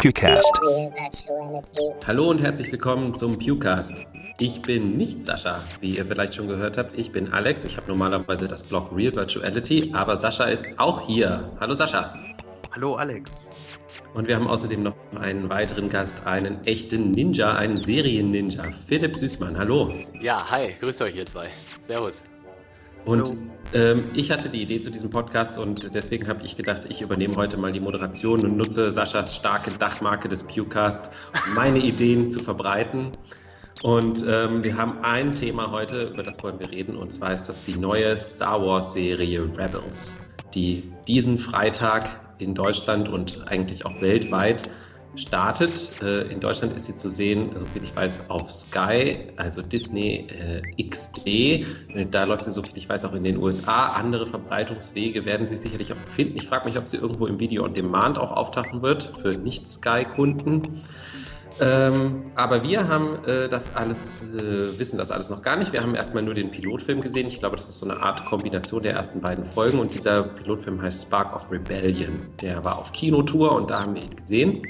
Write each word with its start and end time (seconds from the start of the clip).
Pewcast. 0.00 0.58
Hallo 2.06 2.30
und 2.30 2.38
herzlich 2.38 2.72
willkommen 2.72 3.12
zum 3.12 3.38
Pewcast. 3.38 4.02
Ich 4.38 4.62
bin 4.62 4.96
nicht 4.96 5.20
Sascha, 5.20 5.62
wie 5.82 5.98
ihr 5.98 6.06
vielleicht 6.06 6.36
schon 6.36 6.48
gehört 6.48 6.78
habt. 6.78 6.98
Ich 6.98 7.12
bin 7.12 7.30
Alex. 7.34 7.64
Ich 7.64 7.76
habe 7.76 7.86
normalerweise 7.88 8.48
das 8.48 8.62
Blog 8.62 8.96
Real 8.96 9.14
Virtuality, 9.14 9.90
aber 9.92 10.16
Sascha 10.16 10.44
ist 10.44 10.64
auch 10.78 11.06
hier. 11.06 11.52
Hallo 11.60 11.74
Sascha. 11.74 12.18
Hallo 12.74 12.94
Alex. 12.94 13.46
Und 14.14 14.26
wir 14.26 14.36
haben 14.36 14.48
außerdem 14.48 14.82
noch 14.82 14.94
einen 15.20 15.50
weiteren 15.50 15.90
Gast, 15.90 16.14
einen 16.24 16.64
echten 16.64 17.10
Ninja, 17.10 17.52
einen 17.56 17.78
Serien-Ninja, 17.78 18.62
Philipp 18.86 19.14
Süßmann. 19.14 19.58
Hallo. 19.58 19.92
Ja, 20.18 20.50
hi, 20.50 20.76
grüßt 20.80 21.02
euch 21.02 21.16
ihr 21.16 21.26
zwei. 21.26 21.50
Servus. 21.82 22.24
Und 23.04 23.36
ähm, 23.72 24.10
ich 24.14 24.30
hatte 24.30 24.48
die 24.48 24.62
Idee 24.62 24.80
zu 24.80 24.90
diesem 24.90 25.10
Podcast 25.10 25.58
und 25.58 25.94
deswegen 25.94 26.26
habe 26.28 26.44
ich 26.44 26.56
gedacht, 26.56 26.86
ich 26.88 27.02
übernehme 27.02 27.36
heute 27.36 27.56
mal 27.56 27.72
die 27.72 27.80
Moderation 27.80 28.44
und 28.44 28.56
nutze 28.56 28.90
Saschas 28.90 29.36
starke 29.36 29.70
Dachmarke 29.70 30.28
des 30.28 30.42
Pewcast, 30.42 31.10
um 31.46 31.54
meine 31.54 31.78
Ideen 31.78 32.30
zu 32.30 32.40
verbreiten. 32.40 33.12
Und 33.82 34.24
ähm, 34.28 34.62
wir 34.62 34.76
haben 34.76 34.98
ein 35.02 35.34
Thema 35.34 35.70
heute, 35.70 36.08
über 36.08 36.22
das 36.22 36.42
wollen 36.42 36.58
wir 36.58 36.70
reden, 36.70 36.96
und 36.96 37.12
zwar 37.12 37.32
ist 37.32 37.44
das 37.44 37.62
die 37.62 37.76
neue 37.76 38.14
Star 38.16 38.60
Wars-Serie 38.60 39.42
Rebels, 39.56 40.18
die 40.52 40.92
diesen 41.08 41.38
Freitag 41.38 42.20
in 42.38 42.54
Deutschland 42.54 43.08
und 43.08 43.46
eigentlich 43.46 43.86
auch 43.86 44.00
weltweit 44.02 44.70
startet. 45.16 46.00
Äh, 46.02 46.32
in 46.32 46.40
Deutschland 46.40 46.76
ist 46.76 46.86
sie 46.86 46.94
zu 46.94 47.08
sehen, 47.10 47.50
soviel 47.56 47.82
ich 47.84 47.94
weiß, 47.94 48.28
auf 48.28 48.50
Sky, 48.50 49.16
also 49.36 49.62
Disney 49.62 50.26
äh, 50.28 50.62
XD. 50.82 51.26
Äh, 51.26 52.06
da 52.10 52.24
läuft 52.24 52.44
sie, 52.44 52.52
soviel 52.52 52.76
ich 52.76 52.88
weiß, 52.88 53.04
auch 53.04 53.12
in 53.14 53.24
den 53.24 53.38
USA. 53.38 53.86
Andere 53.86 54.26
Verbreitungswege 54.26 55.24
werden 55.24 55.46
sie 55.46 55.56
sicherlich 55.56 55.92
auch 55.92 55.98
finden. 56.08 56.36
Ich 56.36 56.46
frage 56.46 56.68
mich, 56.68 56.78
ob 56.78 56.88
sie 56.88 56.96
irgendwo 56.96 57.26
im 57.26 57.40
Video 57.40 57.62
on 57.64 57.74
Demand 57.74 58.18
auch 58.18 58.32
auftauchen 58.32 58.82
wird 58.82 59.12
für 59.20 59.36
Nicht-Sky-Kunden. 59.36 60.82
Ähm, 61.60 62.32
aber 62.36 62.62
wir 62.62 62.88
haben 62.88 63.22
äh, 63.24 63.48
das 63.48 63.74
alles, 63.74 64.22
äh, 64.22 64.78
wissen 64.78 64.96
das 64.96 65.10
alles 65.10 65.28
noch 65.28 65.42
gar 65.42 65.56
nicht. 65.56 65.72
Wir 65.72 65.82
haben 65.82 65.94
erstmal 65.94 66.22
nur 66.22 66.34
den 66.34 66.50
Pilotfilm 66.50 67.02
gesehen. 67.02 67.26
Ich 67.26 67.38
glaube, 67.38 67.56
das 67.56 67.68
ist 67.68 67.78
so 67.78 67.88
eine 67.88 68.00
Art 68.00 68.24
Kombination 68.24 68.82
der 68.82 68.94
ersten 68.94 69.20
beiden 69.20 69.44
Folgen. 69.44 69.78
Und 69.78 69.94
dieser 69.94 70.22
Pilotfilm 70.22 70.80
heißt 70.80 71.02
Spark 71.02 71.36
of 71.36 71.50
Rebellion. 71.50 72.28
Der 72.40 72.64
war 72.64 72.78
auf 72.78 72.92
Kinotour 72.92 73.52
und 73.52 73.68
da 73.70 73.82
haben 73.82 73.94
wir 73.94 74.02
ihn 74.02 74.16
gesehen. 74.16 74.62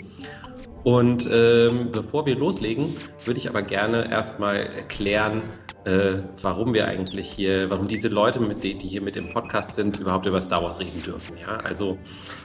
Und 0.82 1.28
ähm, 1.30 1.90
bevor 1.92 2.26
wir 2.26 2.36
loslegen, 2.36 2.92
würde 3.24 3.38
ich 3.38 3.48
aber 3.48 3.62
gerne 3.62 4.10
erstmal 4.10 4.56
erklären, 4.56 5.42
äh, 5.84 6.22
warum 6.42 6.74
wir 6.74 6.86
eigentlich 6.86 7.30
hier, 7.30 7.70
warum 7.70 7.88
diese 7.88 8.08
Leute, 8.08 8.40
mit 8.40 8.62
die, 8.62 8.76
die 8.76 8.88
hier 8.88 9.02
mit 9.02 9.16
im 9.16 9.30
Podcast 9.30 9.74
sind, 9.74 9.98
überhaupt 9.98 10.26
über 10.26 10.40
Star 10.40 10.62
Wars 10.62 10.78
reden 10.78 11.02
dürfen. 11.02 11.36
Ja, 11.38 11.56
also 11.56 11.98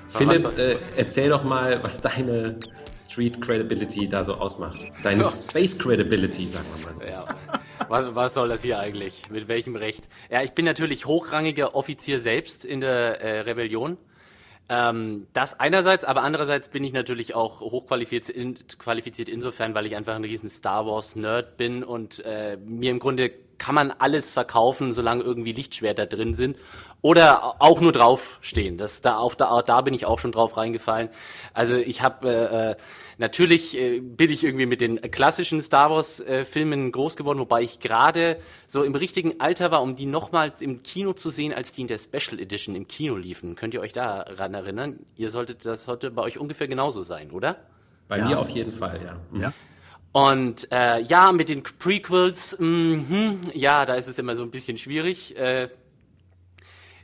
Philipp, 0.08 0.58
äh, 0.58 0.78
erzähl 0.96 1.30
doch 1.30 1.44
mal, 1.44 1.84
was 1.84 2.02
deine 2.02 2.48
Street 2.96 3.42
Credibility 3.42 4.08
da 4.08 4.24
so 4.24 4.36
ausmacht. 4.36 4.86
Deine 5.04 5.24
ja. 5.24 5.32
Space 5.32 5.78
Credibility, 5.78 6.48
sagen 6.48 6.66
wir 6.76 6.86
mal 6.86 6.94
so. 6.94 7.04
Ja. 7.04 7.26
Was, 7.90 8.16
was, 8.16 8.34
soll 8.34 8.50
das 8.50 8.62
hier 8.62 8.80
eigentlich? 8.80 9.30
Mit 9.30 9.50
welchem 9.50 9.76
Recht? 9.76 10.08
Ja, 10.30 10.42
ich 10.42 10.54
bin 10.54 10.66
natürlich 10.66 11.06
hochrangiger 11.06 11.76
Offizier 11.76 12.20
selbst 12.20 12.64
in 12.64 12.82
der 12.82 13.22
äh, 13.22 13.40
Rebellion. 13.42 13.98
Ähm, 14.68 15.28
das 15.34 15.60
einerseits, 15.60 16.06
aber 16.06 16.24
andererseits 16.24 16.70
bin 16.70 16.84
ich 16.84 16.94
natürlich 16.94 17.36
auch 17.36 17.60
hochqualifiziert 17.60 18.36
in, 18.36 18.58
qualifiziert 18.80 19.30
insofern, 19.30 19.76
weil 19.76 19.86
ich 19.86 19.96
einfach 19.96 20.16
ein 20.16 20.24
riesen 20.24 20.50
Star 20.50 20.88
Wars 20.88 21.16
Nerd 21.16 21.58
bin 21.58 21.84
und 21.84 22.24
äh, 22.26 22.58
mir 22.58 22.90
im 22.90 23.00
Grunde 23.00 23.32
kann 23.58 23.76
man 23.76 23.92
alles 23.92 24.34
verkaufen, 24.34 24.92
solange 24.92 25.24
irgendwie 25.24 25.54
Lichtschwerter 25.54 26.08
drin 26.08 26.34
sind 26.34 26.58
oder 27.06 27.62
auch 27.62 27.82
nur 27.82 27.92
draufstehen. 27.92 28.80
Das 28.80 29.00
da 29.00 29.18
auf 29.18 29.36
da, 29.36 29.62
da 29.62 29.82
bin 29.82 29.94
ich 29.94 30.08
auch 30.08 30.18
schon 30.18 30.32
drauf 30.32 30.58
reingefallen. 30.58 31.10
Also 31.54 31.76
ich 31.76 32.02
habe 32.02 32.28
äh, 32.28 32.72
äh, 32.72 32.76
natürlich 33.20 33.78
äh, 33.78 34.00
bin 34.00 34.32
ich 34.32 34.44
irgendwie 34.44 34.66
mit 34.66 34.82
den 34.82 35.00
klassischen 35.12 35.62
Star 35.62 35.92
Wars 35.92 36.20
äh, 36.22 36.46
Filmen 36.46 36.92
groß 36.92 37.16
geworden, 37.16 37.38
wobei 37.38 37.62
ich 37.62 37.80
gerade 37.80 38.40
so 38.66 38.82
im 38.82 38.96
richtigen 38.96 39.40
Alter 39.40 39.70
war, 39.70 39.84
um 39.84 39.96
die 39.96 40.08
nochmals 40.08 40.64
im 40.64 40.82
Kino 40.82 41.14
zu 41.14 41.30
sehen, 41.30 41.54
als 41.54 41.72
die 41.72 41.82
in 41.82 41.88
der 41.88 42.00
Special 42.00 42.40
Edition 42.40 42.76
im 42.76 42.88
Kino 42.88 43.18
liefen. 43.18 43.54
Könnt 43.54 43.76
ihr 43.76 43.82
euch 43.82 43.94
daran 43.94 44.56
erinnern? 44.56 44.98
Ihr 45.16 45.30
solltet 45.30 45.64
das 45.64 45.84
sollte 45.84 46.10
bei 46.10 46.24
euch 46.24 46.40
ungefähr 46.40 46.68
genauso 46.68 47.02
sein, 47.02 47.30
oder? 47.30 47.58
Bei 48.08 48.18
ja. 48.18 48.26
mir 48.26 48.40
auf 48.40 48.50
jeden 48.50 48.74
Fall, 48.74 49.00
ja. 49.06 49.20
Mhm. 49.30 49.42
Ja. 49.42 49.54
Und 50.12 50.72
äh, 50.72 51.02
ja, 51.02 51.32
mit 51.34 51.50
den 51.50 51.62
Prequels, 51.62 52.58
mh, 52.58 53.52
ja, 53.54 53.86
da 53.86 53.94
ist 53.94 54.08
es 54.08 54.18
immer 54.18 54.36
so 54.36 54.42
ein 54.42 54.50
bisschen 54.50 54.80
schwierig. 54.80 55.38
Äh, 55.38 55.70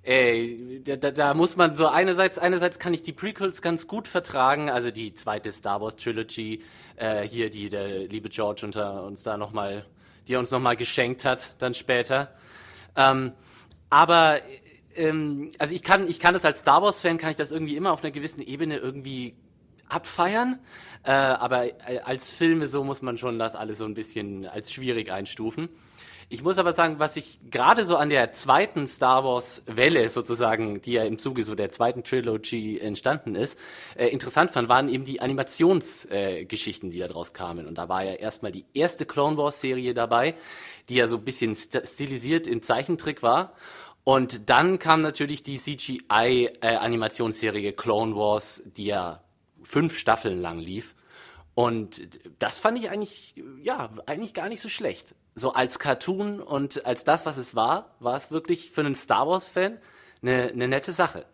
Ey, 0.03 0.81
da, 0.83 1.11
da 1.11 1.33
muss 1.35 1.57
man 1.57 1.75
so 1.75 1.87
einerseits, 1.87 2.39
einerseits 2.39 2.79
kann 2.79 2.91
ich 2.91 3.03
die 3.03 3.13
Prequels 3.13 3.61
ganz 3.61 3.87
gut 3.87 4.07
vertragen, 4.07 4.69
also 4.71 4.89
die 4.89 5.13
zweite 5.13 5.51
Star 5.51 5.79
Wars 5.79 5.95
Trilogy, 5.95 6.63
äh, 6.95 7.21
hier 7.21 7.51
die 7.51 7.69
der 7.69 8.07
liebe 8.07 8.29
George 8.29 8.65
unter 8.65 9.03
uns 9.03 9.21
da 9.21 9.37
noch 9.37 9.51
mal, 9.53 9.85
die 10.27 10.33
er 10.33 10.39
uns 10.39 10.49
noch 10.49 10.59
mal 10.59 10.75
geschenkt 10.75 11.23
hat, 11.23 11.53
dann 11.59 11.75
später. 11.75 12.33
Ähm, 12.95 13.33
aber 13.91 14.39
ähm, 14.95 15.51
also 15.59 15.75
ich 15.75 15.83
kann, 15.83 16.09
ich 16.09 16.19
kann 16.19 16.33
das 16.33 16.45
als 16.45 16.61
Star 16.61 16.81
Wars 16.81 16.99
Fan 16.99 17.19
kann 17.19 17.29
ich 17.29 17.37
das 17.37 17.51
irgendwie 17.51 17.75
immer 17.75 17.91
auf 17.91 18.03
einer 18.03 18.11
gewissen 18.11 18.41
Ebene 18.41 18.77
irgendwie 18.77 19.35
abfeiern, 19.87 20.59
äh, 21.03 21.11
aber 21.11 21.65
äh, 21.87 21.99
als 21.99 22.31
Filme 22.31 22.65
so 22.65 22.83
muss 22.83 23.03
man 23.03 23.19
schon 23.19 23.37
das 23.37 23.53
alles 23.53 23.77
so 23.77 23.85
ein 23.85 23.93
bisschen 23.93 24.47
als 24.47 24.71
schwierig 24.71 25.11
einstufen. 25.11 25.69
Ich 26.33 26.43
muss 26.43 26.57
aber 26.57 26.71
sagen, 26.71 26.97
was 26.97 27.17
ich 27.17 27.41
gerade 27.49 27.83
so 27.83 27.97
an 27.97 28.09
der 28.09 28.31
zweiten 28.31 28.87
Star 28.87 29.25
Wars 29.25 29.63
Welle 29.67 30.09
sozusagen, 30.09 30.81
die 30.81 30.93
ja 30.93 31.03
im 31.03 31.19
Zuge 31.19 31.43
so 31.43 31.55
der 31.55 31.71
zweiten 31.71 32.05
Trilogy 32.05 32.79
entstanden 32.79 33.35
ist, 33.35 33.59
äh, 33.97 34.07
interessant 34.07 34.49
fand, 34.49 34.69
waren 34.69 34.87
eben 34.87 35.03
die 35.03 35.19
Animationsgeschichten, 35.19 36.87
äh, 36.87 36.91
die 36.93 36.99
da 36.99 37.09
draus 37.09 37.33
kamen. 37.33 37.67
Und 37.67 37.77
da 37.77 37.89
war 37.89 38.05
ja 38.05 38.13
erstmal 38.13 38.53
die 38.53 38.63
erste 38.73 39.05
Clone 39.05 39.35
Wars 39.35 39.59
Serie 39.59 39.93
dabei, 39.93 40.35
die 40.87 40.95
ja 40.95 41.09
so 41.09 41.17
ein 41.17 41.25
bisschen 41.25 41.53
st 41.53 41.85
stilisiert 41.85 42.47
im 42.47 42.61
Zeichentrick 42.61 43.23
war. 43.23 43.51
Und 44.05 44.49
dann 44.49 44.79
kam 44.79 45.01
natürlich 45.01 45.43
die 45.43 45.57
CGI-Animationsserie 45.57 47.71
äh, 47.71 47.73
Clone 47.73 48.15
Wars, 48.15 48.63
die 48.77 48.85
ja 48.85 49.21
fünf 49.63 49.97
Staffeln 49.97 50.39
lang 50.39 50.59
lief. 50.59 50.95
Und 51.55 52.07
das 52.39 52.59
fand 52.59 52.79
ich 52.79 52.89
eigentlich, 52.89 53.35
ja, 53.61 53.89
eigentlich 54.05 54.33
gar 54.33 54.47
nicht 54.47 54.61
so 54.61 54.69
schlecht 54.69 55.13
so 55.35 55.53
als 55.53 55.79
Cartoon 55.79 56.41
und 56.41 56.85
als 56.85 57.03
das, 57.03 57.25
was 57.25 57.37
es 57.37 57.55
war, 57.55 57.95
war 57.99 58.17
es 58.17 58.31
wirklich 58.31 58.71
für 58.71 58.81
einen 58.81 58.95
Star 58.95 59.27
Wars-Fan 59.27 59.79
eine, 60.21 60.49
eine 60.49 60.67
nette 60.67 60.91
Sache. 60.91 61.25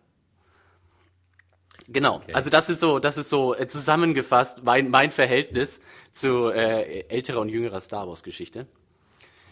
Genau, 1.88 2.16
okay. 2.16 2.34
also 2.34 2.50
das 2.50 2.68
ist 2.68 2.80
so, 2.80 2.98
das 2.98 3.16
ist 3.16 3.30
so 3.30 3.54
äh, 3.54 3.66
zusammengefasst 3.66 4.62
mein, 4.62 4.90
mein 4.90 5.10
Verhältnis 5.10 5.80
zu 6.12 6.50
äh, 6.50 7.06
älterer 7.08 7.40
und 7.40 7.48
jüngerer 7.48 7.80
Star 7.80 8.06
Wars 8.06 8.22
Geschichte. 8.22 8.66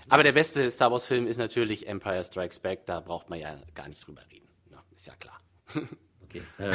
Aber 0.08 0.22
der 0.22 0.32
beste 0.32 0.70
Star 0.70 0.92
Wars 0.92 1.06
Film 1.06 1.26
ist 1.26 1.38
natürlich 1.38 1.88
Empire 1.88 2.22
Strikes 2.22 2.58
Back, 2.58 2.86
da 2.86 3.00
braucht 3.00 3.30
man 3.30 3.40
ja 3.40 3.56
gar 3.74 3.88
nicht 3.88 4.06
drüber 4.06 4.22
reden. 4.30 4.46
Ja, 4.70 4.82
ist 4.94 5.06
ja 5.06 5.14
klar. 5.14 5.40
okay. 6.22 6.42
Äh, 6.58 6.72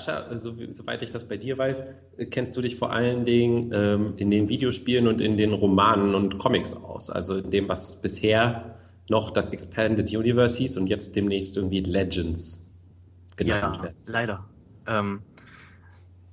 Sascha, 0.00 0.36
so, 0.38 0.56
soweit 0.72 1.02
ich 1.02 1.10
das 1.10 1.28
bei 1.28 1.36
dir 1.36 1.56
weiß, 1.56 1.84
kennst 2.30 2.56
du 2.56 2.60
dich 2.60 2.76
vor 2.76 2.92
allen 2.92 3.24
Dingen 3.24 3.70
ähm, 3.72 4.14
in 4.16 4.28
den 4.30 4.48
Videospielen 4.48 5.06
und 5.06 5.20
in 5.20 5.36
den 5.36 5.52
Romanen 5.52 6.16
und 6.16 6.38
Comics 6.38 6.74
aus. 6.74 7.10
Also 7.10 7.36
in 7.36 7.52
dem, 7.52 7.68
was 7.68 8.02
bisher 8.02 8.76
noch 9.08 9.30
das 9.30 9.50
Expanded 9.50 10.12
Universe 10.12 10.58
hieß 10.58 10.78
und 10.78 10.88
jetzt 10.88 11.14
demnächst 11.14 11.56
irgendwie 11.56 11.80
Legends 11.80 12.66
genannt 13.36 13.76
ja, 13.76 13.82
wird. 13.84 13.94
Leider. 14.06 14.44
Ähm, 14.88 15.22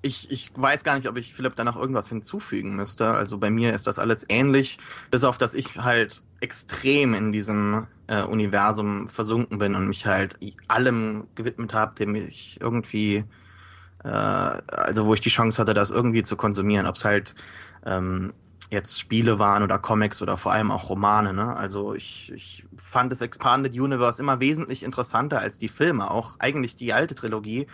ich, 0.02 0.32
ich 0.32 0.50
weiß 0.56 0.84
gar 0.84 0.96
nicht, 0.96 1.08
ob 1.08 1.18
ich 1.18 1.32
Philipp 1.32 1.56
da 1.56 1.64
noch 1.64 1.78
irgendwas 1.78 2.10
hinzufügen 2.10 2.76
müsste. 2.76 3.12
Also 3.12 3.38
bei 3.38 3.52
mir 3.52 3.74
ist 3.74 3.86
das 3.86 4.00
alles 4.00 4.26
ähnlich, 4.28 4.80
bis 5.12 5.24
auf 5.24 5.38
dass 5.38 5.54
ich 5.54 5.76
halt 5.76 6.24
extrem 6.40 7.14
in 7.14 7.32
diesem 7.32 7.86
äh, 8.08 8.24
Universum 8.24 9.08
versunken 9.08 9.60
bin 9.60 9.76
und 9.76 9.88
mich 9.88 10.08
halt 10.08 10.40
allem 10.68 11.28
gewidmet 11.36 11.76
habe, 11.76 11.94
dem 11.94 12.16
ich 12.16 12.58
irgendwie 12.60 13.26
äh, 14.04 14.08
also 14.08 15.06
wo 15.06 15.14
ich 15.14 15.22
die 15.22 15.30
Chance 15.30 15.62
hatte, 15.62 15.74
das 15.74 15.90
irgendwie 15.90 16.24
zu 16.24 16.36
konsumieren, 16.36 16.88
ob 16.88 16.96
es 16.96 17.06
halt 17.06 17.36
ähm, 17.86 18.34
jetzt 18.70 19.00
Spiele 19.00 19.38
waren 19.38 19.64
oder 19.64 19.80
Comics 19.80 20.22
oder 20.22 20.38
vor 20.38 20.54
allem 20.54 20.72
auch 20.72 20.90
Romane. 20.90 21.34
Ne? 21.34 21.56
Also 21.56 21.94
ich, 21.94 22.32
ich 22.34 22.66
fand 22.78 23.12
das 23.12 23.22
Expanded 23.22 23.74
Universe 23.74 24.22
immer 24.22 24.40
wesentlich 24.40 24.84
interessanter 24.84 25.40
als 25.40 25.60
die 25.60 25.68
Filme, 25.68 26.10
auch 26.10 26.38
eigentlich 26.40 26.78
die 26.78 26.94
alte 26.94 27.14
Trilogie, 27.14 27.68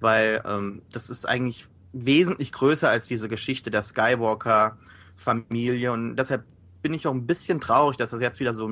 weil 0.00 0.42
ähm, 0.44 0.82
das 0.92 1.08
ist 1.08 1.26
eigentlich 1.26 1.68
wesentlich 1.92 2.52
größer 2.52 2.88
als 2.88 3.06
diese 3.06 3.28
Geschichte 3.28 3.70
der 3.70 3.82
Skywalker-Familie 3.82 5.92
und 5.92 6.16
deshalb 6.16 6.44
bin 6.82 6.94
ich 6.94 7.06
auch 7.06 7.12
ein 7.12 7.26
bisschen 7.26 7.60
traurig, 7.60 7.96
dass 7.96 8.10
das 8.10 8.20
jetzt 8.20 8.40
wieder 8.40 8.54
so 8.54 8.70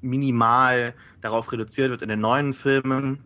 minimal 0.00 0.94
darauf 1.20 1.52
reduziert 1.52 1.90
wird 1.90 2.02
in 2.02 2.08
den 2.08 2.20
neuen 2.20 2.54
Filmen. 2.54 3.22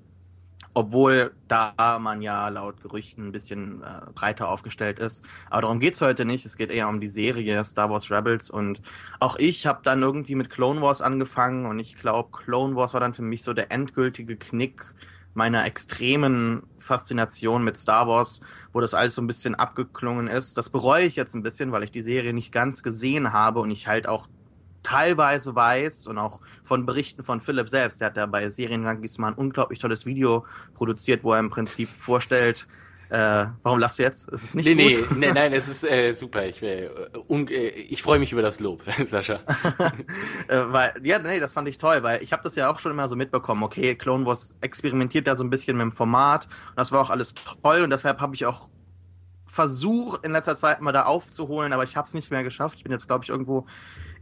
Obwohl 0.74 1.32
da 1.46 1.98
man 2.00 2.20
ja 2.20 2.48
laut 2.48 2.82
Gerüchten 2.82 3.28
ein 3.28 3.32
bisschen 3.32 3.82
äh, 3.82 4.10
breiter 4.12 4.48
aufgestellt 4.48 4.98
ist. 4.98 5.24
Aber 5.48 5.62
darum 5.62 5.78
geht's 5.78 6.00
heute 6.00 6.24
nicht. 6.24 6.44
Es 6.44 6.56
geht 6.56 6.72
eher 6.72 6.88
um 6.88 7.00
die 7.00 7.08
Serie 7.08 7.64
Star 7.64 7.90
Wars 7.90 8.10
Rebels. 8.10 8.50
Und 8.50 8.82
auch 9.20 9.36
ich 9.36 9.66
habe 9.66 9.80
dann 9.84 10.02
irgendwie 10.02 10.34
mit 10.34 10.50
Clone 10.50 10.82
Wars 10.82 11.00
angefangen. 11.00 11.66
Und 11.66 11.78
ich 11.78 11.96
glaube, 11.96 12.30
Clone 12.32 12.74
Wars 12.74 12.92
war 12.92 13.00
dann 13.00 13.14
für 13.14 13.22
mich 13.22 13.44
so 13.44 13.52
der 13.52 13.70
endgültige 13.70 14.36
Knick, 14.36 14.84
meiner 15.34 15.64
extremen 15.64 16.62
Faszination 16.78 17.64
mit 17.64 17.76
Star 17.76 18.08
Wars, 18.08 18.40
wo 18.72 18.80
das 18.80 18.94
alles 18.94 19.14
so 19.14 19.22
ein 19.22 19.26
bisschen 19.26 19.54
abgeklungen 19.54 20.28
ist. 20.28 20.56
Das 20.56 20.70
bereue 20.70 21.04
ich 21.06 21.16
jetzt 21.16 21.34
ein 21.34 21.42
bisschen, 21.42 21.72
weil 21.72 21.84
ich 21.84 21.90
die 21.90 22.02
Serie 22.02 22.32
nicht 22.32 22.52
ganz 22.52 22.82
gesehen 22.82 23.32
habe 23.32 23.60
und 23.60 23.70
ich 23.70 23.86
halt 23.86 24.08
auch 24.08 24.28
teilweise 24.84 25.56
weiß 25.56 26.06
und 26.06 26.18
auch 26.18 26.40
von 26.62 26.86
Berichten 26.86 27.24
von 27.24 27.40
Philipp 27.40 27.68
selbst, 27.68 28.00
der 28.00 28.06
hat 28.06 28.16
ja 28.16 28.26
bei 28.26 28.48
Serienjunkies 28.48 29.18
mal 29.18 29.28
ein 29.28 29.34
unglaublich 29.34 29.80
tolles 29.80 30.06
Video 30.06 30.46
produziert, 30.74 31.24
wo 31.24 31.32
er 31.32 31.40
im 31.40 31.50
Prinzip 31.50 31.88
vorstellt, 31.88 32.68
äh, 33.10 33.46
warum 33.62 33.78
lachst 33.78 33.98
du 33.98 34.02
jetzt? 34.02 34.28
Ist 34.30 34.42
es 34.42 34.54
nicht 34.54 34.66
nee, 34.66 34.96
gut? 34.96 35.10
Nee, 35.12 35.26
nee, 35.26 35.32
nein, 35.32 35.52
es 35.54 35.68
ist 35.68 35.84
äh, 35.84 36.12
super. 36.12 36.46
Ich, 36.46 36.62
äh, 36.62 36.86
äh, 36.86 37.68
ich 37.68 38.02
freue 38.02 38.18
mich 38.18 38.32
über 38.32 38.42
das 38.42 38.60
Lob, 38.60 38.82
Sascha. 39.08 39.34
äh, 40.48 40.62
weil, 40.66 40.94
ja, 41.02 41.18
nee, 41.18 41.38
das 41.38 41.52
fand 41.52 41.68
ich 41.68 41.78
toll, 41.78 42.02
weil 42.02 42.22
ich 42.22 42.32
habe 42.32 42.42
das 42.42 42.56
ja 42.56 42.70
auch 42.70 42.78
schon 42.78 42.92
immer 42.92 43.08
so 43.08 43.16
mitbekommen. 43.16 43.62
Okay, 43.62 43.94
Clone 43.94 44.26
Wars 44.26 44.56
experimentiert 44.60 45.26
da 45.26 45.36
so 45.36 45.44
ein 45.44 45.50
bisschen 45.50 45.76
mit 45.76 45.84
dem 45.84 45.92
Format 45.92 46.46
und 46.70 46.78
das 46.78 46.92
war 46.92 47.00
auch 47.00 47.10
alles 47.10 47.34
toll 47.34 47.82
und 47.82 47.90
deshalb 47.90 48.20
habe 48.20 48.34
ich 48.34 48.46
auch 48.46 48.68
versucht 49.46 50.24
in 50.24 50.32
letzter 50.32 50.56
Zeit 50.56 50.80
mal 50.80 50.90
da 50.90 51.04
aufzuholen, 51.04 51.72
aber 51.72 51.84
ich 51.84 51.96
habe 51.96 52.08
es 52.08 52.14
nicht 52.14 52.32
mehr 52.32 52.42
geschafft. 52.42 52.78
Ich 52.78 52.82
bin 52.82 52.90
jetzt, 52.90 53.06
glaube 53.06 53.24
ich, 53.24 53.30
irgendwo 53.30 53.66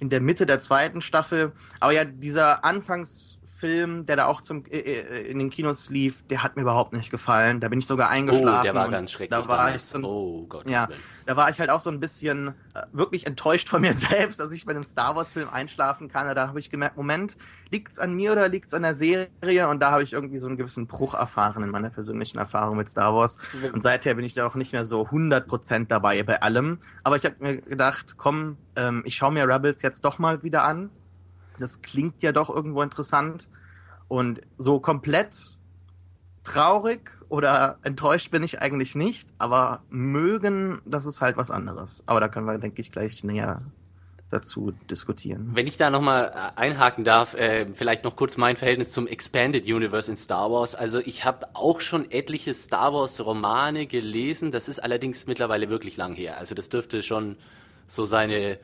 in 0.00 0.10
der 0.10 0.20
Mitte 0.20 0.46
der 0.46 0.60
zweiten 0.60 1.00
Staffel. 1.00 1.52
Aber 1.80 1.92
ja, 1.92 2.04
dieser 2.04 2.64
Anfangs 2.64 3.38
Film, 3.62 4.06
der 4.06 4.16
da 4.16 4.26
auch 4.26 4.40
zum, 4.40 4.64
äh, 4.66 4.78
äh, 4.78 5.30
in 5.30 5.38
den 5.38 5.48
Kinos 5.48 5.88
lief, 5.88 6.24
der 6.26 6.42
hat 6.42 6.56
mir 6.56 6.62
überhaupt 6.62 6.92
nicht 6.92 7.12
gefallen. 7.12 7.60
Da 7.60 7.68
bin 7.68 7.78
ich 7.78 7.86
sogar 7.86 8.08
eingeschlafen. 8.08 8.58
Oh, 8.58 8.62
der 8.64 8.74
war 8.74 8.88
ganz 8.90 9.12
schrecklich. 9.12 9.38
Da 9.38 9.46
war 9.46 9.72
ich 9.72 9.84
so 9.84 9.98
ein, 9.98 10.04
oh 10.04 10.46
Gott. 10.48 10.68
Ja, 10.68 10.88
da 11.26 11.36
war 11.36 11.48
ich 11.48 11.60
halt 11.60 11.70
auch 11.70 11.78
so 11.78 11.88
ein 11.88 12.00
bisschen 12.00 12.48
äh, 12.74 12.82
wirklich 12.90 13.24
enttäuscht 13.24 13.68
von 13.68 13.80
mir 13.80 13.94
selbst, 13.94 14.40
dass 14.40 14.50
ich 14.50 14.66
bei 14.66 14.72
einem 14.72 14.82
Star 14.82 15.14
Wars 15.14 15.32
Film 15.32 15.48
einschlafen 15.48 16.08
kann. 16.08 16.34
Da 16.34 16.48
habe 16.48 16.58
ich 16.58 16.70
gemerkt, 16.70 16.96
Moment, 16.96 17.36
liegt's 17.70 18.00
an 18.00 18.14
mir 18.14 18.32
oder 18.32 18.48
liegt's 18.48 18.74
an 18.74 18.82
der 18.82 18.94
Serie? 18.94 19.68
Und 19.68 19.80
da 19.80 19.92
habe 19.92 20.02
ich 20.02 20.12
irgendwie 20.12 20.38
so 20.38 20.48
einen 20.48 20.56
gewissen 20.56 20.88
Bruch 20.88 21.14
erfahren 21.14 21.62
in 21.62 21.70
meiner 21.70 21.90
persönlichen 21.90 22.38
Erfahrung 22.38 22.76
mit 22.76 22.88
Star 22.88 23.14
Wars. 23.14 23.38
Und 23.72 23.80
seither 23.80 24.16
bin 24.16 24.24
ich 24.24 24.34
da 24.34 24.44
auch 24.44 24.56
nicht 24.56 24.72
mehr 24.72 24.84
so 24.84 25.06
100% 25.06 25.86
dabei 25.86 26.20
bei 26.24 26.42
allem. 26.42 26.78
Aber 27.04 27.14
ich 27.14 27.24
habe 27.24 27.36
mir 27.38 27.62
gedacht, 27.62 28.16
komm, 28.16 28.56
ähm, 28.74 29.04
ich 29.06 29.14
schaue 29.14 29.30
mir 29.30 29.46
Rebels 29.46 29.82
jetzt 29.82 30.04
doch 30.04 30.18
mal 30.18 30.42
wieder 30.42 30.64
an 30.64 30.90
das 31.58 31.82
klingt 31.82 32.22
ja 32.22 32.32
doch 32.32 32.50
irgendwo 32.50 32.82
interessant. 32.82 33.48
Und 34.08 34.40
so 34.58 34.80
komplett 34.80 35.56
traurig 36.44 37.10
oder 37.28 37.78
enttäuscht 37.82 38.30
bin 38.30 38.42
ich 38.42 38.60
eigentlich 38.60 38.94
nicht, 38.94 39.28
aber 39.38 39.82
mögen, 39.88 40.82
das 40.84 41.06
ist 41.06 41.20
halt 41.20 41.36
was 41.36 41.50
anderes. 41.50 42.02
Aber 42.06 42.20
da 42.20 42.28
können 42.28 42.46
wir, 42.46 42.58
denke 42.58 42.82
ich, 42.82 42.92
gleich 42.92 43.24
näher 43.24 43.62
dazu 44.32 44.72
diskutieren. 44.90 45.50
Wenn 45.52 45.66
ich 45.66 45.76
da 45.76 45.90
nochmal 45.90 46.32
äh, 46.34 46.60
einhaken 46.60 47.04
darf, 47.04 47.34
äh, 47.34 47.66
vielleicht 47.74 48.02
noch 48.02 48.16
kurz 48.16 48.36
mein 48.38 48.56
Verhältnis 48.56 48.90
zum 48.90 49.06
Expanded 49.06 49.66
Universe 49.66 50.10
in 50.10 50.16
Star 50.16 50.50
Wars. 50.50 50.74
Also 50.74 51.00
ich 51.00 51.24
habe 51.24 51.46
auch 51.54 51.80
schon 51.80 52.10
etliche 52.10 52.54
Star 52.54 52.94
Wars 52.94 53.20
Romane 53.24 53.86
gelesen, 53.86 54.50
das 54.50 54.68
ist 54.68 54.82
allerdings 54.82 55.26
mittlerweile 55.26 55.68
wirklich 55.68 55.96
lang 55.98 56.14
her. 56.14 56.38
Also 56.38 56.54
das 56.54 56.70
dürfte 56.70 57.02
schon 57.02 57.36
so 57.86 58.06
seine 58.06 58.58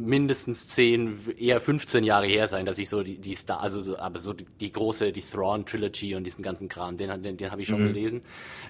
mindestens 0.00 0.68
10, 0.68 1.36
eher 1.38 1.60
15 1.60 2.04
Jahre 2.04 2.26
her 2.26 2.48
sein, 2.48 2.66
dass 2.66 2.78
ich 2.78 2.88
so 2.88 3.02
die, 3.02 3.18
die 3.18 3.34
Star, 3.34 3.60
also 3.60 3.80
so, 3.80 3.98
aber 3.98 4.18
so 4.18 4.32
die, 4.32 4.46
die 4.60 4.72
große, 4.72 5.12
die 5.12 5.22
Thrawn 5.22 5.66
Trilogy 5.66 6.14
und 6.14 6.24
diesen 6.24 6.42
ganzen 6.42 6.68
Kram, 6.68 6.96
den, 6.96 7.22
den, 7.22 7.36
den 7.36 7.50
habe 7.50 7.62
ich 7.62 7.68
schon 7.68 7.82
mhm. 7.82 7.88
gelesen. 7.88 8.22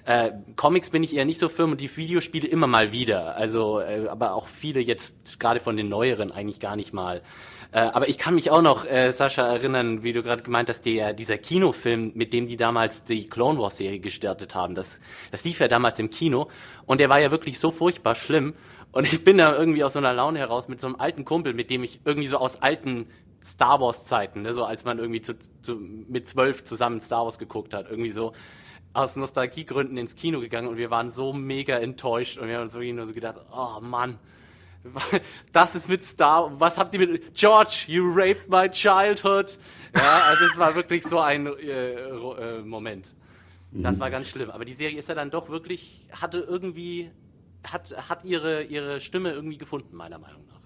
Äh, 0.05 0.31
Comics 0.55 0.89
bin 0.89 1.03
ich 1.03 1.15
eher 1.15 1.25
nicht 1.25 1.39
so 1.39 1.49
firm 1.49 1.71
und 1.71 1.81
die 1.81 1.95
Videospiele 1.95 2.47
immer 2.47 2.67
mal 2.67 2.91
wieder. 2.91 3.35
Also, 3.35 3.79
äh, 3.79 4.07
aber 4.09 4.33
auch 4.33 4.47
viele 4.47 4.79
jetzt, 4.79 5.39
gerade 5.39 5.59
von 5.59 5.77
den 5.77 5.89
neueren, 5.89 6.31
eigentlich 6.31 6.59
gar 6.59 6.75
nicht 6.75 6.93
mal. 6.93 7.21
Äh, 7.71 7.79
aber 7.79 8.09
ich 8.09 8.17
kann 8.17 8.35
mich 8.35 8.51
auch 8.51 8.61
noch, 8.61 8.85
äh, 8.85 9.11
Sascha, 9.11 9.47
erinnern, 9.47 10.03
wie 10.03 10.11
du 10.11 10.23
gerade 10.23 10.43
gemeint 10.43 10.67
hast, 10.67 10.81
der, 10.81 11.13
dieser 11.13 11.37
Kinofilm, 11.37 12.11
mit 12.15 12.33
dem 12.33 12.45
die 12.45 12.57
damals 12.57 13.05
die 13.05 13.27
Clone 13.27 13.59
Wars 13.59 13.77
Serie 13.77 13.99
gestartet 13.99 14.55
haben, 14.55 14.75
das, 14.75 14.99
das 15.31 15.45
lief 15.45 15.59
ja 15.59 15.69
damals 15.69 15.97
im 15.99 16.09
Kino 16.09 16.49
und 16.85 16.99
der 16.99 17.07
war 17.07 17.21
ja 17.21 17.31
wirklich 17.31 17.59
so 17.59 17.71
furchtbar 17.71 18.15
schlimm. 18.15 18.53
Und 18.91 19.11
ich 19.11 19.23
bin 19.23 19.37
da 19.37 19.55
irgendwie 19.55 19.83
aus 19.83 19.93
so 19.93 19.99
einer 19.99 20.13
Laune 20.13 20.39
heraus 20.39 20.67
mit 20.67 20.81
so 20.81 20.87
einem 20.87 20.97
alten 20.97 21.23
Kumpel, 21.23 21.53
mit 21.53 21.69
dem 21.69 21.83
ich 21.83 22.01
irgendwie 22.05 22.27
so 22.27 22.37
aus 22.37 22.61
alten 22.61 23.07
Star 23.43 23.79
Wars 23.79 24.03
Zeiten, 24.03 24.43
ne, 24.43 24.53
so 24.53 24.63
als 24.63 24.85
man 24.85 24.99
irgendwie 24.99 25.21
zu, 25.21 25.33
zu, 25.61 25.75
mit 25.75 26.27
zwölf 26.27 26.63
zusammen 26.63 27.01
Star 27.01 27.25
Wars 27.25 27.39
geguckt 27.39 27.73
hat, 27.73 27.89
irgendwie 27.89 28.11
so 28.11 28.33
aus 28.93 29.15
Nostalgiegründen 29.15 29.97
ins 29.97 30.15
Kino 30.15 30.41
gegangen 30.41 30.67
und 30.67 30.77
wir 30.77 30.91
waren 30.91 31.11
so 31.11 31.33
mega 31.33 31.77
enttäuscht 31.77 32.37
und 32.37 32.47
wir 32.47 32.55
haben 32.55 32.63
uns 32.63 32.73
wirklich 32.73 32.93
nur 32.93 33.07
so 33.07 33.13
gedacht, 33.13 33.39
oh 33.51 33.79
Mann, 33.81 34.19
das 35.53 35.75
ist 35.75 35.89
mit 35.89 36.05
Star, 36.05 36.59
was 36.59 36.77
habt 36.77 36.93
ihr 36.93 36.99
mit, 36.99 37.33
George, 37.33 37.85
you 37.87 38.11
raped 38.13 38.49
my 38.49 38.69
childhood. 38.69 39.57
Ja, 39.95 40.21
also 40.27 40.45
es 40.45 40.57
war 40.57 40.75
wirklich 40.75 41.03
so 41.03 41.19
ein 41.19 41.47
äh, 41.47 41.93
äh, 41.93 42.61
Moment. 42.61 43.13
Das 43.73 43.99
war 43.99 44.09
ganz 44.09 44.27
schlimm. 44.27 44.49
Aber 44.51 44.65
die 44.65 44.73
Serie 44.73 44.99
ist 44.99 45.07
ja 45.07 45.15
dann 45.15 45.29
doch 45.29 45.49
wirklich, 45.49 46.07
hatte 46.11 46.39
irgendwie 46.39 47.09
hat, 47.63 48.09
hat 48.09 48.25
ihre, 48.25 48.63
ihre 48.63 49.01
Stimme 49.01 49.31
irgendwie 49.31 49.57
gefunden, 49.57 49.95
meiner 49.95 50.17
Meinung 50.17 50.41
nach. 50.47 50.61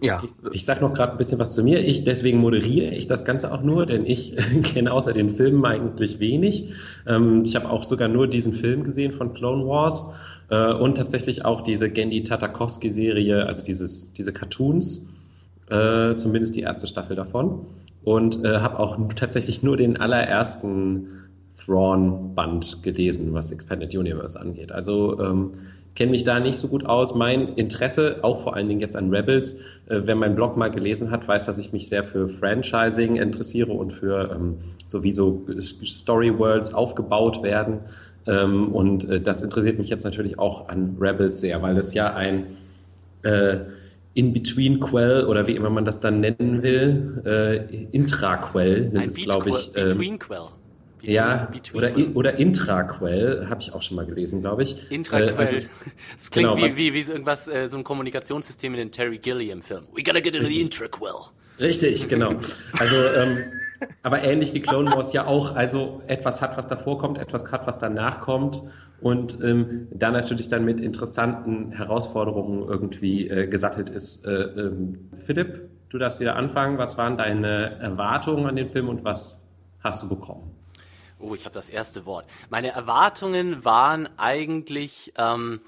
Ja. 0.00 0.22
Ich, 0.22 0.54
ich 0.54 0.64
sage 0.64 0.80
noch 0.80 0.94
gerade 0.94 1.12
ein 1.12 1.18
bisschen 1.18 1.38
was 1.38 1.52
zu 1.52 1.62
mir. 1.62 1.84
Ich, 1.84 2.04
deswegen 2.04 2.38
moderiere 2.38 2.94
ich 2.94 3.06
das 3.06 3.24
Ganze 3.24 3.52
auch 3.52 3.62
nur, 3.62 3.86
denn 3.86 4.06
ich 4.06 4.36
kenne 4.62 4.92
außer 4.92 5.12
den 5.12 5.30
Filmen 5.30 5.64
eigentlich 5.64 6.20
wenig. 6.20 6.72
Ähm, 7.06 7.42
ich 7.44 7.56
habe 7.56 7.68
auch 7.68 7.84
sogar 7.84 8.08
nur 8.08 8.28
diesen 8.28 8.52
Film 8.54 8.84
gesehen 8.84 9.12
von 9.12 9.34
Clone 9.34 9.66
Wars 9.66 10.12
äh, 10.50 10.72
und 10.72 10.96
tatsächlich 10.96 11.44
auch 11.44 11.62
diese 11.62 11.90
Gendy 11.90 12.22
Tatakowski-Serie, 12.22 13.46
also 13.46 13.64
dieses, 13.64 14.12
diese 14.12 14.32
Cartoons, 14.32 15.08
äh, 15.68 16.14
zumindest 16.16 16.56
die 16.56 16.60
erste 16.60 16.86
Staffel 16.86 17.16
davon. 17.16 17.66
Und 18.04 18.44
äh, 18.44 18.60
habe 18.60 18.78
auch 18.78 18.96
tatsächlich 19.16 19.62
nur 19.62 19.76
den 19.76 19.98
allerersten 19.98 21.08
Thrawn-Band 21.56 22.82
gelesen, 22.82 23.34
was 23.34 23.50
Expanded 23.50 23.94
Universe 23.94 24.40
angeht. 24.40 24.72
Also 24.72 25.20
ähm, 25.20 25.50
kenne 25.98 26.12
mich 26.12 26.22
da 26.22 26.38
nicht 26.38 26.56
so 26.56 26.68
gut 26.68 26.86
aus. 26.86 27.16
Mein 27.16 27.56
Interesse, 27.56 28.18
auch 28.22 28.38
vor 28.38 28.54
allen 28.54 28.68
Dingen 28.68 28.78
jetzt 28.78 28.94
an 28.94 29.12
Rebels, 29.12 29.54
äh, 29.88 30.02
wer 30.04 30.14
meinen 30.14 30.36
Blog 30.36 30.56
mal 30.56 30.70
gelesen 30.70 31.10
hat, 31.10 31.26
weiß, 31.26 31.44
dass 31.44 31.58
ich 31.58 31.72
mich 31.72 31.88
sehr 31.88 32.04
für 32.04 32.28
Franchising 32.28 33.16
interessiere 33.16 33.72
und 33.72 33.92
für 33.92 34.30
ähm, 34.32 34.58
so 34.86 35.02
wie 35.02 35.12
so 35.12 35.44
Story 35.60 36.38
Worlds 36.38 36.72
aufgebaut 36.72 37.42
werden. 37.42 37.80
Ähm, 38.28 38.68
und 38.68 39.10
äh, 39.10 39.20
das 39.20 39.42
interessiert 39.42 39.80
mich 39.80 39.88
jetzt 39.88 40.04
natürlich 40.04 40.38
auch 40.38 40.68
an 40.68 40.96
Rebels 41.00 41.40
sehr, 41.40 41.62
weil 41.62 41.76
es 41.76 41.92
ja 41.94 42.14
ein 42.14 42.46
äh, 43.24 43.56
In-Between-Quell 44.14 45.26
oder 45.26 45.48
wie 45.48 45.56
immer 45.56 45.70
man 45.70 45.84
das 45.84 45.98
dann 45.98 46.20
nennen 46.20 46.62
will, 46.62 47.22
äh, 47.26 47.86
Intra-Quell 47.90 48.90
nennt 48.90 49.08
es, 49.08 49.16
glaube 49.16 49.50
ich. 49.50 49.72
Ähm, 49.74 49.88
Between-Quell. 49.88 50.46
Between, 50.98 51.14
ja, 51.14 51.48
oder, 51.74 51.92
oder 52.14 52.38
Intraquell, 52.38 53.46
habe 53.48 53.60
ich 53.60 53.72
auch 53.72 53.82
schon 53.82 53.96
mal 53.96 54.06
gelesen, 54.06 54.40
glaube 54.40 54.64
ich. 54.64 54.90
Intraquell. 54.90 55.28
Äh, 55.28 55.36
also, 55.36 55.56
das 56.18 56.30
klingt 56.30 56.50
genau, 56.50 56.56
wie, 56.56 56.76
wie, 56.76 56.94
wie 56.94 57.10
irgendwas, 57.10 57.48
äh, 57.48 57.68
so 57.68 57.76
ein 57.76 57.84
Kommunikationssystem 57.84 58.72
in 58.74 58.78
den 58.78 58.90
Terry 58.90 59.18
Gilliam-Film. 59.18 59.84
We 59.94 60.02
gotta 60.02 60.20
get 60.20 60.34
into 60.34 60.48
the 60.48 60.60
Intraquell. 60.60 61.30
Richtig, 61.60 62.08
genau. 62.08 62.34
Also, 62.78 62.96
ähm, 62.96 63.38
aber 64.02 64.22
ähnlich 64.22 64.54
wie 64.54 64.60
Clone 64.60 64.90
Wars 64.90 65.12
ja 65.12 65.26
auch, 65.26 65.54
also 65.54 66.02
etwas 66.06 66.42
hat, 66.42 66.56
was 66.56 66.66
davor 66.66 66.98
kommt, 66.98 67.18
etwas 67.18 67.50
hat, 67.52 67.66
was 67.66 67.78
danach 67.78 68.20
kommt 68.20 68.62
und 69.00 69.38
ähm, 69.42 69.88
da 69.90 70.10
natürlich 70.10 70.48
dann 70.48 70.64
mit 70.64 70.80
interessanten 70.80 71.72
Herausforderungen 71.72 72.68
irgendwie 72.68 73.28
äh, 73.28 73.46
gesattelt 73.46 73.90
ist. 73.90 74.24
Äh, 74.24 74.30
ähm, 74.30 75.10
Philipp, 75.24 75.68
du 75.90 75.98
darfst 75.98 76.20
wieder 76.20 76.36
anfangen. 76.36 76.78
Was 76.78 76.98
waren 76.98 77.16
deine 77.16 77.78
Erwartungen 77.78 78.46
an 78.46 78.56
den 78.56 78.70
Film 78.70 78.88
und 78.88 79.04
was 79.04 79.40
hast 79.80 80.02
du 80.02 80.08
bekommen? 80.08 80.57
Oh, 81.20 81.34
ich 81.34 81.44
habe 81.44 81.54
das 81.54 81.68
erste 81.68 82.06
Wort. 82.06 82.26
Meine 82.48 82.70
Erwartungen 82.70 83.64
waren 83.64 84.08
eigentlich, 84.18 85.12
ähm, 85.16 85.60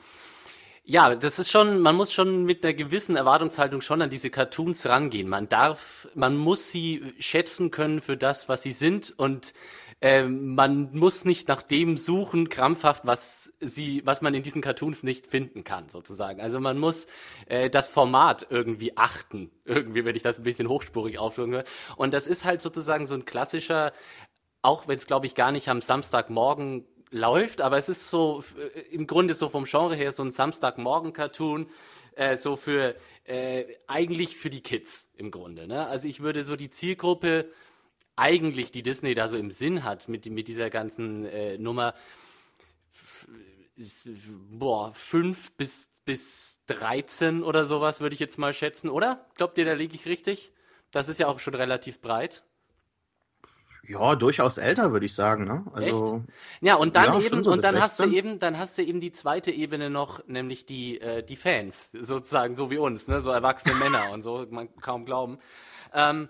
ja, 0.84 1.14
das 1.16 1.40
ist 1.40 1.50
schon, 1.50 1.80
man 1.80 1.96
muss 1.96 2.12
schon 2.12 2.44
mit 2.44 2.64
einer 2.64 2.72
gewissen 2.74 3.16
Erwartungshaltung 3.16 3.80
schon 3.80 4.00
an 4.00 4.10
diese 4.10 4.30
Cartoons 4.30 4.86
rangehen. 4.86 5.28
Man 5.28 5.48
darf, 5.48 6.08
man 6.14 6.36
muss 6.36 6.70
sie 6.70 7.14
schätzen 7.18 7.72
können 7.72 8.00
für 8.00 8.16
das, 8.16 8.48
was 8.48 8.62
sie 8.62 8.70
sind 8.70 9.12
und 9.18 9.52
äh, 10.00 10.22
man 10.22 10.90
muss 10.92 11.24
nicht 11.24 11.48
nach 11.48 11.62
dem 11.62 11.96
suchen, 11.98 12.48
krampfhaft, 12.48 13.04
was 13.04 13.52
sie, 13.60 14.00
was 14.06 14.22
man 14.22 14.32
in 14.32 14.42
diesen 14.42 14.62
Cartoons 14.62 15.02
nicht 15.02 15.26
finden 15.26 15.62
kann, 15.62 15.90
sozusagen. 15.90 16.40
Also 16.40 16.58
man 16.58 16.78
muss 16.78 17.06
äh, 17.46 17.68
das 17.68 17.88
Format 17.88 18.46
irgendwie 18.48 18.96
achten, 18.96 19.50
irgendwie, 19.64 20.04
wenn 20.04 20.16
ich 20.16 20.22
das 20.22 20.38
ein 20.38 20.44
bisschen 20.44 20.68
hochspurig 20.68 21.18
aufdrücken 21.18 21.52
will. 21.52 21.64
Und 21.96 22.14
das 22.14 22.26
ist 22.26 22.44
halt 22.44 22.62
sozusagen 22.62 23.06
so 23.06 23.14
ein 23.14 23.26
klassischer 23.26 23.92
auch 24.62 24.88
wenn 24.88 24.98
es, 24.98 25.06
glaube 25.06 25.26
ich, 25.26 25.34
gar 25.34 25.52
nicht 25.52 25.68
am 25.68 25.80
Samstagmorgen 25.80 26.86
läuft, 27.10 27.60
aber 27.60 27.78
es 27.78 27.88
ist 27.88 28.08
so 28.08 28.44
äh, 28.56 28.80
im 28.94 29.06
Grunde 29.06 29.34
so 29.34 29.48
vom 29.48 29.64
Genre 29.64 29.96
her 29.96 30.12
so 30.12 30.22
ein 30.22 30.30
Samstagmorgen-Cartoon, 30.30 31.68
äh, 32.16 32.36
so 32.36 32.56
für 32.56 32.94
äh, 33.24 33.64
eigentlich 33.86 34.36
für 34.36 34.50
die 34.50 34.62
Kids 34.62 35.08
im 35.16 35.30
Grunde. 35.30 35.66
Ne? 35.66 35.86
Also 35.86 36.08
ich 36.08 36.20
würde 36.20 36.44
so 36.44 36.56
die 36.56 36.70
Zielgruppe 36.70 37.50
eigentlich, 38.16 38.70
die 38.70 38.82
Disney 38.82 39.14
da 39.14 39.28
so 39.28 39.36
im 39.36 39.50
Sinn 39.50 39.84
hat 39.84 40.08
mit, 40.08 40.26
mit 40.26 40.48
dieser 40.48 40.70
ganzen 40.70 41.24
äh, 41.24 41.58
Nummer, 41.58 41.94
boah, 44.50 44.92
fünf 44.92 45.52
bis, 45.52 45.88
bis 46.04 46.60
13 46.66 47.42
oder 47.42 47.64
sowas 47.64 48.00
würde 48.00 48.14
ich 48.14 48.20
jetzt 48.20 48.38
mal 48.38 48.52
schätzen, 48.52 48.90
oder? 48.90 49.26
Glaubt 49.36 49.56
ihr, 49.58 49.64
da 49.64 49.72
liege 49.72 49.94
ich 49.94 50.06
richtig? 50.06 50.52
Das 50.90 51.08
ist 51.08 51.18
ja 51.18 51.28
auch 51.28 51.38
schon 51.38 51.54
relativ 51.54 52.00
breit. 52.00 52.44
Ja, 53.90 54.14
durchaus 54.14 54.56
älter, 54.56 54.92
würde 54.92 55.04
ich 55.06 55.14
sagen. 55.14 55.46
Ne? 55.46 55.64
Also, 55.72 56.22
Echt? 56.28 56.34
Ja, 56.60 56.76
und 56.76 56.94
dann 56.94 57.20
ja, 57.20 57.26
eben, 57.26 57.42
so 57.42 57.50
und 57.50 57.64
dann 57.64 57.80
hast 57.80 57.98
du 57.98 58.04
eben, 58.04 58.38
dann 58.38 58.56
hast 58.56 58.78
du 58.78 58.82
eben 58.82 59.00
die 59.00 59.10
zweite 59.10 59.50
Ebene 59.50 59.90
noch, 59.90 60.24
nämlich 60.28 60.64
die, 60.64 61.00
äh, 61.00 61.24
die 61.24 61.34
Fans, 61.34 61.90
sozusagen, 61.92 62.54
so 62.54 62.70
wie 62.70 62.78
uns, 62.78 63.08
ne? 63.08 63.20
so 63.20 63.30
erwachsene 63.30 63.74
Männer 63.74 64.12
und 64.12 64.22
so, 64.22 64.46
man 64.48 64.72
kaum 64.76 65.04
glauben. 65.04 65.38
Ähm, 65.92 66.28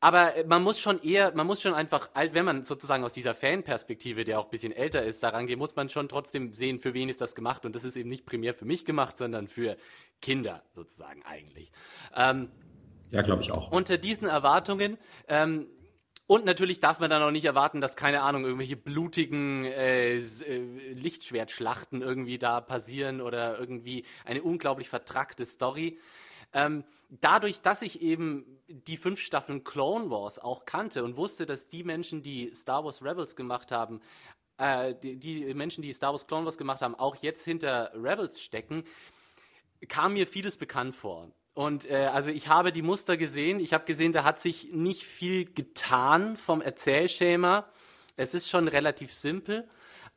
aber 0.00 0.32
man 0.46 0.64
muss 0.64 0.80
schon 0.80 1.00
eher, 1.00 1.32
man 1.36 1.46
muss 1.46 1.62
schon 1.62 1.72
einfach, 1.72 2.10
wenn 2.32 2.44
man 2.44 2.64
sozusagen 2.64 3.04
aus 3.04 3.12
dieser 3.12 3.34
Fanperspektive, 3.34 4.24
der 4.24 4.40
auch 4.40 4.46
ein 4.46 4.50
bisschen 4.50 4.72
älter 4.72 5.04
ist, 5.04 5.22
daran 5.22 5.46
geht, 5.46 5.58
muss 5.58 5.76
man 5.76 5.88
schon 5.88 6.08
trotzdem 6.08 6.52
sehen, 6.52 6.80
für 6.80 6.94
wen 6.94 7.08
ist 7.08 7.20
das 7.20 7.36
gemacht. 7.36 7.64
Und 7.64 7.76
das 7.76 7.84
ist 7.84 7.96
eben 7.96 8.08
nicht 8.08 8.26
primär 8.26 8.54
für 8.54 8.64
mich 8.64 8.84
gemacht, 8.84 9.16
sondern 9.16 9.46
für 9.46 9.76
Kinder 10.20 10.64
sozusagen 10.74 11.22
eigentlich. 11.24 11.70
Ähm, 12.16 12.48
ja, 13.10 13.22
glaube 13.22 13.42
ich 13.42 13.52
auch. 13.52 13.70
Unter 13.70 13.98
diesen 13.98 14.28
Erwartungen 14.28 14.98
ähm, 15.28 15.66
und 16.28 16.44
natürlich 16.44 16.78
darf 16.78 17.00
man 17.00 17.08
dann 17.08 17.22
auch 17.22 17.30
nicht 17.30 17.46
erwarten, 17.46 17.80
dass, 17.80 17.96
keine 17.96 18.20
Ahnung, 18.20 18.44
irgendwelche 18.44 18.76
blutigen 18.76 19.64
äh, 19.64 20.18
äh, 20.18 20.92
Lichtschwertschlachten 20.92 22.02
irgendwie 22.02 22.36
da 22.36 22.60
passieren 22.60 23.22
oder 23.22 23.58
irgendwie 23.58 24.04
eine 24.26 24.42
unglaublich 24.42 24.90
vertrackte 24.90 25.46
Story. 25.46 25.98
Ähm, 26.52 26.84
dadurch, 27.08 27.62
dass 27.62 27.80
ich 27.80 28.02
eben 28.02 28.60
die 28.68 28.98
fünf 28.98 29.20
Staffeln 29.20 29.64
Clone 29.64 30.10
Wars 30.10 30.38
auch 30.38 30.66
kannte 30.66 31.02
und 31.02 31.16
wusste, 31.16 31.46
dass 31.46 31.68
die 31.68 31.82
Menschen, 31.82 32.22
die 32.22 32.52
Star 32.54 32.84
Wars 32.84 33.02
Rebels 33.02 33.34
gemacht 33.34 33.72
haben, 33.72 34.02
äh, 34.58 34.94
die, 35.02 35.16
die 35.16 35.54
Menschen, 35.54 35.80
die 35.80 35.94
Star 35.94 36.12
Wars 36.12 36.26
Clone 36.26 36.44
Wars 36.44 36.58
gemacht 36.58 36.82
haben, 36.82 36.94
auch 36.94 37.16
jetzt 37.16 37.42
hinter 37.42 37.90
Rebels 37.94 38.42
stecken, 38.42 38.84
kam 39.88 40.12
mir 40.12 40.26
vieles 40.26 40.58
bekannt 40.58 40.94
vor. 40.94 41.30
Und 41.58 41.90
äh, 41.90 42.08
also 42.12 42.30
ich 42.30 42.46
habe 42.46 42.70
die 42.70 42.82
Muster 42.82 43.16
gesehen. 43.16 43.58
Ich 43.58 43.72
habe 43.74 43.84
gesehen, 43.84 44.12
da 44.12 44.22
hat 44.22 44.38
sich 44.38 44.68
nicht 44.70 45.02
viel 45.02 45.44
getan 45.44 46.36
vom 46.36 46.62
Erzählschema. 46.62 47.68
Es 48.14 48.32
ist 48.32 48.48
schon 48.48 48.68
relativ 48.68 49.12
simpel, 49.12 49.68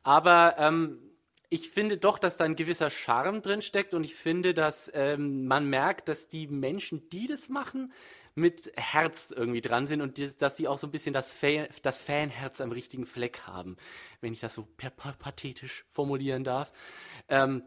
aber 0.04 0.54
ähm, 0.58 1.00
ich 1.48 1.70
finde 1.70 1.98
doch, 1.98 2.20
dass 2.20 2.36
da 2.36 2.44
ein 2.44 2.54
gewisser 2.54 2.90
Charme 2.90 3.42
drin 3.42 3.60
steckt 3.60 3.92
und 3.92 4.04
ich 4.04 4.14
finde, 4.14 4.54
dass 4.54 4.88
ähm, 4.94 5.48
man 5.48 5.68
merkt, 5.68 6.06
dass 6.06 6.28
die 6.28 6.46
Menschen, 6.46 7.08
die 7.10 7.26
das 7.26 7.48
machen, 7.48 7.92
mit 8.36 8.70
Herz 8.76 9.34
irgendwie 9.36 9.62
dran 9.62 9.88
sind 9.88 10.00
und 10.00 10.18
die, 10.18 10.30
dass 10.38 10.56
sie 10.56 10.68
auch 10.68 10.78
so 10.78 10.86
ein 10.86 10.92
bisschen 10.92 11.12
das, 11.12 11.32
Fan, 11.32 11.66
das 11.82 12.00
Fanherz 12.00 12.60
am 12.60 12.70
richtigen 12.70 13.04
Fleck 13.04 13.48
haben, 13.48 13.78
wenn 14.20 14.32
ich 14.32 14.38
das 14.38 14.54
so 14.54 14.68
pathetisch 14.76 15.86
formulieren 15.90 16.44
darf. 16.44 16.70
Ähm, 17.28 17.64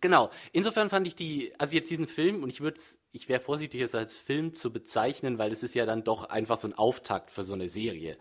Genau. 0.00 0.30
Insofern 0.52 0.90
fand 0.90 1.06
ich 1.06 1.14
die, 1.14 1.52
also 1.58 1.74
jetzt 1.74 1.90
diesen 1.90 2.06
Film, 2.06 2.42
und 2.42 2.50
ich 2.50 2.60
würde 2.60 2.80
ich 3.12 3.28
wäre 3.28 3.40
vorsichtig, 3.40 3.80
es 3.80 3.94
als 3.94 4.14
Film 4.14 4.54
zu 4.54 4.72
bezeichnen, 4.72 5.38
weil 5.38 5.52
es 5.52 5.62
ist 5.62 5.74
ja 5.74 5.86
dann 5.86 6.04
doch 6.04 6.28
einfach 6.28 6.60
so 6.60 6.68
ein 6.68 6.74
Auftakt 6.74 7.30
für 7.30 7.42
so 7.42 7.54
eine 7.54 7.68
Serie. 7.68 8.18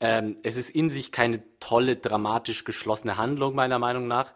Ähm, 0.00 0.38
es 0.42 0.56
ist 0.56 0.70
in 0.70 0.90
sich 0.90 1.12
keine 1.12 1.42
tolle, 1.60 1.96
dramatisch 1.96 2.64
geschlossene 2.64 3.16
Handlung, 3.16 3.54
meiner 3.54 3.78
Meinung 3.78 4.08
nach. 4.08 4.32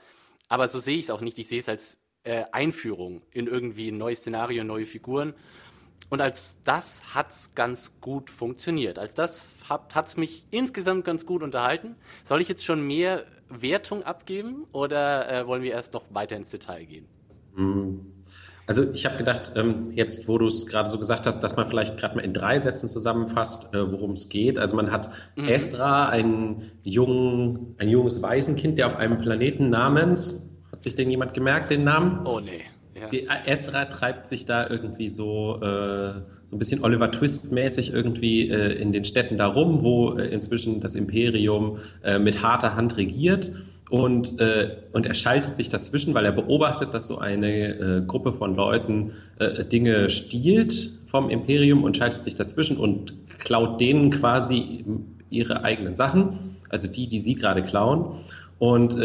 Aber 0.49 0.69
so 0.69 0.79
sehe 0.79 0.97
ich 0.99 1.05
es 1.05 1.11
auch 1.11 1.21
nicht. 1.21 1.39
Ich 1.39 1.49
sehe 1.49 1.59
es 1.59 1.69
als 1.69 1.99
äh, 2.25 2.45
Einführung 2.53 3.23
in 3.33 3.47
irgendwie 3.47 3.89
ein 3.89 3.99
neues 3.99 4.21
Szenario, 4.21 4.65
neue 4.65 4.87
Figuren. 4.87 5.35
Und 6.09 6.21
als 6.21 6.59
das 6.65 7.15
hat 7.15 7.31
es 7.31 7.55
ganz 7.55 7.93
gut 8.03 8.29
funktioniert. 8.29 8.99
Als 8.99 9.15
das 9.15 9.49
hat 9.69 10.07
es 10.07 10.17
mich 10.19 10.47
insgesamt 10.51 11.07
ganz 11.07 11.25
gut 11.25 11.43
unterhalten. 11.43 11.97
Soll 12.23 12.43
ich 12.43 12.49
jetzt 12.49 12.65
schon 12.67 12.87
mehr 12.87 13.25
Wertung 13.49 14.03
abgeben 14.03 14.67
oder 14.73 15.31
äh, 15.31 15.47
wollen 15.47 15.63
wir 15.63 15.73
erst 15.73 15.95
noch 15.95 16.05
weiter 16.11 16.37
ins 16.37 16.51
Detail 16.51 16.85
gehen? 16.85 17.07
Hm. 17.57 18.13
Also 18.67 18.91
ich 18.93 19.05
habe 19.07 19.17
gedacht, 19.17 19.53
ähm, 19.57 19.91
jetzt 19.91 20.29
wo 20.29 20.39
du 20.39 20.47
es 20.47 20.67
gerade 20.67 20.89
so 20.89 20.99
gesagt 20.99 21.27
hast, 21.27 21.41
dass 21.41 21.57
man 21.57 21.67
vielleicht 21.67 21.99
gerade 21.99 22.15
mal 22.15 22.23
in 22.23 22.33
drei 22.33 22.59
Sätzen 22.59 22.89
zusammenfasst, 22.89 23.75
äh, 23.75 23.91
worum 23.91 24.13
es 24.13 24.29
geht. 24.29 24.59
Also 24.59 24.77
man 24.77 24.93
hat 24.93 25.11
mhm. 25.37 25.49
Esra, 25.49 26.09
ein, 26.09 26.71
jungen, 26.85 27.75
ein 27.79 27.89
junges 27.89 28.23
Waisenkind, 28.23 28.79
der 28.79 28.87
auf 28.87 28.97
einem 28.97 29.19
Planeten 29.19 29.69
namens, 29.69 30.49
hat 30.71 30.83
sich 30.83 30.95
denn 30.95 31.11
jemand 31.11 31.35
gemerkt, 31.35 31.71
den 31.71 31.85
Namen? 31.85 32.25
Oh 32.27 32.39
nee. 32.39 32.63
Ja. 33.11 33.35
Esra 33.47 33.87
treibt 33.87 34.29
sich 34.29 34.45
da 34.45 34.69
irgendwie 34.69 35.09
so, 35.09 35.57
äh, 35.57 36.13
so 36.47 36.57
ein 36.57 36.59
bisschen 36.59 36.85
Oliver 36.85 37.11
Twist-mäßig 37.11 37.93
irgendwie 37.93 38.49
äh, 38.49 38.73
in 38.81 38.93
den 38.93 39.05
Städten 39.05 39.39
da 39.39 39.47
rum, 39.47 39.83
wo 39.83 40.17
äh, 40.19 40.29
inzwischen 40.29 40.81
das 40.81 40.95
Imperium 40.95 41.79
äh, 42.03 42.19
mit 42.19 42.43
harter 42.43 42.77
Hand 42.77 42.97
regiert. 42.97 43.53
Und, 43.91 44.41
äh, 44.41 44.77
und 44.93 45.05
er 45.05 45.15
schaltet 45.15 45.57
sich 45.57 45.69
dazwischen, 45.69 46.15
weil 46.15 46.25
er 46.25 46.33
beobachtet, 46.33 46.95
dass 46.95 47.09
so 47.09 47.19
eine 47.19 47.99
äh, 47.99 48.03
Gruppe 48.07 48.33
von 48.33 48.55
Leuten 48.55 49.13
Dinge 49.73 50.09
stiehlt 50.09 50.91
vom 51.07 51.29
Imperium 51.29 51.83
und 51.83 51.97
schaltet 51.97 52.23
sich 52.23 52.37
dazwischen 52.37 52.77
und 52.77 53.13
klaut 53.39 53.81
denen 53.81 54.11
quasi 54.11 54.85
ihre 55.31 55.65
eigenen 55.65 55.97
Sachen, 55.97 56.57
also 56.69 56.87
die, 56.87 57.09
die 57.09 57.19
sie 57.19 57.35
gerade 57.35 57.65
klauen. 57.65 58.21
Und 58.61 58.97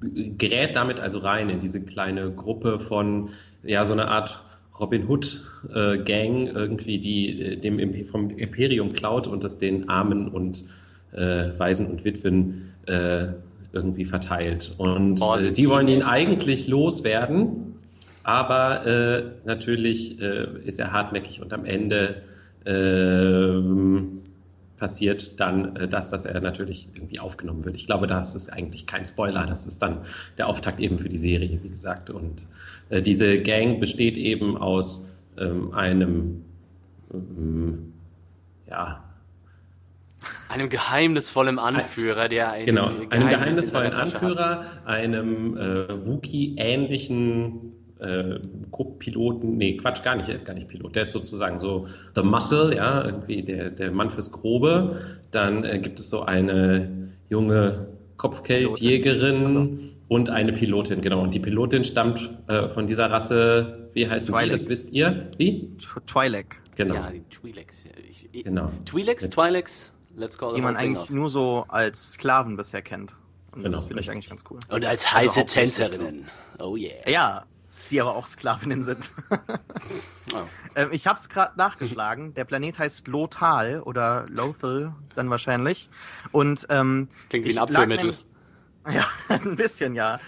gerät 0.00 0.76
damit 0.76 1.00
also 1.00 1.18
rein 1.18 1.48
in 1.48 1.60
diese 1.60 1.80
kleine 1.80 2.30
Gruppe 2.30 2.80
von, 2.80 3.30
ja, 3.62 3.84
so 3.84 3.92
eine 3.92 4.08
Art 4.08 4.42
Robin 4.78 5.08
Hood 5.08 5.40
äh, 5.74 5.98
Gang 5.98 6.48
irgendwie, 6.48 6.98
die 6.98 7.40
äh, 7.40 7.56
dem 7.56 7.78
Imp 7.78 8.08
vom 8.08 8.30
Imperium 8.30 8.92
klaut 8.92 9.26
und 9.26 9.42
das 9.42 9.58
den 9.58 9.88
Armen 9.88 10.28
und 10.28 10.64
äh, 11.12 11.50
Waisen 11.58 11.86
und 11.86 12.04
Witwen 12.04 12.72
äh, 12.86 13.28
irgendwie 13.72 14.04
verteilt. 14.04 14.74
Und 14.76 15.20
äh, 15.22 15.52
die 15.52 15.68
wollen 15.68 15.88
ihn 15.88 16.02
eigentlich 16.02 16.68
loswerden, 16.68 17.74
aber 18.22 19.22
natürlich 19.44 20.18
ist 20.18 20.80
er 20.80 20.90
hartnäckig 20.90 21.40
und 21.40 21.52
am 21.52 21.64
Ende 21.64 22.22
ähm, 22.64 24.22
passiert 24.76 25.40
dann 25.40 25.76
äh, 25.76 25.88
das, 25.88 26.10
dass 26.10 26.24
er 26.24 26.40
natürlich 26.40 26.88
irgendwie 26.94 27.18
aufgenommen 27.18 27.64
wird. 27.64 27.76
Ich 27.76 27.86
glaube, 27.86 28.06
das 28.06 28.34
ist 28.34 28.52
eigentlich 28.52 28.86
kein 28.86 29.04
Spoiler. 29.04 29.46
Das 29.46 29.66
ist 29.66 29.80
dann 29.82 30.04
der 30.38 30.48
Auftakt 30.48 30.80
eben 30.80 30.98
für 30.98 31.08
die 31.08 31.18
Serie, 31.18 31.58
wie 31.62 31.68
gesagt. 31.68 32.10
Und 32.10 32.46
äh, 32.90 33.02
diese 33.02 33.40
Gang 33.40 33.80
besteht 33.80 34.16
eben 34.16 34.56
aus 34.56 35.08
ähm, 35.38 35.72
einem, 35.72 36.44
ähm, 37.12 37.92
ja, 38.68 39.02
einem 40.48 40.68
geheimnisvollen 40.68 41.58
Anführer, 41.58 42.28
der 42.28 42.52
einen 42.52 42.66
genau, 42.66 42.90
einem 43.10 43.28
geheimnisvollen 43.28 43.92
Anführer, 43.92 44.64
einem 44.84 45.56
äh, 45.56 46.06
Wookie-ähnlichen 46.06 47.65
äh, 47.98 48.38
Co-Piloten, 48.70 49.56
nee, 49.56 49.76
Quatsch, 49.76 50.02
gar 50.02 50.16
nicht, 50.16 50.28
er 50.28 50.34
ist 50.34 50.44
gar 50.44 50.54
nicht 50.54 50.68
Pilot, 50.68 50.94
der 50.96 51.02
ist 51.02 51.12
sozusagen 51.12 51.58
so 51.58 51.86
the 52.14 52.22
muscle, 52.22 52.74
ja, 52.74 53.04
irgendwie 53.04 53.42
der, 53.42 53.70
der 53.70 53.90
Mann 53.90 54.10
fürs 54.10 54.32
Grobe. 54.32 55.18
Dann 55.30 55.64
äh, 55.64 55.78
gibt 55.78 55.98
es 56.00 56.10
so 56.10 56.22
eine 56.22 57.10
junge 57.28 57.88
Kopfgeldjägerin 58.16 59.46
also. 59.46 59.68
und 60.08 60.30
eine 60.30 60.52
Pilotin, 60.52 61.00
genau. 61.00 61.22
Und 61.22 61.34
die 61.34 61.40
Pilotin 61.40 61.84
stammt 61.84 62.30
äh, 62.48 62.68
von 62.68 62.86
dieser 62.86 63.10
Rasse, 63.10 63.90
wie 63.92 64.08
heißt 64.08 64.28
die, 64.28 64.48
das 64.50 64.68
wisst 64.68 64.92
ihr? 64.92 65.30
Wie? 65.36 65.76
Twi'lek. 66.06 66.46
Genau. 66.76 66.94
Ja, 66.94 67.10
die 67.10 67.22
Twi'leks. 67.34 67.86
Ich, 68.10 68.44
genau. 68.44 68.70
Twi'leks, 68.84 69.30
Twi'leks, 69.30 69.90
let's 70.16 70.38
call 70.38 70.54
Die 70.54 70.60
man 70.60 70.76
eigentlich 70.76 71.10
nur 71.10 71.30
so 71.30 71.64
als 71.68 72.12
Sklaven 72.12 72.56
bisher 72.56 72.82
kennt. 72.82 73.16
Und 73.52 73.62
genau, 73.62 73.78
das 73.78 73.86
finde 73.86 74.02
ich 74.02 74.10
eigentlich 74.10 74.28
ganz 74.28 74.44
cool. 74.50 74.60
Und 74.68 74.84
als 74.84 75.14
heiße 75.14 75.40
also 75.40 75.54
Tänzerinnen. 75.54 76.26
Oh 76.58 76.76
yeah. 76.76 77.08
Ja, 77.08 77.44
die 77.90 78.00
aber 78.00 78.14
auch 78.14 78.26
Sklavinnen 78.26 78.84
sind. 78.84 79.10
oh. 80.34 80.38
ähm, 80.74 80.88
ich 80.92 81.06
habe 81.06 81.18
es 81.18 81.28
gerade 81.28 81.56
nachgeschlagen. 81.56 82.34
Der 82.34 82.44
Planet 82.44 82.78
heißt 82.78 83.08
Lothal 83.08 83.80
oder 83.82 84.26
Lothal 84.28 84.94
dann 85.14 85.30
wahrscheinlich. 85.30 85.90
Und 86.32 86.66
ähm, 86.70 87.08
das 87.14 87.28
klingt 87.28 87.46
wie 87.46 87.52
ein 87.52 87.58
Abführmittel. 87.58 88.14
ja, 88.92 89.04
ein 89.28 89.56
bisschen, 89.56 89.94
ja. 89.94 90.20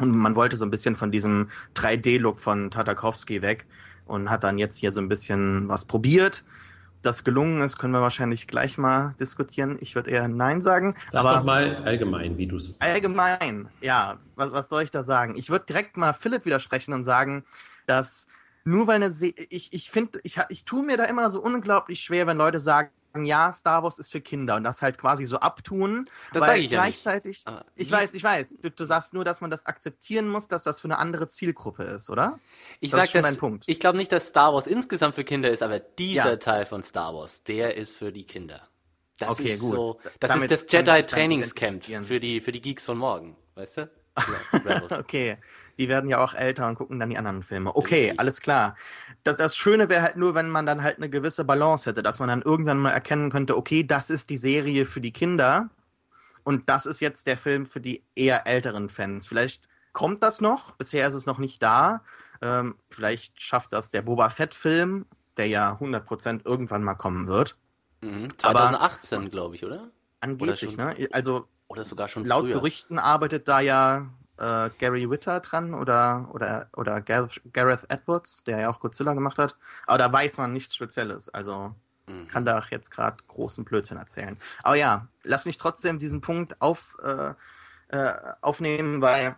Und 0.00 0.16
man 0.16 0.34
wollte 0.34 0.56
so 0.56 0.64
ein 0.64 0.70
bisschen 0.70 0.96
von 0.96 1.12
diesem 1.12 1.50
3D-Look 1.74 2.40
von 2.40 2.70
Tatakowski 2.70 3.42
weg 3.42 3.66
und 4.06 4.30
hat 4.30 4.44
dann 4.44 4.58
jetzt 4.58 4.78
hier 4.78 4.92
so 4.92 5.00
ein 5.00 5.08
bisschen 5.08 5.68
was 5.68 5.84
probiert 5.84 6.44
das 7.02 7.24
gelungen 7.24 7.62
ist, 7.62 7.78
können 7.78 7.92
wir 7.92 8.02
wahrscheinlich 8.02 8.46
gleich 8.46 8.76
mal 8.76 9.14
diskutieren. 9.18 9.78
Ich 9.80 9.94
würde 9.94 10.10
eher 10.10 10.28
Nein 10.28 10.60
sagen. 10.60 10.94
Sag 11.10 11.20
aber 11.20 11.38
doch 11.38 11.44
mal 11.44 11.76
allgemein, 11.76 12.36
wie 12.36 12.46
du 12.46 12.56
es. 12.56 12.74
Allgemein, 12.78 13.68
ja. 13.80 14.18
Was, 14.36 14.52
was 14.52 14.68
soll 14.68 14.82
ich 14.82 14.90
da 14.90 15.02
sagen? 15.02 15.36
Ich 15.36 15.50
würde 15.50 15.64
direkt 15.66 15.96
mal 15.96 16.12
Philipp 16.12 16.44
widersprechen 16.44 16.92
und 16.92 17.04
sagen, 17.04 17.44
dass 17.86 18.26
nur 18.64 18.86
weil 18.86 18.96
eine 18.96 19.10
Se 19.10 19.32
ich 19.48 19.72
ich 19.72 19.90
finde 19.90 20.20
ich 20.22 20.38
ich 20.50 20.64
tue 20.64 20.82
mir 20.82 20.96
da 20.96 21.04
immer 21.04 21.30
so 21.30 21.40
unglaublich 21.40 22.00
schwer, 22.00 22.26
wenn 22.26 22.36
Leute 22.36 22.60
sagen, 22.60 22.90
ja, 23.16 23.52
Star 23.52 23.82
Wars 23.82 23.98
ist 23.98 24.12
für 24.12 24.20
Kinder 24.20 24.56
und 24.56 24.64
das 24.64 24.82
halt 24.82 24.98
quasi 24.98 25.26
so 25.26 25.38
abtun. 25.38 26.06
Das 26.32 26.44
sage 26.44 26.60
ich 26.60 26.70
gleichzeitig, 26.70 27.44
ja 27.46 27.52
nicht. 27.52 27.64
Ich 27.74 27.90
weiß, 27.90 28.14
ich 28.14 28.22
weiß. 28.22 28.58
Du, 28.62 28.70
du, 28.70 28.84
sagst 28.84 29.14
nur, 29.14 29.24
dass 29.24 29.40
man 29.40 29.50
das 29.50 29.66
akzeptieren 29.66 30.28
muss, 30.28 30.48
dass 30.48 30.62
das 30.62 30.80
für 30.80 30.86
eine 30.86 30.98
andere 30.98 31.28
Zielgruppe 31.28 31.84
ist, 31.84 32.10
oder? 32.10 32.38
Ich 32.80 32.90
das 32.90 33.12
sag 33.12 33.22
das, 33.22 33.38
Punkt. 33.38 33.64
ich 33.66 33.80
glaube 33.80 33.98
nicht, 33.98 34.12
dass 34.12 34.28
Star 34.28 34.54
Wars 34.54 34.66
insgesamt 34.66 35.14
für 35.14 35.24
Kinder 35.24 35.50
ist, 35.50 35.62
aber 35.62 35.80
dieser 35.80 36.30
ja. 36.30 36.36
Teil 36.36 36.66
von 36.66 36.82
Star 36.82 37.14
Wars, 37.14 37.42
der 37.42 37.76
ist 37.76 37.96
für 37.96 38.12
die 38.12 38.24
Kinder. 38.24 38.68
Das 39.18 39.28
okay, 39.40 39.52
ist 39.52 39.60
gut. 39.60 39.74
so, 39.74 40.00
das 40.18 40.30
Damit 40.30 40.50
ist 40.50 40.72
das 40.72 40.72
Jedi 40.72 41.02
Trainingscamp 41.02 41.82
für 41.82 42.20
die, 42.20 42.40
für 42.40 42.52
die 42.52 42.60
Geeks 42.60 42.86
von 42.86 42.96
morgen, 42.96 43.36
weißt 43.54 43.78
du? 43.78 43.90
okay, 44.98 45.38
die 45.80 45.88
werden 45.88 46.10
ja 46.10 46.22
auch 46.22 46.34
älter 46.34 46.68
und 46.68 46.74
gucken 46.74 47.00
dann 47.00 47.08
die 47.08 47.16
anderen 47.16 47.42
Filme. 47.42 47.74
Okay, 47.74 48.12
alles 48.18 48.42
klar. 48.42 48.76
Das, 49.24 49.36
das 49.36 49.56
Schöne 49.56 49.88
wäre 49.88 50.02
halt 50.02 50.16
nur, 50.16 50.34
wenn 50.34 50.50
man 50.50 50.66
dann 50.66 50.82
halt 50.82 50.98
eine 50.98 51.08
gewisse 51.08 51.42
Balance 51.42 51.88
hätte, 51.88 52.02
dass 52.02 52.18
man 52.18 52.28
dann 52.28 52.42
irgendwann 52.42 52.78
mal 52.78 52.90
erkennen 52.90 53.30
könnte, 53.30 53.56
okay, 53.56 53.82
das 53.82 54.10
ist 54.10 54.28
die 54.28 54.36
Serie 54.36 54.84
für 54.84 55.00
die 55.00 55.12
Kinder 55.12 55.70
und 56.44 56.68
das 56.68 56.84
ist 56.84 57.00
jetzt 57.00 57.26
der 57.26 57.38
Film 57.38 57.64
für 57.64 57.80
die 57.80 58.04
eher 58.14 58.46
älteren 58.46 58.90
Fans. 58.90 59.26
Vielleicht 59.26 59.68
kommt 59.92 60.22
das 60.22 60.42
noch, 60.42 60.72
bisher 60.72 61.08
ist 61.08 61.14
es 61.14 61.24
noch 61.24 61.38
nicht 61.38 61.62
da. 61.62 62.02
Ähm, 62.42 62.76
vielleicht 62.90 63.40
schafft 63.40 63.72
das 63.72 63.90
der 63.90 64.02
Boba 64.02 64.28
Fett-Film, 64.28 65.06
der 65.38 65.46
ja 65.46 65.78
100% 65.80 66.44
irgendwann 66.44 66.84
mal 66.84 66.94
kommen 66.94 67.26
wird. 67.26 67.56
Mhm. 68.02 68.36
2018, 68.36 69.30
glaube 69.30 69.54
ich, 69.54 69.64
oder? 69.64 69.88
Angeblich, 70.20 70.68
oder 70.68 70.94
ne? 70.94 71.08
Also 71.12 71.48
oder 71.68 71.84
sogar 71.84 72.08
schon 72.08 72.24
laut 72.26 72.42
früher. 72.42 72.54
Gerüchten 72.54 72.98
arbeitet 72.98 73.48
da 73.48 73.60
ja 73.60 74.10
äh, 74.40 74.70
Gary 74.78 75.08
Witter 75.08 75.40
dran 75.40 75.74
oder, 75.74 76.28
oder, 76.32 76.68
oder 76.76 77.00
Gareth 77.00 77.84
Edwards, 77.88 78.44
der 78.44 78.60
ja 78.60 78.70
auch 78.70 78.80
Godzilla 78.80 79.14
gemacht 79.14 79.38
hat. 79.38 79.56
Aber 79.86 79.98
da 79.98 80.12
weiß 80.12 80.38
man 80.38 80.52
nichts 80.52 80.74
Spezielles. 80.74 81.28
Also 81.28 81.74
mhm. 82.06 82.28
kann 82.28 82.44
da 82.44 82.62
jetzt 82.70 82.90
gerade 82.90 83.18
großen 83.28 83.64
Blödsinn 83.64 83.98
erzählen. 83.98 84.36
Aber 84.62 84.76
ja, 84.76 85.08
lass 85.22 85.44
mich 85.44 85.58
trotzdem 85.58 85.98
diesen 85.98 86.20
Punkt 86.20 86.60
auf, 86.60 86.96
äh, 87.02 87.34
äh, 87.88 88.14
aufnehmen, 88.40 89.00
weil 89.02 89.36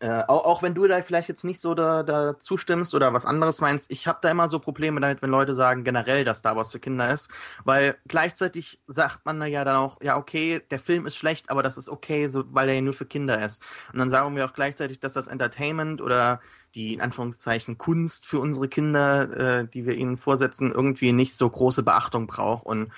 äh, 0.00 0.22
auch, 0.28 0.44
auch, 0.44 0.62
wenn 0.62 0.74
du 0.74 0.86
da 0.86 1.02
vielleicht 1.02 1.28
jetzt 1.28 1.42
nicht 1.42 1.60
so 1.60 1.74
da, 1.74 2.04
da 2.04 2.38
zustimmst 2.38 2.94
oder 2.94 3.12
was 3.12 3.26
anderes 3.26 3.60
meinst, 3.60 3.90
ich 3.90 4.06
habe 4.06 4.20
da 4.22 4.30
immer 4.30 4.46
so 4.46 4.60
Probleme 4.60 5.00
damit, 5.00 5.22
wenn 5.22 5.30
Leute 5.30 5.56
sagen 5.56 5.82
generell, 5.82 6.24
dass 6.24 6.38
Star 6.38 6.54
Wars 6.54 6.70
für 6.70 6.78
Kinder 6.78 7.12
ist, 7.12 7.30
weil 7.64 7.96
gleichzeitig 8.06 8.80
sagt 8.86 9.26
man 9.26 9.40
da 9.40 9.46
ja 9.46 9.64
dann 9.64 9.74
auch, 9.74 10.00
ja 10.00 10.16
okay, 10.16 10.62
der 10.70 10.78
Film 10.78 11.06
ist 11.06 11.16
schlecht, 11.16 11.50
aber 11.50 11.64
das 11.64 11.76
ist 11.76 11.88
okay, 11.88 12.28
so, 12.28 12.44
weil 12.54 12.68
er 12.68 12.76
ja 12.76 12.80
nur 12.80 12.94
für 12.94 13.06
Kinder 13.06 13.44
ist. 13.44 13.60
Und 13.92 13.98
dann 13.98 14.08
sagen 14.08 14.36
wir 14.36 14.44
auch 14.44 14.52
gleichzeitig, 14.52 15.00
dass 15.00 15.14
das 15.14 15.26
Entertainment 15.26 16.00
oder 16.00 16.40
die 16.76 16.94
in 16.94 17.00
Anführungszeichen 17.00 17.76
Kunst 17.76 18.24
für 18.24 18.38
unsere 18.38 18.68
Kinder, 18.68 19.62
äh, 19.62 19.66
die 19.66 19.84
wir 19.84 19.94
ihnen 19.96 20.16
vorsetzen, 20.16 20.70
irgendwie 20.70 21.12
nicht 21.12 21.34
so 21.34 21.50
große 21.50 21.82
Beachtung 21.82 22.28
braucht. 22.28 22.66
Und 22.66 22.92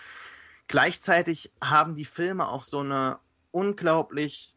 gleichzeitig 0.68 1.50
haben 1.62 1.94
die 1.94 2.04
Filme 2.04 2.48
auch 2.48 2.64
so 2.64 2.80
eine 2.80 3.18
unglaublich 3.52 4.54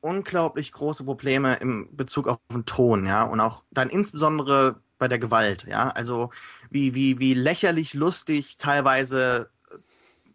unglaublich 0.00 0.72
große 0.72 1.04
Probleme 1.04 1.56
im 1.56 1.96
Bezug 1.96 2.28
auf 2.28 2.38
den 2.52 2.64
Ton, 2.64 3.06
ja, 3.06 3.24
und 3.24 3.40
auch 3.40 3.64
dann 3.70 3.90
insbesondere 3.90 4.76
bei 4.98 5.08
der 5.08 5.18
Gewalt, 5.18 5.64
ja, 5.68 5.90
also 5.90 6.30
wie, 6.70 6.94
wie, 6.94 7.18
wie 7.18 7.34
lächerlich 7.34 7.94
lustig 7.94 8.56
teilweise 8.58 9.50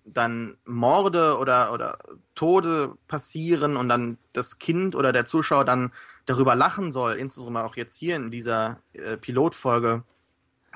dann 0.05 0.57
Morde 0.65 1.37
oder, 1.37 1.71
oder 1.71 1.97
Tode 2.35 2.97
passieren 3.07 3.77
und 3.77 3.89
dann 3.89 4.17
das 4.33 4.59
Kind 4.59 4.95
oder 4.95 5.13
der 5.13 5.25
Zuschauer 5.25 5.65
dann 5.65 5.91
darüber 6.25 6.55
lachen 6.55 6.91
soll, 6.91 7.13
insbesondere 7.13 7.63
auch 7.63 7.75
jetzt 7.75 7.97
hier 7.97 8.15
in 8.15 8.31
dieser 8.31 8.79
äh, 8.93 9.17
Pilotfolge, 9.17 10.03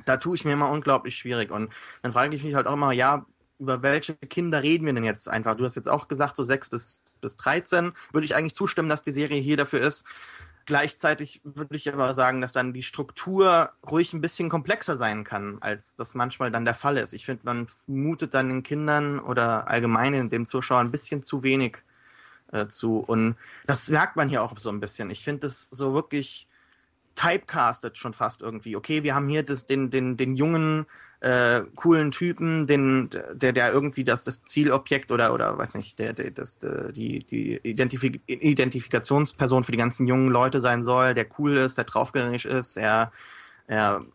da 0.05 0.17
tue 0.17 0.35
ich 0.35 0.45
mir 0.45 0.53
immer 0.53 0.69
unglaublich 0.69 1.15
schwierig. 1.17 1.51
Und 1.51 1.71
dann 2.01 2.11
frage 2.11 2.35
ich 2.35 2.43
mich 2.43 2.55
halt 2.55 2.67
auch 2.67 2.73
immer, 2.73 2.91
ja, 2.91 3.25
über 3.59 3.81
welche 3.81 4.15
Kinder 4.15 4.61
reden 4.61 4.85
wir 4.85 4.93
denn 4.93 5.03
jetzt 5.03 5.27
einfach? 5.27 5.55
Du 5.55 5.63
hast 5.63 5.75
jetzt 5.75 5.89
auch 5.89 6.07
gesagt, 6.07 6.35
so 6.35 6.43
6 6.43 6.69
bis, 6.69 7.03
bis 7.17 7.37
13. 7.37 7.93
Würde 8.11 8.25
ich 8.25 8.35
eigentlich 8.35 8.55
zustimmen, 8.55 8.89
dass 8.89 9.03
die 9.03 9.11
Serie 9.11 9.41
hier 9.41 9.57
dafür 9.57 9.81
ist. 9.81 10.05
Gleichzeitig 10.65 11.41
würde 11.45 11.77
ich 11.77 11.91
aber 11.91 12.13
sagen, 12.13 12.41
dass 12.41 12.51
dann 12.51 12.73
die 12.73 12.83
Struktur 12.83 13.71
ruhig 13.89 14.11
ein 14.13 14.19
bisschen 14.19 14.49
komplexer 14.49 14.97
sein 14.97 15.23
kann, 15.23 15.59
als 15.61 15.95
das 15.95 16.13
manchmal 16.13 16.51
dann 16.51 16.65
der 16.65 16.73
Fall 16.73 16.97
ist. 16.97 17.13
Ich 17.13 17.25
finde, 17.25 17.43
man 17.45 17.67
mutet 17.87 18.33
dann 18.33 18.49
den 18.49 18.63
Kindern 18.63 19.19
oder 19.19 19.69
allgemein 19.69 20.29
dem 20.29 20.45
Zuschauer 20.45 20.79
ein 20.79 20.91
bisschen 20.91 21.23
zu 21.23 21.41
wenig 21.41 21.77
äh, 22.51 22.67
zu. 22.67 22.97
Und 22.99 23.37
das 23.65 23.87
merkt 23.89 24.17
man 24.17 24.27
hier 24.27 24.43
auch 24.43 24.57
so 24.57 24.69
ein 24.69 24.81
bisschen. 24.81 25.09
Ich 25.09 25.23
finde 25.23 25.47
es 25.47 25.69
so 25.71 25.93
wirklich 25.93 26.47
typecastet 27.15 27.97
schon 27.97 28.13
fast 28.13 28.41
irgendwie. 28.41 28.75
Okay, 28.75 29.03
wir 29.03 29.15
haben 29.15 29.29
hier 29.29 29.43
das, 29.43 29.67
den, 29.67 29.89
den, 29.89 30.17
den 30.17 30.35
jungen 30.35 30.85
äh, 31.19 31.61
coolen 31.75 32.11
Typen, 32.11 32.67
den, 32.67 33.09
der, 33.33 33.53
der 33.53 33.71
irgendwie 33.71 34.03
das, 34.03 34.23
das 34.23 34.43
Zielobjekt 34.43 35.11
oder, 35.11 35.33
oder 35.33 35.57
weiß 35.57 35.75
nicht, 35.75 35.97
der, 35.97 36.13
der, 36.13 36.31
das, 36.31 36.59
die, 36.59 37.19
die 37.19 37.59
Identifik 37.63 38.21
Identifikationsperson 38.27 39.63
für 39.63 39.71
die 39.71 39.79
ganzen 39.79 40.07
jungen 40.07 40.29
Leute 40.29 40.59
sein 40.59 40.83
soll, 40.83 41.15
der 41.15 41.25
cool 41.39 41.57
ist, 41.57 41.77
der 41.77 41.85
draufgängig 41.85 42.45
ist, 42.45 42.77
er, 42.77 43.11
er 43.65 44.05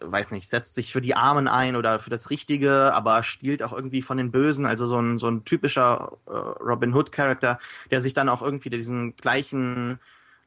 weiß 0.00 0.30
nicht, 0.30 0.48
setzt 0.48 0.74
sich 0.74 0.92
für 0.92 1.00
die 1.00 1.14
Armen 1.14 1.48
ein 1.48 1.76
oder 1.76 1.98
für 1.98 2.10
das 2.10 2.30
Richtige, 2.30 2.92
aber 2.94 3.22
stiehlt 3.22 3.62
auch 3.62 3.72
irgendwie 3.72 4.02
von 4.02 4.18
den 4.18 4.30
Bösen, 4.30 4.66
also 4.66 4.86
so 4.86 4.98
ein, 5.00 5.18
so 5.18 5.28
ein 5.28 5.44
typischer 5.44 6.12
äh, 6.26 6.30
Robin 6.30 6.94
Hood-Charakter, 6.94 7.58
der 7.90 8.00
sich 8.00 8.14
dann 8.14 8.28
auch 8.28 8.42
irgendwie 8.42 8.70
diesen 8.70 9.16
gleichen 9.16 9.98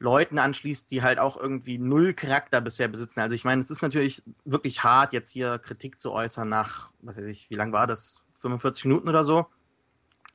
Leuten 0.02 0.38
anschließt, 0.38 0.90
die 0.90 1.02
halt 1.02 1.20
auch 1.20 1.36
irgendwie 1.36 1.78
null 1.78 2.12
Charakter 2.12 2.60
bisher 2.60 2.88
besitzen. 2.88 3.20
Also 3.20 3.36
ich 3.36 3.44
meine, 3.44 3.62
es 3.62 3.70
ist 3.70 3.82
natürlich 3.82 4.22
wirklich 4.44 4.82
hart, 4.82 5.12
jetzt 5.12 5.30
hier 5.30 5.58
Kritik 5.58 6.00
zu 6.00 6.12
äußern 6.12 6.48
nach, 6.48 6.90
was 7.00 7.16
weiß 7.16 7.26
ich, 7.26 7.48
wie 7.50 7.54
lang 7.54 7.72
war 7.72 7.86
das? 7.86 8.20
45 8.40 8.86
Minuten 8.86 9.08
oder 9.08 9.22
so. 9.22 9.46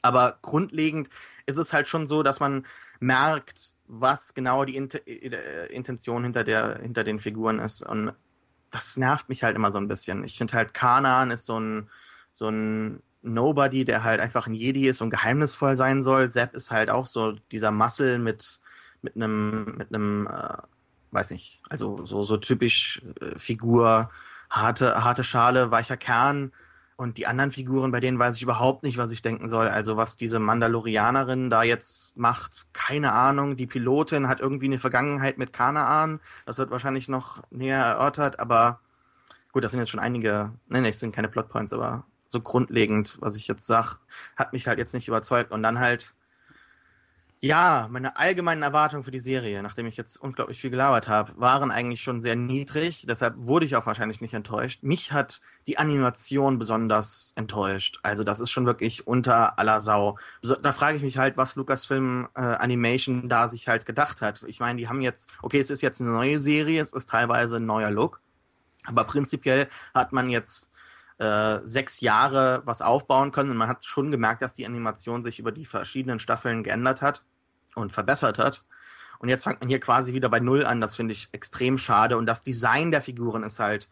Aber 0.01 0.39
grundlegend 0.41 1.09
ist 1.45 1.57
es 1.57 1.73
halt 1.73 1.89
schon 1.89 2.07
so, 2.07 2.23
dass 2.23 2.39
man 2.39 2.65
merkt, 3.01 3.73
was 3.87 4.33
genau 4.33 4.63
die 4.63 4.77
äh, 4.77 5.65
Intention 5.73 6.23
hinter, 6.23 6.45
der, 6.45 6.79
hinter 6.81 7.03
den 7.03 7.19
Figuren 7.19 7.59
ist. 7.59 7.81
Und 7.81 8.13
das 8.71 8.95
nervt 8.95 9.27
mich 9.27 9.43
halt 9.43 9.57
immer 9.57 9.73
so 9.73 9.79
ein 9.79 9.89
bisschen. 9.89 10.23
Ich 10.23 10.37
finde 10.37 10.53
halt, 10.53 10.73
Kanan 10.73 11.29
ist 11.29 11.45
so 11.45 11.59
ein, 11.59 11.89
so 12.31 12.47
ein 12.47 13.03
Nobody, 13.21 13.83
der 13.83 14.05
halt 14.05 14.21
einfach 14.21 14.47
ein 14.47 14.53
Jedi 14.53 14.87
ist 14.87 15.01
und 15.01 15.09
geheimnisvoll 15.09 15.75
sein 15.75 16.03
soll. 16.03 16.31
Sepp 16.31 16.53
ist 16.53 16.71
halt 16.71 16.89
auch 16.89 17.05
so 17.05 17.33
dieser 17.51 17.71
Muscle 17.71 18.17
mit, 18.19 18.61
mit 19.07 19.15
einem, 19.15 19.75
mit 19.77 19.93
einem, 19.93 20.27
äh, 20.27 20.57
weiß 21.11 21.31
nicht, 21.31 21.61
also 21.69 22.05
so, 22.05 22.23
so 22.23 22.37
typisch 22.37 23.01
äh, 23.21 23.37
Figur, 23.39 24.09
harte, 24.49 25.03
harte 25.03 25.23
Schale, 25.23 25.71
weicher 25.71 25.97
Kern. 25.97 26.51
Und 26.97 27.17
die 27.17 27.27
anderen 27.27 27.51
Figuren, 27.51 27.91
bei 27.91 27.99
denen 27.99 28.17
weiß 28.17 28.35
ich 28.35 28.41
überhaupt 28.41 28.81
nicht, 28.83 28.97
was 28.97 29.11
ich 29.11 29.21
denken 29.21 29.47
soll. 29.47 29.67
Also 29.67 29.97
was 29.97 30.17
diese 30.17 30.39
Mandalorianerin 30.39 31.51
da 31.51 31.61
jetzt 31.61 32.17
macht, 32.17 32.65
keine 32.73 33.13
Ahnung. 33.13 33.55
Die 33.55 33.67
Pilotin 33.67 34.27
hat 34.27 34.39
irgendwie 34.39 34.65
eine 34.65 34.79
Vergangenheit 34.79 35.37
mit 35.37 35.53
Kanaan. 35.53 36.19
Das 36.47 36.57
wird 36.57 36.71
wahrscheinlich 36.71 37.07
noch 37.07 37.43
näher 37.51 37.83
erörtert, 37.83 38.39
aber 38.39 38.79
gut, 39.51 39.63
das 39.63 39.71
sind 39.71 39.79
jetzt 39.79 39.91
schon 39.91 39.99
einige, 39.99 40.53
nein, 40.67 40.83
nee, 40.83 40.89
es 40.89 40.99
sind 40.99 41.15
keine 41.15 41.29
Plotpoints, 41.29 41.71
aber 41.71 42.03
so 42.29 42.41
grundlegend, 42.41 43.17
was 43.21 43.35
ich 43.35 43.47
jetzt 43.47 43.67
sag, 43.67 43.99
hat 44.35 44.51
mich 44.53 44.67
halt 44.67 44.79
jetzt 44.79 44.93
nicht 44.93 45.07
überzeugt. 45.07 45.51
Und 45.51 45.61
dann 45.61 45.79
halt 45.79 46.15
ja, 47.39 47.87
meine 47.91 48.17
allgemeinen 48.17 48.63
Erwartungen 48.63 49.03
für 49.03 49.11
die 49.11 49.19
Serie, 49.19 49.61
nachdem 49.61 49.85
ich 49.85 49.95
jetzt 49.95 50.17
unglaublich 50.17 50.59
viel 50.59 50.71
gelabert 50.71 51.07
habe, 51.07 51.33
waren 51.35 51.69
eigentlich 51.69 52.01
schon 52.01 52.21
sehr 52.21 52.35
niedrig. 52.35 53.05
Deshalb 53.07 53.35
wurde 53.37 53.65
ich 53.65 53.75
auch 53.75 53.85
wahrscheinlich 53.85 54.21
nicht 54.21 54.33
enttäuscht. 54.33 54.81
Mich 54.81 55.11
hat 55.11 55.41
die 55.67 55.77
Animation 55.77 56.57
besonders 56.57 57.33
enttäuscht. 57.35 57.99
Also 58.01 58.23
das 58.23 58.39
ist 58.39 58.49
schon 58.49 58.65
wirklich 58.65 59.05
unter 59.05 59.59
aller 59.59 59.79
Sau. 59.81 60.17
So, 60.41 60.55
da 60.55 60.71
frage 60.73 60.97
ich 60.97 61.03
mich 61.03 61.19
halt, 61.19 61.37
was 61.37 61.55
Lucasfilm 61.55 62.27
äh, 62.33 62.41
Animation 62.41 63.29
da 63.29 63.49
sich 63.49 63.67
halt 63.67 63.85
gedacht 63.85 64.21
hat. 64.21 64.43
Ich 64.47 64.59
meine, 64.59 64.79
die 64.79 64.87
haben 64.87 65.01
jetzt, 65.01 65.29
okay, 65.43 65.59
es 65.59 65.69
ist 65.69 65.81
jetzt 65.81 66.01
eine 66.01 66.09
neue 66.09 66.39
Serie, 66.39 66.81
es 66.81 66.93
ist 66.93 67.09
teilweise 67.09 67.57
ein 67.57 67.67
neuer 67.67 67.91
Look, 67.91 68.19
aber 68.85 69.03
prinzipiell 69.03 69.67
hat 69.93 70.11
man 70.11 70.31
jetzt 70.31 70.71
äh, 71.17 71.59
sechs 71.63 71.99
Jahre 72.01 72.61
was 72.65 72.81
aufbauen 72.81 73.31
können. 73.31 73.51
Und 73.51 73.57
man 73.57 73.69
hat 73.69 73.85
schon 73.85 74.11
gemerkt, 74.11 74.41
dass 74.41 74.53
die 74.53 74.65
Animation 74.65 75.23
sich 75.23 75.39
über 75.39 75.51
die 75.51 75.65
verschiedenen 75.65 76.19
Staffeln 76.19 76.63
geändert 76.63 77.01
hat 77.01 77.23
und 77.75 77.91
verbessert 77.91 78.37
hat. 78.37 78.65
Und 79.19 79.29
jetzt 79.29 79.45
fängt 79.45 79.61
man 79.61 79.69
hier 79.69 79.79
quasi 79.79 80.13
wieder 80.13 80.29
bei 80.29 80.39
Null 80.39 80.65
an. 80.65 80.81
Das 80.81 80.95
finde 80.95 81.13
ich 81.13 81.29
extrem 81.31 81.77
schade. 81.77 82.17
Und 82.17 82.27
das 82.27 82.43
Design 82.43 82.91
der 82.91 83.01
Figuren 83.01 83.43
ist 83.43 83.59
halt 83.59 83.89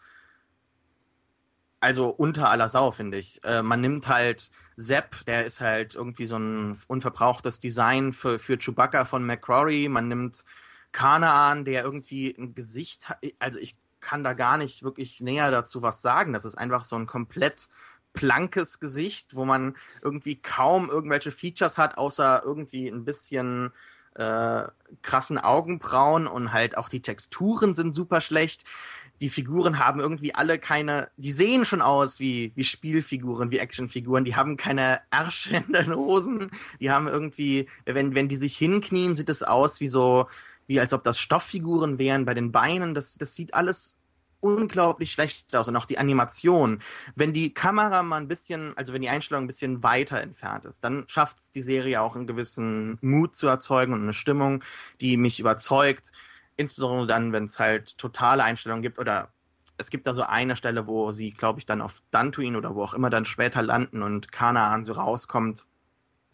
also 1.80 2.10
unter 2.10 2.50
aller 2.50 2.68
Sau, 2.68 2.92
finde 2.92 3.18
ich. 3.18 3.44
Äh, 3.44 3.62
man 3.62 3.82
nimmt 3.82 4.08
halt 4.08 4.50
Sepp, 4.76 5.24
der 5.26 5.46
ist 5.46 5.62
halt 5.62 5.96
irgendwie 5.96 6.26
so 6.26 6.38
ein 6.38 6.80
unverbrauchtes 6.88 7.60
Design 7.60 8.12
für, 8.12 8.40
für 8.40 8.58
Chewbacca 8.58 9.06
von 9.06 9.24
McCrory. 9.26 9.88
Man 9.88 10.08
nimmt 10.08 10.44
Kanaan, 10.92 11.64
der 11.64 11.84
irgendwie 11.84 12.36
ein 12.38 12.56
Gesicht 12.56 13.10
hat. 13.10 13.20
Also 13.40 13.60
ich 13.60 13.78
kann 14.06 14.24
da 14.24 14.34
gar 14.34 14.58
nicht 14.58 14.84
wirklich 14.84 15.20
näher 15.20 15.50
dazu 15.50 15.82
was 15.82 16.04
sagen. 16.04 16.32
Das 16.32 16.46
ist 16.46 16.56
einfach 16.56 16.84
so 16.84 16.96
ein 16.96 17.08
komplett 17.08 17.70
plankes 18.14 18.80
Gesicht, 18.80 19.36
wo 19.36 19.46
man 19.46 19.76
irgendwie 20.04 20.36
kaum 20.36 20.90
irgendwelche 20.90 21.32
Features 21.32 21.80
hat, 21.80 21.98
außer 21.98 22.44
irgendwie 22.46 22.88
ein 22.88 23.04
bisschen 23.04 23.74
äh, 24.14 24.66
krassen 25.02 25.40
Augenbrauen 25.40 26.28
und 26.28 26.54
halt 26.54 26.78
auch 26.78 26.88
die 26.88 27.02
Texturen 27.02 27.74
sind 27.74 27.96
super 27.96 28.22
schlecht. 28.22 28.64
Die 29.22 29.30
Figuren 29.30 29.80
haben 29.80 30.00
irgendwie 30.00 30.36
alle 30.36 30.60
keine, 30.60 31.10
die 31.18 31.32
sehen 31.32 31.66
schon 31.66 31.82
aus 31.82 32.20
wie, 32.20 32.52
wie 32.56 32.64
Spielfiguren, 32.64 33.50
wie 33.50 33.60
Actionfiguren, 33.60 34.24
die 34.24 34.36
haben 34.36 34.56
keine 34.56 35.02
Ärsche 35.10 35.58
in 35.68 35.74
den 35.74 35.96
Hosen, 35.96 36.52
die 36.80 36.92
haben 36.92 37.08
irgendwie, 37.08 37.68
wenn, 37.86 38.14
wenn 38.14 38.30
die 38.30 38.36
sich 38.36 38.56
hinknien, 38.56 39.16
sieht 39.16 39.30
es 39.30 39.42
aus 39.42 39.80
wie 39.80 39.88
so, 39.88 40.28
wie 40.68 40.80
als 40.80 40.94
ob 40.94 41.04
das 41.04 41.20
Stofffiguren 41.20 42.00
wären 42.00 42.26
bei 42.26 42.34
den 42.34 42.52
Beinen. 42.52 42.94
Das, 42.94 43.16
das 43.16 43.36
sieht 43.36 43.54
alles 43.54 43.98
unglaublich 44.46 45.12
schlecht 45.12 45.56
aus 45.56 45.68
und 45.68 45.76
auch 45.76 45.86
die 45.86 45.98
Animation. 45.98 46.82
Wenn 47.16 47.34
die 47.34 47.54
Kamera 47.54 48.04
mal 48.04 48.18
ein 48.18 48.28
bisschen, 48.28 48.78
also 48.78 48.94
wenn 48.94 49.02
die 49.02 49.10
Einstellung 49.10 49.46
ein 49.46 49.48
bisschen 49.48 49.82
weiter 49.82 50.22
entfernt 50.22 50.66
ist, 50.66 50.84
dann 50.84 51.06
schafft 51.08 51.40
es 51.40 51.52
die 51.52 51.64
Serie 51.64 52.02
auch 52.02 52.16
einen 52.16 52.28
gewissen 52.28 53.00
Mut 53.02 53.36
zu 53.36 53.48
erzeugen 53.48 53.94
und 53.94 54.04
eine 54.04 54.14
Stimmung, 54.14 54.64
die 55.02 55.18
mich 55.18 55.40
überzeugt. 55.40 56.12
Insbesondere 56.58 57.08
dann, 57.08 57.34
wenn 57.34 57.46
es 57.46 57.60
halt 57.60 57.98
totale 57.98 58.44
Einstellungen 58.44 58.84
gibt 58.84 59.00
oder 59.00 59.30
es 59.78 59.90
gibt 59.90 60.08
da 60.08 60.14
so 60.14 60.22
eine 60.22 60.56
Stelle, 60.56 60.88
wo 60.88 61.12
sie, 61.12 61.32
glaube 61.32 61.60
ich, 61.60 61.66
dann 61.66 61.82
auf 61.82 62.02
Dantooine 62.12 62.58
oder 62.58 62.76
wo 62.76 62.84
auch 62.84 62.94
immer 62.94 63.10
dann 63.10 63.26
später 63.26 63.62
landen 63.62 64.04
und 64.04 64.32
Kanaan 64.32 64.86
so 64.86 64.94
rauskommt 64.94 65.66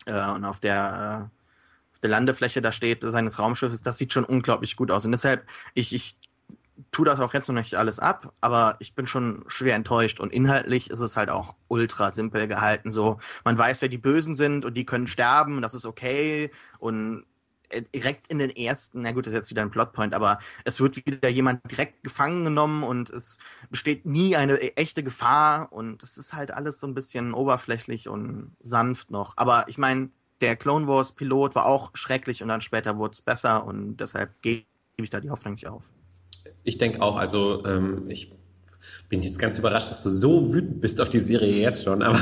äh, 0.05 0.29
und 0.29 0.45
auf 0.45 0.59
der, 0.59 1.31
äh, 1.31 1.40
der 2.03 2.09
Landefläche 2.09 2.61
da 2.61 2.71
steht 2.71 3.03
seines 3.03 3.39
Raumschiffes. 3.39 3.81
Das 3.81 3.97
sieht 3.97 4.13
schon 4.13 4.25
unglaublich 4.25 4.75
gut 4.75 4.91
aus. 4.91 5.05
Und 5.05 5.11
deshalb, 5.11 5.45
ich, 5.73 5.93
ich 5.93 6.17
tue 6.91 7.05
das 7.05 7.19
auch 7.19 7.33
jetzt 7.33 7.47
noch 7.47 7.55
nicht 7.55 7.75
alles 7.75 7.99
ab, 7.99 8.33
aber 8.41 8.75
ich 8.79 8.95
bin 8.95 9.07
schon 9.07 9.43
schwer 9.47 9.75
enttäuscht. 9.75 10.19
Und 10.19 10.33
inhaltlich 10.33 10.89
ist 10.89 11.01
es 11.01 11.17
halt 11.17 11.29
auch 11.29 11.55
ultra 11.67 12.11
simpel 12.11 12.47
gehalten. 12.47 12.91
So, 12.91 13.19
man 13.43 13.57
weiß, 13.57 13.81
wer 13.81 13.89
die 13.89 13.97
Bösen 13.97 14.35
sind 14.35 14.65
und 14.65 14.73
die 14.73 14.85
können 14.85 15.07
sterben, 15.07 15.61
das 15.61 15.73
ist 15.73 15.85
okay. 15.85 16.51
Und 16.79 17.25
äh, 17.69 17.83
direkt 17.93 18.27
in 18.27 18.39
den 18.39 18.49
ersten, 18.49 19.01
na 19.01 19.11
gut, 19.11 19.25
das 19.25 19.33
ist 19.33 19.39
jetzt 19.39 19.49
wieder 19.51 19.61
ein 19.61 19.71
Plotpoint, 19.71 20.13
aber 20.13 20.39
es 20.65 20.79
wird 20.79 20.97
wieder 20.97 21.29
jemand 21.29 21.69
direkt 21.69 22.03
gefangen 22.03 22.43
genommen 22.43 22.83
und 22.83 23.09
es 23.09 23.37
besteht 23.69 24.05
nie 24.05 24.35
eine 24.35 24.57
e-, 24.57 24.73
echte 24.75 25.03
Gefahr 25.03 25.71
und 25.71 26.03
es 26.03 26.17
ist 26.17 26.33
halt 26.33 26.51
alles 26.51 26.79
so 26.79 26.87
ein 26.87 26.95
bisschen 26.95 27.33
oberflächlich 27.33 28.07
und 28.09 28.55
sanft 28.61 29.11
noch. 29.11 29.33
Aber 29.37 29.65
ich 29.67 29.77
meine, 29.77 30.09
der 30.41 30.55
Clone 30.55 30.87
Wars 30.87 31.13
Pilot 31.13 31.55
war 31.55 31.65
auch 31.65 31.91
schrecklich 31.93 32.41
und 32.41 32.49
dann 32.49 32.61
später 32.61 32.97
wurde 32.97 33.13
es 33.13 33.21
besser 33.21 33.65
und 33.65 33.97
deshalb 33.97 34.41
gebe 34.41 34.65
ich 34.97 35.09
da 35.09 35.19
die 35.19 35.29
Hoffnung 35.29 35.53
nicht 35.53 35.67
auf. 35.67 35.83
Ich 36.63 36.77
denke 36.77 37.01
auch, 37.01 37.15
also 37.15 37.63
ähm, 37.65 38.09
ich 38.09 38.33
bin 39.09 39.21
jetzt 39.21 39.39
ganz 39.39 39.57
überrascht, 39.57 39.91
dass 39.91 40.03
du 40.03 40.09
so 40.09 40.53
wütend 40.53 40.81
bist 40.81 40.99
auf 41.01 41.09
die 41.09 41.19
Serie 41.19 41.53
jetzt 41.53 41.83
schon, 41.83 42.01
aber. 42.01 42.19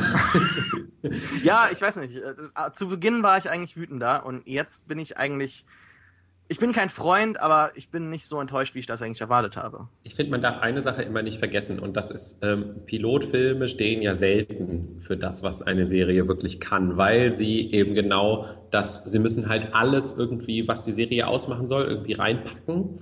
ja, 1.44 1.70
ich 1.72 1.82
weiß 1.82 1.98
nicht. 1.98 2.16
Äh, 2.18 2.72
zu 2.74 2.90
Beginn 2.90 3.24
war 3.24 3.38
ich 3.38 3.50
eigentlich 3.50 3.78
wütender 3.78 4.26
und 4.26 4.46
jetzt 4.46 4.88
bin 4.88 5.00
ich 5.00 5.18
eigentlich. 5.18 5.66
Ich 6.52 6.58
bin 6.58 6.72
kein 6.72 6.90
Freund, 6.90 7.40
aber 7.40 7.72
ich 7.76 7.92
bin 7.92 8.10
nicht 8.10 8.26
so 8.26 8.42
enttäuscht, 8.42 8.74
wie 8.74 8.80
ich 8.80 8.88
das 8.88 9.04
eigentlich 9.04 9.22
erwartet 9.22 9.56
habe. 9.56 9.88
Ich 10.02 10.16
finde, 10.16 10.32
man 10.32 10.42
darf 10.42 10.58
eine 10.58 10.82
Sache 10.82 11.04
immer 11.04 11.22
nicht 11.22 11.38
vergessen 11.38 11.78
und 11.78 11.96
das 11.96 12.10
ist, 12.10 12.40
ähm, 12.42 12.78
Pilotfilme 12.88 13.68
stehen 13.68 14.02
ja 14.02 14.16
selten 14.16 15.00
für 15.00 15.16
das, 15.16 15.44
was 15.44 15.62
eine 15.62 15.86
Serie 15.86 16.28
wirklich 16.28 16.60
kann, 16.60 16.98
weil 16.98 17.34
sie 17.34 17.72
eben 17.72 17.94
genau 17.94 18.48
das, 18.72 19.04
sie 19.06 19.20
müssen 19.20 19.48
halt 19.48 19.76
alles 19.76 20.16
irgendwie, 20.18 20.68
was 20.68 20.82
die 20.82 20.92
Serie 20.92 21.28
ausmachen 21.28 21.68
soll, 21.68 21.86
irgendwie 21.86 22.14
reinpacken. 22.14 23.00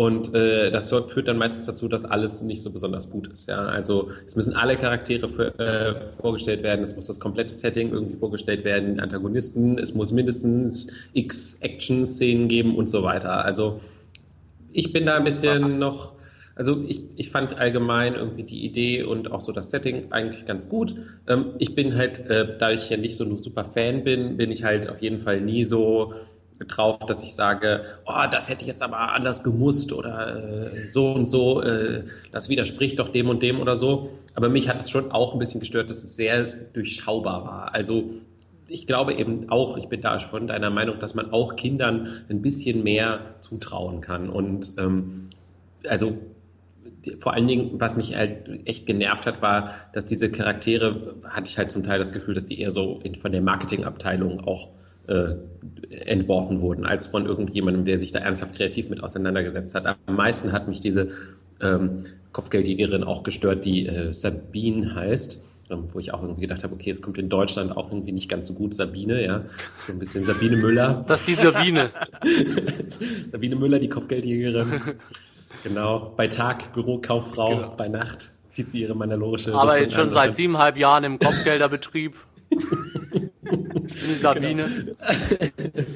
Und 0.00 0.34
äh, 0.34 0.70
das 0.70 0.88
führt 0.88 1.28
dann 1.28 1.36
meistens 1.36 1.66
dazu, 1.66 1.86
dass 1.86 2.06
alles 2.06 2.40
nicht 2.40 2.62
so 2.62 2.70
besonders 2.70 3.10
gut 3.10 3.26
ist. 3.26 3.50
Ja? 3.50 3.66
Also 3.66 4.08
es 4.26 4.34
müssen 4.34 4.54
alle 4.54 4.78
Charaktere 4.78 5.28
für, 5.28 5.58
äh, 5.58 6.00
vorgestellt 6.22 6.62
werden, 6.62 6.80
es 6.80 6.94
muss 6.94 7.04
das 7.06 7.20
komplette 7.20 7.52
Setting 7.52 7.92
irgendwie 7.92 8.16
vorgestellt 8.16 8.64
werden, 8.64 8.98
Antagonisten, 8.98 9.78
es 9.78 9.92
muss 9.92 10.10
mindestens 10.10 10.86
x 11.12 11.60
Action-Szenen 11.60 12.48
geben 12.48 12.76
und 12.76 12.88
so 12.88 13.02
weiter. 13.02 13.44
Also 13.44 13.78
ich 14.72 14.90
bin 14.90 15.04
da 15.04 15.18
ein 15.18 15.24
bisschen 15.24 15.78
noch, 15.78 16.14
also 16.54 16.82
ich, 16.88 17.02
ich 17.16 17.28
fand 17.28 17.58
allgemein 17.58 18.14
irgendwie 18.14 18.44
die 18.44 18.64
Idee 18.64 19.02
und 19.02 19.30
auch 19.30 19.42
so 19.42 19.52
das 19.52 19.70
Setting 19.70 20.12
eigentlich 20.12 20.46
ganz 20.46 20.70
gut. 20.70 20.94
Ähm, 21.28 21.50
ich 21.58 21.74
bin 21.74 21.94
halt, 21.94 22.20
äh, 22.20 22.56
da 22.58 22.70
ich 22.70 22.88
ja 22.88 22.96
nicht 22.96 23.16
so 23.16 23.24
ein 23.24 23.42
super 23.42 23.66
Fan 23.66 24.02
bin, 24.02 24.38
bin 24.38 24.50
ich 24.50 24.64
halt 24.64 24.88
auf 24.88 25.02
jeden 25.02 25.20
Fall 25.20 25.42
nie 25.42 25.66
so 25.66 26.14
drauf, 26.68 26.98
dass 27.06 27.22
ich 27.22 27.34
sage, 27.34 27.84
oh, 28.06 28.26
das 28.30 28.48
hätte 28.48 28.62
ich 28.62 28.68
jetzt 28.68 28.82
aber 28.82 28.98
anders 28.98 29.42
gemusst 29.42 29.92
oder 29.92 30.72
äh, 30.72 30.88
so 30.88 31.12
und 31.12 31.26
so, 31.26 31.62
äh, 31.62 32.04
das 32.32 32.48
widerspricht 32.48 32.98
doch 32.98 33.08
dem 33.08 33.28
und 33.28 33.42
dem 33.42 33.60
oder 33.60 33.76
so. 33.76 34.10
Aber 34.34 34.48
mich 34.48 34.68
hat 34.68 34.80
es 34.80 34.90
schon 34.90 35.10
auch 35.10 35.32
ein 35.32 35.38
bisschen 35.38 35.60
gestört, 35.60 35.90
dass 35.90 36.02
es 36.02 36.16
sehr 36.16 36.44
durchschaubar 36.44 37.44
war. 37.44 37.74
Also 37.74 38.10
ich 38.68 38.86
glaube 38.86 39.14
eben 39.14 39.50
auch, 39.50 39.76
ich 39.76 39.88
bin 39.88 40.00
da 40.00 40.20
schon 40.20 40.46
deiner 40.46 40.70
Meinung, 40.70 40.98
dass 41.00 41.14
man 41.14 41.32
auch 41.32 41.56
Kindern 41.56 42.22
ein 42.28 42.40
bisschen 42.40 42.82
mehr 42.82 43.20
zutrauen 43.40 44.00
kann. 44.00 44.30
Und 44.30 44.74
ähm, 44.78 45.30
also 45.88 46.16
vor 47.20 47.32
allen 47.32 47.48
Dingen, 47.48 47.80
was 47.80 47.96
mich 47.96 48.14
halt 48.14 48.66
echt 48.66 48.86
genervt 48.86 49.26
hat, 49.26 49.42
war, 49.42 49.74
dass 49.92 50.06
diese 50.06 50.30
Charaktere, 50.30 51.16
hatte 51.24 51.50
ich 51.50 51.58
halt 51.58 51.70
zum 51.70 51.82
Teil 51.82 51.98
das 51.98 52.12
Gefühl, 52.12 52.34
dass 52.34 52.46
die 52.46 52.60
eher 52.60 52.70
so 52.70 53.00
in, 53.02 53.14
von 53.16 53.32
der 53.32 53.40
Marketingabteilung 53.40 54.40
auch 54.46 54.68
äh, 55.10 55.34
entworfen 55.90 56.60
wurden, 56.60 56.86
als 56.86 57.08
von 57.08 57.26
irgendjemandem, 57.26 57.84
der 57.84 57.98
sich 57.98 58.12
da 58.12 58.20
ernsthaft 58.20 58.54
kreativ 58.54 58.88
mit 58.88 59.02
auseinandergesetzt 59.02 59.74
hat. 59.74 59.84
Am 60.06 60.16
meisten 60.16 60.52
hat 60.52 60.68
mich 60.68 60.80
diese 60.80 61.08
ähm, 61.60 62.04
Kopfgeldjägerin 62.32 63.02
auch 63.02 63.24
gestört, 63.24 63.64
die 63.64 63.86
äh, 63.86 64.12
Sabine 64.12 64.94
heißt. 64.94 65.42
Ähm, 65.68 65.84
wo 65.92 66.00
ich 66.00 66.12
auch 66.12 66.22
irgendwie 66.22 66.40
gedacht 66.40 66.64
habe, 66.64 66.74
okay, 66.74 66.90
es 66.90 67.00
kommt 67.00 67.16
in 67.16 67.28
Deutschland 67.28 67.76
auch 67.76 67.92
irgendwie 67.92 68.10
nicht 68.10 68.28
ganz 68.28 68.48
so 68.48 68.54
gut 68.54 68.74
Sabine, 68.74 69.24
ja. 69.24 69.44
So 69.78 69.92
ein 69.92 70.00
bisschen 70.00 70.24
Sabine 70.24 70.56
Müller. 70.56 71.04
Das 71.08 71.20
ist 71.20 71.28
die 71.28 71.34
Sabine. 71.34 71.90
Sabine 73.32 73.54
Müller, 73.54 73.78
die 73.78 73.88
Kopfgeldjägerin. 73.88 74.80
genau. 75.62 76.12
Bei 76.16 76.26
Tag 76.26 76.72
Bürokauffrau, 76.72 77.56
genau. 77.56 77.74
bei 77.76 77.86
Nacht 77.86 78.30
zieht 78.48 78.70
sie 78.70 78.82
ihre 78.82 78.96
mandalorische. 78.96 79.54
Aber 79.54 79.80
jetzt 79.80 79.94
schon 79.94 80.10
seit 80.10 80.34
siebeneinhalb 80.34 80.76
Jahren 80.76 81.04
im 81.04 81.18
Kopfgelderbetrieb. 81.18 82.14
Die 83.50 84.14
Sabine. 84.14 84.64
Genau. 84.64 85.86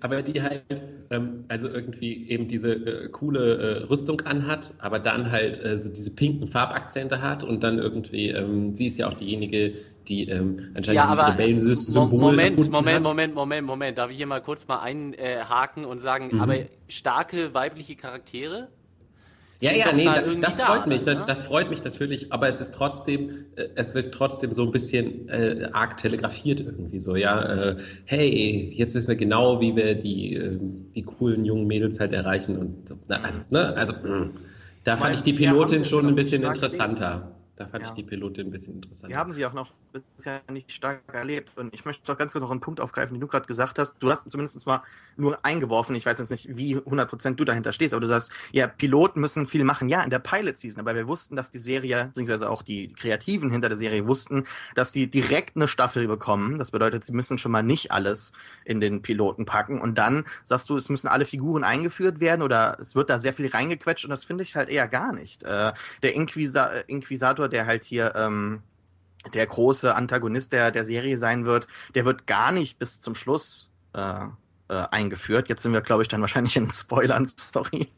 aber 0.00 0.22
die 0.22 0.42
halt, 0.42 0.62
ähm, 1.10 1.44
also 1.48 1.68
irgendwie 1.68 2.28
eben 2.28 2.48
diese 2.48 2.72
äh, 2.72 3.08
coole 3.08 3.56
äh, 3.56 3.84
Rüstung 3.84 4.20
anhat, 4.22 4.74
aber 4.78 4.98
dann 4.98 5.30
halt 5.30 5.62
äh, 5.64 5.78
so 5.78 5.90
diese 5.90 6.14
pinken 6.14 6.46
Farbakzente 6.46 7.22
hat 7.22 7.44
und 7.44 7.62
dann 7.62 7.78
irgendwie, 7.78 8.28
ähm, 8.28 8.74
sie 8.74 8.86
ist 8.88 8.98
ja 8.98 9.08
auch 9.08 9.14
diejenige, 9.14 9.74
die 10.08 10.28
ähm, 10.28 10.70
anscheinend 10.74 10.96
ja, 10.96 11.10
dieses 11.10 11.26
Rebellensymbol 11.26 12.20
Moment, 12.20 12.70
Moment, 12.70 12.96
hat. 12.96 13.02
Moment, 13.02 13.34
Moment, 13.34 13.66
Moment. 13.66 13.98
Darf 13.98 14.10
ich 14.10 14.16
hier 14.16 14.26
mal 14.26 14.40
kurz 14.40 14.68
mal 14.68 14.80
einhaken 14.80 15.84
und 15.84 16.00
sagen, 16.00 16.30
mhm. 16.32 16.40
aber 16.40 16.56
starke 16.88 17.54
weibliche 17.54 17.96
Charaktere 17.96 18.68
ja, 19.60 19.72
ja, 19.72 19.92
nee, 19.92 20.04
da 20.04 20.20
das 20.20 20.56
freut 20.56 20.82
da, 20.82 20.86
mich, 20.86 21.06
ne? 21.06 21.24
das 21.26 21.42
freut 21.42 21.70
mich 21.70 21.82
natürlich, 21.82 22.32
aber 22.32 22.48
es 22.48 22.60
ist 22.60 22.74
trotzdem, 22.74 23.46
äh, 23.56 23.68
es 23.74 23.94
wird 23.94 24.12
trotzdem 24.12 24.52
so 24.52 24.64
ein 24.64 24.70
bisschen 24.70 25.28
äh, 25.28 25.68
arg 25.72 25.96
telegrafiert 25.96 26.60
irgendwie 26.60 27.00
so, 27.00 27.16
ja, 27.16 27.42
äh, 27.42 27.76
hey, 28.04 28.72
jetzt 28.74 28.94
wissen 28.94 29.08
wir 29.08 29.16
genau, 29.16 29.60
wie 29.60 29.74
wir 29.74 29.94
die, 29.94 30.34
äh, 30.34 30.58
die 30.94 31.02
coolen 31.02 31.44
jungen 31.44 31.66
Mädels 31.66 32.00
halt 32.00 32.12
erreichen 32.12 32.58
und 32.58 32.88
so. 32.88 32.98
Na, 33.08 33.22
also, 33.22 33.40
ne, 33.50 33.74
also, 33.74 33.94
mh. 33.94 34.08
Mm. 34.08 34.30
da 34.84 34.94
ich 34.94 35.00
fand 35.00 35.16
ich 35.16 35.22
die 35.22 35.32
Pilotin 35.32 35.84
schon 35.84 36.06
ein 36.06 36.14
bisschen 36.14 36.42
interessanter. 36.42 37.32
Da 37.56 37.66
fand 37.66 37.84
ja. 37.84 37.90
ich 37.90 37.94
die 37.94 38.02
Pilotin 38.02 38.48
ein 38.48 38.50
bisschen 38.50 38.74
interessanter. 38.74 39.08
Wir 39.08 39.18
haben 39.18 39.32
sie 39.32 39.46
auch 39.46 39.54
noch 39.54 39.72
bisher 40.16 40.42
nicht 40.50 40.72
stark 40.72 41.02
erlebt. 41.12 41.50
Und 41.56 41.72
ich 41.74 41.84
möchte 41.84 42.04
doch 42.04 42.18
ganz 42.18 42.32
kurz 42.32 42.42
noch 42.42 42.50
einen 42.50 42.60
Punkt 42.60 42.80
aufgreifen, 42.80 43.14
den 43.14 43.20
du 43.20 43.26
gerade 43.26 43.46
gesagt 43.46 43.78
hast. 43.78 43.96
Du 44.00 44.10
hast 44.10 44.30
zumindest 44.30 44.66
mal 44.66 44.82
nur 45.16 45.44
eingeworfen. 45.44 45.94
Ich 45.96 46.06
weiß 46.06 46.18
jetzt 46.18 46.30
nicht, 46.30 46.56
wie 46.56 46.76
100% 46.76 47.34
du 47.34 47.44
dahinter 47.44 47.72
stehst, 47.72 47.94
aber 47.94 48.02
du 48.02 48.06
sagst, 48.06 48.30
ja, 48.52 48.66
Piloten 48.66 49.20
müssen 49.20 49.46
viel 49.46 49.64
machen. 49.64 49.88
Ja, 49.88 50.02
in 50.02 50.10
der 50.10 50.18
Pilot 50.18 50.58
Season. 50.58 50.80
Aber 50.80 50.94
wir 50.94 51.08
wussten, 51.08 51.36
dass 51.36 51.50
die 51.50 51.58
Serie, 51.58 52.06
beziehungsweise 52.06 52.50
auch 52.50 52.62
die 52.62 52.92
Kreativen 52.92 53.50
hinter 53.50 53.68
der 53.68 53.78
Serie 53.78 54.06
wussten, 54.06 54.44
dass 54.74 54.92
die 54.92 55.10
direkt 55.10 55.56
eine 55.56 55.68
Staffel 55.68 56.06
bekommen. 56.06 56.58
Das 56.58 56.70
bedeutet, 56.70 57.04
sie 57.04 57.12
müssen 57.12 57.38
schon 57.38 57.52
mal 57.52 57.62
nicht 57.62 57.90
alles 57.90 58.32
in 58.64 58.80
den 58.80 59.02
Piloten 59.02 59.46
packen. 59.46 59.80
Und 59.80 59.96
dann 59.96 60.24
sagst 60.44 60.68
du, 60.68 60.76
es 60.76 60.88
müssen 60.88 61.08
alle 61.08 61.24
Figuren 61.24 61.64
eingeführt 61.64 62.20
werden 62.20 62.42
oder 62.42 62.78
es 62.80 62.94
wird 62.94 63.10
da 63.10 63.18
sehr 63.18 63.34
viel 63.34 63.48
reingequetscht. 63.48 64.04
Und 64.04 64.10
das 64.10 64.24
finde 64.24 64.42
ich 64.42 64.56
halt 64.56 64.68
eher 64.68 64.88
gar 64.88 65.12
nicht. 65.12 65.42
Äh, 65.42 65.72
der 66.02 66.14
Inquisa 66.14 66.66
Inquisitor 66.86 67.48
der 67.48 67.66
halt 67.66 67.84
hier 67.84 68.14
ähm, 68.16 68.62
der 69.34 69.46
große 69.46 69.94
Antagonist 69.94 70.52
der, 70.52 70.70
der 70.70 70.84
Serie 70.84 71.18
sein 71.18 71.44
wird, 71.44 71.66
der 71.94 72.04
wird 72.04 72.26
gar 72.26 72.52
nicht 72.52 72.78
bis 72.78 73.00
zum 73.00 73.14
Schluss 73.14 73.70
äh, 73.94 74.26
äh, 74.68 74.74
eingeführt. 74.90 75.48
Jetzt 75.48 75.62
sind 75.62 75.72
wir, 75.72 75.80
glaube 75.80 76.02
ich, 76.02 76.08
dann 76.08 76.20
wahrscheinlich 76.20 76.56
in 76.56 76.70
Spoilern, 76.70 77.30
sorry. 77.52 77.88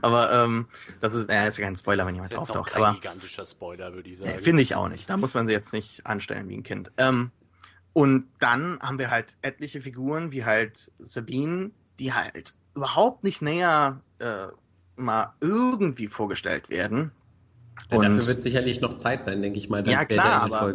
Aber 0.00 0.32
ähm, 0.32 0.66
das 1.00 1.14
ist, 1.14 1.30
äh, 1.30 1.46
ist 1.46 1.58
ja 1.58 1.64
kein 1.64 1.76
Spoiler, 1.76 2.06
wenn 2.06 2.14
jemand 2.14 2.32
das 2.32 2.42
ist 2.42 2.50
auftaucht. 2.50 2.70
Auch 2.70 2.74
kein 2.74 2.82
aber 2.82 2.94
gigantischer 2.94 3.46
Spoiler, 3.46 3.92
würde 3.94 4.10
ich 4.10 4.18
sagen. 4.18 4.38
Finde 4.40 4.62
ich 4.62 4.74
auch 4.74 4.88
nicht. 4.88 5.08
Da 5.08 5.16
muss 5.16 5.34
man 5.34 5.46
sie 5.46 5.52
jetzt 5.52 5.72
nicht 5.72 6.04
anstellen 6.06 6.48
wie 6.48 6.56
ein 6.56 6.62
Kind. 6.62 6.90
Ähm, 6.96 7.30
und 7.92 8.26
dann 8.40 8.78
haben 8.80 8.98
wir 8.98 9.10
halt 9.10 9.36
etliche 9.42 9.80
Figuren, 9.80 10.32
wie 10.32 10.44
halt 10.44 10.90
Sabine, 10.98 11.70
die 11.98 12.12
halt 12.12 12.54
überhaupt 12.74 13.22
nicht 13.22 13.42
näher 13.42 14.00
äh, 14.18 14.48
mal 14.96 15.34
irgendwie 15.40 16.08
vorgestellt 16.08 16.70
werden. 16.70 17.12
Ja, 17.90 17.98
dafür 17.98 18.26
wird 18.26 18.42
sicherlich 18.42 18.80
noch 18.80 18.96
Zeit 18.96 19.22
sein, 19.22 19.42
denke 19.42 19.58
ich 19.58 19.68
mal. 19.68 19.86
Ja, 19.88 20.04
klar, 20.04 20.42
aber, 20.42 20.74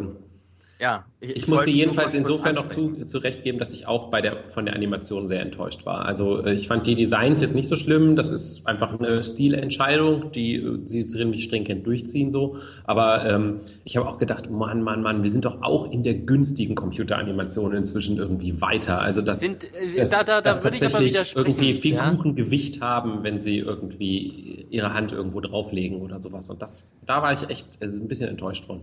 ja, 0.80 1.06
ich, 1.20 1.34
ich 1.34 1.48
muss 1.48 1.64
dir 1.64 1.72
jedenfalls 1.72 2.14
insofern 2.14 2.54
noch 2.54 2.68
zu, 2.68 3.04
zurechtgeben, 3.04 3.58
dass 3.58 3.72
ich 3.72 3.88
auch 3.88 4.10
bei 4.10 4.20
der, 4.20 4.44
von 4.48 4.64
der 4.64 4.76
Animation 4.76 5.26
sehr 5.26 5.40
enttäuscht 5.40 5.84
war. 5.84 6.06
Also 6.06 6.44
äh, 6.44 6.54
ich 6.54 6.68
fand 6.68 6.86
die 6.86 6.94
Designs 6.94 7.40
jetzt 7.40 7.54
nicht 7.54 7.66
so 7.66 7.74
schlimm. 7.74 8.14
Das 8.14 8.30
ist 8.30 8.64
einfach 8.68 8.98
eine 8.98 9.24
Stilentscheidung, 9.24 10.30
die 10.30 10.54
äh, 10.54 10.78
sie 10.86 11.04
ziemlich 11.04 11.42
stringent 11.42 11.84
durchziehen 11.84 12.30
so. 12.30 12.58
Aber 12.84 13.28
ähm, 13.28 13.60
ich 13.82 13.96
habe 13.96 14.08
auch 14.08 14.18
gedacht, 14.18 14.50
Mann, 14.50 14.82
Mann, 14.82 15.02
Mann, 15.02 15.24
wir 15.24 15.32
sind 15.32 15.44
doch 15.44 15.62
auch 15.62 15.90
in 15.90 16.04
der 16.04 16.14
günstigen 16.14 16.76
Computeranimation 16.76 17.74
inzwischen 17.74 18.16
irgendwie 18.16 18.60
weiter. 18.60 19.00
Also 19.00 19.20
das, 19.20 19.40
sind, 19.40 19.64
äh, 19.74 19.96
das, 19.96 20.10
da, 20.10 20.18
da, 20.18 20.40
da 20.40 20.42
das 20.42 20.60
tatsächlich 20.60 21.34
irgendwie 21.34 21.74
Figuren 21.74 22.20
ja? 22.24 22.32
Gewicht 22.32 22.80
haben, 22.80 23.24
wenn 23.24 23.40
sie 23.40 23.58
irgendwie 23.58 24.66
ihre 24.70 24.94
Hand 24.94 25.10
irgendwo 25.10 25.40
drauflegen 25.40 26.00
oder 26.00 26.22
sowas. 26.22 26.48
Und 26.50 26.62
das, 26.62 26.88
da 27.04 27.20
war 27.20 27.32
ich 27.32 27.50
echt 27.50 27.66
also 27.80 27.98
ein 27.98 28.06
bisschen 28.06 28.28
enttäuscht 28.28 28.64
von. 28.64 28.82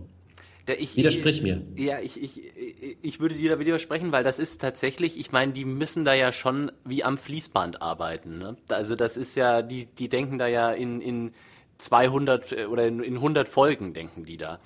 Ich, 0.66 0.96
Widersprich 0.96 1.42
mir. 1.42 1.62
Ja, 1.76 2.00
ich, 2.00 2.20
ich, 2.20 2.42
ich 3.00 3.20
würde 3.20 3.36
dir 3.36 3.50
da 3.50 3.58
widersprechen, 3.58 4.10
weil 4.10 4.24
das 4.24 4.38
ist 4.38 4.60
tatsächlich, 4.60 5.18
ich 5.18 5.30
meine, 5.30 5.52
die 5.52 5.64
müssen 5.64 6.04
da 6.04 6.12
ja 6.12 6.32
schon 6.32 6.72
wie 6.84 7.04
am 7.04 7.18
Fließband 7.18 7.80
arbeiten. 7.82 8.38
Ne? 8.38 8.56
Also 8.68 8.96
das 8.96 9.16
ist 9.16 9.36
ja, 9.36 9.62
die, 9.62 9.86
die 9.86 10.08
denken 10.08 10.38
da 10.38 10.48
ja 10.48 10.72
in, 10.72 11.00
in 11.00 11.32
200 11.78 12.52
äh, 12.52 12.64
oder 12.66 12.86
in, 12.86 13.00
in 13.00 13.14
100 13.14 13.48
Folgen 13.48 13.94
denken 13.94 14.24
die 14.24 14.36
da. 14.36 14.60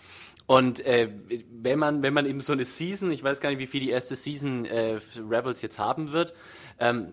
Und 0.47 0.85
äh, 0.85 1.09
wenn 1.53 1.79
man 1.79 2.03
wenn 2.03 2.13
man 2.13 2.27
eben 2.27 2.41
so 2.41 2.53
eine 2.53 2.65
Season, 2.65 3.13
ich 3.13 3.23
weiß 3.23 3.41
gar 3.41 3.51
nicht, 3.51 3.61
wie 3.61 3.69
viel 3.69 3.81
die 3.81 3.91
erste 3.91 4.17
Season 4.17 4.65
äh, 4.65 4.99
Rebels 5.31 5.63
jetzt 5.63 5.79
haben 5.79 6.11
wird, 6.11 6.35
ähm, 6.81 7.13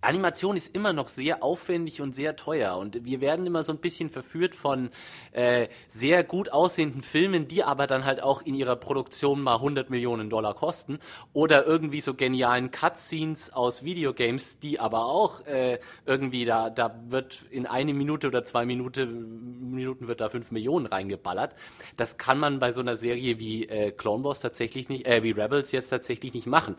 Animation 0.00 0.56
ist 0.56 0.76
immer 0.76 0.92
noch 0.92 1.08
sehr 1.08 1.42
aufwendig 1.42 2.00
und 2.00 2.14
sehr 2.14 2.36
teuer 2.36 2.76
und 2.76 3.04
wir 3.04 3.20
werden 3.20 3.46
immer 3.46 3.64
so 3.64 3.72
ein 3.72 3.78
bisschen 3.78 4.08
verführt 4.08 4.54
von 4.54 4.90
äh, 5.32 5.66
sehr 5.88 6.22
gut 6.22 6.52
aussehenden 6.52 7.02
Filmen, 7.02 7.48
die 7.48 7.64
aber 7.64 7.88
dann 7.88 8.04
halt 8.04 8.22
auch 8.22 8.42
in 8.42 8.54
ihrer 8.54 8.76
Produktion 8.76 9.42
mal 9.42 9.56
100 9.56 9.90
Millionen 9.90 10.30
Dollar 10.30 10.54
kosten 10.54 11.00
oder 11.32 11.66
irgendwie 11.66 12.00
so 12.00 12.14
genialen 12.14 12.70
Cutscenes 12.70 13.52
aus 13.52 13.82
Videogames, 13.82 14.60
die 14.60 14.78
aber 14.78 15.06
auch 15.06 15.44
äh, 15.46 15.80
irgendwie 16.06 16.44
da 16.44 16.70
da 16.70 16.94
wird 17.08 17.44
in 17.50 17.66
eine 17.66 17.92
Minute 17.92 18.28
oder 18.28 18.44
zwei 18.44 18.64
Minute, 18.64 19.06
Minuten 19.06 20.06
wird 20.06 20.20
da 20.20 20.28
fünf 20.28 20.52
Millionen 20.52 20.86
reingeballert. 20.86 21.56
Das 21.96 22.18
kann 22.18 22.38
man 22.38 22.60
bei 22.60 22.72
so 22.72 22.80
einer 22.80 22.94
Serie 22.96 23.40
wie 23.40 23.68
äh, 23.68 23.90
Clone 23.90 24.22
Wars 24.22 24.38
tatsächlich 24.38 24.88
nicht, 24.88 25.06
äh, 25.06 25.24
wie 25.24 25.32
Rebels 25.32 25.72
jetzt 25.72 25.88
tatsächlich 25.88 26.34
nicht 26.34 26.46
machen. 26.46 26.76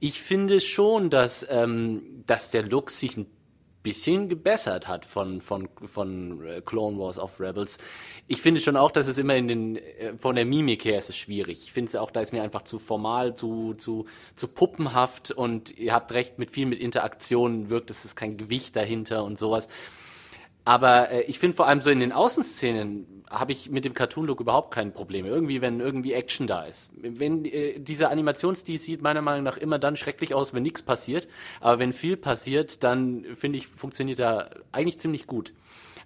Ich 0.00 0.22
finde 0.22 0.60
schon, 0.60 1.10
dass 1.10 1.46
ähm, 1.50 2.22
dass 2.26 2.50
der 2.50 2.61
der 2.62 2.70
Look 2.70 2.90
sich 2.90 3.16
ein 3.16 3.26
bisschen 3.82 4.28
gebessert 4.28 4.86
hat 4.86 5.04
von, 5.04 5.40
von, 5.40 5.68
von 5.84 6.46
äh, 6.46 6.60
Clone 6.60 6.98
Wars 6.98 7.18
of 7.18 7.40
Rebels. 7.40 7.78
Ich 8.28 8.40
finde 8.40 8.60
schon 8.60 8.76
auch, 8.76 8.92
dass 8.92 9.08
es 9.08 9.18
immer 9.18 9.34
in 9.34 9.48
den, 9.48 9.76
äh, 9.76 10.16
von 10.16 10.36
der 10.36 10.44
Mimik 10.44 10.84
her 10.84 10.98
ist 10.98 11.08
es 11.08 11.16
schwierig. 11.16 11.64
Ich 11.64 11.72
finde 11.72 11.88
es 11.88 11.96
auch, 11.96 12.10
da 12.10 12.20
ist 12.20 12.32
mir 12.32 12.42
einfach 12.42 12.62
zu 12.62 12.78
formal, 12.78 13.34
zu, 13.34 13.74
zu, 13.74 14.06
zu 14.36 14.48
puppenhaft 14.48 15.32
und 15.32 15.76
ihr 15.76 15.92
habt 15.92 16.12
recht, 16.12 16.38
mit 16.38 16.50
viel 16.52 16.66
mit 16.66 16.78
Interaktion 16.78 17.70
wirkt 17.70 17.90
es 17.90 18.04
ist 18.04 18.14
kein 18.14 18.36
Gewicht 18.36 18.76
dahinter 18.76 19.24
und 19.24 19.38
sowas. 19.38 19.68
Aber 20.64 21.10
äh, 21.10 21.22
ich 21.22 21.38
finde 21.38 21.56
vor 21.56 21.66
allem 21.66 21.80
so 21.80 21.90
in 21.90 22.00
den 22.00 22.12
Außenszenen 22.12 23.24
habe 23.28 23.52
ich 23.52 23.70
mit 23.70 23.84
dem 23.84 23.94
Cartoon-Look 23.94 24.40
überhaupt 24.40 24.72
kein 24.72 24.92
Problem. 24.92 25.24
Irgendwie, 25.24 25.60
wenn 25.60 25.80
irgendwie 25.80 26.12
Action 26.12 26.46
da 26.46 26.64
ist. 26.64 26.90
Wenn 26.96 27.44
äh, 27.46 27.78
dieser 27.80 28.10
Animationsstil 28.10 28.78
sieht 28.78 29.02
meiner 29.02 29.22
Meinung 29.22 29.42
nach 29.42 29.56
immer 29.56 29.78
dann 29.78 29.96
schrecklich 29.96 30.34
aus, 30.34 30.52
wenn 30.52 30.62
nichts 30.62 30.82
passiert. 30.82 31.26
Aber 31.60 31.78
wenn 31.78 31.92
viel 31.92 32.16
passiert, 32.16 32.84
dann 32.84 33.24
finde 33.34 33.58
ich, 33.58 33.66
funktioniert 33.66 34.18
da 34.18 34.50
eigentlich 34.70 34.98
ziemlich 34.98 35.26
gut. 35.26 35.54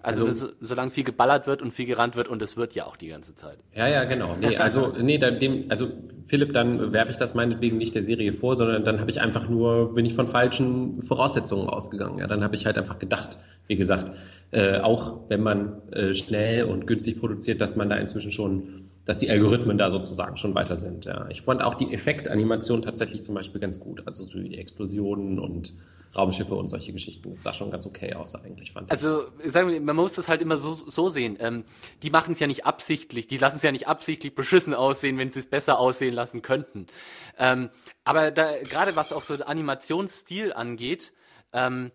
Also, 0.03 0.27
also 0.27 0.49
solange 0.61 0.91
viel 0.91 1.05
geballert 1.05 1.47
wird 1.47 1.63
und 1.63 1.73
viel 1.73 1.87
gerannt 1.87 2.17
wird 2.17 2.29
und 2.29 2.41
es 2.43 2.57
wird 2.57 2.75
ja 2.75 2.87
auch 2.87 2.97
die 2.97 3.09
ganze 3.09 3.35
Zeit. 3.35 3.59
Ja, 3.75 3.89
ja, 3.89 4.05
genau. 4.05 4.37
Nee, 4.41 4.57
also 4.57 4.93
nee, 5.01 5.19
dem, 5.19 5.65
also 5.69 5.89
Philipp, 6.27 6.53
dann 6.53 6.93
werfe 6.93 7.11
ich 7.11 7.17
das 7.17 7.35
meinetwegen 7.35 7.79
nicht 7.79 7.95
der 7.95 8.03
Serie 8.03 8.33
vor, 8.33 8.57
sondern 8.57 8.85
dann 8.85 9.01
habe 9.01 9.11
ich 9.11 9.21
einfach 9.21 9.49
nur 9.49 9.95
bin 9.95 10.07
ich 10.07 10.15
von 10.15 10.29
falschen 10.29 11.03
Voraussetzungen 11.03 11.69
ausgegangen. 11.69 12.19
Ja, 12.19 12.27
dann 12.27 12.43
habe 12.43 12.55
ich 12.57 12.67
halt 12.67 12.79
einfach 12.79 12.99
gedacht, 12.99 13.39
wie 13.67 13.77
gesagt, 13.77 14.11
äh, 14.51 14.79
auch 14.79 15.21
wenn 15.29 15.43
man 15.43 15.83
äh, 15.93 16.15
schnell 16.15 16.65
und 16.65 16.87
günstig 16.87 17.21
produziert, 17.21 17.61
dass 17.61 17.77
man 17.77 17.89
da 17.89 17.97
inzwischen 17.97 18.33
schon 18.33 18.87
dass 19.07 19.21
die 19.21 19.31
Algorithmen 19.31 19.79
da 19.79 19.91
sozusagen 19.91 20.37
schon 20.37 20.55
weiter 20.55 20.77
sind. 20.77 21.05
Ja. 21.05 21.27
Ich 21.31 21.43
fand 21.43 21.63
auch 21.63 21.77
die 21.77 21.95
Effektanimation 21.95 22.83
tatsächlich 22.83 23.23
zum 23.23 23.37
Beispiel 23.37 23.61
ganz 23.61 23.81
gut. 23.81 24.03
Also 24.05 24.25
so 24.25 24.39
die 24.39 24.59
Explosionen 24.59 25.39
und 25.39 25.73
Raumschiffe 26.17 26.55
und 26.55 26.69
solche 26.69 26.93
Geschichten. 26.93 27.31
Das 27.31 27.43
sah 27.43 27.53
schon 27.53 27.71
ganz 27.71 27.87
okay 27.87 28.15
aus 28.15 28.35
eigentlich, 28.35 28.73
fand 28.73 28.87
ich. 28.87 28.93
Also 28.93 29.25
sagen 29.45 29.71
wir, 29.71 29.81
man 29.81 29.97
muss 29.97 30.15
das 30.15 30.29
halt 30.29 30.43
immer 30.43 30.59
so, 30.59 30.73
so 30.75 31.09
sehen. 31.09 31.37
Ähm, 31.41 31.65
die 32.03 32.11
machen 32.11 32.33
es 32.33 32.41
ja 32.41 32.47
nicht 32.47 32.67
absichtlich, 32.67 33.27
die 33.27 33.39
lassen 33.39 33.57
es 33.57 33.63
ja 33.63 33.73
nicht 33.73 33.89
absichtlich 33.89 34.35
beschissen 34.35 34.75
aussehen, 34.75 35.19
wenn 35.19 35.31
sie 35.31 35.41
es 35.41 35.47
besser 35.47 35.79
aussehen 35.79 36.15
lassen 36.15 36.43
könnten. 36.43 36.87
Ähm, 37.39 37.71
aber 38.05 38.31
gerade 38.31 38.97
was 38.97 39.13
auch 39.13 39.23
so 39.23 39.35
Animationsstil 39.35 40.53
angeht, 40.53 41.13
ähm, 41.53 41.93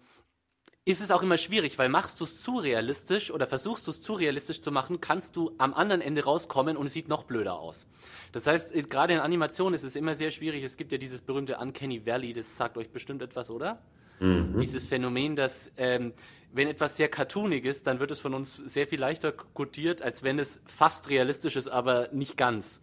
ist 0.83 1.01
es 1.01 1.11
auch 1.11 1.21
immer 1.21 1.37
schwierig, 1.37 1.77
weil 1.77 1.89
machst 1.89 2.19
du 2.19 2.23
es 2.23 2.41
zu 2.41 2.57
realistisch 2.57 3.29
oder 3.29 3.45
versuchst 3.45 3.85
du 3.85 3.91
es 3.91 4.01
zu 4.01 4.13
realistisch 4.13 4.61
zu 4.61 4.71
machen, 4.71 4.99
kannst 4.99 5.35
du 5.35 5.51
am 5.59 5.75
anderen 5.75 6.01
Ende 6.01 6.23
rauskommen 6.23 6.75
und 6.75 6.87
es 6.87 6.93
sieht 6.93 7.07
noch 7.07 7.23
blöder 7.23 7.59
aus. 7.59 7.87
Das 8.31 8.47
heißt, 8.47 8.75
äh, 8.75 8.81
gerade 8.81 9.13
in 9.13 9.19
Animationen 9.19 9.75
ist 9.75 9.83
es 9.83 9.95
immer 9.95 10.15
sehr 10.15 10.31
schwierig. 10.31 10.63
Es 10.63 10.77
gibt 10.77 10.91
ja 10.91 10.97
dieses 10.97 11.21
berühmte 11.21 11.57
Uncanny 11.57 12.05
Valley, 12.07 12.33
das 12.33 12.57
sagt 12.57 12.77
euch 12.77 12.89
bestimmt 12.89 13.21
etwas, 13.21 13.51
oder? 13.51 13.83
Mhm. 14.21 14.59
Dieses 14.59 14.85
Phänomen, 14.85 15.35
dass 15.35 15.71
ähm, 15.77 16.13
wenn 16.53 16.67
etwas 16.67 16.97
sehr 16.97 17.09
cartoonig 17.09 17.65
ist, 17.65 17.87
dann 17.87 17.99
wird 17.99 18.11
es 18.11 18.19
von 18.19 18.33
uns 18.33 18.55
sehr 18.55 18.87
viel 18.87 18.99
leichter 18.99 19.31
kodiert, 19.31 20.01
als 20.01 20.23
wenn 20.23 20.39
es 20.39 20.61
fast 20.65 21.09
realistisch 21.09 21.55
ist, 21.55 21.67
aber 21.67 22.09
nicht 22.11 22.37
ganz. 22.37 22.81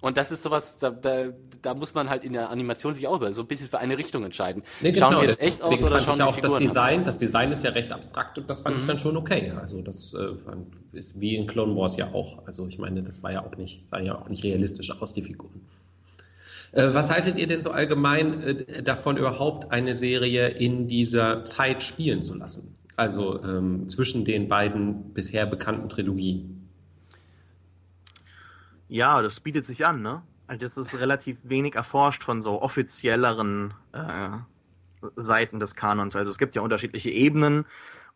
Und 0.00 0.18
das 0.18 0.30
ist 0.30 0.42
sowas, 0.42 0.76
da, 0.76 0.90
da, 0.90 1.28
da 1.62 1.74
muss 1.74 1.94
man 1.94 2.10
halt 2.10 2.22
in 2.22 2.34
der 2.34 2.50
Animation 2.50 2.94
sich 2.94 3.06
auch 3.06 3.20
so 3.32 3.42
ein 3.42 3.46
bisschen 3.48 3.66
für 3.66 3.78
eine 3.78 3.96
Richtung 3.96 4.24
entscheiden. 4.24 4.62
Nee, 4.82 4.94
schauen 4.94 5.10
genau, 5.10 5.22
die 5.22 5.28
jetzt 5.28 5.40
echt 5.40 5.62
aus 5.62 5.82
oder 5.82 5.98
schauen 6.00 6.16
ich 6.16 6.22
auch 6.22 6.36
das 6.36 6.56
Design, 6.56 7.02
das 7.04 7.18
Design 7.18 7.50
ist 7.50 7.64
ja 7.64 7.70
recht 7.70 7.90
abstrakt 7.90 8.36
und 8.36 8.48
das 8.48 8.60
fand 8.60 8.76
mhm. 8.76 8.80
ich 8.82 8.86
dann 8.86 8.98
schon 8.98 9.16
okay. 9.16 9.52
Also 9.58 9.80
das 9.80 10.14
äh, 10.14 10.96
ist 10.96 11.18
wie 11.18 11.34
in 11.36 11.46
Clone 11.46 11.74
Wars 11.74 11.96
ja 11.96 12.12
auch. 12.12 12.46
Also 12.46 12.68
ich 12.68 12.78
meine, 12.78 13.02
das 13.02 13.22
war 13.22 13.32
ja 13.32 13.42
auch 13.42 13.56
nicht, 13.56 13.88
sah 13.88 13.98
ja 13.98 14.20
auch 14.20 14.28
nicht 14.28 14.44
realistisch 14.44 14.90
aus, 15.00 15.14
die 15.14 15.22
Figuren. 15.22 15.62
Äh, 16.72 16.94
was 16.94 17.10
haltet 17.10 17.38
ihr 17.38 17.46
denn 17.46 17.62
so 17.62 17.70
allgemein 17.70 18.42
äh, 18.42 18.82
davon, 18.82 19.16
überhaupt 19.16 19.70
eine 19.72 19.94
Serie 19.94 20.48
in 20.48 20.88
dieser 20.88 21.44
Zeit 21.44 21.82
spielen 21.82 22.22
zu 22.22 22.34
lassen? 22.34 22.76
Also 22.96 23.42
ähm, 23.42 23.88
zwischen 23.88 24.24
den 24.24 24.48
beiden 24.48 25.12
bisher 25.12 25.46
bekannten 25.46 25.88
Trilogien? 25.88 26.68
Ja, 28.88 29.20
das 29.20 29.40
bietet 29.40 29.64
sich 29.64 29.84
an, 29.84 30.02
ne? 30.02 30.22
Also 30.46 30.60
das 30.60 30.76
ist 30.76 30.98
relativ 30.98 31.38
wenig 31.42 31.74
erforscht 31.74 32.22
von 32.22 32.40
so 32.40 32.62
offizielleren 32.62 33.74
äh, 33.92 34.28
Seiten 35.16 35.58
des 35.58 35.74
Kanons. 35.74 36.14
Also 36.14 36.30
es 36.30 36.38
gibt 36.38 36.54
ja 36.54 36.62
unterschiedliche 36.62 37.10
Ebenen 37.10 37.66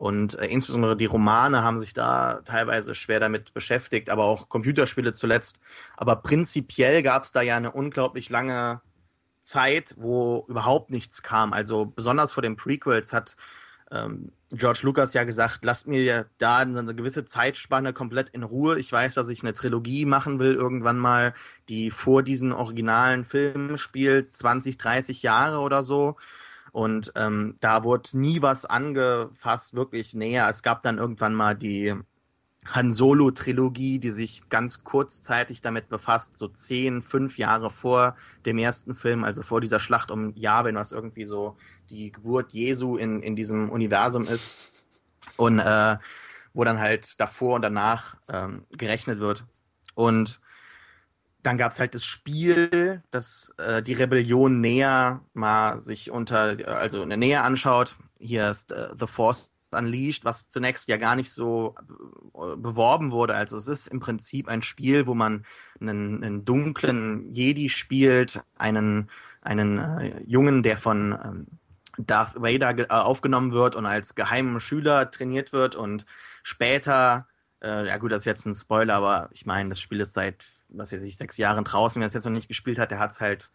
und 0.00 0.38
äh, 0.38 0.46
insbesondere 0.46 0.96
die 0.96 1.04
Romane 1.04 1.62
haben 1.62 1.78
sich 1.78 1.92
da 1.92 2.40
teilweise 2.46 2.94
schwer 2.94 3.20
damit 3.20 3.52
beschäftigt, 3.52 4.08
aber 4.08 4.24
auch 4.24 4.48
Computerspiele 4.48 5.12
zuletzt. 5.12 5.60
Aber 5.98 6.16
prinzipiell 6.16 7.02
gab 7.02 7.24
es 7.24 7.32
da 7.32 7.42
ja 7.42 7.58
eine 7.58 7.70
unglaublich 7.70 8.30
lange 8.30 8.80
Zeit, 9.42 9.94
wo 9.98 10.46
überhaupt 10.48 10.88
nichts 10.88 11.22
kam. 11.22 11.52
Also 11.52 11.84
besonders 11.84 12.32
vor 12.32 12.42
den 12.42 12.56
Prequels 12.56 13.12
hat 13.12 13.36
ähm, 13.90 14.32
George 14.50 14.80
Lucas 14.84 15.12
ja 15.12 15.24
gesagt, 15.24 15.66
lasst 15.66 15.86
mir 15.86 16.24
da 16.38 16.56
eine 16.60 16.94
gewisse 16.94 17.26
Zeitspanne 17.26 17.92
komplett 17.92 18.30
in 18.30 18.42
Ruhe. 18.42 18.78
Ich 18.78 18.90
weiß, 18.90 19.12
dass 19.12 19.28
ich 19.28 19.42
eine 19.42 19.52
Trilogie 19.52 20.06
machen 20.06 20.38
will 20.38 20.54
irgendwann 20.54 20.98
mal, 20.98 21.34
die 21.68 21.90
vor 21.90 22.22
diesen 22.22 22.52
originalen 22.52 23.22
Filmen 23.24 23.76
spielt, 23.76 24.34
20, 24.34 24.78
30 24.78 25.22
Jahre 25.22 25.58
oder 25.58 25.82
so. 25.82 26.16
Und 26.72 27.12
ähm, 27.16 27.56
da 27.60 27.84
wurde 27.84 28.16
nie 28.18 28.42
was 28.42 28.64
angefasst, 28.64 29.74
wirklich 29.74 30.14
näher. 30.14 30.48
Es 30.48 30.62
gab 30.62 30.82
dann 30.82 30.98
irgendwann 30.98 31.34
mal 31.34 31.54
die 31.54 31.94
Han 32.66 32.92
Solo-Trilogie, 32.92 33.98
die 33.98 34.10
sich 34.10 34.48
ganz 34.50 34.84
kurzzeitig 34.84 35.62
damit 35.62 35.88
befasst, 35.88 36.36
so 36.36 36.46
zehn, 36.48 37.02
fünf 37.02 37.38
Jahre 37.38 37.70
vor 37.70 38.16
dem 38.44 38.58
ersten 38.58 38.94
Film, 38.94 39.24
also 39.24 39.42
vor 39.42 39.60
dieser 39.60 39.80
Schlacht 39.80 40.10
um 40.10 40.34
Yavin, 40.34 40.76
was 40.76 40.92
irgendwie 40.92 41.24
so 41.24 41.56
die 41.88 42.12
Geburt 42.12 42.52
Jesu 42.52 42.96
in, 42.96 43.22
in 43.22 43.34
diesem 43.34 43.70
Universum 43.70 44.28
ist. 44.28 44.50
Und 45.36 45.58
äh, 45.58 45.96
wo 46.52 46.64
dann 46.64 46.80
halt 46.80 47.20
davor 47.20 47.56
und 47.56 47.62
danach 47.62 48.16
ähm, 48.28 48.66
gerechnet 48.70 49.20
wird. 49.20 49.44
Und 49.94 50.40
dann 51.42 51.56
gab 51.56 51.72
es 51.72 51.80
halt 51.80 51.94
das 51.94 52.04
Spiel, 52.04 53.02
das 53.10 53.52
äh, 53.58 53.82
die 53.82 53.94
Rebellion 53.94 54.60
näher 54.60 55.20
mal 55.32 55.80
sich 55.80 56.10
unter, 56.10 56.56
also 56.66 57.04
näher 57.04 57.44
anschaut. 57.44 57.96
Hier 58.18 58.50
ist 58.50 58.72
äh, 58.72 58.90
The 58.98 59.06
Force 59.06 59.50
Unleashed, 59.72 60.24
was 60.24 60.48
zunächst 60.48 60.88
ja 60.88 60.96
gar 60.96 61.16
nicht 61.16 61.32
so 61.32 61.74
äh, 62.34 62.56
beworben 62.56 63.12
wurde. 63.12 63.34
Also 63.34 63.56
es 63.56 63.68
ist 63.68 63.86
im 63.86 64.00
Prinzip 64.00 64.48
ein 64.48 64.62
Spiel, 64.62 65.06
wo 65.06 65.14
man 65.14 65.44
einen, 65.80 66.22
einen 66.22 66.44
dunklen 66.44 67.32
Jedi 67.32 67.68
spielt, 67.68 68.42
einen, 68.56 69.10
einen 69.42 69.78
äh, 69.78 70.22
Jungen, 70.26 70.62
der 70.62 70.76
von 70.76 71.18
ähm, 71.24 71.46
Darth 71.98 72.34
Vader 72.36 72.78
äh, 72.78 72.86
aufgenommen 72.88 73.52
wird 73.52 73.74
und 73.74 73.86
als 73.86 74.14
geheimen 74.14 74.60
Schüler 74.60 75.10
trainiert 75.10 75.52
wird 75.52 75.74
und 75.76 76.06
später, 76.42 77.28
äh, 77.62 77.86
ja 77.86 77.96
gut, 77.98 78.12
das 78.12 78.22
ist 78.22 78.26
jetzt 78.26 78.46
ein 78.46 78.54
Spoiler, 78.54 78.94
aber 78.94 79.28
ich 79.32 79.46
meine, 79.46 79.70
das 79.70 79.80
Spiel 79.80 80.00
ist 80.00 80.14
seit 80.14 80.44
was 80.72 80.92
weiß 80.92 81.02
ich, 81.02 81.16
sechs 81.16 81.36
Jahren 81.36 81.64
draußen, 81.64 82.00
wer 82.00 82.06
es 82.06 82.14
jetzt 82.14 82.24
noch 82.24 82.32
nicht 82.32 82.48
gespielt 82.48 82.78
hat, 82.78 82.90
der 82.90 82.98
hat 82.98 83.12
es 83.12 83.20
halt 83.20 83.50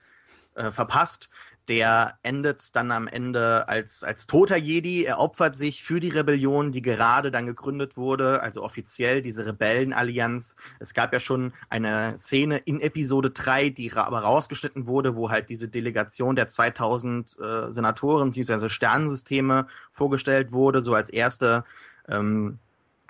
äh, 0.55 0.71
verpasst. 0.71 1.29
Der 1.67 2.19
endet 2.21 2.75
dann 2.75 2.91
am 2.91 3.07
Ende 3.07 3.67
als, 3.67 4.03
als 4.03 4.27
toter 4.27 4.55
Jedi. 4.55 5.03
Er 5.03 5.17
opfert 5.17 5.57
sich 5.57 5.83
für 5.83 5.99
die 5.99 6.09
Rebellion, 6.09 6.71
die 6.71 6.83
gerade 6.83 7.31
dann 7.31 7.47
gegründet 7.47 7.97
wurde, 7.97 8.43
also 8.43 8.61
offiziell 8.61 9.23
diese 9.23 9.47
Rebellenallianz. 9.47 10.55
Es 10.79 10.93
gab 10.93 11.11
ja 11.11 11.19
schon 11.19 11.53
eine 11.69 12.17
Szene 12.17 12.59
in 12.59 12.81
Episode 12.81 13.31
3, 13.31 13.69
die 13.69 13.91
aber 13.93 14.19
rausgeschnitten 14.19 14.85
wurde, 14.85 15.15
wo 15.15 15.31
halt 15.31 15.49
diese 15.49 15.67
Delegation 15.67 16.35
der 16.35 16.49
2000 16.49 17.35
äh, 17.39 17.71
Senatoren 17.71 18.31
bzw. 18.31 18.69
Sternensysteme 18.69 19.65
vorgestellt 19.91 20.51
wurde, 20.51 20.83
so 20.83 20.93
als 20.93 21.09
erste 21.09 21.63
ähm, 22.07 22.59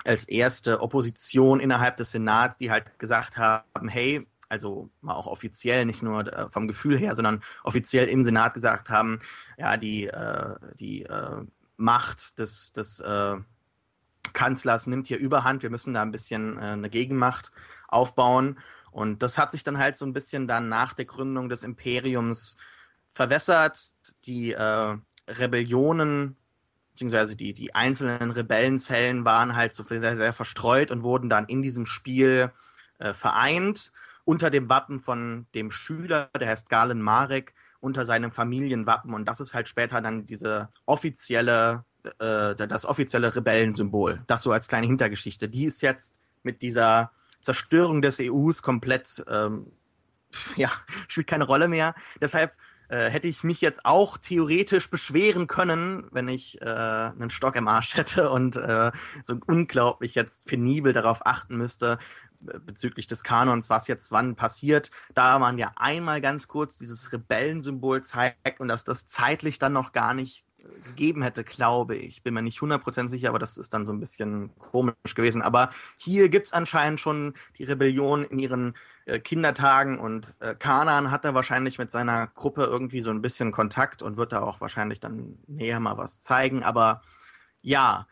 als 0.06 0.24
erste 0.24 0.80
Opposition 0.80 1.60
innerhalb 1.60 1.96
des 1.96 2.10
Senats, 2.12 2.58
die 2.58 2.70
halt 2.70 2.98
gesagt 2.98 3.36
haben, 3.36 3.88
hey, 3.88 4.26
also 4.48 4.90
mal 5.00 5.14
auch 5.14 5.26
offiziell, 5.26 5.84
nicht 5.84 6.02
nur 6.02 6.32
äh, 6.32 6.48
vom 6.50 6.68
Gefühl 6.68 6.98
her, 6.98 7.14
sondern 7.14 7.42
offiziell 7.64 8.08
im 8.08 8.24
Senat 8.24 8.54
gesagt 8.54 8.88
haben, 8.88 9.18
ja, 9.58 9.76
die, 9.76 10.06
äh, 10.06 10.54
die 10.78 11.02
äh, 11.02 11.44
Macht 11.76 12.38
des, 12.38 12.72
des 12.72 13.00
äh, 13.00 13.36
Kanzlers 14.32 14.86
nimmt 14.86 15.08
hier 15.08 15.18
überhand, 15.18 15.62
wir 15.62 15.70
müssen 15.70 15.94
da 15.94 16.02
ein 16.02 16.12
bisschen 16.12 16.58
äh, 16.58 16.60
eine 16.60 16.90
Gegenmacht 16.90 17.50
aufbauen. 17.88 18.58
Und 18.90 19.22
das 19.22 19.36
hat 19.36 19.52
sich 19.52 19.62
dann 19.62 19.78
halt 19.78 19.96
so 19.96 20.06
ein 20.06 20.12
bisschen 20.12 20.48
dann 20.48 20.68
nach 20.68 20.94
der 20.94 21.04
Gründung 21.04 21.48
des 21.48 21.64
Imperiums 21.64 22.56
verwässert. 23.12 23.92
Die 24.24 24.52
Rebellionen 25.28 26.36
beziehungsweise 26.96 27.36
die, 27.36 27.52
die 27.52 27.74
einzelnen 27.74 28.30
Rebellenzellen 28.30 29.26
waren 29.26 29.54
halt 29.54 29.74
so 29.74 29.82
sehr, 29.82 30.16
sehr 30.16 30.32
verstreut 30.32 30.90
und 30.90 31.02
wurden 31.02 31.28
dann 31.28 31.44
in 31.44 31.60
diesem 31.60 31.84
Spiel 31.84 32.50
äh, 32.98 33.12
vereint 33.12 33.92
unter 34.24 34.48
dem 34.48 34.70
Wappen 34.70 35.00
von 35.00 35.46
dem 35.54 35.70
Schüler, 35.70 36.30
der 36.40 36.48
heißt 36.48 36.70
Galen 36.70 37.02
Marek, 37.02 37.52
unter 37.80 38.06
seinem 38.06 38.32
Familienwappen. 38.32 39.12
Und 39.12 39.26
das 39.26 39.40
ist 39.40 39.52
halt 39.52 39.68
später 39.68 40.00
dann 40.00 40.24
diese 40.24 40.70
offizielle, 40.86 41.84
äh, 42.18 42.54
das 42.56 42.86
offizielle 42.86 43.36
Rebellensymbol. 43.36 44.22
Das 44.26 44.40
so 44.40 44.50
als 44.50 44.66
kleine 44.66 44.86
Hintergeschichte. 44.86 45.50
Die 45.50 45.66
ist 45.66 45.82
jetzt 45.82 46.16
mit 46.42 46.62
dieser 46.62 47.10
Zerstörung 47.42 48.00
des 48.00 48.18
EUs 48.20 48.62
komplett, 48.62 49.22
ähm, 49.28 49.66
ja, 50.56 50.70
spielt 51.08 51.26
keine 51.26 51.44
Rolle 51.44 51.68
mehr. 51.68 51.94
Deshalb 52.22 52.54
äh, 52.88 53.08
hätte 53.10 53.28
ich 53.28 53.44
mich 53.44 53.60
jetzt 53.60 53.84
auch 53.84 54.18
theoretisch 54.18 54.90
beschweren 54.90 55.46
können, 55.46 56.06
wenn 56.10 56.28
ich 56.28 56.60
äh, 56.60 56.64
einen 56.64 57.30
Stock 57.30 57.56
im 57.56 57.68
Arsch 57.68 57.96
hätte 57.96 58.30
und 58.30 58.56
äh, 58.56 58.92
so 59.24 59.36
unglaublich 59.46 60.14
jetzt 60.14 60.46
penibel 60.46 60.92
darauf 60.92 61.26
achten 61.26 61.56
müsste, 61.56 61.98
bezüglich 62.40 63.06
des 63.06 63.22
Kanons, 63.22 63.70
was 63.70 63.88
jetzt 63.88 64.12
wann 64.12 64.36
passiert, 64.36 64.90
da 65.14 65.38
man 65.38 65.58
ja 65.58 65.72
einmal 65.76 66.20
ganz 66.20 66.48
kurz 66.48 66.78
dieses 66.78 67.12
Rebellensymbol 67.12 68.02
zeigt 68.02 68.60
und 68.60 68.68
dass 68.68 68.84
das 68.84 69.06
zeitlich 69.06 69.58
dann 69.58 69.72
noch 69.72 69.92
gar 69.92 70.14
nicht 70.14 70.44
äh, 70.58 70.88
gegeben 70.88 71.22
hätte, 71.22 71.44
glaube 71.44 71.96
ich. 71.96 72.22
Bin 72.22 72.34
mir 72.34 72.42
nicht 72.42 72.60
100% 72.60 73.08
sicher, 73.08 73.30
aber 73.30 73.38
das 73.38 73.56
ist 73.56 73.74
dann 73.74 73.86
so 73.86 73.92
ein 73.92 74.00
bisschen 74.00 74.50
komisch 74.58 75.14
gewesen. 75.14 75.42
Aber 75.42 75.70
hier 75.96 76.28
gibt 76.28 76.46
es 76.46 76.52
anscheinend 76.52 77.00
schon 77.00 77.34
die 77.58 77.64
Rebellion 77.64 78.24
in 78.24 78.38
ihren 78.38 78.74
äh, 79.06 79.20
Kindertagen 79.20 79.98
und 79.98 80.36
äh, 80.40 80.54
Kanan 80.54 81.10
hat 81.10 81.24
da 81.24 81.32
wahrscheinlich 81.32 81.78
mit 81.78 81.90
seiner 81.90 82.26
Gruppe 82.26 82.64
irgendwie 82.64 83.00
so 83.00 83.10
ein 83.10 83.22
bisschen 83.22 83.52
Kontakt 83.52 84.02
und 84.02 84.16
wird 84.16 84.32
da 84.32 84.42
auch 84.42 84.60
wahrscheinlich 84.60 85.00
dann 85.00 85.38
näher 85.46 85.80
mal 85.80 85.96
was 85.96 86.20
zeigen. 86.20 86.62
Aber 86.64 87.02
ja, 87.62 88.06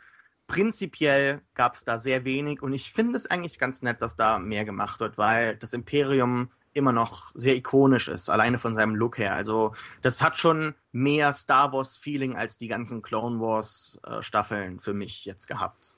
prinzipiell 0.46 1.42
gab 1.54 1.74
es 1.74 1.84
da 1.84 1.98
sehr 1.98 2.24
wenig 2.24 2.62
und 2.62 2.72
ich 2.72 2.92
finde 2.92 3.16
es 3.16 3.26
eigentlich 3.26 3.58
ganz 3.58 3.82
nett, 3.82 4.00
dass 4.02 4.16
da 4.16 4.38
mehr 4.38 4.64
gemacht 4.64 5.00
wird, 5.00 5.18
weil 5.18 5.56
das 5.56 5.72
Imperium 5.72 6.50
immer 6.74 6.92
noch 6.92 7.32
sehr 7.34 7.56
ikonisch 7.56 8.08
ist, 8.08 8.28
alleine 8.28 8.58
von 8.58 8.74
seinem 8.74 8.94
Look 8.94 9.18
her. 9.18 9.34
Also 9.34 9.74
das 10.02 10.22
hat 10.22 10.36
schon 10.36 10.74
mehr 10.92 11.32
Star 11.32 11.72
Wars-Feeling 11.72 12.36
als 12.36 12.56
die 12.56 12.68
ganzen 12.68 13.02
Clone 13.02 13.40
Wars-Staffeln 13.40 14.76
äh, 14.76 14.80
für 14.80 14.94
mich 14.94 15.24
jetzt 15.24 15.46
gehabt. 15.46 15.93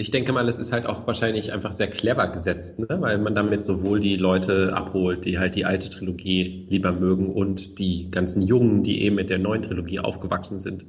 Ich 0.00 0.12
denke 0.12 0.32
mal, 0.32 0.48
es 0.48 0.60
ist 0.60 0.72
halt 0.72 0.86
auch 0.86 1.08
wahrscheinlich 1.08 1.52
einfach 1.52 1.72
sehr 1.72 1.88
clever 1.88 2.28
gesetzt, 2.28 2.78
ne? 2.78 2.86
weil 2.88 3.18
man 3.18 3.34
damit 3.34 3.64
sowohl 3.64 3.98
die 3.98 4.14
Leute 4.14 4.72
abholt, 4.72 5.24
die 5.24 5.40
halt 5.40 5.56
die 5.56 5.64
alte 5.64 5.90
Trilogie 5.90 6.66
lieber 6.68 6.92
mögen 6.92 7.32
und 7.34 7.80
die 7.80 8.08
ganzen 8.08 8.42
Jungen, 8.42 8.84
die 8.84 9.02
eben 9.02 9.16
mit 9.16 9.28
der 9.28 9.38
neuen 9.38 9.62
Trilogie 9.62 9.98
aufgewachsen 9.98 10.60
sind. 10.60 10.86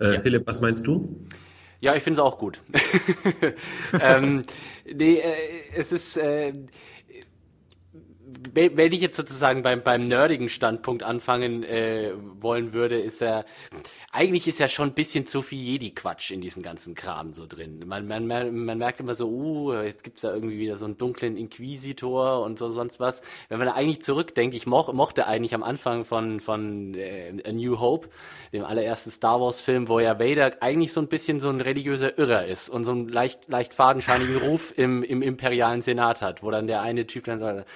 Äh, 0.00 0.14
ja. 0.14 0.20
Philipp, 0.20 0.46
was 0.46 0.62
meinst 0.62 0.86
du? 0.86 1.26
Ja, 1.82 1.94
ich 1.94 2.02
finde 2.02 2.18
es 2.18 2.26
auch 2.26 2.38
gut. 2.38 2.58
ähm, 4.00 4.42
nee, 4.90 5.16
äh, 5.16 5.34
es 5.76 5.92
ist, 5.92 6.16
äh, 6.16 6.54
wenn 8.54 8.92
ich 8.92 9.00
jetzt 9.00 9.16
sozusagen 9.16 9.62
beim, 9.62 9.82
beim 9.82 10.08
nerdigen 10.08 10.48
Standpunkt 10.48 11.04
anfangen 11.04 11.62
äh, 11.62 12.12
wollen 12.40 12.72
würde, 12.72 12.98
ist 12.98 13.22
er, 13.22 13.44
eigentlich 14.10 14.48
ist 14.48 14.58
ja 14.58 14.66
schon 14.66 14.88
ein 14.88 14.94
bisschen 14.94 15.26
zu 15.26 15.42
viel 15.42 15.60
Jedi-Quatsch 15.60 16.32
in 16.32 16.40
diesem 16.40 16.62
ganzen 16.62 16.96
Kram 16.96 17.34
so 17.34 17.46
drin. 17.46 17.84
Man, 17.86 18.08
man, 18.08 18.26
man 18.26 18.78
merkt 18.78 18.98
immer 18.98 19.14
so, 19.14 19.28
uh, 19.28 19.74
jetzt 19.74 20.02
gibt's 20.02 20.22
da 20.22 20.34
irgendwie 20.34 20.58
wieder 20.58 20.76
so 20.76 20.86
einen 20.86 20.98
dunklen 20.98 21.36
Inquisitor 21.36 22.42
und 22.42 22.58
so 22.58 22.68
sonst 22.70 22.98
was. 22.98 23.22
Wenn 23.48 23.58
man 23.58 23.68
da 23.68 23.74
eigentlich 23.74 24.02
zurückdenkt, 24.02 24.56
ich 24.56 24.66
mo 24.66 24.90
mochte 24.92 25.26
eigentlich 25.28 25.54
am 25.54 25.62
Anfang 25.62 26.04
von, 26.04 26.40
von 26.40 26.94
äh, 26.94 27.32
A 27.46 27.52
New 27.52 27.78
Hope, 27.78 28.08
dem 28.52 28.64
allerersten 28.64 29.12
Star 29.12 29.40
Wars-Film, 29.40 29.88
wo 29.88 30.00
ja 30.00 30.18
Vader 30.18 30.50
eigentlich 30.60 30.92
so 30.92 31.00
ein 31.00 31.08
bisschen 31.08 31.38
so 31.38 31.48
ein 31.48 31.60
religiöser 31.60 32.18
Irrer 32.18 32.46
ist 32.46 32.68
und 32.68 32.84
so 32.84 32.90
einen 32.90 33.08
leicht, 33.08 33.48
leicht 33.48 33.72
fadenscheinigen 33.72 34.38
Ruf 34.38 34.72
im, 34.76 35.04
im 35.04 35.22
imperialen 35.22 35.82
Senat 35.82 36.22
hat, 36.22 36.42
wo 36.42 36.50
dann 36.50 36.66
der 36.66 36.82
eine 36.82 37.06
Typ 37.06 37.24
dann 37.24 37.38
sagt, 37.38 37.68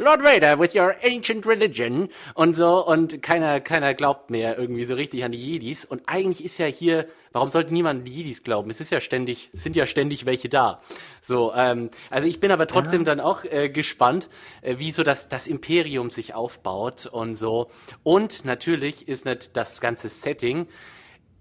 Lord 0.00 0.22
Vader 0.22 0.60
with 0.60 0.76
your 0.76 0.94
ancient 1.02 1.44
religion 1.44 2.08
und 2.34 2.54
so 2.54 2.86
und 2.86 3.20
keiner, 3.20 3.60
keiner 3.60 3.94
glaubt 3.94 4.30
mehr 4.30 4.56
irgendwie 4.56 4.84
so 4.84 4.94
richtig 4.94 5.24
an 5.24 5.32
die 5.32 5.38
Jedis 5.38 5.84
und 5.84 6.02
eigentlich 6.06 6.44
ist 6.44 6.56
ja 6.58 6.66
hier, 6.66 7.08
warum 7.32 7.48
sollte 7.48 7.72
niemand 7.72 7.98
an 7.98 8.04
die 8.04 8.12
Jedis 8.12 8.44
glauben? 8.44 8.70
Es 8.70 8.80
ist 8.80 8.90
ja 8.90 9.00
ständig, 9.00 9.50
sind 9.54 9.74
ja 9.74 9.86
ständig 9.86 10.24
welche 10.24 10.48
da. 10.48 10.80
So, 11.20 11.52
ähm, 11.52 11.90
also 12.10 12.28
ich 12.28 12.38
bin 12.38 12.52
aber 12.52 12.68
trotzdem 12.68 13.00
ja. 13.00 13.06
dann 13.06 13.18
auch 13.18 13.42
äh, 13.42 13.70
gespannt, 13.70 14.28
äh, 14.62 14.78
wie 14.78 14.92
so 14.92 15.02
das, 15.02 15.28
das 15.28 15.48
Imperium 15.48 16.10
sich 16.10 16.32
aufbaut 16.32 17.06
und 17.06 17.34
so. 17.34 17.68
Und 18.04 18.44
natürlich 18.44 19.08
ist 19.08 19.24
nicht 19.24 19.56
das 19.56 19.80
ganze 19.80 20.10
Setting 20.10 20.68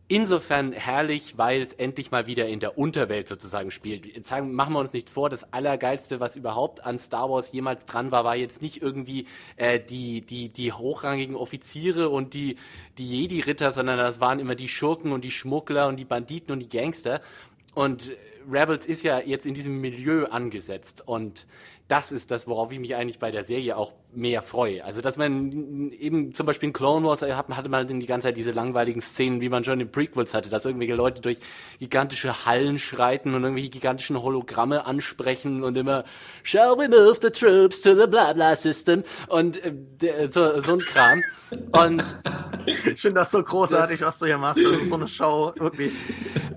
insofern 0.08 0.72
herrlich, 0.72 1.38
weil 1.38 1.62
es 1.62 1.74
endlich 1.74 2.12
mal 2.12 2.28
wieder 2.28 2.48
in 2.48 2.60
der 2.60 2.78
Unterwelt 2.78 3.28
sozusagen 3.28 3.72
spielt. 3.72 4.06
Jetzt 4.06 4.30
sagen, 4.30 4.54
machen 4.54 4.74
wir 4.74 4.80
uns 4.80 4.94
nichts 4.94 5.12
vor, 5.12 5.30
das 5.30 5.52
Allergeilste, 5.52 6.20
was 6.20 6.36
überhaupt 6.36 6.86
an 6.86 6.98
Star 6.98 7.30
Wars 7.30 7.52
jemals 7.52 7.86
dran 7.86 8.12
war, 8.12 8.24
war 8.24 8.36
jetzt 8.36 8.62
nicht 8.62 8.82
irgendwie 8.82 9.28
äh, 9.58 9.80
die, 9.80 10.22
die, 10.22 10.50
die 10.50 10.72
hochrangigen 10.72 11.36
Offiziere 11.36 12.10
und 12.10 12.34
die, 12.34 12.58
die 12.98 13.10
Jedi-Ritter, 13.10 13.72
sondern 13.72 13.98
das 13.98 14.22
waren 14.22 14.40
immer 14.40 14.56
die 14.56 14.70
Schurken 14.70 15.12
und 15.12 15.24
die 15.24 15.32
Schmuggler 15.32 15.88
und 15.88 15.98
die 15.98 16.06
Banditen 16.06 16.54
und 16.54 16.60
die 16.60 16.70
Gangster. 16.70 17.22
Und 17.74 18.12
Rebels 18.50 18.86
ist 18.88 19.04
ja 19.04 19.20
jetzt 19.20 19.46
in 19.46 19.54
diesem 19.54 19.82
Milieu 19.82 20.26
angesetzt 20.26 21.04
und 21.06 21.46
das 21.88 22.12
ist 22.12 22.32
das, 22.32 22.48
worauf 22.48 22.72
ich 22.74 22.80
mich 22.80 22.96
eigentlich 22.96 23.18
bei 23.18 23.32
der 23.32 23.46
Serie 23.46 23.78
auch 23.78 23.94
mehr 24.14 24.42
freue. 24.42 24.84
Also, 24.84 25.02
dass 25.02 25.16
man 25.16 25.92
eben 25.94 26.34
zum 26.34 26.46
Beispiel 26.46 26.68
in 26.68 26.74
Clone 26.74 27.06
Wars 27.06 27.22
hat, 27.22 27.48
hatte 27.50 27.70
man 27.70 27.88
die 27.88 28.06
ganze 28.06 28.28
Zeit 28.28 28.36
diese 28.36 28.52
langweiligen 28.52 29.02
Szenen, 29.02 29.40
wie 29.40 29.48
man 29.48 29.64
schon 29.64 29.80
in 29.80 29.90
Prequels 29.90 30.34
hatte, 30.34 30.50
dass 30.50 30.66
irgendwelche 30.66 30.96
Leute 30.96 31.22
durch 31.22 31.38
gigantische 31.80 32.46
Hallen 32.46 32.78
schreiten 32.78 33.34
und 33.34 33.44
irgendwelche 33.44 33.70
gigantischen 33.70 34.22
Hologramme 34.22 34.86
ansprechen 34.86 35.64
und 35.64 35.78
immer 35.78 36.04
Shall 36.44 36.78
we 36.78 36.90
move 36.90 37.20
the 37.22 37.30
troops 37.30 37.82
to 37.82 37.96
the 37.96 38.06
blah 38.06 38.34
blah 38.34 38.56
system 38.56 39.04
und 39.30 39.62
äh, 40.04 40.28
so, 40.28 40.60
so 40.60 40.74
ein 40.74 40.80
Kram. 40.80 41.24
Und 41.72 42.18
ich 42.66 43.00
finde 43.00 43.16
das 43.16 43.32
so 43.32 43.42
großartig, 43.42 44.00
das, 44.00 44.08
was 44.08 44.20
du 44.20 44.26
hier 44.26 44.38
machst. 44.38 44.62
Das 44.62 44.74
ist 44.74 44.90
so 44.90 44.96
eine 44.96 45.08
Show, 45.08 45.54
wirklich. 45.58 45.96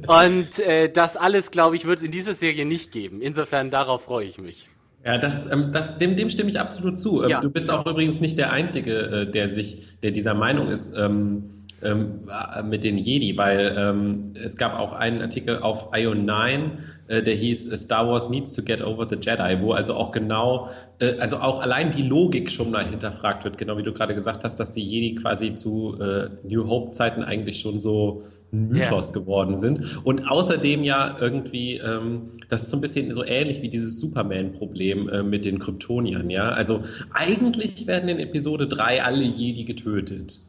Und 0.08 0.58
äh, 0.58 0.90
das 0.90 1.16
alles, 1.16 1.52
glaube 1.52 1.76
ich, 1.76 1.84
wird 1.84 1.98
es 1.98 2.04
in 2.04 2.10
dieser 2.10 2.34
Serie 2.34 2.64
nicht 2.64 2.90
geben. 2.90 3.20
Insofern 3.20 3.70
darauf 3.70 4.04
freue 4.04 4.26
ich 4.26 4.38
mich. 4.38 4.68
Ja, 5.04 5.18
das, 5.18 5.50
ähm, 5.50 5.70
das, 5.72 5.98
dem, 5.98 6.16
dem 6.16 6.30
stimme 6.30 6.50
ich 6.50 6.60
absolut 6.60 6.98
zu. 6.98 7.22
Ähm, 7.22 7.30
ja. 7.30 7.40
Du 7.40 7.50
bist 7.50 7.70
auch 7.70 7.86
übrigens 7.86 8.20
nicht 8.20 8.36
der 8.36 8.52
Einzige, 8.52 8.94
äh, 8.94 9.30
der 9.30 9.48
sich, 9.48 9.86
der 10.02 10.10
dieser 10.10 10.34
Meinung 10.34 10.68
ist 10.68 10.92
ähm, 10.96 11.60
ähm, 11.82 12.28
äh, 12.28 12.62
mit 12.62 12.84
den 12.84 12.98
Jedi, 12.98 13.38
weil 13.38 13.74
ähm, 13.78 14.34
es 14.34 14.58
gab 14.58 14.78
auch 14.78 14.92
einen 14.92 15.22
Artikel 15.22 15.60
auf 15.60 15.94
IO9, 15.94 16.72
äh, 17.08 17.22
der 17.22 17.34
hieß 17.34 17.70
Star 17.80 18.06
Wars 18.06 18.28
needs 18.28 18.52
to 18.52 18.62
get 18.62 18.82
over 18.82 19.06
the 19.08 19.16
Jedi, 19.16 19.62
wo 19.62 19.72
also 19.72 19.94
auch 19.94 20.12
genau, 20.12 20.68
äh, 20.98 21.16
also 21.18 21.38
auch 21.38 21.62
allein 21.62 21.90
die 21.90 22.02
Logik 22.02 22.50
schon 22.50 22.70
mal 22.70 22.86
hinterfragt 22.86 23.44
wird, 23.44 23.56
genau 23.56 23.78
wie 23.78 23.82
du 23.82 23.94
gerade 23.94 24.14
gesagt 24.14 24.44
hast, 24.44 24.56
dass 24.56 24.72
die 24.72 24.82
Jedi 24.82 25.14
quasi 25.14 25.54
zu 25.54 25.98
äh, 25.98 26.28
New 26.46 26.68
Hope 26.68 26.90
Zeiten 26.90 27.22
eigentlich 27.22 27.60
schon 27.60 27.80
so 27.80 28.24
Mythos 28.52 29.08
yeah. 29.08 29.14
geworden 29.14 29.56
sind. 29.56 30.04
Und 30.04 30.28
außerdem 30.28 30.82
ja 30.82 31.16
irgendwie, 31.20 31.76
ähm, 31.76 32.30
das 32.48 32.62
ist 32.62 32.70
so 32.70 32.76
ein 32.76 32.80
bisschen 32.80 33.12
so 33.14 33.24
ähnlich 33.24 33.62
wie 33.62 33.68
dieses 33.68 33.98
Superman-Problem 34.00 35.08
äh, 35.08 35.22
mit 35.22 35.44
den 35.44 35.58
Kryptoniern, 35.58 36.30
ja. 36.30 36.50
Also 36.50 36.82
eigentlich 37.12 37.86
werden 37.86 38.08
in 38.08 38.18
Episode 38.18 38.66
3 38.66 39.02
alle 39.02 39.22
Jedi 39.22 39.64
getötet. 39.64 40.40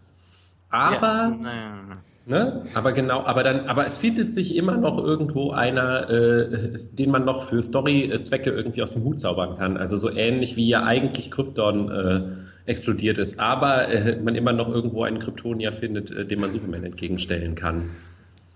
Aber. 0.69 1.37
Ja. 1.43 1.97
Ne? 2.27 2.65
Aber 2.75 2.93
genau, 2.93 3.23
aber 3.25 3.41
dann, 3.41 3.67
aber 3.67 3.87
es 3.87 3.97
findet 3.97 4.31
sich 4.31 4.55
immer 4.55 4.77
noch 4.77 5.03
irgendwo 5.03 5.51
einer, 5.51 6.07
äh, 6.09 6.77
den 6.91 7.09
man 7.09 7.25
noch 7.25 7.45
für 7.45 7.63
Story-Zwecke 7.63 8.51
irgendwie 8.51 8.83
aus 8.83 8.93
dem 8.93 9.03
Hut 9.03 9.19
zaubern 9.19 9.57
kann. 9.57 9.75
Also 9.75 9.97
so 9.97 10.09
ähnlich 10.09 10.55
wie 10.55 10.67
ja 10.67 10.83
eigentlich 10.83 11.31
Krypton 11.31 11.89
äh, 11.89 12.21
explodiert 12.65 13.17
ist, 13.17 13.39
aber 13.39 13.87
äh, 13.87 14.19
man 14.21 14.35
immer 14.35 14.53
noch 14.53 14.69
irgendwo 14.69 15.03
einen 15.03 15.19
Kryptonier 15.19 15.73
findet, 15.73 16.11
äh, 16.11 16.25
dem 16.25 16.41
man 16.41 16.51
Superman 16.51 16.83
entgegenstellen 16.83 17.55
kann. 17.55 17.89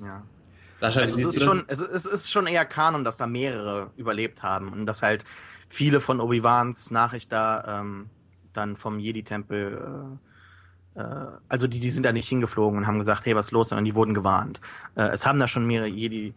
Ja. 0.02 0.24
Sascha, 0.72 1.02
also 1.02 1.18
es, 1.18 1.36
ist 1.36 1.44
schon, 1.44 1.64
es, 1.68 1.80
es 1.80 2.06
ist 2.06 2.32
schon 2.32 2.48
eher 2.48 2.66
Kanon, 2.66 3.06
dass 3.06 3.18
da 3.18 3.28
mehrere 3.28 3.92
überlebt 3.96 4.44
haben 4.44 4.74
und 4.74 4.86
dass 4.86 5.02
halt 5.02 5.24
viele 5.70 6.00
von 6.00 6.20
Obi-Wans 6.20 6.92
Nachricht 6.92 7.32
da 7.32 7.80
ähm, 7.82 8.10
dann 8.52 8.76
vom 8.76 9.00
Jedi-Tempel 9.00 10.18
äh, 10.18 10.18
äh, 10.96 11.04
also 11.48 11.68
die, 11.68 11.80
die 11.80 11.90
sind 11.90 12.04
da 12.04 12.12
nicht 12.12 12.28
hingeflogen 12.28 12.80
und 12.80 12.88
haben 12.88 12.98
gesagt, 12.98 13.26
hey, 13.26 13.36
was 13.36 13.48
ist 13.48 13.52
los, 13.52 13.70
sondern 13.70 13.86
die 13.86 13.96
wurden 13.96 14.14
gewarnt. 14.14 14.62
Äh, 14.96 15.04
es 15.10 15.26
haben 15.26 15.40
da 15.40 15.48
schon 15.48 15.68
mehrere 15.68 15.88
Jedi 15.88 16.34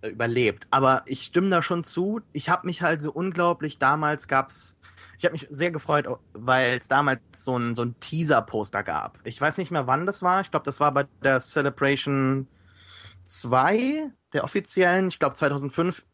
äh, 0.00 0.08
überlebt. 0.08 0.66
Aber 0.70 1.02
ich 1.06 1.22
stimme 1.22 1.50
da 1.50 1.62
schon 1.62 1.84
zu. 1.84 2.20
Ich 2.32 2.48
habe 2.48 2.66
mich 2.66 2.82
halt 2.82 3.02
so 3.02 3.12
unglaublich, 3.12 3.78
damals 3.78 4.28
gab's, 4.28 4.76
ich 5.18 5.24
habe 5.24 5.32
mich 5.32 5.46
sehr 5.50 5.70
gefreut, 5.70 6.06
weil 6.32 6.78
es 6.78 6.88
damals 6.88 7.20
so 7.32 7.58
ein, 7.58 7.74
so 7.74 7.82
ein 7.82 7.98
Teaser-Poster 7.98 8.84
gab. 8.84 9.18
Ich 9.24 9.40
weiß 9.40 9.58
nicht 9.58 9.70
mehr, 9.70 9.86
wann 9.86 10.06
das 10.06 10.22
war. 10.22 10.40
Ich 10.40 10.50
glaube, 10.50 10.64
das 10.64 10.78
war 10.78 10.92
bei 10.92 11.06
der 11.22 11.40
Celebration 11.40 12.46
2, 13.26 14.10
der 14.32 14.44
offiziellen, 14.44 15.08
ich 15.08 15.18
glaube 15.18 15.34
2005 15.34 16.04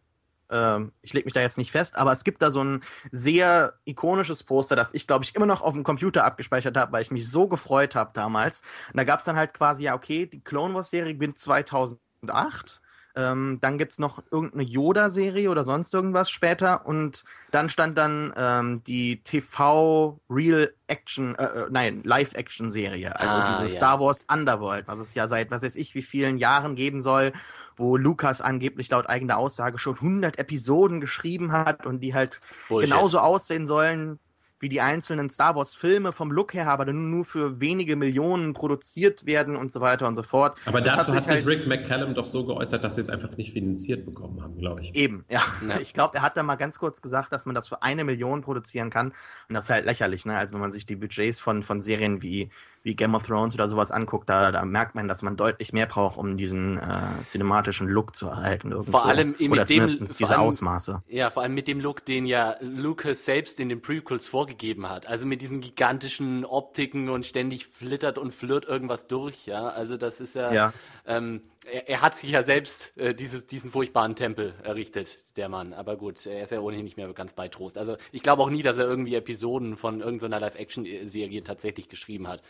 ähm, 0.51 0.93
ich 1.03 1.13
lege 1.13 1.25
mich 1.25 1.35
da 1.35 1.41
jetzt 1.41 1.59
nicht 1.59 1.73
fest, 1.73 1.97
aber 1.97 2.13
es 2.13 2.23
gibt 2.23 2.43
da 2.43 2.51
so 2.51 2.63
ein 2.63 2.83
sehr 3.11 3.75
ikonisches 3.85 4.43
Poster, 4.43 4.77
das 4.77 4.95
ich, 4.95 5.07
glaube 5.07 5.25
ich, 5.25 5.35
immer 5.35 5.47
noch 5.47 5.63
auf 5.63 5.73
dem 5.73 5.85
Computer 5.85 6.25
abgespeichert 6.25 6.77
habe, 6.77 6.93
weil 6.93 7.03
ich 7.03 7.11
mich 7.11 7.31
so 7.31 7.49
gefreut 7.49 7.95
habe 7.95 8.11
damals. 8.15 8.61
Und 8.89 8.99
da 8.99 9.05
gab 9.05 9.21
es 9.21 9.25
dann 9.25 9.37
halt 9.37 9.55
quasi, 9.55 9.85
ja, 9.85 9.95
okay, 9.95 10.27
die 10.27 10.41
Clone 10.41 10.75
Wars-Serie 10.75 11.15
gewinnt 11.15 11.39
2008 11.39 12.81
ähm, 13.17 13.59
dann 13.61 13.79
gibt 13.79 13.93
es 13.93 13.99
noch 13.99 14.23
irgendeine 14.31 14.65
Yoda-Serie 14.65 15.51
oder 15.51 15.65
sonst 15.65 15.95
irgendwas 15.95 16.31
später. 16.31 16.85
Und 16.87 17.25
dann 17.53 17.69
stand 17.69 17.97
dann 17.97 18.33
ähm, 18.37 18.83
die 18.85 19.23
TV 19.23 20.19
Real 20.29 20.73
Action, 20.89 21.35
äh, 21.37 21.45
äh, 21.45 21.67
nein, 21.71 22.03
Live-Action-Serie. 22.05 23.19
Also 23.19 23.37
ah, 23.37 23.53
diese 23.53 23.65
ja. 23.65 23.69
Star 23.69 24.01
Wars 24.01 24.27
Underworld, 24.31 24.89
was 24.89 24.99
es 24.99 25.15
ja 25.15 25.29
seit, 25.29 25.51
was 25.51 25.62
weiß 25.62 25.77
ich, 25.77 25.95
wie 25.95 26.03
vielen 26.03 26.39
Jahren 26.39 26.75
geben 26.75 27.03
soll, 27.03 27.33
wo 27.77 27.97
Lukas 27.97 28.41
angeblich 28.41 28.91
laut 28.91 29.09
eigener 29.09 29.39
Aussage 29.39 29.79
schon 29.79 29.95
100 29.95 30.39
Episoden 30.39 31.01
geschrieben 31.01 31.53
hat 31.53 31.87
und 31.87 32.01
die 32.01 32.15
halt 32.15 32.41
Bullshit. 32.69 32.91
genauso 32.91 33.21
aussehen 33.21 33.67
sollen 33.67 34.19
wie 34.65 34.69
die 34.71 34.81
einzelnen 34.81 35.29
Star 35.29 35.55
Wars-Filme 35.55 36.11
vom 36.11 36.33
Look 36.33 36.55
her, 36.55 36.69
aber 36.69 36.91
nur 36.91 37.27
für 37.27 37.61
wenige 37.61 37.97
Millionen 37.97 38.55
produziert 38.55 39.27
werden 39.27 39.57
und 39.57 39.73
so 39.75 39.83
weiter 39.83 40.09
und 40.09 40.17
so 40.17 40.23
fort. 40.23 40.57
Aber 40.65 40.81
das 40.81 40.97
dazu 40.97 41.15
hat 41.15 41.25
sich, 41.25 41.33
halt 41.33 41.47
Rick 41.47 41.67
McCallum 41.67 42.15
doch 42.15 42.25
so 42.25 42.47
geäußert, 42.47 42.83
dass 42.83 42.95
sie 42.95 43.03
es 43.03 43.11
einfach 43.11 43.37
nicht 43.37 43.53
finanziert 43.53 44.07
bekommen 44.07 44.43
haben, 44.43 44.57
glaube 44.57 44.81
ich. 44.81 44.95
Eben, 44.95 45.27
ja. 45.29 45.43
ja. 45.69 45.79
Ich 45.81 45.93
glaube, 45.93 46.17
er 46.17 46.23
hat 46.23 46.39
da 46.39 46.43
mal 46.43 46.57
ganz 46.57 46.79
kurz 46.79 47.03
gesagt, 47.03 47.31
dass 47.31 47.45
man 47.45 47.55
das 47.55 47.69
für 47.69 47.83
eine 47.83 48.05
Million 48.05 48.41
produzieren 48.41 48.89
kann. 48.89 49.09
Und 49.49 49.55
das 49.55 49.65
ist 49.65 49.71
halt 49.71 49.85
lächerlich, 49.85 50.25
ne? 50.25 50.37
Also 50.37 50.55
wenn 50.55 50.62
man 50.62 50.73
sich 50.73 50.87
die 50.87 50.97
Budgets 50.97 51.41
von, 51.41 51.62
von 51.62 51.83
Serien 51.83 52.23
wie 52.23 52.49
wie 52.85 52.95
Game 52.95 53.14
of 53.14 53.26
Thrones 53.26 53.55
oder 53.55 53.66
sowas 53.66 53.91
anguckt, 53.91 54.28
da, 54.28 54.53
da 54.53 54.62
merkt 54.66 54.95
man, 54.95 55.09
dass 55.09 55.22
man 55.22 55.39
deutlich 55.39 55.72
mehr 55.72 55.87
braucht, 55.87 56.18
um 56.18 56.37
diesen 56.37 56.78
äh, 56.78 57.22
cinematischen 57.24 57.89
Look 57.89 58.14
zu 58.14 58.26
erhalten. 58.26 58.72
Irgendwo. 58.72 58.93
Vor 58.93 59.07
allem 59.07 59.35
mit 59.39 59.51
oder 59.51 59.64
dem 59.64 59.87
diese 59.87 60.28
allem, 60.28 60.41
Ausmaße. 60.41 61.03
Ja, 61.09 61.30
vor 61.30 61.43
allem 61.43 61.55
mit 61.55 61.66
dem 61.66 61.80
Look, 61.80 62.05
den 62.05 62.26
ja 62.26 62.57
Lucas 62.61 63.24
selbst 63.24 63.59
in 63.59 63.70
den 63.70 63.80
Prequels 63.80 64.28
vorgegeben 64.28 64.87
hat. 64.91 65.07
Also 65.07 65.24
mit 65.24 65.41
diesen 65.41 65.62
gigantischen 65.62 66.45
Optiken 66.45 67.09
und 67.09 67.24
ständig 67.24 67.66
flittert 67.66 68.18
und 68.18 68.35
flirt 68.35 68.66
irgendwas 68.66 69.07
durch. 69.07 69.47
Ja, 69.47 69.68
also 69.68 69.97
das 69.97 70.20
ist 70.20 70.35
ja. 70.35 70.53
ja. 70.53 70.72
Ähm, 71.07 71.41
er, 71.64 71.89
er, 71.89 72.03
hat 72.03 72.18
sich 72.18 72.32
ja 72.32 72.43
selbst 72.43 72.95
äh, 72.99 73.14
dieses, 73.14 73.47
diesen 73.47 73.70
furchtbaren 73.70 74.14
Tempel 74.14 74.53
errichtet, 74.62 75.20
der 75.37 75.49
Mann. 75.49 75.72
Aber 75.72 75.97
gut, 75.97 76.26
er 76.26 76.45
ist 76.45 76.53
ja 76.53 76.61
ohnehin 76.61 76.85
nicht 76.85 76.99
mehr 76.99 77.11
ganz 77.14 77.32
bei 77.32 77.49
Trost. 77.49 77.78
Also 77.78 77.97
ich 78.12 78.22
glaube 78.22 78.43
auch 78.43 78.51
nie, 78.51 78.62
dass 78.62 78.76
er 78.76 78.85
irgendwie 78.85 79.14
Episoden 79.14 79.78
von 79.78 80.01
irgendeiner 80.01 80.39
Live-Action-Serie 80.39 81.43
tatsächlich 81.43 81.89
geschrieben 81.89 82.28
hat. 82.28 82.43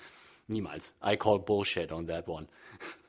Niemals. 0.51 0.92
I 1.01 1.16
call 1.16 1.38
bullshit 1.38 1.90
on 1.92 2.07
that 2.07 2.28
one. 2.28 2.49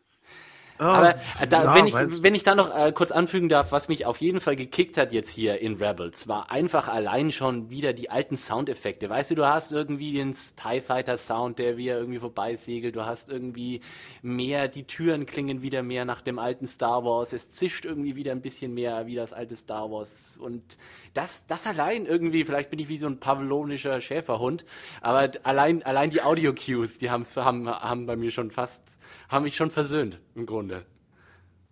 Oh, 0.78 0.84
Aber 0.84 1.16
äh, 1.40 1.48
da, 1.48 1.64
ja, 1.64 1.76
wenn, 1.76 1.88
ich, 1.88 1.94
wenn 2.24 2.36
ich 2.36 2.44
da 2.44 2.54
noch 2.54 2.76
äh, 2.76 2.92
kurz 2.92 3.12
anfügen 3.12 3.48
darf, 3.48 3.72
was 3.72 3.88
mich 3.88 4.06
auf 4.06 4.20
jeden 4.20 4.42
Fall 4.42 4.58
gekickt 4.58 4.98
hat 4.98 5.14
jetzt 5.14 5.30
hier 5.30 5.62
in 5.62 5.76
Rebels, 5.76 6.28
war 6.28 6.52
einfach 6.52 6.90
allein 6.90 7.32
schon 7.32 7.70
wieder 7.70 7.94
die 7.94 8.10
alten 8.10 8.36
Soundeffekte. 8.36 9.10
Weißt 9.10 9.32
du, 9.32 9.36
du 9.36 9.48
hast 9.48 9.72
irgendwie 9.72 10.12
den 10.12 10.34
TIE 10.34 10.82
Fighter 10.82 11.18
Sound, 11.18 11.60
der 11.60 11.78
wieder 11.78 11.98
irgendwie 11.98 12.20
vorbeisegelt. 12.20 12.96
Du 12.96 13.06
hast 13.06 13.30
irgendwie 13.30 13.80
mehr, 14.22 14.68
die 14.68 14.86
Türen 14.86 15.26
klingen 15.26 15.62
wieder 15.62 15.82
mehr 15.82 16.04
nach 16.04 16.22
dem 16.22 16.40
alten 16.40 16.68
Star 16.68 17.06
Wars. 17.06 17.32
Es 17.32 17.50
zischt 17.50 17.86
irgendwie 17.86 18.18
wieder 18.18 18.34
ein 18.34 18.42
bisschen 18.42 18.74
mehr 18.74 19.08
wie 19.08 19.16
das 19.16 19.32
alte 19.32 19.56
Star 19.56 19.90
Wars. 19.90 20.34
Und 20.38 20.78
das, 21.16 21.46
das 21.48 21.66
allein 21.66 22.06
irgendwie, 22.06 22.44
vielleicht 22.44 22.70
bin 22.70 22.80
ich 22.80 22.90
wie 22.90 22.98
so 22.98 23.08
ein 23.08 23.20
pavlonischer 23.22 24.02
Schäferhund, 24.02 24.66
aber 25.02 25.32
allein, 25.44 25.82
allein 25.84 26.10
die 26.10 26.22
Audio-Cues, 26.22 26.98
die 26.98 27.10
haben's, 27.10 27.36
haben, 27.38 27.70
haben 27.70 28.06
bei 28.06 28.18
mir 28.18 28.32
schon 28.32 28.52
fast, 28.52 28.95
haben 29.30 29.44
mich 29.44 29.56
schon 29.56 29.72
versöhnt, 29.72 30.20
im 30.36 30.46
Grunde. 30.46 30.86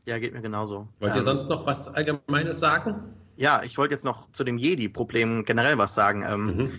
Ja, 0.06 0.20
geht 0.20 0.34
mir 0.34 0.42
genauso. 0.42 0.88
Wollt 1.00 1.14
ihr 1.14 1.18
ähm, 1.18 1.24
sonst 1.24 1.50
noch 1.50 1.66
was 1.66 1.88
Allgemeines 1.88 2.60
sagen? 2.60 2.96
Ja, 3.36 3.64
ich 3.64 3.78
wollte 3.78 3.94
jetzt 3.94 4.04
noch 4.04 4.32
zu 4.32 4.44
dem 4.44 4.58
Jedi-Problem 4.58 5.46
generell 5.46 5.78
was 5.78 5.96
sagen. 5.96 6.24
Ähm, 6.28 6.46
mhm. 6.46 6.72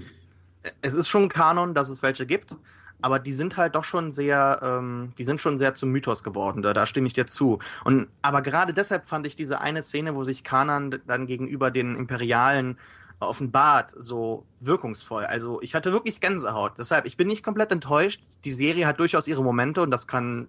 Es 0.82 0.94
ist 0.94 1.08
schon 1.08 1.28
Kanon, 1.28 1.74
dass 1.74 1.88
es 1.88 2.02
welche 2.02 2.26
gibt 2.26 2.56
aber 3.04 3.18
die 3.18 3.32
sind 3.32 3.58
halt 3.58 3.74
doch 3.74 3.84
schon 3.84 4.12
sehr, 4.12 4.60
ähm, 4.62 5.12
die 5.18 5.24
sind 5.24 5.38
schon 5.38 5.58
sehr 5.58 5.74
zum 5.74 5.90
Mythos 5.90 6.24
geworden, 6.24 6.62
da, 6.62 6.72
da 6.72 6.86
stimme 6.86 7.06
ich 7.06 7.12
dir 7.12 7.26
zu. 7.26 7.58
Und 7.84 8.08
aber 8.22 8.40
gerade 8.40 8.72
deshalb 8.72 9.06
fand 9.06 9.26
ich 9.26 9.36
diese 9.36 9.60
eine 9.60 9.82
Szene, 9.82 10.14
wo 10.14 10.24
sich 10.24 10.42
Kanan 10.42 11.02
dann 11.06 11.26
gegenüber 11.26 11.70
den 11.70 11.96
Imperialen 11.96 12.78
offenbart, 13.20 13.92
so 13.94 14.46
wirkungsvoll. 14.60 15.24
Also 15.24 15.60
ich 15.60 15.74
hatte 15.74 15.92
wirklich 15.92 16.22
Gänsehaut. 16.22 16.78
Deshalb, 16.78 17.04
ich 17.04 17.18
bin 17.18 17.28
nicht 17.28 17.44
komplett 17.44 17.72
enttäuscht. 17.72 18.22
Die 18.44 18.52
Serie 18.52 18.86
hat 18.86 19.00
durchaus 19.00 19.28
ihre 19.28 19.44
Momente 19.44 19.82
und 19.82 19.90
das 19.90 20.06
kann 20.06 20.48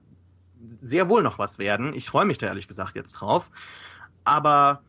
sehr 0.69 1.09
wohl 1.09 1.23
noch 1.23 1.39
was 1.39 1.59
werden. 1.59 1.93
Ich 1.93 2.09
freue 2.09 2.25
mich 2.25 2.37
da 2.37 2.47
ehrlich 2.47 2.67
gesagt 2.67 2.95
jetzt 2.95 3.13
drauf. 3.13 3.49
Aber 4.23 4.81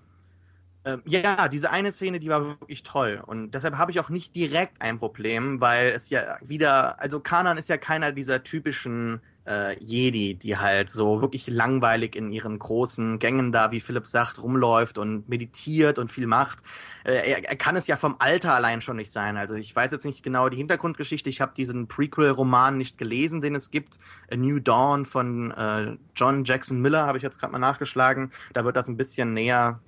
ähm, 0.85 1.03
ja, 1.05 1.49
diese 1.49 1.71
eine 1.71 1.93
Szene, 1.93 2.21
die 2.21 2.29
war 2.29 2.45
wirklich 2.45 2.83
toll. 2.83 3.23
Und 3.27 3.51
deshalb 3.53 3.77
habe 3.77 3.91
ich 3.91 4.01
auch 4.01 4.09
nicht 4.09 4.35
direkt 4.35 4.81
ein 4.81 4.99
Problem, 4.99 5.61
weil 5.61 5.89
es 5.89 6.11
ja 6.11 6.39
wieder, 6.43 7.01
also 7.01 7.21
Kanan 7.21 7.59
ist 7.59 7.69
ja 7.69 7.77
keiner 7.77 8.13
dieser 8.13 8.45
typischen 8.45 9.21
äh, 9.47 9.79
Jedi, 9.83 10.35
die 10.35 10.57
halt 10.57 10.91
so 10.91 11.21
wirklich 11.21 11.47
langweilig 11.47 12.17
in 12.17 12.31
ihren 12.31 12.59
großen 12.59 13.19
Gängen 13.19 13.53
da, 13.53 13.71
wie 13.71 13.81
Philipp 13.81 14.07
sagt, 14.07 14.43
rumläuft 14.43 14.99
und 14.99 15.29
meditiert 15.29 15.99
und 15.99 16.11
viel 16.11 16.27
macht. 16.27 16.59
Äh, 17.05 17.31
er, 17.31 17.49
er, 17.49 17.57
kann 17.57 17.77
es 17.77 17.87
ja 17.87 17.97
vom 17.97 18.17
Alter 18.19 18.55
allein 18.55 18.83
schon 18.83 18.97
nicht 18.97 19.13
sein. 19.13 19.37
Also 19.37 19.55
ich 19.55 19.75
weiß 19.75 19.93
jetzt 19.93 20.05
nicht 20.05 20.23
genau 20.23 20.49
die 20.49 20.57
Hintergrundgeschichte. 20.57 21.31
Ich 21.31 21.41
habe 21.41 21.55
diesen 21.55 21.89
Prequel-Roman 21.89 22.77
nicht 22.77 22.99
gelesen, 22.99 23.41
den 23.41 23.55
es 23.55 23.71
gibt. 23.71 23.99
A 24.31 24.37
New 24.37 24.59
Dawn 24.59 25.05
von 25.05 25.53
äh, 25.53 25.97
John 26.15 26.45
Jackson 26.45 26.81
Miller 26.81 27.07
habe 27.07 27.19
ich 27.19 27.23
jetzt 27.23 27.39
gerade 27.39 27.53
mal 27.53 27.59
nachgeschlagen. 27.59 28.33
Da 28.53 28.65
wird 28.65 28.77
das 28.77 28.89
ein 28.89 28.97
bisschen 28.97 29.33
näher 29.33 29.81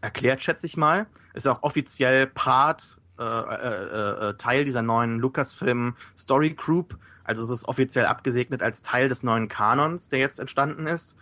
erklärt, 0.00 0.42
schätze 0.42 0.66
ich 0.66 0.76
mal. 0.76 1.06
Ist 1.34 1.46
auch 1.46 1.62
offiziell 1.62 2.26
Part, 2.26 2.98
äh, 3.18 3.24
äh, 3.24 4.28
äh, 4.28 4.34
Teil 4.34 4.64
dieser 4.64 4.82
neuen 4.82 5.18
Lucasfilm 5.18 5.96
Story 6.16 6.50
Group. 6.50 6.96
Also 7.28 7.44
es 7.44 7.50
ist 7.50 7.68
offiziell 7.68 8.06
abgesegnet 8.06 8.62
als 8.62 8.82
Teil 8.82 9.10
des 9.10 9.22
neuen 9.22 9.48
Kanons, 9.48 10.08
der 10.08 10.18
jetzt 10.18 10.40
entstanden 10.40 10.86
ist. 10.86 11.14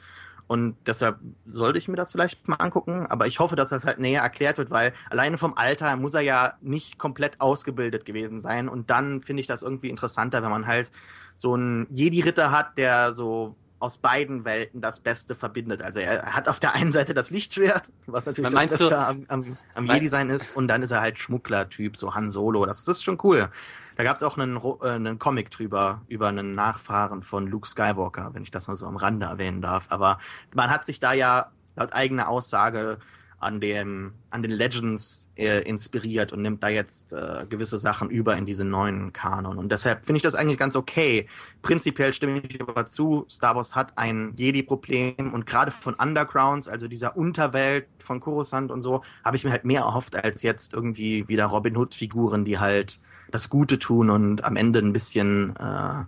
Und 0.47 0.77
deshalb 0.87 1.19
sollte 1.47 1.81
ich 1.81 1.89
mir 1.89 1.97
das 1.97 2.13
vielleicht 2.13 2.47
mal 2.47 2.57
angucken. 2.57 3.07
Aber 3.09 3.27
ich 3.27 3.41
hoffe, 3.41 3.57
dass 3.57 3.71
das 3.71 3.85
halt 3.85 3.99
näher 3.99 4.23
erklärt 4.23 4.59
wird, 4.59 4.71
weil 4.71 4.93
alleine 5.11 5.37
vom 5.37 5.55
Alter 5.55 5.97
muss 5.97 6.15
er 6.15 6.21
ja 6.21 6.55
nicht 6.61 6.97
komplett 6.97 7.41
ausgebildet 7.41 8.05
gewesen 8.05 8.39
sein. 8.39 8.69
Und 8.69 8.89
dann 8.89 9.25
finde 9.25 9.41
ich 9.41 9.49
das 9.49 9.63
irgendwie 9.63 9.91
interessanter, 9.91 10.45
wenn 10.45 10.51
man 10.51 10.69
halt 10.69 10.93
so 11.35 11.55
einen 11.55 11.89
Jedi-Ritter 11.91 12.53
hat, 12.53 12.79
der 12.79 13.13
so 13.13 13.57
aus 13.79 13.99
beiden 13.99 14.45
Welten 14.45 14.81
das 14.81 15.01
Beste 15.01 15.35
verbindet. 15.35 15.83
Also 15.83 16.01
er 16.01 16.35
hat 16.35 16.49
auf 16.49 16.61
der 16.61 16.75
einen 16.75 16.93
Seite 16.93 17.13
das 17.13 17.31
Lichtschwert, 17.31 17.91
was 18.07 18.25
natürlich 18.25 18.51
das 18.51 18.69
Beste 18.69 18.89
du, 18.89 18.99
am, 18.99 19.25
am, 19.29 19.59
am 19.75 19.87
Jedi-Sein 19.87 20.31
ist, 20.31 20.57
und 20.57 20.69
dann 20.69 20.83
ist 20.83 20.91
er 20.91 21.01
halt 21.01 21.19
Schmuggler-Typ, 21.19 21.97
so 21.97 22.15
Han 22.15 22.31
Solo. 22.31 22.65
Das, 22.65 22.85
das 22.85 22.99
ist 22.99 23.05
schon 23.05 23.19
cool. 23.23 23.51
Da 23.97 24.05
gab 24.05 24.17
es 24.17 24.23
auch 24.23 24.39
einen, 24.39 24.57
äh, 24.57 24.89
einen 24.89 25.19
Comic 25.19 25.51
drüber, 25.51 26.03
über 26.09 26.29
einen 26.29 26.55
Nachfahren 26.55 27.23
von 27.23 27.47
Luke 27.47 27.69
Skywalker, 27.69 28.31
wenn 28.33 28.43
ich 28.43 28.51
das 28.51 28.67
mal 28.67 28.77
so 28.77 28.87
am 28.87 28.97
Rande 28.97 29.27
erwähnen 29.27 29.61
darf. 29.61 29.85
Aber 29.89 30.19
man 30.55 30.71
hat 30.71 30.87
sich 30.87 31.01
da 31.01 31.13
ja 31.13 31.51
laut 31.77 31.93
eigener 31.93 32.29
Aussage 32.29 32.99
an 33.39 33.61
dem 33.61 34.13
an 34.31 34.43
den 34.43 34.51
Legends 34.51 35.29
äh, 35.37 35.63
inspiriert 35.63 36.33
und 36.33 36.43
nimmt 36.43 36.63
da 36.63 36.69
jetzt 36.69 37.13
äh, 37.13 37.45
gewisse 37.49 37.79
Sachen 37.79 38.09
über 38.09 38.37
in 38.37 38.47
diesen 38.47 38.71
neuen 38.71 39.13
Kanon 39.13 39.59
und 39.59 39.71
deshalb 39.71 40.07
finde 40.07 40.17
ich 40.19 40.23
das 40.23 40.35
eigentlich 40.35 40.59
ganz 40.59 40.75
okay. 40.75 41.29
Prinzipiell 41.63 42.13
stimme 42.13 42.41
ich 42.41 42.61
aber 42.61 42.87
zu, 42.87 43.27
Star 43.31 43.55
Wars 43.55 43.75
hat 43.75 43.97
ein 43.97 44.33
Jedi-Problem 44.37 45.35
und 45.35 45.47
gerade 45.47 45.71
von 45.71 45.95
Undergrounds, 45.95 46.69
also 46.69 46.89
dieser 46.89 47.17
Unterwelt 47.17 47.87
von 47.99 48.21
Coruscant 48.21 48.71
und 48.71 48.81
so, 48.81 49.03
habe 49.25 49.37
ich 49.37 49.45
mir 49.45 49.51
halt 49.51 49.65
mehr 49.65 49.83
erhofft 49.83 50.17
als 50.17 50.43
jetzt 50.43 50.73
irgendwie 50.73 51.29
wieder 51.29 51.47
Robin 51.47 51.77
Hood-Figuren, 51.77 52.45
die 52.45 52.59
halt 52.59 53.01
das 53.31 53.51
Gute 53.51 53.79
tun 53.79 54.09
und 54.11 54.45
am 54.45 54.57
Ende 54.57 54.79
ein 54.79 54.93
bisschen 54.93 55.55
äh, 55.57 56.05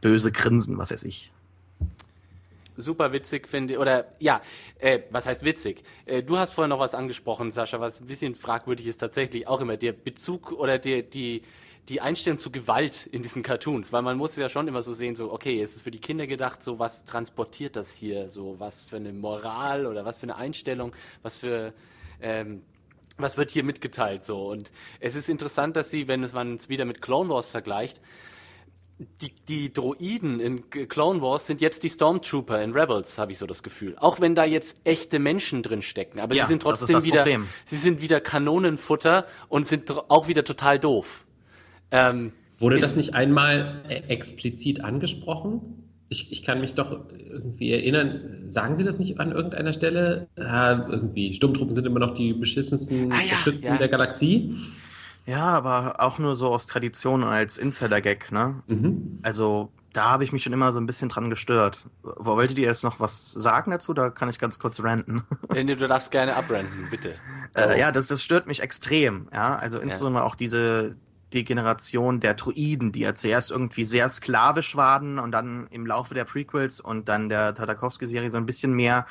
böse 0.00 0.32
grinsen, 0.32 0.78
was 0.78 0.90
weiß 0.90 1.02
ich. 1.04 1.32
Super 2.80 3.12
witzig 3.12 3.48
finde, 3.48 3.78
oder 3.78 4.06
ja, 4.18 4.40
äh, 4.78 5.00
was 5.10 5.26
heißt 5.26 5.44
witzig? 5.44 5.82
Äh, 6.06 6.22
du 6.22 6.38
hast 6.38 6.52
vorhin 6.52 6.70
noch 6.70 6.78
was 6.78 6.94
angesprochen, 6.94 7.52
Sascha, 7.52 7.80
was 7.80 8.00
ein 8.00 8.06
bisschen 8.06 8.34
fragwürdig 8.34 8.86
ist 8.86 8.98
tatsächlich 8.98 9.46
auch 9.46 9.60
immer 9.60 9.76
der 9.76 9.92
Bezug 9.92 10.52
oder 10.52 10.78
der, 10.78 11.02
die, 11.02 11.42
die 11.88 12.00
Einstellung 12.00 12.38
zu 12.38 12.50
Gewalt 12.50 13.06
in 13.06 13.22
diesen 13.22 13.42
Cartoons, 13.42 13.92
weil 13.92 14.02
man 14.02 14.16
muss 14.16 14.36
ja 14.36 14.48
schon 14.48 14.68
immer 14.68 14.82
so 14.82 14.94
sehen, 14.94 15.16
so, 15.16 15.32
okay, 15.32 15.60
es 15.60 15.76
ist 15.76 15.82
für 15.82 15.90
die 15.90 15.98
Kinder 15.98 16.26
gedacht, 16.26 16.62
so 16.62 16.78
was 16.78 17.04
transportiert 17.04 17.76
das 17.76 17.92
hier, 17.92 18.30
so 18.30 18.56
was 18.58 18.84
für 18.84 18.96
eine 18.96 19.12
Moral 19.12 19.86
oder 19.86 20.04
was 20.04 20.18
für 20.18 20.24
eine 20.24 20.36
Einstellung, 20.36 20.92
was 21.22 21.38
für, 21.38 21.72
ähm, 22.20 22.62
was 23.18 23.36
wird 23.36 23.50
hier 23.50 23.64
mitgeteilt, 23.64 24.24
so. 24.24 24.48
Und 24.48 24.70
es 25.00 25.16
ist 25.16 25.28
interessant, 25.28 25.76
dass 25.76 25.90
sie, 25.90 26.08
wenn 26.08 26.20
man 26.32 26.56
es 26.56 26.68
wieder 26.68 26.84
mit 26.84 27.02
Clone 27.02 27.28
Wars 27.28 27.50
vergleicht, 27.50 28.00
die, 29.20 29.32
die 29.48 29.72
Droiden 29.72 30.40
in 30.40 30.70
Clone 30.70 31.22
Wars 31.22 31.46
sind 31.46 31.60
jetzt 31.60 31.82
die 31.82 31.88
Stormtrooper 31.88 32.62
in 32.62 32.72
Rebels, 32.72 33.18
habe 33.18 33.32
ich 33.32 33.38
so 33.38 33.46
das 33.46 33.62
Gefühl. 33.62 33.96
Auch 33.98 34.20
wenn 34.20 34.34
da 34.34 34.44
jetzt 34.44 34.80
echte 34.84 35.18
Menschen 35.18 35.62
drin 35.62 35.82
stecken, 35.82 36.20
aber 36.20 36.34
ja, 36.34 36.44
sie 36.44 36.48
sind 36.48 36.62
trotzdem 36.62 37.02
wieder, 37.02 37.22
Problem. 37.22 37.46
sie 37.64 37.76
sind 37.76 38.02
wieder 38.02 38.20
Kanonenfutter 38.20 39.26
und 39.48 39.66
sind 39.66 39.90
auch 40.10 40.28
wieder 40.28 40.44
total 40.44 40.78
doof. 40.78 41.24
Ähm, 41.90 42.32
Wurde 42.58 42.78
das 42.78 42.94
nicht 42.94 43.14
einmal 43.14 43.82
e- 43.88 44.12
explizit 44.12 44.84
angesprochen? 44.84 45.86
Ich, 46.10 46.30
ich 46.32 46.42
kann 46.42 46.60
mich 46.60 46.74
doch 46.74 47.08
irgendwie 47.10 47.72
erinnern, 47.72 48.44
sagen 48.48 48.74
Sie 48.74 48.84
das 48.84 48.98
nicht 48.98 49.18
an 49.20 49.32
irgendeiner 49.32 49.72
Stelle? 49.72 50.28
Ah, 50.36 50.86
irgendwie, 50.90 51.32
Sturmtruppen 51.34 51.72
sind 51.72 51.86
immer 51.86 52.00
noch 52.00 52.14
die 52.14 52.32
beschissensten 52.32 53.12
ah, 53.12 53.20
ja, 53.22 53.34
Beschützen 53.36 53.72
ja. 53.72 53.78
der 53.78 53.88
Galaxie. 53.88 54.56
Ja, 55.26 55.44
aber 55.46 56.00
auch 56.00 56.18
nur 56.18 56.34
so 56.34 56.48
aus 56.48 56.66
Tradition 56.66 57.24
als 57.24 57.58
Insider-Gag, 57.58 58.32
ne? 58.32 58.62
Mhm. 58.66 59.18
Also, 59.22 59.70
da 59.92 60.10
habe 60.10 60.24
ich 60.24 60.32
mich 60.32 60.42
schon 60.42 60.52
immer 60.52 60.72
so 60.72 60.80
ein 60.80 60.86
bisschen 60.86 61.08
dran 61.08 61.30
gestört. 61.30 61.86
Wolltet 62.02 62.58
ihr 62.58 62.66
jetzt 62.66 62.84
noch 62.84 63.00
was 63.00 63.32
sagen 63.32 63.70
dazu? 63.70 63.92
Da 63.92 64.10
kann 64.10 64.28
ich 64.30 64.38
ganz 64.38 64.58
kurz 64.58 64.80
ranten. 64.80 65.22
Nee, 65.52 65.64
du 65.74 65.88
darfst 65.88 66.10
gerne 66.10 66.36
abrenten, 66.36 66.88
bitte. 66.90 67.16
Äh, 67.56 67.78
ja, 67.78 67.90
das, 67.90 68.06
das 68.06 68.22
stört 68.22 68.46
mich 68.46 68.60
extrem. 68.62 69.28
Ja, 69.32 69.56
also 69.56 69.80
insbesondere 69.80 70.22
ja. 70.22 70.26
auch 70.28 70.36
diese, 70.36 70.96
Degeneration 71.32 72.20
der 72.20 72.34
Druiden, 72.34 72.92
die 72.92 73.00
ja 73.00 73.14
zuerst 73.14 73.50
irgendwie 73.50 73.84
sehr 73.84 74.08
sklavisch 74.08 74.76
waren 74.76 75.18
und 75.18 75.32
dann 75.32 75.66
im 75.70 75.86
Laufe 75.86 76.14
der 76.14 76.24
Prequels 76.24 76.80
und 76.80 77.08
dann 77.08 77.28
der 77.28 77.54
Tartakovsky-Serie 77.54 78.30
so 78.30 78.38
ein 78.38 78.46
bisschen 78.46 78.74
mehr 78.74 79.06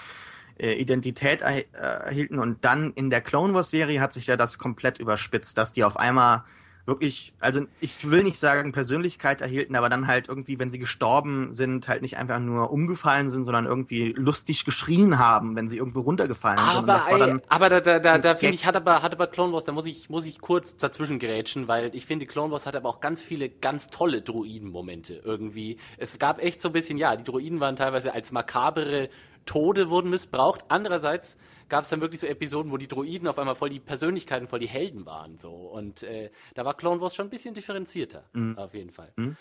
äh, 0.59 0.73
Identität 0.73 1.41
er, 1.41 1.57
äh, 1.57 1.63
erhielten. 1.73 2.39
Und 2.39 2.63
dann 2.65 2.91
in 2.93 3.09
der 3.09 3.21
Clone 3.21 3.53
Wars-Serie 3.53 4.01
hat 4.01 4.13
sich 4.13 4.27
ja 4.27 4.37
das 4.37 4.57
komplett 4.57 4.99
überspitzt, 4.99 5.57
dass 5.57 5.73
die 5.73 5.83
auf 5.83 5.97
einmal 5.97 6.43
wirklich, 6.89 7.33
also 7.39 7.61
ich 7.79 8.09
will 8.09 8.23
nicht 8.23 8.37
sagen 8.37 8.73
Persönlichkeit 8.73 9.39
erhielten, 9.39 9.75
aber 9.75 9.87
dann 9.87 10.07
halt 10.07 10.27
irgendwie, 10.27 10.59
wenn 10.59 10.69
sie 10.69 10.79
gestorben 10.79 11.53
sind, 11.53 11.87
halt 11.87 12.01
nicht 12.01 12.17
einfach 12.17 12.39
nur 12.39 12.71
umgefallen 12.71 13.29
sind, 13.29 13.45
sondern 13.45 13.65
irgendwie 13.65 14.11
lustig 14.17 14.65
geschrien 14.65 15.17
haben, 15.17 15.55
wenn 15.55 15.69
sie 15.69 15.77
irgendwo 15.77 16.01
runtergefallen 16.01 16.59
aber, 16.59 16.99
sind. 16.99 17.21
Ey, 17.21 17.37
aber 17.47 17.69
da, 17.69 17.79
da, 17.79 17.99
da, 17.99 18.17
da 18.17 18.35
finde 18.35 18.55
ich, 18.55 18.65
hat 18.65 18.75
aber, 18.75 19.01
hat 19.01 19.13
aber 19.13 19.27
Clone 19.27 19.53
Wars, 19.53 19.63
da 19.63 19.71
muss 19.71 19.85
ich, 19.85 20.09
muss 20.09 20.25
ich 20.25 20.41
kurz 20.41 20.75
dazwischen 20.75 21.19
gerätschen, 21.19 21.67
weil 21.69 21.91
ich 21.93 22.05
finde, 22.05 22.25
Clone 22.25 22.51
Wars 22.51 22.65
hat 22.65 22.75
aber 22.75 22.89
auch 22.89 22.99
ganz 22.99 23.21
viele 23.21 23.49
ganz 23.49 23.89
tolle 23.89 24.21
Druiden-Momente 24.21 25.21
irgendwie. 25.23 25.77
Es 25.97 26.17
gab 26.19 26.43
echt 26.43 26.59
so 26.59 26.69
ein 26.69 26.73
bisschen, 26.73 26.97
ja, 26.97 27.15
die 27.15 27.23
Druiden 27.23 27.59
waren 27.59 27.75
teilweise 27.75 28.13
als 28.13 28.31
makabere 28.31 29.09
Tode 29.45 29.89
wurden 29.89 30.09
missbraucht. 30.09 30.65
Andererseits 30.69 31.37
gab 31.69 31.83
es 31.83 31.89
dann 31.89 32.01
wirklich 32.01 32.21
so 32.21 32.27
Episoden, 32.27 32.71
wo 32.71 32.77
die 32.77 32.87
Droiden 32.87 33.27
auf 33.27 33.39
einmal 33.39 33.55
voll 33.55 33.69
die 33.69 33.79
Persönlichkeiten, 33.79 34.47
voll 34.47 34.59
die 34.59 34.67
Helden 34.67 35.05
waren. 35.05 35.37
So. 35.37 35.51
Und 35.51 36.03
äh, 36.03 36.31
da 36.55 36.65
war 36.65 36.75
Clone 36.75 37.01
Wars 37.01 37.15
schon 37.15 37.27
ein 37.27 37.29
bisschen 37.29 37.53
differenzierter, 37.53 38.23
mhm. 38.33 38.57
auf 38.57 38.73
jeden 38.73 38.91
Fall. 38.91 39.11
Mhm. 39.15 39.37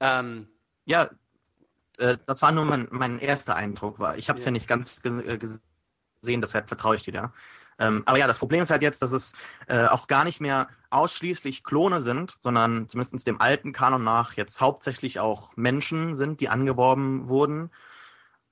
Ähm, 0.00 0.48
ja, 0.84 1.10
äh, 1.98 2.16
das 2.26 2.42
war 2.42 2.52
nur 2.52 2.64
mein, 2.64 2.88
mein 2.90 3.18
erster 3.18 3.56
Eindruck. 3.56 3.98
War. 3.98 4.16
Ich 4.18 4.28
habe 4.28 4.38
es 4.38 4.44
ja. 4.44 4.48
ja. 4.48 4.52
nicht 4.52 4.68
ganz 4.68 5.00
äh, 5.04 5.38
gesehen, 5.38 6.40
deshalb 6.40 6.68
vertraue 6.68 6.96
ich 6.96 7.02
dir 7.02 7.12
da. 7.12 7.32
Ähm, 7.78 8.02
aber 8.06 8.18
ja, 8.18 8.26
das 8.26 8.38
Problem 8.38 8.62
ist 8.62 8.70
halt 8.70 8.82
jetzt, 8.82 9.02
dass 9.02 9.12
es 9.12 9.34
äh, 9.66 9.84
auch 9.84 10.06
gar 10.06 10.24
nicht 10.24 10.40
mehr 10.40 10.68
ausschließlich 10.90 11.62
Klone 11.62 12.00
sind, 12.00 12.38
sondern 12.40 12.88
zumindest 12.88 13.26
dem 13.26 13.40
alten 13.40 13.72
Kanon 13.72 14.02
nach 14.02 14.32
jetzt 14.34 14.60
hauptsächlich 14.60 15.20
auch 15.20 15.54
Menschen 15.56 16.16
sind, 16.16 16.40
die 16.40 16.48
angeworben 16.48 17.28
wurden. 17.28 17.70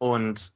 Und 0.04 0.52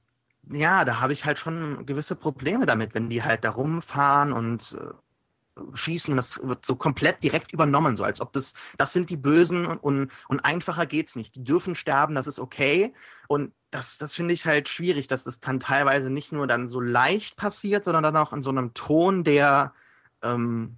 ja, 0.50 0.84
da 0.84 1.00
habe 1.00 1.14
ich 1.14 1.24
halt 1.24 1.38
schon 1.38 1.86
gewisse 1.86 2.16
Probleme 2.16 2.66
damit, 2.66 2.92
wenn 2.92 3.08
die 3.08 3.22
halt 3.22 3.44
da 3.44 3.50
rumfahren 3.50 4.34
und 4.34 4.76
äh, 4.78 5.64
schießen. 5.72 6.14
Das 6.14 6.46
wird 6.46 6.66
so 6.66 6.76
komplett 6.76 7.22
direkt 7.22 7.50
übernommen, 7.54 7.96
so 7.96 8.04
als 8.04 8.20
ob 8.20 8.34
das, 8.34 8.52
das 8.76 8.92
sind 8.92 9.08
die 9.08 9.16
Bösen 9.16 9.64
und, 9.64 10.10
und, 10.28 10.40
einfacher 10.40 10.84
geht's 10.84 11.16
nicht. 11.16 11.34
Die 11.34 11.44
dürfen 11.44 11.74
sterben, 11.74 12.14
das 12.14 12.26
ist 12.26 12.40
okay. 12.40 12.92
Und 13.26 13.54
das, 13.70 13.96
das 13.96 14.14
finde 14.14 14.34
ich 14.34 14.44
halt 14.44 14.68
schwierig, 14.68 15.06
dass 15.06 15.24
das 15.24 15.40
dann 15.40 15.60
teilweise 15.60 16.10
nicht 16.10 16.30
nur 16.30 16.46
dann 16.46 16.68
so 16.68 16.78
leicht 16.78 17.36
passiert, 17.36 17.86
sondern 17.86 18.02
dann 18.02 18.18
auch 18.18 18.34
in 18.34 18.42
so 18.42 18.50
einem 18.50 18.74
Ton, 18.74 19.24
der 19.24 19.72
ähm, 20.20 20.76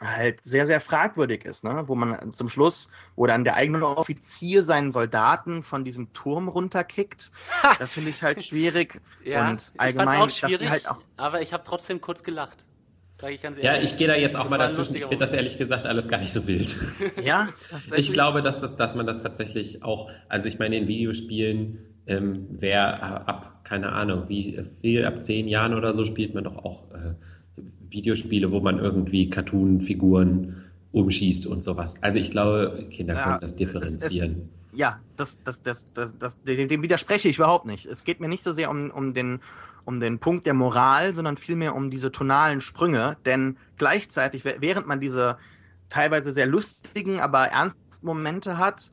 halt 0.00 0.44
sehr, 0.44 0.66
sehr 0.66 0.80
fragwürdig 0.80 1.44
ist, 1.44 1.64
ne? 1.64 1.84
wo 1.86 1.94
man 1.94 2.32
zum 2.32 2.48
Schluss, 2.48 2.88
wo 3.14 3.26
dann 3.26 3.44
der 3.44 3.54
eigene 3.54 3.86
Offizier 3.86 4.62
seinen 4.62 4.92
Soldaten 4.92 5.62
von 5.62 5.84
diesem 5.84 6.12
Turm 6.12 6.48
runterkickt. 6.48 7.30
Das 7.78 7.94
finde 7.94 8.10
ich 8.10 8.22
halt 8.22 8.44
schwierig. 8.44 9.00
ja, 9.24 9.50
und 9.50 9.72
allgemein, 9.78 10.22
auch 10.22 10.30
schwierig, 10.30 10.68
halt 10.68 10.88
auch 10.88 11.00
aber 11.16 11.40
ich 11.40 11.52
habe 11.52 11.64
trotzdem 11.64 12.00
kurz 12.00 12.22
gelacht. 12.22 12.64
Sag 13.18 13.32
ich 13.32 13.40
ganz 13.40 13.56
ehrlich. 13.56 13.64
Ja, 13.64 13.82
ich 13.82 13.96
gehe 13.96 14.08
da 14.08 14.14
jetzt 14.14 14.36
auch 14.36 14.42
das 14.42 14.50
mal 14.50 14.58
dazwischen. 14.58 14.94
Ich 14.94 15.06
finde 15.06 15.24
das 15.24 15.32
ehrlich 15.32 15.56
gesagt 15.56 15.86
alles 15.86 16.06
gar 16.08 16.18
nicht 16.18 16.32
so 16.32 16.46
wild. 16.46 16.76
ja, 17.22 17.48
ich 17.96 18.12
glaube, 18.12 18.42
dass, 18.42 18.60
das, 18.60 18.76
dass 18.76 18.94
man 18.94 19.06
das 19.06 19.20
tatsächlich 19.20 19.82
auch, 19.82 20.10
also 20.28 20.48
ich 20.48 20.58
meine, 20.58 20.76
in 20.76 20.86
Videospielen, 20.86 21.78
ähm, 22.06 22.46
wer 22.50 23.02
ab, 23.26 23.64
keine 23.64 23.92
Ahnung, 23.92 24.28
wie 24.28 24.62
viel, 24.82 25.06
ab 25.06 25.22
zehn 25.22 25.48
Jahren 25.48 25.74
oder 25.74 25.94
so 25.94 26.04
spielt 26.04 26.34
man 26.34 26.44
doch 26.44 26.56
auch 26.56 26.90
äh, 26.92 27.14
Videospiele, 27.90 28.50
wo 28.50 28.60
man 28.60 28.78
irgendwie 28.78 29.30
Cartoon-Figuren 29.30 30.64
umschießt 30.92 31.46
und 31.46 31.62
sowas. 31.62 32.02
Also 32.02 32.18
ich 32.18 32.30
glaube, 32.30 32.88
Kinder 32.90 33.14
ja, 33.14 33.24
können 33.24 33.40
das 33.40 33.56
differenzieren. 33.56 34.30
Es, 34.32 34.72
es, 34.72 34.78
ja, 34.78 35.00
das, 35.16 35.38
das, 35.44 35.62
das, 35.62 35.86
das, 35.94 36.14
das, 36.18 36.42
dem 36.42 36.82
widerspreche 36.82 37.28
ich 37.28 37.36
überhaupt 37.36 37.66
nicht. 37.66 37.86
Es 37.86 38.04
geht 38.04 38.20
mir 38.20 38.28
nicht 38.28 38.42
so 38.42 38.52
sehr 38.52 38.70
um, 38.70 38.90
um, 38.90 39.14
den, 39.14 39.40
um 39.84 40.00
den 40.00 40.18
Punkt 40.18 40.46
der 40.46 40.54
Moral, 40.54 41.14
sondern 41.14 41.36
vielmehr 41.36 41.74
um 41.74 41.90
diese 41.90 42.12
tonalen 42.12 42.60
Sprünge. 42.60 43.16
Denn 43.24 43.56
gleichzeitig, 43.78 44.44
während 44.44 44.86
man 44.86 45.00
diese 45.00 45.36
teilweise 45.88 46.32
sehr 46.32 46.46
lustigen, 46.46 47.20
aber 47.20 47.46
ernsten 47.46 48.04
Momente 48.04 48.58
hat, 48.58 48.90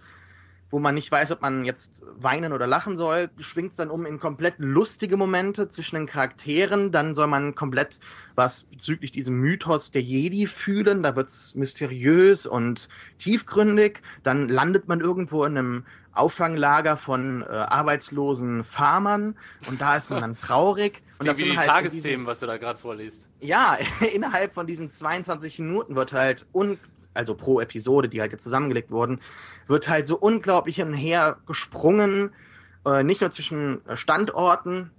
wo 0.74 0.80
man 0.80 0.96
nicht 0.96 1.12
weiß, 1.12 1.30
ob 1.30 1.44
man 1.44 1.66
jetzt 1.66 2.02
weinen 2.18 2.52
oder 2.52 2.66
lachen 2.66 2.98
soll, 2.98 3.30
schwingt 3.40 3.72
es 3.72 3.78
dann 3.78 3.92
um 3.92 4.08
in 4.08 4.20
komplett 4.20 4.56
lustige 4.58 5.18
Momente 5.18 5.70
zwischen 5.70 5.98
den 5.98 6.08
Charakteren. 6.08 6.92
Dann 6.92 7.14
soll 7.14 7.28
man 7.28 7.54
komplett 7.54 8.00
was 8.34 8.64
bezüglich 8.64 9.12
diesem 9.12 9.36
Mythos 9.36 9.92
der 9.92 10.02
Jedi 10.02 10.48
fühlen. 10.48 11.04
Da 11.04 11.16
wird 11.16 11.30
es 11.30 11.54
mysteriös 11.54 12.48
und 12.48 12.90
tiefgründig. 13.20 14.02
Dann 14.24 14.50
landet 14.50 14.88
man 14.88 15.00
irgendwo 15.00 15.46
in 15.46 15.60
einem 15.60 15.86
Auffanglager 16.14 16.98
von 16.98 17.44
äh, 17.44 17.46
arbeitslosen 17.46 18.64
Farmern 18.64 19.36
und 19.68 19.80
da 19.80 19.96
ist 19.96 20.10
man 20.10 20.22
dann 20.22 20.38
traurig. 20.40 21.04
Das 21.10 21.20
und 21.20 21.28
das 21.28 21.38
sind 21.38 21.52
die 21.52 21.58
halt 21.58 21.68
Tagesthemen, 21.68 22.26
was 22.26 22.40
du 22.40 22.48
da 22.48 22.58
gerade 22.58 22.80
vorliest. 22.80 23.28
Ja, 23.42 23.78
innerhalb 24.14 24.56
von 24.56 24.66
diesen 24.66 24.90
22 24.90 25.60
Minuten 25.60 25.96
wird 25.96 26.14
halt 26.14 26.48
un 26.52 26.80
also 27.14 27.36
pro 27.36 27.60
Episode, 27.60 28.10
die 28.10 28.22
halt 28.22 28.32
jetzt 28.32 28.44
zusammengelegt 28.44 28.92
wurden, 28.92 29.20
wird 29.68 29.90
halt 29.90 30.08
so 30.08 30.18
unglaublich 30.18 30.78
hin 30.78 30.94
gesprungen, 31.46 32.32
äh, 32.86 33.04
nicht 33.04 33.22
nur 33.22 33.32
zwischen 33.32 33.82
Standorten 33.94 34.92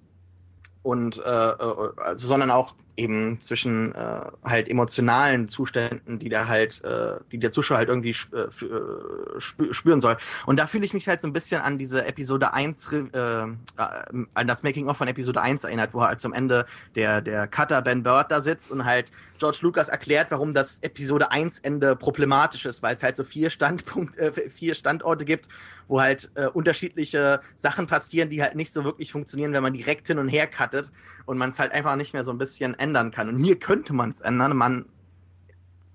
und 0.83 1.19
äh, 1.19 1.21
äh 1.21 1.91
also, 1.97 2.27
sondern 2.27 2.51
auch 2.51 2.75
eben 2.97 3.41
zwischen 3.41 3.95
äh, 3.95 4.21
halt 4.45 4.69
emotionalen 4.69 5.49
Zuständen, 5.49 6.19
die 6.19 6.29
der 6.29 6.49
halt, 6.49 6.83
äh, 6.85 7.19
die 7.33 7.39
der 7.39 7.51
Zuschauer 7.51 7.79
halt 7.79 7.89
irgendwie 7.89 8.11
sp 8.15 8.33
äh, 8.35 8.47
äh 8.47 9.41
spüren 9.73 10.01
soll. 10.01 10.17
Und 10.47 10.59
da 10.59 10.67
fühle 10.67 10.85
ich 10.85 10.95
mich 10.95 11.09
halt 11.09 11.21
so 11.21 11.27
ein 11.27 11.33
bisschen 11.33 11.61
an 11.61 11.79
diese 11.79 12.05
Episode 12.05 12.53
1, 12.53 12.93
äh, 12.93 12.99
äh, 12.99 13.47
an 13.77 14.47
das 14.47 14.63
Making-of 14.63 14.97
von 14.97 15.09
Episode 15.09 15.41
1 15.41 15.65
erinnert, 15.65 15.93
wo 15.93 16.03
halt 16.03 16.21
zum 16.21 16.33
Ende 16.33 16.67
der, 16.95 17.21
der 17.21 17.49
Cutter 17.49 17.83
Ben 17.83 18.03
Bird 18.03 18.31
da 18.31 18.41
sitzt 18.41 18.71
und 18.71 18.85
halt 18.85 19.11
George 19.39 19.59
Lucas 19.63 19.89
erklärt, 19.89 20.29
warum 20.31 20.55
das 20.55 20.79
Episode 20.81 21.31
1 21.31 21.59
Ende 21.61 21.97
problematisch 21.97 22.65
ist, 22.67 22.83
weil 22.83 22.95
es 22.95 23.03
halt 23.03 23.17
so 23.17 23.25
vier 23.25 23.51
Standpunkt, 23.51 24.17
äh, 24.19 24.33
vier 24.49 24.75
Standorte 24.75 25.25
gibt, 25.25 25.49
wo 25.89 26.01
halt 26.01 26.31
äh, 26.35 26.47
unterschiedliche 26.47 27.41
Sachen 27.57 27.87
passieren, 27.87 28.31
die 28.31 28.43
halt 28.43 28.55
nicht 28.55 28.73
so 28.73 28.85
wirklich 28.85 29.13
funktionieren, 29.13 29.53
wenn 29.53 29.63
man 29.63 29.75
direkt 29.75 30.07
hin 30.07 30.19
und 30.19 30.29
her 30.29 30.47
cuttet 30.47 30.93
und 31.27 31.39
man 31.39 31.51
es 31.51 31.59
halt 31.59 31.73
einfach 31.73 31.97
nicht 31.97 32.15
mehr 32.15 32.25
so 32.25 32.31
ein 32.31 32.39
bisschen 32.39 32.75
ändern 32.85 33.11
kann. 33.11 33.29
Und 33.29 33.39
hier 33.43 33.59
könnte 33.59 33.93
man 33.95 34.11
es 34.11 34.21
ändern. 34.21 34.57
Man 34.57 34.85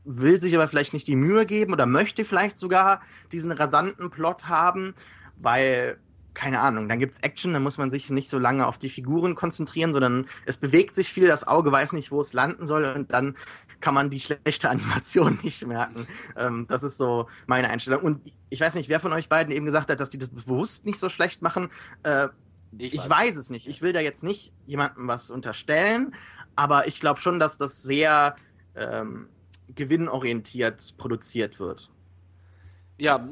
will 0.03 0.41
sich 0.41 0.55
aber 0.55 0.67
vielleicht 0.67 0.93
nicht 0.93 1.07
die 1.07 1.15
Mühe 1.15 1.45
geben 1.45 1.71
oder 1.73 1.85
möchte 1.85 2.25
vielleicht 2.25 2.57
sogar 2.57 3.01
diesen 3.31 3.51
rasanten 3.51 4.09
Plot 4.09 4.47
haben, 4.47 4.95
weil, 5.37 5.99
keine 6.33 6.61
Ahnung, 6.61 6.89
dann 6.89 6.97
gibt 6.97 7.13
es 7.13 7.19
Action, 7.21 7.53
dann 7.53 7.61
muss 7.61 7.77
man 7.77 7.91
sich 7.91 8.09
nicht 8.09 8.29
so 8.29 8.39
lange 8.39 8.65
auf 8.65 8.79
die 8.79 8.89
Figuren 8.89 9.35
konzentrieren, 9.35 9.93
sondern 9.93 10.25
es 10.45 10.57
bewegt 10.57 10.95
sich 10.95 11.13
viel, 11.13 11.27
das 11.27 11.45
Auge 11.47 11.71
weiß 11.71 11.93
nicht, 11.93 12.09
wo 12.11 12.21
es 12.21 12.33
landen 12.33 12.65
soll 12.65 12.85
und 12.85 13.11
dann 13.11 13.37
kann 13.81 13.93
man 13.93 14.09
die 14.09 14.19
schlechte 14.19 14.69
Animation 14.69 15.37
nicht 15.43 15.65
merken. 15.67 16.07
Ähm, 16.35 16.65
das 16.67 16.81
ist 16.81 16.97
so 16.97 17.27
meine 17.45 17.69
Einstellung. 17.69 18.01
Und 18.01 18.33
ich 18.49 18.61
weiß 18.61 18.73
nicht, 18.75 18.89
wer 18.89 18.99
von 18.99 19.13
euch 19.13 19.29
beiden 19.29 19.53
eben 19.53 19.65
gesagt 19.65 19.91
hat, 19.91 19.99
dass 19.99 20.09
die 20.09 20.17
das 20.17 20.29
bewusst 20.29 20.85
nicht 20.85 20.99
so 20.99 21.09
schlecht 21.09 21.41
machen. 21.43 21.69
Äh, 22.03 22.29
Ich, 22.77 22.93
ich 22.93 23.09
weiß 23.09 23.35
es 23.35 23.49
nicht. 23.49 23.67
Ich 23.67 23.81
will 23.81 23.93
da 23.93 23.99
jetzt 23.99 24.23
nicht 24.23 24.53
jemandem 24.67 25.07
was 25.07 25.31
unterstellen, 25.31 26.13
aber 26.59 26.87
ich 26.87 26.99
glaube 26.99 27.21
schon, 27.21 27.39
dass 27.39 27.57
das 27.57 27.83
sehr 27.83 28.35
ähm, 28.75 29.29
gewinnorientiert 29.73 30.97
produziert 30.97 31.57
wird. 31.57 31.89
Ja, 32.97 33.25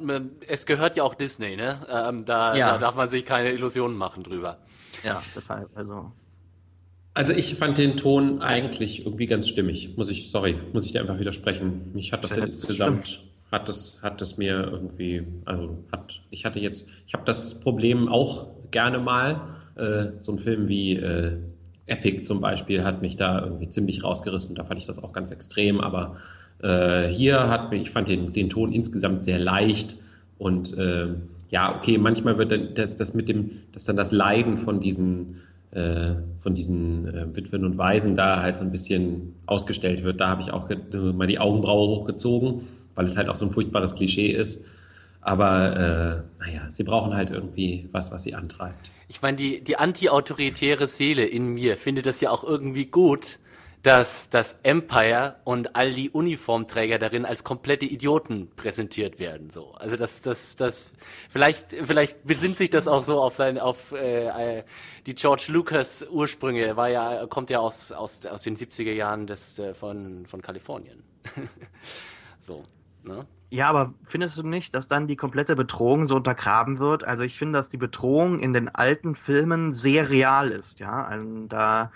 es 0.47 0.65
gehört 0.65 0.95
ja 0.95 1.03
auch 1.03 1.13
Disney, 1.13 1.57
ne? 1.57 1.85
Ähm, 1.89 2.23
da, 2.23 2.55
ja. 2.55 2.71
da 2.71 2.77
darf 2.77 2.95
man 2.95 3.09
sich 3.09 3.25
keine 3.25 3.51
Illusionen 3.51 3.97
machen 3.97 4.23
drüber. 4.23 4.59
Ja, 5.03 5.21
deshalb, 5.35 5.75
also. 5.75 6.13
Also 7.13 7.33
ich 7.33 7.55
fand 7.55 7.77
den 7.77 7.97
Ton 7.97 8.41
eigentlich 8.41 9.05
irgendwie 9.05 9.25
ganz 9.25 9.49
stimmig, 9.49 9.97
muss 9.97 10.09
ich, 10.09 10.31
sorry, 10.31 10.57
muss 10.71 10.85
ich 10.85 10.93
dir 10.93 11.01
einfach 11.01 11.19
widersprechen. 11.19 11.91
Mich 11.93 12.13
hat 12.13 12.23
das 12.23 12.37
ja, 12.37 12.45
insgesamt, 12.45 13.07
stimmt. 13.09 13.31
hat 13.51 13.67
das, 13.67 13.99
hat 14.01 14.21
das 14.21 14.37
mir 14.37 14.69
irgendwie, 14.71 15.27
also 15.43 15.83
hat, 15.91 16.21
ich 16.29 16.45
hatte 16.45 16.61
jetzt, 16.61 16.89
ich 17.05 17.13
habe 17.13 17.25
das 17.25 17.59
Problem 17.59 18.07
auch 18.07 18.47
gerne 18.71 18.99
mal, 18.99 19.57
äh, 19.75 20.17
so 20.19 20.31
ein 20.31 20.39
Film 20.39 20.69
wie 20.69 20.95
äh, 20.95 21.39
Epic 21.87 22.23
zum 22.23 22.41
Beispiel 22.41 22.83
hat 22.83 23.01
mich 23.01 23.15
da 23.15 23.41
irgendwie 23.41 23.69
ziemlich 23.69 24.03
rausgerissen, 24.03 24.55
da 24.55 24.63
fand 24.63 24.79
ich 24.79 24.85
das 24.85 25.03
auch 25.03 25.13
ganz 25.13 25.31
extrem, 25.31 25.79
aber 25.79 26.17
äh, 26.61 27.07
hier 27.07 27.49
hat 27.49 27.71
mich, 27.71 27.83
ich 27.83 27.89
fand 27.89 28.07
den, 28.07 28.33
den 28.33 28.49
Ton 28.49 28.71
insgesamt 28.71 29.23
sehr 29.23 29.39
leicht 29.39 29.97
und 30.37 30.77
äh, 30.77 31.07
ja, 31.49 31.75
okay, 31.77 31.97
manchmal 31.97 32.37
wird 32.37 32.77
das, 32.77 32.97
das 32.97 33.13
mit 33.13 33.29
dem, 33.29 33.51
dass 33.71 33.85
dann 33.85 33.95
das 33.95 34.11
Leiden 34.11 34.57
von 34.57 34.79
diesen 34.79 35.37
äh, 35.71 36.15
von 36.39 36.53
diesen 36.53 37.07
äh, 37.07 37.35
Witwen 37.35 37.65
und 37.65 37.77
Waisen 37.77 38.15
da 38.15 38.41
halt 38.41 38.57
so 38.57 38.63
ein 38.63 38.71
bisschen 38.71 39.35
ausgestellt 39.45 40.03
wird. 40.03 40.21
Da 40.21 40.29
habe 40.29 40.41
ich 40.41 40.51
auch 40.51 40.69
mal 41.13 41.27
die 41.27 41.39
Augenbraue 41.39 41.89
hochgezogen, 41.89 42.61
weil 42.95 43.05
es 43.05 43.17
halt 43.17 43.27
auch 43.27 43.35
so 43.35 43.45
ein 43.45 43.51
furchtbares 43.51 43.93
Klischee 43.93 44.31
ist. 44.31 44.63
Aber 45.27 46.23
äh, 46.39 46.39
naja, 46.39 46.61
sie 46.69 46.85
brauchen 46.85 47.13
halt 47.13 47.31
irgendwie 47.31 47.89
was, 47.91 48.11
was 48.13 48.23
sie 48.23 48.33
antreibt. 48.33 48.91
Ich 49.09 49.21
meine, 49.21 49.35
die, 49.35 49.61
die 49.61 49.75
anti-autoritäre 49.75 50.87
Seele 50.87 51.25
in 51.25 51.49
mir 51.49 51.75
findet 51.75 52.05
das 52.05 52.21
ja 52.21 52.29
auch 52.29 52.45
irgendwie 52.45 52.85
gut, 52.85 53.37
dass 53.81 54.29
das 54.29 54.57
Empire 54.63 55.35
und 55.43 55.75
all 55.75 55.91
die 55.91 56.09
Uniformträger 56.11 56.97
darin 56.97 57.25
als 57.25 57.43
komplette 57.43 57.85
Idioten 57.85 58.51
präsentiert 58.55 59.19
werden. 59.19 59.49
So, 59.49 59.73
also 59.73 59.97
das, 59.97 60.21
das, 60.21 60.55
das, 60.55 60.93
vielleicht, 61.29 61.73
vielleicht 61.73 62.25
besinnt 62.25 62.55
sich 62.55 62.69
das 62.69 62.87
auch 62.87 63.03
so 63.03 63.19
auf 63.19 63.35
sein, 63.35 63.59
auf 63.59 63.91
äh, 63.91 64.59
äh 64.59 64.63
die 65.07 65.13
George 65.13 65.47
Lucas 65.49 66.07
Ursprünge. 66.09 66.77
War 66.77 66.87
ja, 66.87 67.27
kommt 67.27 67.49
ja 67.49 67.59
aus 67.59 67.91
aus 67.91 68.25
aus 68.25 68.43
den 68.43 68.55
70er 68.55 68.93
Jahren 68.93 69.27
des 69.27 69.59
äh, 69.59 69.73
von 69.73 70.25
von 70.25 70.41
Kalifornien. 70.41 71.03
so, 72.39 72.63
ne? 73.03 73.27
Ja, 73.49 73.69
aber 73.69 73.93
findest 74.03 74.37
du 74.37 74.43
nicht, 74.43 74.75
dass 74.75 74.87
dann 74.87 75.07
die 75.07 75.15
komplette 75.15 75.55
Bedrohung 75.55 76.05
so 76.05 76.17
untergraben 76.17 76.79
wird? 76.79 77.05
Also 77.05 77.23
ich 77.23 77.37
finde, 77.37 77.57
dass 77.57 77.69
die 77.69 77.77
Bedrohung 77.77 78.39
in 78.39 78.53
den 78.53 78.67
alten 78.67 79.15
Filmen 79.15 79.73
sehr 79.73 80.09
real 80.09 80.49
ist, 80.49 80.79
ja. 80.79 81.05
Also 81.05 81.45
da 81.47 81.91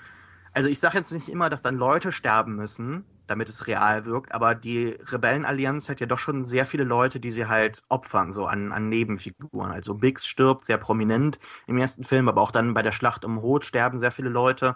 also 0.53 0.67
ich 0.67 0.79
sage 0.79 0.97
jetzt 0.97 1.11
nicht 1.11 1.29
immer, 1.29 1.49
dass 1.49 1.61
dann 1.61 1.77
Leute 1.77 2.11
sterben 2.11 2.55
müssen, 2.55 3.05
damit 3.27 3.47
es 3.47 3.67
real 3.67 4.05
wirkt, 4.05 4.33
aber 4.33 4.55
die 4.55 4.87
Rebellenallianz 4.87 5.87
hat 5.87 6.01
ja 6.01 6.05
doch 6.05 6.19
schon 6.19 6.43
sehr 6.43 6.65
viele 6.65 6.83
Leute, 6.83 7.21
die 7.21 7.31
sie 7.31 7.45
halt 7.47 7.83
opfern, 7.87 8.33
so 8.33 8.45
an, 8.45 8.73
an 8.73 8.89
Nebenfiguren. 8.89 9.71
Also 9.71 9.93
Biggs 9.93 10.27
stirbt 10.27 10.65
sehr 10.65 10.77
prominent 10.77 11.39
im 11.67 11.77
ersten 11.77 12.03
Film, 12.03 12.27
aber 12.27 12.41
auch 12.41 12.51
dann 12.51 12.73
bei 12.73 12.81
der 12.81 12.91
Schlacht 12.91 13.23
um 13.23 13.37
Rot 13.37 13.63
sterben 13.63 13.99
sehr 13.99 14.11
viele 14.11 14.29
Leute. 14.29 14.75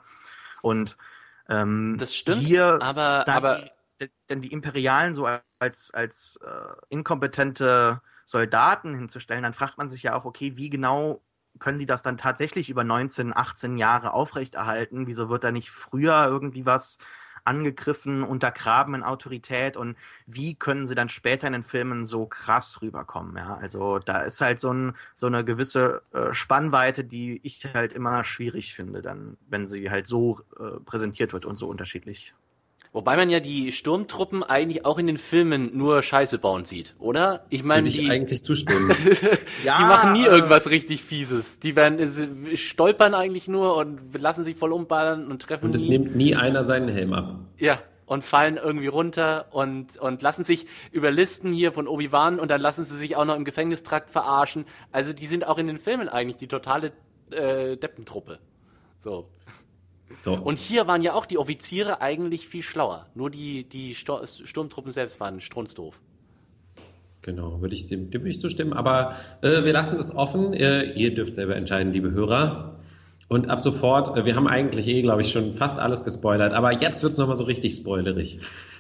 Und 0.62 0.96
ähm, 1.50 1.98
das 2.00 2.16
stimmt, 2.16 2.42
hier 2.42 2.80
aber, 2.82 3.28
aber 3.28 3.64
die, 4.02 4.10
denn 4.30 4.42
die 4.42 4.54
Imperialen 4.54 5.14
so 5.14 5.28
als, 5.60 5.92
als 5.94 6.40
äh, 6.44 6.76
inkompetente 6.90 8.02
Soldaten 8.26 8.96
hinzustellen, 8.96 9.44
dann 9.44 9.54
fragt 9.54 9.78
man 9.78 9.90
sich 9.90 10.04
ja 10.04 10.16
auch, 10.16 10.26
okay, 10.26 10.58
wie 10.58 10.70
genau 10.70 11.22
können 11.60 11.80
die 11.80 11.86
das 11.86 12.02
dann 12.02 12.18
tatsächlich 12.18 12.70
über 12.70 12.84
19, 12.84 13.36
18 13.36 13.78
Jahre 13.78 14.14
aufrechterhalten? 14.14 15.08
Wieso 15.08 15.30
wird 15.30 15.44
da 15.44 15.52
nicht 15.52 15.72
früher 15.72 16.26
irgendwie 16.28 16.66
was 16.66 16.98
angegriffen, 17.46 18.24
untergraben 18.24 18.96
in 18.96 19.04
Autorität 19.04 19.78
und 19.78 19.96
wie 20.26 20.56
können 20.56 20.88
sie 20.88 20.96
dann 20.96 21.10
später 21.10 21.46
in 21.48 21.54
den 21.54 21.64
Filmen 21.64 22.06
so 22.08 22.26
krass 22.26 22.82
rüberkommen? 22.82 23.38
Ja, 23.38 23.56
also 23.58 24.00
da 24.00 24.22
ist 24.22 24.42
halt 24.42 24.60
so, 24.60 24.74
ein, 24.74 24.96
so 25.16 25.28
eine 25.28 25.46
gewisse 25.46 26.02
äh, 26.12 26.34
Spannweite, 26.34 27.04
die 27.04 27.40
ich 27.44 27.64
halt 27.74 27.94
immer 27.94 28.24
schwierig 28.24 28.74
finde, 28.74 29.02
dann, 29.04 29.38
wenn 29.48 29.68
sie 29.68 29.92
halt 29.92 30.08
so 30.08 30.42
äh, 30.60 30.80
präsentiert 30.84 31.34
wird 31.34 31.46
und 31.46 31.58
so 31.58 31.68
unterschiedlich. 31.68 32.34
Wobei 32.96 33.18
man 33.18 33.30
ja 33.30 33.42
die 33.42 33.74
Sturmtruppen 33.74 34.42
eigentlich 34.42 34.86
auch 34.86 34.98
in 34.98 35.06
den 35.06 35.18
Filmen 35.18 35.78
nur 35.78 36.02
Scheiße 36.02 36.40
bauen 36.40 36.64
sieht, 36.64 36.96
oder? 36.98 37.46
Ich 37.50 37.62
meine, 37.62 37.90
die 37.90 38.10
eigentlich 38.10 38.42
zustimmen. 38.42 38.90
ja, 39.66 39.78
die 39.78 39.84
machen 39.84 40.14
nie 40.14 40.24
äh, 40.24 40.30
irgendwas 40.30 40.70
richtig 40.70 41.04
Fieses. 41.04 41.60
Die 41.60 41.76
werden 41.76 42.48
äh, 42.54 42.56
stolpern 42.56 43.14
eigentlich 43.14 43.50
nur 43.50 43.76
und 43.76 44.00
lassen 44.18 44.46
sich 44.46 44.56
voll 44.56 44.72
umballern 44.72 45.30
und 45.30 45.42
treffen. 45.42 45.66
Und 45.66 45.76
es 45.76 45.84
nie. 45.84 45.90
nimmt 45.90 46.16
nie 46.16 46.38
einer 46.38 46.64
seinen 46.64 46.88
Helm 46.88 47.12
ab. 47.12 47.38
Ja, 47.58 47.82
und 48.06 48.24
fallen 48.24 48.56
irgendwie 48.56 48.88
runter 48.88 49.48
und, 49.52 49.98
und 49.98 50.22
lassen 50.22 50.46
sich 50.46 50.66
überlisten 50.94 51.52
hier 51.52 51.74
von 51.74 51.90
Obi-Wan 51.90 52.40
und 52.40 52.50
dann 52.50 52.62
lassen 52.62 52.86
sie 52.86 52.96
sich 52.96 53.18
auch 53.18 53.26
noch 53.26 53.36
im 53.36 53.44
Gefängnistrakt 53.44 54.10
verarschen. 54.10 54.64
Also 54.94 55.12
die 55.12 55.26
sind 55.26 55.46
auch 55.46 55.58
in 55.58 55.68
den 55.68 55.80
Filmen 55.80 56.08
eigentlich 56.08 56.38
die 56.38 56.48
totale 56.48 56.94
äh, 57.32 57.76
Deppentruppe. 57.76 58.40
So. 59.00 59.28
So. 60.24 60.34
Und 60.34 60.58
hier 60.58 60.88
waren 60.88 61.02
ja 61.02 61.14
auch 61.14 61.26
die 61.26 61.38
Offiziere 61.38 62.02
eigentlich 62.02 62.48
viel 62.48 62.62
schlauer. 62.62 63.08
Nur 63.16 63.30
die, 63.30 63.64
die 63.64 63.96
Sturmtruppen 63.96 64.94
selbst 64.94 65.20
waren 65.20 65.40
strunzdoof. 65.40 66.02
Genau, 67.22 67.62
würde 67.62 67.74
ich 67.74 67.88
dem, 67.88 68.12
dem 68.12 68.22
würde 68.22 68.30
ich 68.30 68.40
zustimmen. 68.40 68.74
Aber 68.74 69.16
äh, 69.42 69.64
wir 69.64 69.74
lassen 69.74 69.98
das 69.98 70.16
offen. 70.16 70.54
Äh, 70.54 70.92
ihr 70.94 71.14
dürft 71.14 71.36
selber 71.36 71.56
entscheiden, 71.56 71.92
liebe 71.92 72.12
Hörer. 72.12 72.80
Und 73.28 73.50
ab 73.50 73.60
sofort, 73.60 74.16
äh, 74.16 74.26
wir 74.26 74.36
haben 74.36 74.48
eigentlich 74.48 74.88
eh, 74.88 75.02
glaube 75.02 75.22
ich, 75.22 75.32
schon 75.32 75.56
fast 75.56 75.80
alles 75.80 76.04
gespoilert, 76.04 76.54
aber 76.54 76.72
jetzt 76.72 77.02
wird 77.02 77.12
es 77.12 77.18
nochmal 77.18 77.36
so 77.36 77.46
richtig 77.46 77.74
spoilerig. 77.76 78.40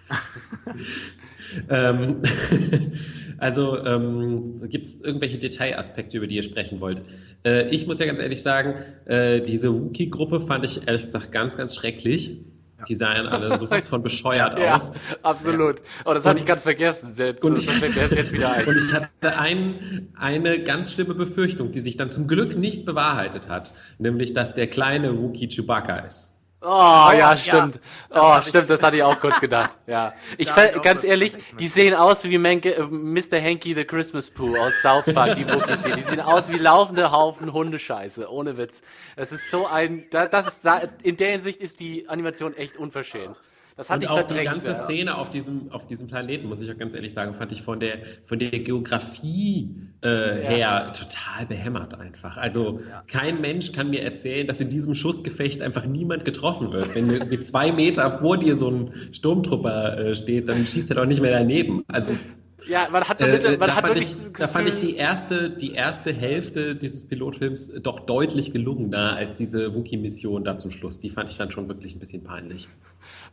ähm, 1.69 2.21
Also 3.37 3.83
ähm, 3.83 4.67
gibt 4.69 4.85
es 4.85 5.01
irgendwelche 5.01 5.37
Detailaspekte, 5.37 6.17
über 6.17 6.27
die 6.27 6.35
ihr 6.35 6.43
sprechen 6.43 6.79
wollt? 6.79 7.01
Äh, 7.43 7.69
ich 7.69 7.85
muss 7.87 7.99
ja 7.99 8.05
ganz 8.05 8.19
ehrlich 8.19 8.41
sagen, 8.41 8.75
äh, 9.05 9.41
diese 9.41 9.73
Wookie-Gruppe 9.73 10.41
fand 10.41 10.65
ich 10.65 10.87
ehrlich 10.87 11.03
gesagt 11.03 11.31
ganz, 11.31 11.57
ganz 11.57 11.75
schrecklich. 11.75 12.39
Ja. 12.79 12.85
Die 12.85 12.95
sahen 12.95 13.27
alle 13.27 13.57
so 13.59 13.69
was 13.69 13.87
von 13.87 14.03
bescheuert 14.03 14.57
ja, 14.59 14.75
aus. 14.75 14.91
Absolut. 15.21 15.81
Oh, 16.05 16.13
das 16.13 16.25
hatte 16.25 16.39
ich 16.39 16.45
ganz 16.45 16.63
vergessen. 16.63 17.15
Der, 17.17 17.41
und, 17.43 17.57
ich 17.57 17.67
hatte, 17.67 18.15
jetzt 18.15 18.33
wieder 18.33 18.53
ein. 18.53 18.65
und 18.65 18.77
ich 18.77 18.93
hatte 18.93 19.37
ein, 19.37 20.09
eine 20.15 20.59
ganz 20.63 20.93
schlimme 20.93 21.13
Befürchtung, 21.13 21.71
die 21.71 21.81
sich 21.81 21.97
dann 21.97 22.09
zum 22.09 22.27
Glück 22.27 22.57
nicht 22.57 22.85
bewahrheitet 22.85 23.49
hat, 23.49 23.73
nämlich 23.97 24.33
dass 24.33 24.53
der 24.53 24.67
kleine 24.67 25.17
Wookie 25.17 25.47
Chewbacca 25.47 25.99
ist. 25.99 26.34
Oh, 26.67 27.09
oh 27.09 27.11
ja, 27.11 27.37
stimmt. 27.37 27.79
Ja, 28.11 28.39
oh, 28.39 28.41
stimmt, 28.41 28.69
das 28.71 28.81
hatte 28.81 28.97
ich 28.97 29.03
auch 29.03 29.19
kurz 29.19 29.39
gedacht. 29.41 29.71
Ja. 29.85 30.13
Ich 30.37 30.47
ja, 30.47 30.79
ganz 30.79 31.03
ehrlich, 31.03 31.33
die 31.59 31.67
sehen 31.67 31.93
aus 31.93 32.23
wie 32.23 32.39
Menke, 32.39 32.73
äh, 32.73 32.81
Mr. 32.81 33.39
Hanky 33.39 33.75
the 33.75 33.85
Christmas 33.85 34.31
Pooh 34.31 34.55
aus 34.57 34.81
South 34.81 35.05
Park, 35.13 35.35
die 35.35 35.47
Wookies 35.47 35.83
Die 35.83 36.01
sehen 36.01 36.21
aus 36.21 36.51
wie 36.51 36.57
laufende 36.57 37.11
Haufen 37.11 37.53
Hundescheiße, 37.53 38.31
ohne 38.31 38.57
Witz. 38.57 38.81
Es 39.15 39.31
ist 39.31 39.51
so 39.51 39.67
ein, 39.67 40.05
das 40.09 40.47
ist, 40.47 40.61
in 41.03 41.17
der 41.17 41.31
Hinsicht 41.33 41.61
ist 41.61 41.79
die 41.79 42.09
Animation 42.09 42.55
echt 42.55 42.77
unverschämt. 42.77 43.37
Das 43.77 43.89
hatte 43.89 43.97
und 43.97 44.03
ich 44.03 44.09
auch 44.09 44.15
verdrängt. 44.15 44.41
Die 44.41 44.45
ganze 44.45 44.69
ja. 44.69 44.83
Szene 44.83 45.17
auf 45.17 45.29
diesem, 45.29 45.71
auf 45.71 45.85
diesem 45.85 46.07
Planeten, 46.07 46.47
muss 46.47 46.61
ich 46.61 46.71
auch 46.71 46.77
ganz 46.77 46.93
ehrlich 46.93 47.13
sagen, 47.13 47.33
fand 47.33 47.51
ich 47.51 47.61
von 47.61 47.79
der, 47.79 47.97
von 48.25 48.39
der 48.39 48.51
Geografie 48.51 49.75
äh, 50.01 50.43
ja. 50.43 50.49
her 50.49 50.93
total 50.93 51.45
behämmert 51.45 51.99
einfach. 51.99 52.37
Also 52.37 52.79
ja. 52.89 53.03
kein 53.07 53.41
Mensch 53.41 53.73
kann 53.73 53.89
mir 53.89 54.01
erzählen, 54.01 54.47
dass 54.47 54.61
in 54.61 54.69
diesem 54.69 54.93
Schussgefecht 54.93 55.61
einfach 55.61 55.85
niemand 55.85 56.23
getroffen 56.23 56.71
wird. 56.71 56.95
Wenn 56.95 57.07
mit 57.07 57.45
zwei 57.45 57.73
Meter 57.73 58.19
vor 58.19 58.37
dir 58.37 58.55
so 58.55 58.69
ein 58.69 58.91
Sturmtrupper 59.11 59.97
äh, 59.97 60.15
steht, 60.15 60.47
dann 60.47 60.65
schießt 60.65 60.91
er 60.91 60.95
doch 60.95 61.05
nicht 61.05 61.21
mehr 61.21 61.31
daneben. 61.31 61.83
Also 61.87 62.13
ja, 62.67 62.87
man 62.91 63.03
hat 63.03 63.19
so 63.19 63.27
mit, 63.27 63.43
äh, 63.43 63.57
man 63.57 63.75
hat 63.75 63.83
wirklich. 63.83 64.11
Ich, 64.11 64.33
da 64.33 64.47
fand 64.47 64.67
ich 64.67 64.77
die 64.77 64.95
erste, 64.95 65.49
die 65.49 65.73
erste 65.73 66.13
Hälfte 66.13 66.75
dieses 66.75 67.07
Pilotfilms 67.07 67.73
doch 67.81 68.01
deutlich 68.01 68.51
gelungener 68.51 69.15
als 69.15 69.37
diese 69.37 69.73
Wookie-Mission 69.73 70.43
da 70.43 70.57
zum 70.57 70.71
Schluss. 70.71 70.99
Die 70.99 71.09
fand 71.09 71.29
ich 71.29 71.37
dann 71.37 71.51
schon 71.51 71.67
wirklich 71.67 71.95
ein 71.95 71.99
bisschen 71.99 72.23
peinlich. 72.23 72.67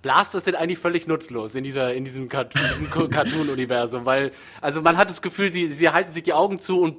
Blasters 0.02 0.44
sind 0.44 0.56
eigentlich 0.56 0.78
völlig 0.78 1.06
nutzlos 1.06 1.54
in 1.54 1.64
dieser, 1.64 1.94
in 1.94 2.04
diesem, 2.04 2.28
Cartoon-Universum, 2.28 4.04
weil, 4.04 4.32
also 4.60 4.82
man 4.82 4.96
hat 4.96 5.08
das 5.08 5.22
Gefühl, 5.22 5.52
sie, 5.52 5.72
sie 5.72 5.88
halten 5.88 6.12
sich 6.12 6.24
die 6.24 6.32
Augen 6.32 6.58
zu 6.58 6.80
und 6.80 6.96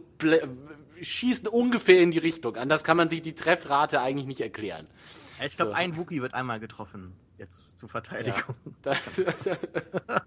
schießen 1.02 1.48
ungefähr 1.48 2.00
in 2.02 2.12
die 2.12 2.20
Richtung. 2.20 2.56
Anders 2.56 2.84
kann 2.84 2.98
man 2.98 3.10
sich 3.10 3.22
die 3.22 3.36
Treffrate 3.36 4.02
eigentlich 4.02 4.28
nicht 4.28 4.42
erklären. 4.42 4.86
Ich 5.46 5.56
glaube, 5.56 5.72
so. 5.72 5.78
ein 5.78 5.98
Wookie 5.98 6.22
wird 6.22 6.34
einmal 6.34 6.60
getroffen 6.60 7.14
jetzt 7.38 7.80
zur 7.80 7.90
Verteidigung. 7.90 8.56
Ja. 8.86 8.94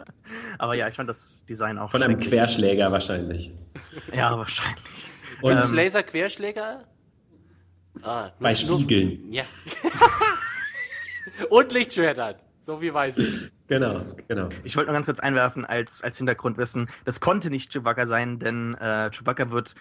Aber 0.58 0.74
ja, 0.74 0.88
ich 0.88 0.94
fand 0.94 1.08
das 1.10 1.44
Design 1.44 1.78
auch. 1.78 1.90
Von 1.90 2.02
einem 2.02 2.18
Querschläger 2.18 2.90
wahrscheinlich. 2.90 3.52
Ja, 4.14 4.36
wahrscheinlich. 4.38 4.82
Und 5.42 5.52
ähm, 5.52 5.74
Laser-Querschläger? 5.74 6.84
Ah, 8.02 8.30
Bei 8.40 8.54
Spiegeln. 8.54 9.32
Ja. 9.32 9.44
Und 11.50 11.72
Lichtschwertern. 11.72 12.36
So 12.64 12.80
wie 12.80 12.92
weiß 12.92 13.18
ich. 13.18 13.50
Genau, 13.68 14.02
genau. 14.28 14.48
Ich 14.62 14.76
wollte 14.76 14.90
nur 14.90 14.94
ganz 14.94 15.06
kurz 15.06 15.18
einwerfen 15.18 15.64
als, 15.64 16.02
als 16.02 16.18
Hintergrundwissen, 16.18 16.88
das 17.04 17.18
konnte 17.20 17.50
nicht 17.50 17.72
Chewbacca 17.72 18.06
sein, 18.06 18.38
denn 18.38 18.74
äh, 18.74 19.10
Chewbacca 19.10 19.50
wird, 19.50 19.74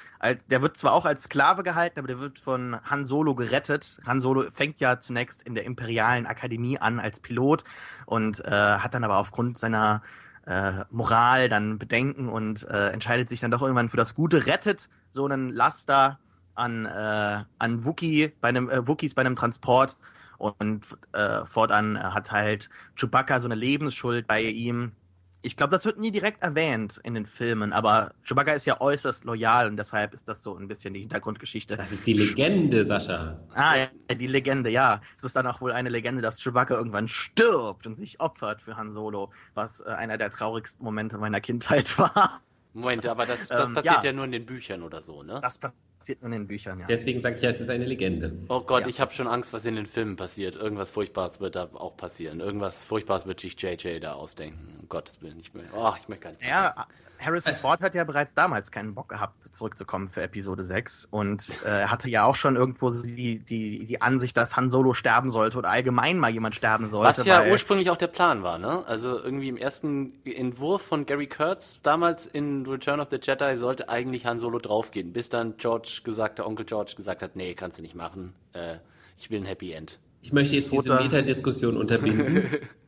der 0.50 0.62
wird 0.64 0.78
zwar 0.78 0.94
auch 0.94 1.06
als 1.06 1.24
Sklave 1.24 1.62
gehalten, 1.62 2.00
aber 2.00 2.08
der 2.08 2.20
wird 2.20 2.40
von 2.40 2.78
Han 2.90 3.06
Solo 3.06 3.36
gerettet. 3.36 4.00
Han 4.06 4.22
Solo 4.22 4.46
fängt 4.54 4.80
ja 4.80 5.00
zunächst 5.00 5.44
in 5.44 5.54
der 5.54 5.66
Imperialen 5.66 6.26
Akademie 6.26 6.80
an 6.80 7.00
als 7.00 7.20
Pilot 7.20 7.64
und 8.08 8.44
äh, 8.44 8.50
hat 8.50 8.96
dann 8.96 9.04
aber 9.04 9.18
aufgrund 9.18 9.60
seiner 9.60 10.02
äh, 10.48 10.84
Moral 10.90 11.48
dann 11.50 11.78
Bedenken 11.78 12.28
und 12.28 12.68
äh, 12.68 12.90
entscheidet 12.90 13.30
sich 13.30 13.40
dann 13.40 13.52
doch 13.52 13.62
irgendwann 13.62 13.90
für 13.90 13.98
das 13.98 14.16
Gute, 14.16 14.48
rettet 14.48 14.90
so 15.10 15.26
einen 15.26 15.50
Laster 15.50 16.20
an, 16.56 16.86
äh, 16.86 17.44
an 17.60 17.86
Wookie 17.86 18.34
bei 18.42 18.50
einem, 18.50 18.70
äh, 18.70 18.88
Wookies 18.88 19.14
bei 19.14 19.22
einem 19.22 19.36
Transport 19.36 19.96
und 20.38 20.86
äh, 21.14 21.46
fortan 21.46 22.02
hat 22.02 22.32
halt 22.32 22.70
Chewbacca 22.96 23.40
so 23.40 23.48
eine 23.48 23.56
Lebensschuld 23.56 24.28
bei 24.28 24.42
ihm. 24.42 24.94
Ich 25.42 25.56
glaube, 25.56 25.72
das 25.72 25.86
wird 25.86 26.00
nie 26.00 26.10
direkt 26.10 26.42
erwähnt 26.42 27.00
in 27.04 27.14
den 27.14 27.28
Filmen, 27.28 27.72
aber 27.72 28.14
Chewbacca 28.24 28.54
ist 28.54 28.66
ja 28.66 28.82
äußerst 28.82 29.26
loyal 29.26 29.68
und 29.68 29.78
deshalb 29.78 30.16
ist 30.16 30.28
das 30.28 30.42
so 30.42 30.56
ein 30.58 30.68
bisschen 30.68 30.96
die 30.96 31.02
Hintergrundgeschichte. 31.02 31.78
Das 31.78 31.92
ist 31.92 32.08
die 32.08 32.14
Legende, 32.14 32.84
Sascha. 32.84 33.40
Ah, 33.54 33.76
ja, 33.78 34.16
die 34.16 34.26
Legende, 34.26 34.72
ja. 34.72 35.02
Es 35.20 35.24
ist 35.24 35.36
dann 35.36 35.46
auch 35.46 35.62
wohl 35.62 35.72
eine 35.72 35.90
Legende, 35.90 36.24
dass 36.24 36.40
Chewbacca 36.40 36.74
irgendwann 36.74 37.08
stirbt 37.08 37.86
und 37.86 37.96
sich 37.96 38.20
opfert 38.20 38.64
für 38.64 38.76
Han 38.76 38.90
Solo, 38.90 39.32
was 39.54 39.82
äh, 39.82 39.90
einer 39.90 40.18
der 40.18 40.32
traurigsten 40.32 40.84
Momente 40.84 41.20
meiner 41.20 41.42
Kindheit 41.42 42.00
war. 42.00 42.42
Moment, 42.74 43.06
aber 43.06 43.26
das, 43.26 43.48
das 43.48 43.68
ähm, 43.68 43.74
passiert 43.76 43.96
ja. 43.98 44.04
ja. 44.04 44.14
nur 44.14 44.26
in 44.26 44.32
den 44.32 44.46
Büchern 44.46 44.82
oder 44.82 45.02
so, 45.02 45.24
ne? 45.24 45.40
Das 45.42 45.60
passiert 45.60 45.80
nur 46.22 46.26
in 46.26 46.32
den 46.32 46.48
Büchern, 46.48 46.80
ja. 46.80 46.86
Deswegen 46.88 47.20
sage 47.20 47.38
ich 47.38 47.42
ja, 47.42 47.50
es 47.50 47.60
ist 47.60 47.70
eine 47.70 47.86
Legende. 47.86 48.34
Oh 48.50 48.62
Gott, 48.62 48.84
ja. 48.84 48.88
ich 48.88 49.00
habe 49.02 49.12
schon 49.12 49.28
Angst, 49.28 49.54
was 49.54 49.66
in 49.66 49.76
den 49.76 49.86
Filmen 49.86 50.16
passiert. 50.16 50.56
Irgendwas 50.56 50.90
Furchtbares 50.90 51.40
wird 51.40 51.56
da 51.56 51.70
auch 51.74 51.98
passieren. 51.98 52.40
Irgendwas 52.40 52.84
Furchtbares 52.84 53.26
wird 53.26 53.40
sich 53.40 53.60
JJ 53.60 54.00
da 54.00 54.14
ausdenken. 54.14 54.76
Um 54.82 54.90
Gottes 54.90 55.22
Willen, 55.22 55.40
ich 55.40 55.54
will. 55.54 55.66
Oh, 55.74 55.94
ich 56.00 56.08
möchte 56.08 56.24
gar 56.24 56.32
nicht. 56.32 56.46
Ja, 56.46 56.88
Harrison 57.20 57.56
Ford 57.56 57.82
hat 57.82 57.96
ja 57.96 58.04
bereits 58.04 58.34
damals 58.34 58.72
keinen 58.72 58.94
Bock 58.94 59.10
gehabt, 59.10 59.44
zurückzukommen 59.56 60.10
für 60.10 60.22
Episode 60.22 60.64
6 60.64 61.08
und 61.12 61.44
äh, 61.66 61.86
hatte 61.86 62.10
ja 62.10 62.26
auch 62.26 62.36
schon 62.36 62.56
irgendwo 62.56 62.90
die, 62.90 63.40
die, 63.40 63.86
die 63.86 64.02
Ansicht, 64.02 64.36
dass 64.38 64.56
Han 64.56 64.70
Solo 64.70 64.94
sterben 64.94 65.30
sollte 65.30 65.58
oder 65.58 65.70
allgemein 65.70 66.20
mal 66.20 66.32
jemand 66.32 66.56
sterben 66.56 66.90
sollte. 66.90 67.08
Was 67.08 67.26
ja 67.26 67.46
ursprünglich 67.48 67.90
auch 67.90 67.98
der 67.98 68.08
Plan 68.08 68.44
war, 68.44 68.58
ne? 68.58 68.84
Also 68.88 69.18
irgendwie 69.18 69.50
im 69.50 69.58
ersten 69.58 70.14
Entwurf 70.26 70.82
von 70.82 71.06
Gary 71.06 71.28
Kurtz 71.28 71.80
damals 71.82 72.28
in 72.28 72.66
Return 72.66 73.00
of 73.00 73.10
the 73.10 73.20
Jedi 73.22 73.58
sollte 73.58 73.90
eigentlich 73.90 74.26
Han 74.26 74.40
Solo 74.40 74.60
draufgehen, 74.60 75.14
bis 75.14 75.30
dann 75.30 75.58
George 75.58 75.95
gesagt, 76.04 76.40
der 76.40 76.48
Onkel 76.48 76.66
George 76.66 76.94
gesagt 76.96 77.22
hat, 77.22 77.36
nee, 77.36 77.54
kannst 77.54 77.78
du 77.78 77.82
nicht 77.82 77.96
machen. 77.96 78.34
Äh, 78.54 78.78
ich 79.18 79.32
will 79.32 79.40
ein 79.40 79.46
Happy 79.46 79.72
End. 79.72 80.00
Ich 80.22 80.34
möchte 80.34 80.56
jetzt 80.56 80.72
diese 80.72 80.96
Metadiskussion 80.96 81.78
unterbinden. 81.78 82.44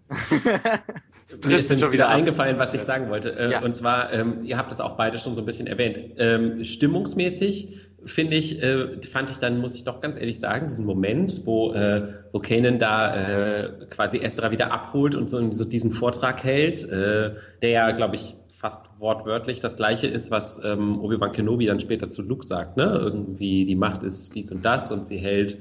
Mir 1.45 1.57
ist 1.57 1.79
schon 1.79 1.91
wieder 1.91 2.07
eingefallen, 2.07 2.57
was 2.57 2.73
ich 2.73 2.81
sagen 2.81 3.09
wollte. 3.09 3.37
Äh, 3.37 3.51
ja. 3.51 3.61
Und 3.61 3.75
zwar, 3.75 4.13
ähm, 4.13 4.43
ihr 4.43 4.57
habt 4.57 4.71
das 4.71 4.79
auch 4.79 4.95
beide 4.95 5.17
schon 5.17 5.35
so 5.35 5.41
ein 5.41 5.45
bisschen 5.45 5.67
erwähnt. 5.67 5.99
Ähm, 6.17 6.63
stimmungsmäßig 6.63 7.79
finde 8.05 8.37
ich, 8.37 8.61
äh, 8.61 9.01
fand 9.03 9.29
ich 9.29 9.37
dann, 9.37 9.59
muss 9.59 9.75
ich 9.75 9.83
doch 9.83 9.99
ganz 9.99 10.17
ehrlich 10.17 10.39
sagen, 10.39 10.69
diesen 10.69 10.85
Moment, 10.85 11.45
wo, 11.45 11.73
äh, 11.73 12.13
wo 12.31 12.39
Kanan 12.39 12.79
da 12.79 13.15
äh, 13.15 13.69
quasi 13.89 14.19
Ezra 14.19 14.51
wieder 14.51 14.71
abholt 14.71 15.15
und 15.15 15.29
so, 15.29 15.51
so 15.51 15.65
diesen 15.65 15.91
Vortrag 15.91 16.43
hält, 16.43 16.87
äh, 16.89 17.35
der 17.61 17.69
ja, 17.69 17.91
glaube 17.91 18.15
ich, 18.15 18.35
fast 18.57 18.81
wortwörtlich 18.97 19.59
das 19.59 19.77
gleiche 19.77 20.07
ist, 20.07 20.31
was 20.31 20.59
ähm, 20.63 20.99
Obi-Wan 20.99 21.31
Kenobi 21.31 21.67
dann 21.67 21.79
später 21.79 22.09
zu 22.09 22.23
Luke 22.23 22.45
sagt. 22.45 22.75
Ne? 22.75 22.85
Irgendwie 22.85 23.65
die 23.65 23.75
Macht 23.75 24.01
ist 24.01 24.35
dies 24.35 24.51
und 24.51 24.65
das 24.65 24.91
und 24.91 25.05
sie 25.05 25.17
hält 25.17 25.57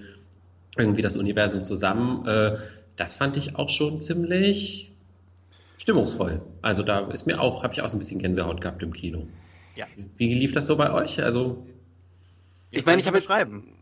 irgendwie 0.79 1.03
das 1.03 1.15
Universum 1.17 1.63
zusammen. 1.63 2.27
Äh, 2.27 2.57
das 2.97 3.15
fand 3.15 3.37
ich 3.37 3.57
auch 3.57 3.69
schon 3.69 4.01
ziemlich 4.01 4.93
stimmungsvoll. 5.77 6.41
Also 6.63 6.83
da 6.83 7.01
ist 7.11 7.27
mir 7.27 7.41
auch, 7.41 7.63
habe 7.63 7.75
ich 7.75 7.83
auch 7.83 7.89
so 7.89 7.97
ein 7.97 8.01
bisschen 8.01 8.19
Gänsehaut 8.19 8.63
gehabt 8.63 8.83
im 8.83 8.95
Kino. 8.95 9.27
Ja. 9.77 9.87
Wie 10.17 10.33
lief 10.33 10.53
das 10.53 10.67
so 10.67 10.77
bei 10.77 10.91
euch? 10.91 11.23
Also 11.23 11.67
ich 12.71 12.87
meine, 12.87 13.01
ich 13.01 13.07
habe 13.07 13.21
schreiben. 13.21 13.76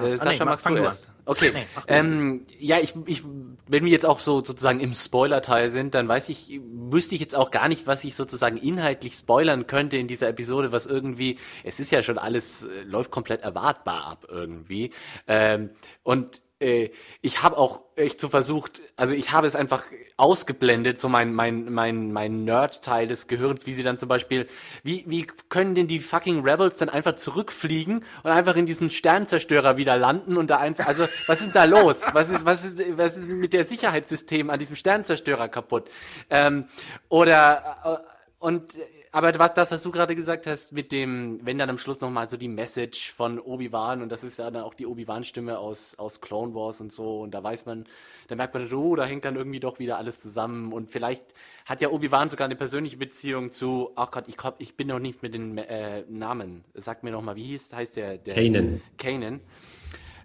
Ja. 0.00 0.06
Äh, 0.06 0.16
Sascha, 0.16 0.30
ah, 0.30 0.32
nee, 0.32 0.44
magst 0.44 0.68
du 0.68 0.76
erst? 0.76 1.10
Okay. 1.24 1.50
Nee, 1.52 1.66
ähm, 1.88 2.46
ja, 2.58 2.78
ich, 2.78 2.94
ich, 3.06 3.22
wenn 3.66 3.84
wir 3.84 3.90
jetzt 3.90 4.06
auch 4.06 4.18
so 4.20 4.42
sozusagen 4.44 4.80
im 4.80 4.94
Spoiler-Teil 4.94 5.70
sind, 5.70 5.94
dann 5.94 6.08
weiß 6.08 6.30
ich, 6.30 6.60
wüsste 6.62 7.14
ich 7.14 7.20
jetzt 7.20 7.34
auch 7.34 7.50
gar 7.50 7.68
nicht, 7.68 7.86
was 7.86 8.04
ich 8.04 8.14
sozusagen 8.14 8.56
inhaltlich 8.56 9.14
spoilern 9.14 9.66
könnte 9.66 9.98
in 9.98 10.08
dieser 10.08 10.28
Episode, 10.28 10.72
was 10.72 10.86
irgendwie, 10.86 11.38
es 11.64 11.80
ist 11.80 11.92
ja 11.92 12.02
schon 12.02 12.18
alles, 12.18 12.64
äh, 12.64 12.82
läuft 12.84 13.10
komplett 13.10 13.42
erwartbar 13.42 14.06
ab 14.06 14.26
irgendwie. 14.30 14.92
Ähm, 15.26 15.70
und 16.02 16.40
äh, 16.60 16.90
ich 17.20 17.42
habe 17.42 17.56
auch 17.56 17.80
echt 17.94 18.20
so 18.20 18.28
versucht, 18.28 18.80
also 18.96 19.14
ich 19.14 19.32
habe 19.32 19.46
es 19.46 19.54
einfach 19.54 19.84
ausgeblendet, 20.16 20.98
so 20.98 21.08
mein, 21.08 21.32
mein, 21.32 21.72
mein, 21.72 22.12
mein 22.12 22.44
Nerd-Teil 22.44 23.06
des 23.06 23.28
Gehirns, 23.28 23.66
wie 23.66 23.74
sie 23.74 23.82
dann 23.82 23.98
zum 23.98 24.08
Beispiel, 24.08 24.48
wie, 24.82 25.04
wie 25.06 25.26
können 25.48 25.74
denn 25.74 25.86
die 25.86 26.00
fucking 26.00 26.40
Rebels 26.40 26.76
dann 26.76 26.88
einfach 26.88 27.16
zurückfliegen 27.16 28.04
und 28.22 28.30
einfach 28.30 28.56
in 28.56 28.66
diesem 28.66 28.90
Sternzerstörer 28.90 29.76
wieder 29.76 29.96
landen 29.96 30.36
und 30.36 30.50
da 30.50 30.58
einfach, 30.58 30.86
also 30.86 31.06
was 31.26 31.40
ist 31.40 31.54
da 31.54 31.64
los? 31.64 32.02
Was 32.12 32.28
ist, 32.28 32.44
was 32.44 32.64
ist, 32.64 32.78
was 32.96 33.16
ist 33.16 33.28
mit 33.28 33.52
der 33.52 33.64
Sicherheitssystem 33.64 34.50
an 34.50 34.58
diesem 34.58 34.76
Sternzerstörer 34.76 35.48
kaputt? 35.48 35.88
Ähm, 36.30 36.66
oder, 37.08 38.02
äh, 38.04 38.44
und 38.44 38.74
aber 39.18 39.36
was, 39.36 39.52
das, 39.52 39.72
was 39.72 39.82
du 39.82 39.90
gerade 39.90 40.14
gesagt 40.14 40.46
hast, 40.46 40.70
mit 40.70 40.92
dem, 40.92 41.40
wenn 41.42 41.58
dann 41.58 41.68
am 41.70 41.78
Schluss 41.78 42.00
nochmal 42.00 42.28
so 42.28 42.36
die 42.36 42.46
Message 42.46 43.12
von 43.12 43.40
Obi-Wan, 43.40 44.00
und 44.00 44.12
das 44.12 44.22
ist 44.22 44.38
ja 44.38 44.48
dann 44.48 44.62
auch 44.62 44.74
die 44.74 44.86
Obi-Wan-Stimme 44.86 45.58
aus, 45.58 45.96
aus 45.98 46.20
Clone 46.20 46.54
Wars 46.54 46.80
und 46.80 46.92
so, 46.92 47.22
und 47.22 47.32
da 47.32 47.42
weiß 47.42 47.66
man, 47.66 47.84
da 48.28 48.36
merkt 48.36 48.54
man, 48.54 48.72
oh, 48.72 48.94
da 48.94 49.06
hängt 49.06 49.24
dann 49.24 49.34
irgendwie 49.34 49.58
doch 49.58 49.80
wieder 49.80 49.98
alles 49.98 50.20
zusammen, 50.20 50.72
und 50.72 50.92
vielleicht 50.92 51.24
hat 51.66 51.80
ja 51.80 51.90
Obi-Wan 51.90 52.28
sogar 52.28 52.44
eine 52.44 52.54
persönliche 52.54 52.96
Beziehung 52.96 53.50
zu, 53.50 53.90
ach 53.96 54.12
Gott, 54.12 54.26
ich, 54.28 54.36
ich 54.58 54.76
bin 54.76 54.86
noch 54.86 55.00
nicht 55.00 55.20
mit 55.20 55.34
den 55.34 55.58
äh, 55.58 56.04
Namen, 56.08 56.62
sag 56.74 57.02
mir 57.02 57.10
nochmal, 57.10 57.34
wie 57.34 57.46
hieß, 57.46 57.72
heißt 57.72 57.96
der? 57.96 58.18
der 58.18 58.34
Kanan. 58.34 58.80
Kanan. 58.98 59.40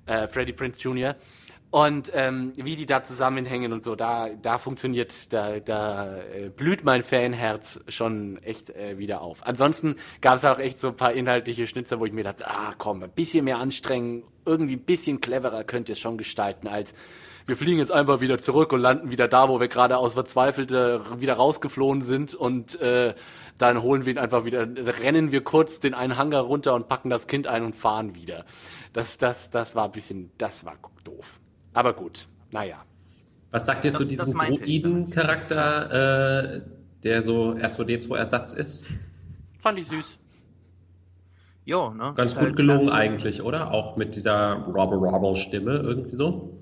Äh, 0.06 0.28
Freddie 0.28 0.54
Prince 0.54 0.80
Jr. 0.80 1.16
Und 1.74 2.12
ähm, 2.14 2.54
wie 2.56 2.76
die 2.76 2.86
da 2.86 3.04
zusammenhängen 3.04 3.74
und 3.74 3.82
so, 3.82 3.96
da, 3.96 4.30
da 4.30 4.60
funktioniert, 4.60 5.34
da, 5.34 5.60
da 5.60 6.20
äh, 6.20 6.50
blüht 6.50 6.84
mein 6.84 7.02
Fanherz 7.02 7.84
schon 7.88 8.38
echt 8.44 8.70
äh, 8.70 9.00
wieder 9.00 9.22
auf. 9.22 9.44
Ansonsten 9.44 9.96
gab 10.22 10.36
es 10.36 10.46
auch 10.46 10.60
echt 10.60 10.78
so 10.78 10.90
ein 10.90 10.96
paar 10.96 11.14
inhaltliche 11.14 11.66
Schnitzer, 11.66 12.00
wo 12.00 12.06
ich 12.06 12.14
mir 12.14 12.26
dachte, 12.26 12.48
ah 12.48 12.76
komm, 12.78 13.02
ein 13.02 13.10
bisschen 13.10 13.46
mehr 13.46 13.58
anstrengen, 13.58 14.22
irgendwie 14.46 14.76
ein 14.76 14.84
bisschen 14.84 15.20
cleverer 15.20 15.64
könnt 15.64 15.90
ihr 15.90 15.94
es 15.94 16.00
schon 16.00 16.20
gestalten, 16.20 16.68
als 16.68 16.94
wir 17.48 17.58
fliegen 17.58 17.80
jetzt 17.80 17.92
einfach 17.92 18.22
wieder 18.22 18.38
zurück 18.38 18.72
und 18.72 18.80
landen 18.80 19.10
wieder 19.10 19.28
da, 19.28 19.50
wo 19.50 19.60
wir 19.60 19.68
gerade 19.68 19.98
aus 19.98 20.14
Verzweifelte 20.14 21.02
wieder 21.18 21.34
rausgeflohen 21.34 22.04
sind 22.04 22.36
und 22.36 22.80
äh, 22.82 23.16
dann 23.58 23.82
holen 23.82 24.06
wir 24.06 24.14
ihn 24.14 24.20
einfach 24.20 24.46
wieder, 24.46 24.68
rennen 25.02 25.32
wir 25.32 25.44
kurz 25.44 25.80
den 25.80 25.96
einen 25.96 26.18
Hangar 26.18 26.44
runter 26.44 26.76
und 26.76 26.88
packen 26.88 27.10
das 27.10 27.26
Kind 27.26 27.48
ein 27.48 27.64
und 27.66 27.76
fahren 27.76 28.14
wieder. 28.14 28.46
Das, 28.94 29.18
das, 29.18 29.50
das 29.50 29.74
war 29.74 29.86
ein 29.86 29.92
bisschen, 29.92 30.30
das 30.38 30.66
war 30.66 30.76
doof. 31.04 31.40
Aber 31.74 31.94
gut, 31.94 32.28
naja. 32.52 32.84
Was 33.52 33.66
sagt 33.66 33.86
ihr 33.86 33.92
das, 33.92 34.00
zu 34.00 34.06
diesem 34.06 34.38
Druiden-Charakter, 34.38 36.56
äh, 36.56 36.62
der 37.04 37.24
so 37.24 37.52
R2D2-Ersatz 37.52 38.54
ist? 38.54 38.86
Fand 39.60 39.80
ich 39.80 39.88
süß. 39.88 40.20
Jo, 41.66 41.92
ne? 41.92 42.14
Ganz 42.16 42.34
gut 42.34 42.44
halt 42.44 42.56
gelungen 42.56 42.90
eigentlich, 42.90 43.42
oder? 43.42 43.72
Auch 43.72 43.96
mit 43.96 44.16
dieser 44.16 44.66
Robble-Robble-Stimme 44.66 45.78
irgendwie 45.78 46.16
so. 46.16 46.58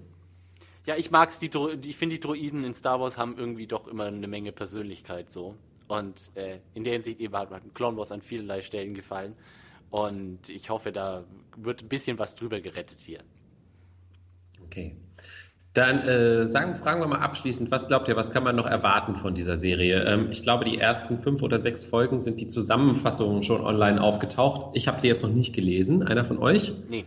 Ja, 0.85 0.95
ich 0.95 1.11
mag's, 1.11 1.39
die 1.39 1.49
ich 1.85 1.97
finde, 1.97 2.15
die 2.15 2.19
Droiden 2.19 2.63
in 2.63 2.73
Star 2.73 2.99
Wars 2.99 3.17
haben 3.17 3.37
irgendwie 3.37 3.67
doch 3.67 3.87
immer 3.87 4.05
eine 4.05 4.27
Menge 4.27 4.51
Persönlichkeit 4.51 5.29
so. 5.29 5.55
Und 5.87 6.31
äh, 6.35 6.59
in 6.73 6.83
der 6.83 6.93
Hinsicht 6.93 7.19
eben 7.19 7.35
hat 7.35 7.49
Clone 7.73 7.97
Wars 7.97 8.11
an 8.11 8.21
vielerlei 8.21 8.61
Stellen 8.61 8.93
gefallen. 8.93 9.35
Und 9.89 10.49
ich 10.49 10.69
hoffe, 10.69 10.91
da 10.91 11.23
wird 11.57 11.83
ein 11.83 11.89
bisschen 11.89 12.17
was 12.17 12.35
drüber 12.35 12.61
gerettet 12.61 12.99
hier. 12.99 13.19
Okay. 14.71 14.95
Dann 15.73 15.99
äh, 16.01 16.47
sagen, 16.47 16.75
fragen 16.75 17.01
wir 17.01 17.07
mal 17.07 17.19
abschließend, 17.19 17.71
was 17.71 17.87
glaubt 17.87 18.07
ihr, 18.07 18.15
was 18.15 18.31
kann 18.31 18.43
man 18.43 18.55
noch 18.55 18.65
erwarten 18.65 19.15
von 19.15 19.33
dieser 19.33 19.55
Serie? 19.55 20.03
Ähm, 20.03 20.29
ich 20.31 20.43
glaube, 20.43 20.65
die 20.65 20.77
ersten 20.77 21.21
fünf 21.21 21.41
oder 21.43 21.59
sechs 21.59 21.85
Folgen 21.85 22.19
sind 22.19 22.41
die 22.41 22.47
Zusammenfassungen 22.47 23.43
schon 23.43 23.61
online 23.61 24.01
aufgetaucht. 24.01 24.75
Ich 24.75 24.87
habe 24.87 24.99
sie 24.99 25.07
jetzt 25.07 25.23
noch 25.23 25.29
nicht 25.29 25.53
gelesen. 25.53 26.03
Einer 26.03 26.25
von 26.25 26.39
euch? 26.39 26.73
Nee, 26.89 27.05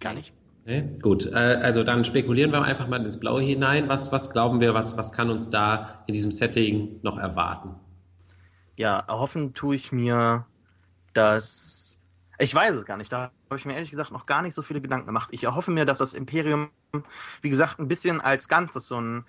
gar 0.00 0.14
nicht. 0.14 0.32
Nee? 0.64 0.84
Gut, 1.02 1.26
äh, 1.26 1.34
also 1.34 1.84
dann 1.84 2.04
spekulieren 2.04 2.52
wir 2.52 2.62
einfach 2.62 2.88
mal 2.88 3.04
ins 3.04 3.18
Blaue 3.18 3.42
hinein. 3.42 3.88
Was, 3.88 4.12
was 4.12 4.30
glauben 4.30 4.60
wir, 4.60 4.74
was, 4.74 4.96
was 4.96 5.12
kann 5.12 5.28
uns 5.28 5.50
da 5.50 6.04
in 6.06 6.14
diesem 6.14 6.32
Setting 6.32 7.00
noch 7.02 7.18
erwarten? 7.18 7.74
Ja, 8.76 9.00
erhoffen 9.00 9.52
tue 9.52 9.74
ich 9.76 9.92
mir, 9.92 10.46
dass 11.12 11.81
ich 12.38 12.54
weiß 12.54 12.74
es 12.74 12.84
gar 12.84 12.96
nicht. 12.96 13.12
Da 13.12 13.32
habe 13.50 13.56
ich 13.56 13.64
mir 13.64 13.74
ehrlich 13.74 13.90
gesagt 13.90 14.10
noch 14.10 14.26
gar 14.26 14.42
nicht 14.42 14.54
so 14.54 14.62
viele 14.62 14.80
Gedanken 14.80 15.06
gemacht. 15.06 15.28
Ich 15.32 15.44
erhoffe 15.44 15.70
mir, 15.70 15.84
dass 15.84 15.98
das 15.98 16.14
Imperium, 16.14 16.70
wie 17.40 17.50
gesagt, 17.50 17.78
ein 17.78 17.88
bisschen 17.88 18.20
als 18.20 18.48
Ganzes 18.48 18.88
so 18.88 19.00
ein 19.00 19.24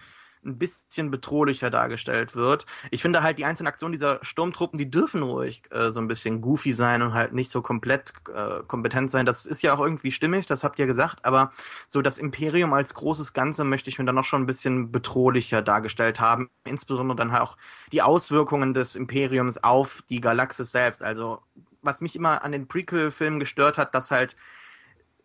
ein 0.45 0.57
bisschen 0.57 1.11
bedrohlicher 1.11 1.69
dargestellt 1.69 2.35
wird. 2.35 2.65
Ich 2.91 3.01
finde 3.01 3.23
halt 3.23 3.37
die 3.37 3.45
einzelnen 3.45 3.67
Aktionen 3.67 3.93
dieser 3.93 4.19
Sturmtruppen, 4.23 4.77
die 4.77 4.89
dürfen 4.89 5.23
ruhig 5.23 5.63
äh, 5.71 5.91
so 5.91 5.99
ein 6.01 6.07
bisschen 6.07 6.41
goofy 6.41 6.73
sein 6.73 7.01
und 7.01 7.13
halt 7.13 7.33
nicht 7.33 7.51
so 7.51 7.61
komplett 7.61 8.13
äh, 8.33 8.59
kompetent 8.67 9.11
sein. 9.11 9.25
Das 9.25 9.45
ist 9.45 9.63
ja 9.63 9.73
auch 9.73 9.79
irgendwie 9.79 10.11
stimmig, 10.11 10.47
das 10.47 10.63
habt 10.63 10.79
ihr 10.79 10.85
gesagt, 10.85 11.25
aber 11.25 11.51
so 11.87 12.01
das 12.01 12.17
Imperium 12.17 12.73
als 12.73 12.93
großes 12.93 13.33
Ganze 13.33 13.63
möchte 13.63 13.89
ich 13.89 13.99
mir 13.99 14.05
dann 14.05 14.15
noch 14.15 14.25
schon 14.25 14.43
ein 14.43 14.47
bisschen 14.47 14.91
bedrohlicher 14.91 15.61
dargestellt 15.61 16.19
haben. 16.19 16.49
Insbesondere 16.65 17.15
dann 17.15 17.31
halt 17.31 17.41
auch 17.41 17.57
die 17.91 18.01
Auswirkungen 18.01 18.73
des 18.73 18.95
Imperiums 18.95 19.63
auf 19.63 20.03
die 20.09 20.21
Galaxis 20.21 20.71
selbst. 20.71 21.03
Also 21.03 21.41
was 21.83 22.01
mich 22.01 22.15
immer 22.15 22.43
an 22.43 22.51
den 22.51 22.67
Prequel-Filmen 22.67 23.39
gestört 23.39 23.77
hat, 23.77 23.93
dass 23.93 24.11
halt 24.11 24.35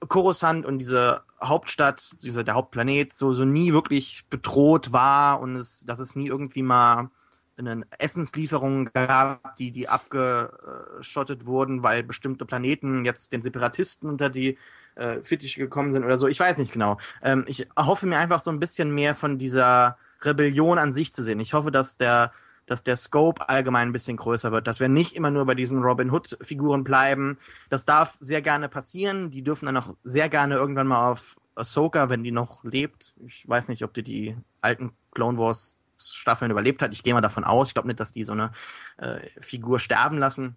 Coruscant 0.07 0.65
und 0.65 0.79
diese 0.79 1.23
Hauptstadt, 1.43 2.15
dieser, 2.23 2.45
der 2.45 2.55
Hauptplanet, 2.55 3.13
so, 3.13 3.33
so 3.33 3.45
nie 3.45 3.73
wirklich 3.73 4.25
bedroht 4.31 4.93
war 4.93 5.41
und 5.41 5.57
es, 5.57 5.85
dass 5.85 5.99
es 5.99 6.15
nie 6.15 6.29
irgendwie 6.29 6.63
mal 6.63 7.11
eine 7.57 7.83
Essenslieferung 7.99 8.91
gab, 8.93 9.57
die, 9.57 9.73
die 9.73 9.89
abgeschottet 9.89 11.47
wurden, 11.47 11.83
weil 11.83 12.05
bestimmte 12.05 12.45
Planeten 12.45 13.05
jetzt 13.05 13.33
den 13.33 13.43
Separatisten 13.43 14.09
unter 14.09 14.31
die 14.31 14.57
äh, 14.95 15.23
Fittiche 15.23 15.61
gekommen 15.61 15.93
sind 15.93 16.05
oder 16.05 16.19
so. 16.19 16.29
Ich 16.29 16.39
weiß 16.39 16.59
nicht 16.59 16.73
genau. 16.73 16.99
Ähm, 17.23 17.45
ich 17.49 17.67
hoffe 17.77 18.07
mir 18.07 18.19
einfach 18.19 18.41
so 18.41 18.51
ein 18.53 18.61
bisschen 18.61 18.95
mehr 18.95 19.17
von 19.17 19.39
dieser 19.39 19.99
Rebellion 20.23 20.79
an 20.79 20.93
sich 20.93 21.13
zu 21.13 21.23
sehen. 21.23 21.41
Ich 21.41 21.55
hoffe, 21.55 21.73
dass 21.73 21.97
der 21.97 22.33
dass 22.69 22.85
der 22.85 22.97
Scope 22.97 23.49
allgemein 23.49 23.89
ein 23.89 23.93
bisschen 23.93 24.17
größer 24.17 24.53
wird, 24.53 24.67
dass 24.67 24.81
wir 24.81 24.89
nicht 24.89 25.17
immer 25.17 25.31
nur 25.31 25.47
bei 25.47 25.55
diesen 25.55 25.83
Robin 25.83 26.11
Hood-Figuren 26.11 26.85
bleiben. 26.85 27.39
Das 27.71 27.85
darf 27.85 28.17
sehr 28.21 28.43
gerne 28.43 28.69
passieren. 28.69 29.31
Die 29.31 29.43
dürfen 29.43 29.67
dann 29.67 29.77
auch 29.77 29.95
sehr 30.05 30.29
gerne 30.29 30.55
irgendwann 30.55 30.87
mal 30.87 31.11
auf 31.11 31.37
Ahsoka, 31.55 32.09
wenn 32.09 32.23
die 32.23 32.31
noch 32.31 32.63
lebt. 32.65 33.15
Ich 33.27 33.49
weiß 33.49 33.69
nicht, 33.69 33.83
ob 33.83 33.95
die 33.95 34.03
die 34.03 34.37
alten 34.61 34.93
Clone 35.13 35.39
Wars 35.39 35.79
Staffeln 36.01 36.51
überlebt 36.51 36.81
hat. 36.81 36.93
Ich 36.93 37.03
gehe 37.03 37.15
mal 37.15 37.21
davon 37.21 37.43
aus. 37.43 37.69
Ich 37.69 37.75
glaube 37.75 37.89
nicht, 37.89 37.99
dass 37.99 38.13
die 38.13 38.23
so 38.23 38.33
eine 38.33 38.53
äh, 38.99 39.19
Figur 39.41 39.81
sterben 39.81 40.19
lassen 40.19 40.57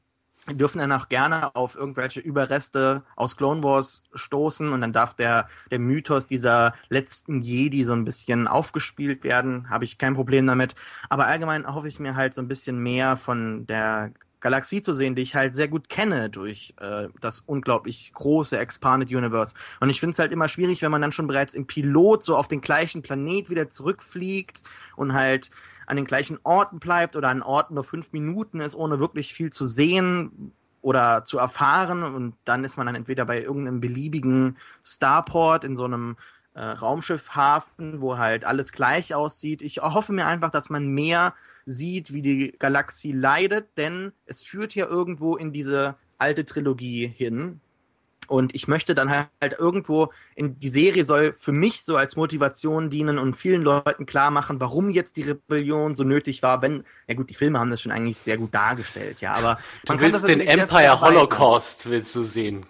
dürfen 0.49 0.79
dann 0.79 0.91
auch 0.91 1.07
gerne 1.07 1.55
auf 1.55 1.75
irgendwelche 1.75 2.19
Überreste 2.19 3.03
aus 3.15 3.37
Clone 3.37 3.63
Wars 3.63 4.03
stoßen 4.13 4.73
und 4.73 4.81
dann 4.81 4.91
darf 4.91 5.13
der, 5.13 5.47
der 5.69 5.79
Mythos 5.79 6.25
dieser 6.25 6.73
letzten 6.89 7.41
Jedi 7.41 7.83
so 7.83 7.93
ein 7.93 8.05
bisschen 8.05 8.47
aufgespielt 8.47 9.23
werden. 9.23 9.69
Habe 9.69 9.85
ich 9.85 9.99
kein 9.99 10.15
Problem 10.15 10.47
damit. 10.47 10.73
Aber 11.09 11.27
allgemein 11.27 11.71
hoffe 11.73 11.87
ich 11.87 11.99
mir 11.99 12.15
halt 12.15 12.33
so 12.33 12.41
ein 12.41 12.47
bisschen 12.47 12.79
mehr 12.79 13.17
von 13.17 13.67
der 13.67 14.11
Galaxie 14.39 14.81
zu 14.81 14.93
sehen, 14.93 15.15
die 15.15 15.21
ich 15.21 15.35
halt 15.35 15.55
sehr 15.55 15.67
gut 15.67 15.87
kenne 15.87 16.29
durch 16.29 16.73
äh, 16.79 17.07
das 17.21 17.41
unglaublich 17.41 18.11
große 18.13 18.57
Expanded 18.57 19.09
Universe. 19.09 19.53
Und 19.79 19.91
ich 19.91 19.99
finde 19.99 20.13
es 20.13 20.19
halt 20.19 20.31
immer 20.31 20.49
schwierig, 20.49 20.81
wenn 20.81 20.91
man 20.91 21.01
dann 21.01 21.11
schon 21.11 21.27
bereits 21.27 21.53
im 21.53 21.67
Pilot 21.67 22.25
so 22.25 22.35
auf 22.35 22.47
den 22.47 22.61
gleichen 22.61 23.03
Planet 23.03 23.51
wieder 23.51 23.69
zurückfliegt 23.69 24.63
und 24.95 25.13
halt 25.13 25.51
an 25.91 25.97
den 25.97 26.05
gleichen 26.05 26.39
Orten 26.43 26.79
bleibt 26.79 27.17
oder 27.17 27.27
an 27.27 27.41
Orten 27.41 27.73
nur 27.73 27.83
fünf 27.83 28.13
Minuten 28.13 28.61
ist, 28.61 28.75
ohne 28.75 28.99
wirklich 28.99 29.33
viel 29.33 29.51
zu 29.51 29.65
sehen 29.65 30.53
oder 30.81 31.25
zu 31.25 31.37
erfahren. 31.37 32.03
Und 32.03 32.35
dann 32.45 32.63
ist 32.63 32.77
man 32.77 32.85
dann 32.85 32.95
entweder 32.95 33.25
bei 33.25 33.41
irgendeinem 33.41 33.81
beliebigen 33.81 34.57
Starport 34.83 35.65
in 35.65 35.75
so 35.75 35.83
einem 35.83 36.15
äh, 36.53 36.61
Raumschiffhafen, 36.61 37.99
wo 37.99 38.17
halt 38.17 38.45
alles 38.45 38.71
gleich 38.71 39.13
aussieht. 39.13 39.61
Ich 39.61 39.79
hoffe 39.81 40.13
mir 40.13 40.27
einfach, 40.27 40.49
dass 40.49 40.69
man 40.69 40.87
mehr 40.87 41.33
sieht, 41.65 42.13
wie 42.13 42.21
die 42.21 42.55
Galaxie 42.57 43.11
leidet, 43.11 43.77
denn 43.77 44.13
es 44.25 44.43
führt 44.43 44.73
ja 44.73 44.87
irgendwo 44.87 45.35
in 45.35 45.51
diese 45.51 45.95
alte 46.17 46.45
Trilogie 46.45 47.05
hin, 47.05 47.59
und 48.31 48.55
ich 48.55 48.67
möchte 48.67 48.95
dann 48.95 49.11
halt 49.11 49.59
irgendwo 49.59 50.11
in 50.35 50.57
die 50.57 50.69
Serie 50.69 51.03
soll 51.03 51.33
für 51.33 51.51
mich 51.51 51.83
so 51.83 51.97
als 51.97 52.15
Motivation 52.15 52.89
dienen 52.89 53.17
und 53.17 53.35
vielen 53.35 53.61
Leuten 53.61 54.05
klar 54.05 54.31
machen, 54.31 54.59
warum 54.59 54.89
jetzt 54.89 55.17
die 55.17 55.23
Rebellion 55.23 55.95
so 55.95 56.03
nötig 56.03 56.41
war, 56.41 56.61
wenn, 56.61 56.85
ja 57.07 57.15
gut, 57.15 57.29
die 57.29 57.33
Filme 57.33 57.59
haben 57.59 57.69
das 57.69 57.81
schon 57.81 57.91
eigentlich 57.91 58.19
sehr 58.19 58.37
gut 58.37 58.53
dargestellt, 58.53 59.19
ja, 59.21 59.33
aber. 59.33 59.59
Du 59.85 59.99
willst 59.99 60.27
den 60.27 60.39
Empire 60.39 61.01
Holocaust, 61.01 61.89
willst 61.89 62.15
du 62.15 62.23
sehen 62.23 62.65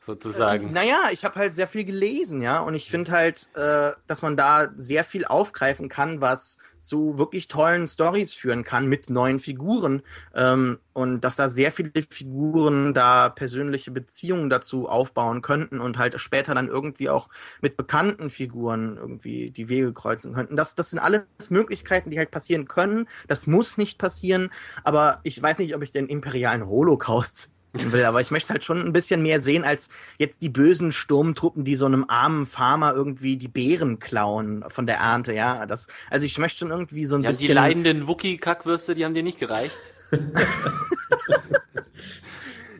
sozusagen. 0.00 0.68
Äh, 0.68 0.72
naja, 0.72 1.08
ich 1.10 1.24
habe 1.24 1.34
halt 1.34 1.56
sehr 1.56 1.68
viel 1.68 1.84
gelesen, 1.84 2.40
ja, 2.40 2.60
und 2.60 2.74
ich 2.74 2.88
finde 2.88 3.10
halt, 3.10 3.48
äh, 3.54 3.90
dass 4.06 4.22
man 4.22 4.36
da 4.36 4.68
sehr 4.76 5.04
viel 5.04 5.24
aufgreifen 5.24 5.88
kann, 5.88 6.20
was 6.20 6.58
zu 6.82 7.16
wirklich 7.16 7.46
tollen 7.46 7.86
Stories 7.86 8.34
führen 8.34 8.64
kann 8.64 8.88
mit 8.88 9.08
neuen 9.08 9.38
Figuren 9.38 10.02
ähm, 10.34 10.78
und 10.92 11.20
dass 11.22 11.36
da 11.36 11.48
sehr 11.48 11.70
viele 11.70 11.90
Figuren 12.10 12.92
da 12.92 13.28
persönliche 13.28 13.92
Beziehungen 13.92 14.50
dazu 14.50 14.88
aufbauen 14.88 15.42
könnten 15.42 15.80
und 15.80 15.96
halt 15.96 16.20
später 16.20 16.54
dann 16.54 16.68
irgendwie 16.68 17.08
auch 17.08 17.28
mit 17.60 17.76
bekannten 17.76 18.30
Figuren 18.30 18.96
irgendwie 18.96 19.50
die 19.52 19.68
Wege 19.68 19.92
kreuzen 19.92 20.34
könnten. 20.34 20.56
Das, 20.56 20.74
das 20.74 20.90
sind 20.90 20.98
alles 20.98 21.24
Möglichkeiten, 21.50 22.10
die 22.10 22.18
halt 22.18 22.32
passieren 22.32 22.66
können. 22.66 23.08
Das 23.28 23.46
muss 23.46 23.78
nicht 23.78 23.98
passieren, 23.98 24.50
aber 24.82 25.20
ich 25.22 25.40
weiß 25.40 25.58
nicht, 25.58 25.76
ob 25.76 25.82
ich 25.82 25.92
den 25.92 26.08
imperialen 26.08 26.66
Holocaust 26.66 27.52
will. 27.72 28.04
Aber 28.04 28.20
ich 28.20 28.30
möchte 28.30 28.52
halt 28.52 28.64
schon 28.64 28.80
ein 28.80 28.92
bisschen 28.92 29.22
mehr 29.22 29.40
sehen 29.40 29.64
als 29.64 29.88
jetzt 30.18 30.42
die 30.42 30.48
bösen 30.48 30.92
Sturmtruppen, 30.92 31.64
die 31.64 31.76
so 31.76 31.86
einem 31.86 32.04
armen 32.08 32.46
Farmer 32.46 32.94
irgendwie 32.94 33.36
die 33.36 33.48
Beeren 33.48 33.98
klauen 33.98 34.64
von 34.68 34.86
der 34.86 34.96
Ernte, 34.96 35.34
ja. 35.34 35.66
Das, 35.66 35.88
also 36.10 36.26
ich 36.26 36.38
möchte 36.38 36.60
schon 36.60 36.70
irgendwie 36.70 37.04
so 37.04 37.16
ein 37.16 37.22
ja, 37.22 37.30
bisschen. 37.30 37.48
Die 37.48 37.54
leidenden 37.54 38.08
Wookie-Kackwürste, 38.08 38.94
die 38.94 39.04
haben 39.04 39.14
dir 39.14 39.22
nicht 39.22 39.38
gereicht. 39.38 39.80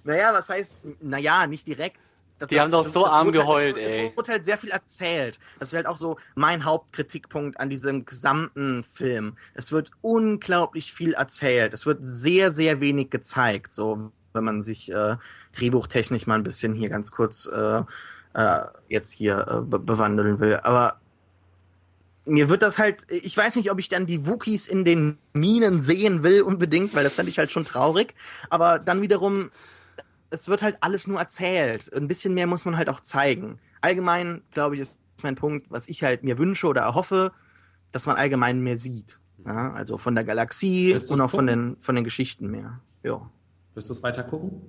naja, 0.05 0.33
was 0.33 0.49
heißt, 0.49 0.75
naja, 1.01 1.47
nicht 1.47 1.67
direkt. 1.67 2.01
Das, 2.39 2.49
die 2.49 2.61
haben 2.61 2.73
doch 2.73 2.85
so 2.85 3.07
arm 3.07 3.27
halt- 3.29 3.35
geheult, 3.35 3.77
halt, 3.77 3.87
ey. 3.87 4.09
Es 4.09 4.17
wurde 4.17 4.33
halt 4.33 4.45
sehr 4.45 4.59
viel 4.59 4.71
erzählt. 4.71 5.39
Das 5.61 5.71
wäre 5.73 5.85
halt 5.85 5.87
auch 5.87 5.97
so 5.97 6.19
mein 6.35 6.65
Hauptkritikpunkt 6.65 7.61
an 7.61 7.71
diesem 7.71 8.05
gesamten 8.05 8.83
Film. 8.83 9.37
Es 9.55 9.71
wird 9.71 9.93
unglaublich 10.01 10.93
viel 10.93 11.15
erzählt. 11.15 11.73
Es 11.73 11.87
wird 11.87 12.01
sehr, 12.03 12.53
sehr 12.53 12.81
wenig 12.81 13.11
gezeigt. 13.11 13.73
So, 13.73 14.11
wenn 14.33 14.45
man 14.45 14.63
sich 14.63 14.93
äh, 14.93 15.17
drehbuchtechnisch 15.53 16.27
mal 16.27 16.35
ein 16.35 16.43
bisschen 16.43 16.75
hier 16.75 16.89
ganz 16.89 17.11
kurz 17.11 17.47
äh, 17.47 17.83
äh, 18.35 18.61
jetzt 18.89 19.13
hier 19.13 19.47
äh, 19.49 19.61
be 19.61 19.79
bewandeln 19.79 20.41
will. 20.41 20.57
Aber 20.63 20.99
mir 22.25 22.49
wird 22.49 22.63
das 22.63 22.79
halt, 22.79 23.11
ich 23.11 23.37
weiß 23.37 23.57
nicht, 23.57 23.71
ob 23.71 23.79
ich 23.79 23.89
dann 23.89 24.07
die 24.07 24.27
Wookies 24.27 24.67
in 24.67 24.85
den 24.85 25.19
Minen 25.33 25.83
sehen 25.83 26.23
will 26.23 26.43
unbedingt, 26.43 26.95
weil 26.95 27.05
das 27.05 27.15
fände 27.15 27.31
ich 27.31 27.39
halt 27.39 27.51
schon 27.51 27.65
traurig. 27.65 28.15
Aber 28.49 28.79
dann 28.79 29.03
wiederum, 29.03 29.51
es 30.31 30.49
wird 30.49 30.63
halt 30.63 30.79
alles 30.81 31.07
nur 31.07 31.19
erzählt. 31.19 31.93
Ein 31.93 32.09
bisschen 32.09 32.35
mehr 32.35 32.47
muss 32.47 32.65
man 32.65 32.77
halt 32.77 32.89
auch 32.89 33.01
zeigen. 33.01 33.59
Allgemein, 33.81 34.43
glaube 34.53 34.77
ich, 34.77 34.81
ist 34.81 34.99
mein 35.23 35.35
Punkt, 35.35 35.67
was 35.71 35.89
ich 35.89 36.03
halt 36.03 36.23
mir 36.23 36.39
wünsche 36.39 36.67
oder 36.67 36.83
erhoffe, 36.83 37.33
dass 37.91 38.07
man 38.07 38.17
allgemein 38.17 38.61
mehr 38.61 38.77
sieht. 38.77 39.21
Ja, 39.45 39.73
also 39.73 39.99
von 39.99 40.15
der 40.15 40.25
Galaxie 40.25 40.95
und 40.95 41.21
auch 41.21 41.31
von 41.31 41.47
den, 41.47 41.77
von 41.81 41.97
den 41.97 42.05
Geschichten 42.05 42.51
mehr. 42.51 42.81
Ja. 43.03 43.29
Wirst 43.75 43.89
du 43.89 43.95
es 43.95 44.03
weiter 44.03 44.23
gucken? 44.23 44.63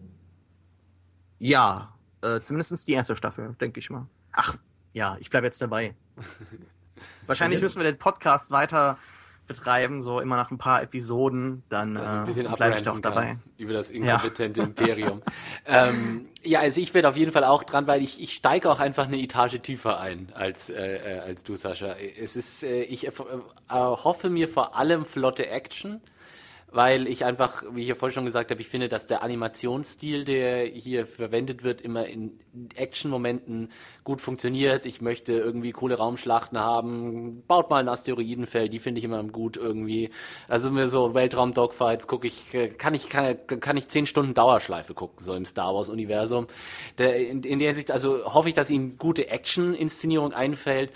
Ja, 1.40 1.94
äh, 2.22 2.40
zumindest 2.42 2.88
die 2.88 2.94
erste 2.94 3.16
Staffel, 3.16 3.56
denke 3.60 3.80
ich 3.80 3.90
mal. 3.90 4.08
Ach, 4.32 4.56
ja, 4.94 5.18
ich 5.20 5.30
bleibe 5.30 5.46
jetzt 5.46 5.62
dabei. 5.62 5.94
Wahrscheinlich 7.28 7.62
müssen 7.62 7.80
wir 7.82 7.84
den 7.84 7.98
Podcast 7.98 8.52
weiter 8.52 8.98
betreiben, 9.46 10.02
so 10.02 10.22
immer 10.22 10.38
nach 10.38 10.52
ein 10.52 10.58
paar 10.58 10.82
Episoden, 10.82 11.64
dann 11.68 11.98
also 11.98 12.40
äh, 12.40 12.56
bleibe 12.56 12.78
ich 12.78 12.84
doch 12.84 13.00
dabei. 13.02 13.38
Über 13.58 13.74
das 13.74 13.92
inkompetente 13.92 14.62
ja. 14.62 14.66
Imperium. 14.68 15.22
ähm, 15.66 16.30
ja, 16.44 16.62
also 16.62 16.80
ich 16.80 16.94
werde 16.94 17.10
auf 17.10 17.18
jeden 17.18 17.34
Fall 17.34 17.44
auch 17.44 17.64
dran, 17.64 17.86
weil 17.86 18.02
ich, 18.02 18.22
ich 18.22 18.34
steige 18.34 18.70
auch 18.72 18.80
einfach 18.80 19.08
eine 19.08 19.20
Etage 19.20 19.60
tiefer 19.62 20.00
ein 20.00 20.30
als, 20.34 20.70
äh, 20.70 21.18
äh 21.18 21.20
als 21.20 21.44
du, 21.44 21.56
Sascha. 21.56 21.96
Es 22.18 22.38
ist, 22.38 22.64
äh, 22.64 22.84
ich 22.84 23.08
äh, 23.08 23.12
hoffe 23.70 24.30
mir 24.30 24.48
vor 24.48 24.78
allem 24.78 25.06
flotte 25.06 25.48
Action 25.48 26.00
weil 26.74 27.08
ich 27.08 27.24
einfach, 27.24 27.64
wie 27.72 27.84
ich 27.84 27.88
ja 27.88 27.96
vorhin 27.96 28.16
schon 28.16 28.26
gesagt 28.26 28.50
habe, 28.50 28.60
ich 28.60 28.68
finde, 28.68 28.90
dass 28.90 29.06
der 29.06 29.22
Animationsstil, 29.22 30.26
der 30.26 30.66
hier 30.66 31.06
verwendet 31.06 31.64
wird, 31.64 31.82
immer 31.82 32.08
in 32.08 32.40
Action-Momenten 32.76 33.72
gut 34.04 34.22
funktioniert. 34.22 34.88
Ich 34.88 35.00
möchte 35.00 35.34
irgendwie 35.34 35.72
coole 35.72 35.96
Raumschlachten 35.96 36.60
haben. 36.60 37.44
Baut 37.48 37.70
mal 37.70 37.78
ein 37.78 37.90
Asteroidenfeld, 37.90 38.74
die 38.74 38.80
finde 38.80 39.00
ich 39.00 39.06
immer 39.06 39.24
gut 39.24 39.56
irgendwie. 39.56 40.10
Also 40.48 40.72
mir 40.72 40.88
so 40.90 41.14
Weltraum-Dogfights 41.14 42.08
gucke 42.08 42.26
ich, 42.26 42.46
kann 42.80 42.96
ich, 42.96 43.08
kann, 43.08 43.38
kann 43.60 43.78
ich 43.78 43.88
zehn 43.88 44.08
Stunden 44.08 44.34
Dauerschleife 44.34 44.96
gucken, 44.96 45.24
so 45.24 45.36
im 45.36 45.46
Star 45.46 45.76
Wars-Universum. 45.76 46.48
In, 46.98 47.44
in 47.44 47.60
der 47.60 47.68
Hinsicht, 47.70 47.92
also 47.92 48.26
hoffe 48.26 48.50
ich, 48.50 48.56
dass 48.56 48.72
ihnen 48.72 48.98
gute 48.98 49.30
Action-Inszenierung 49.30 50.34
einfällt. 50.34 50.92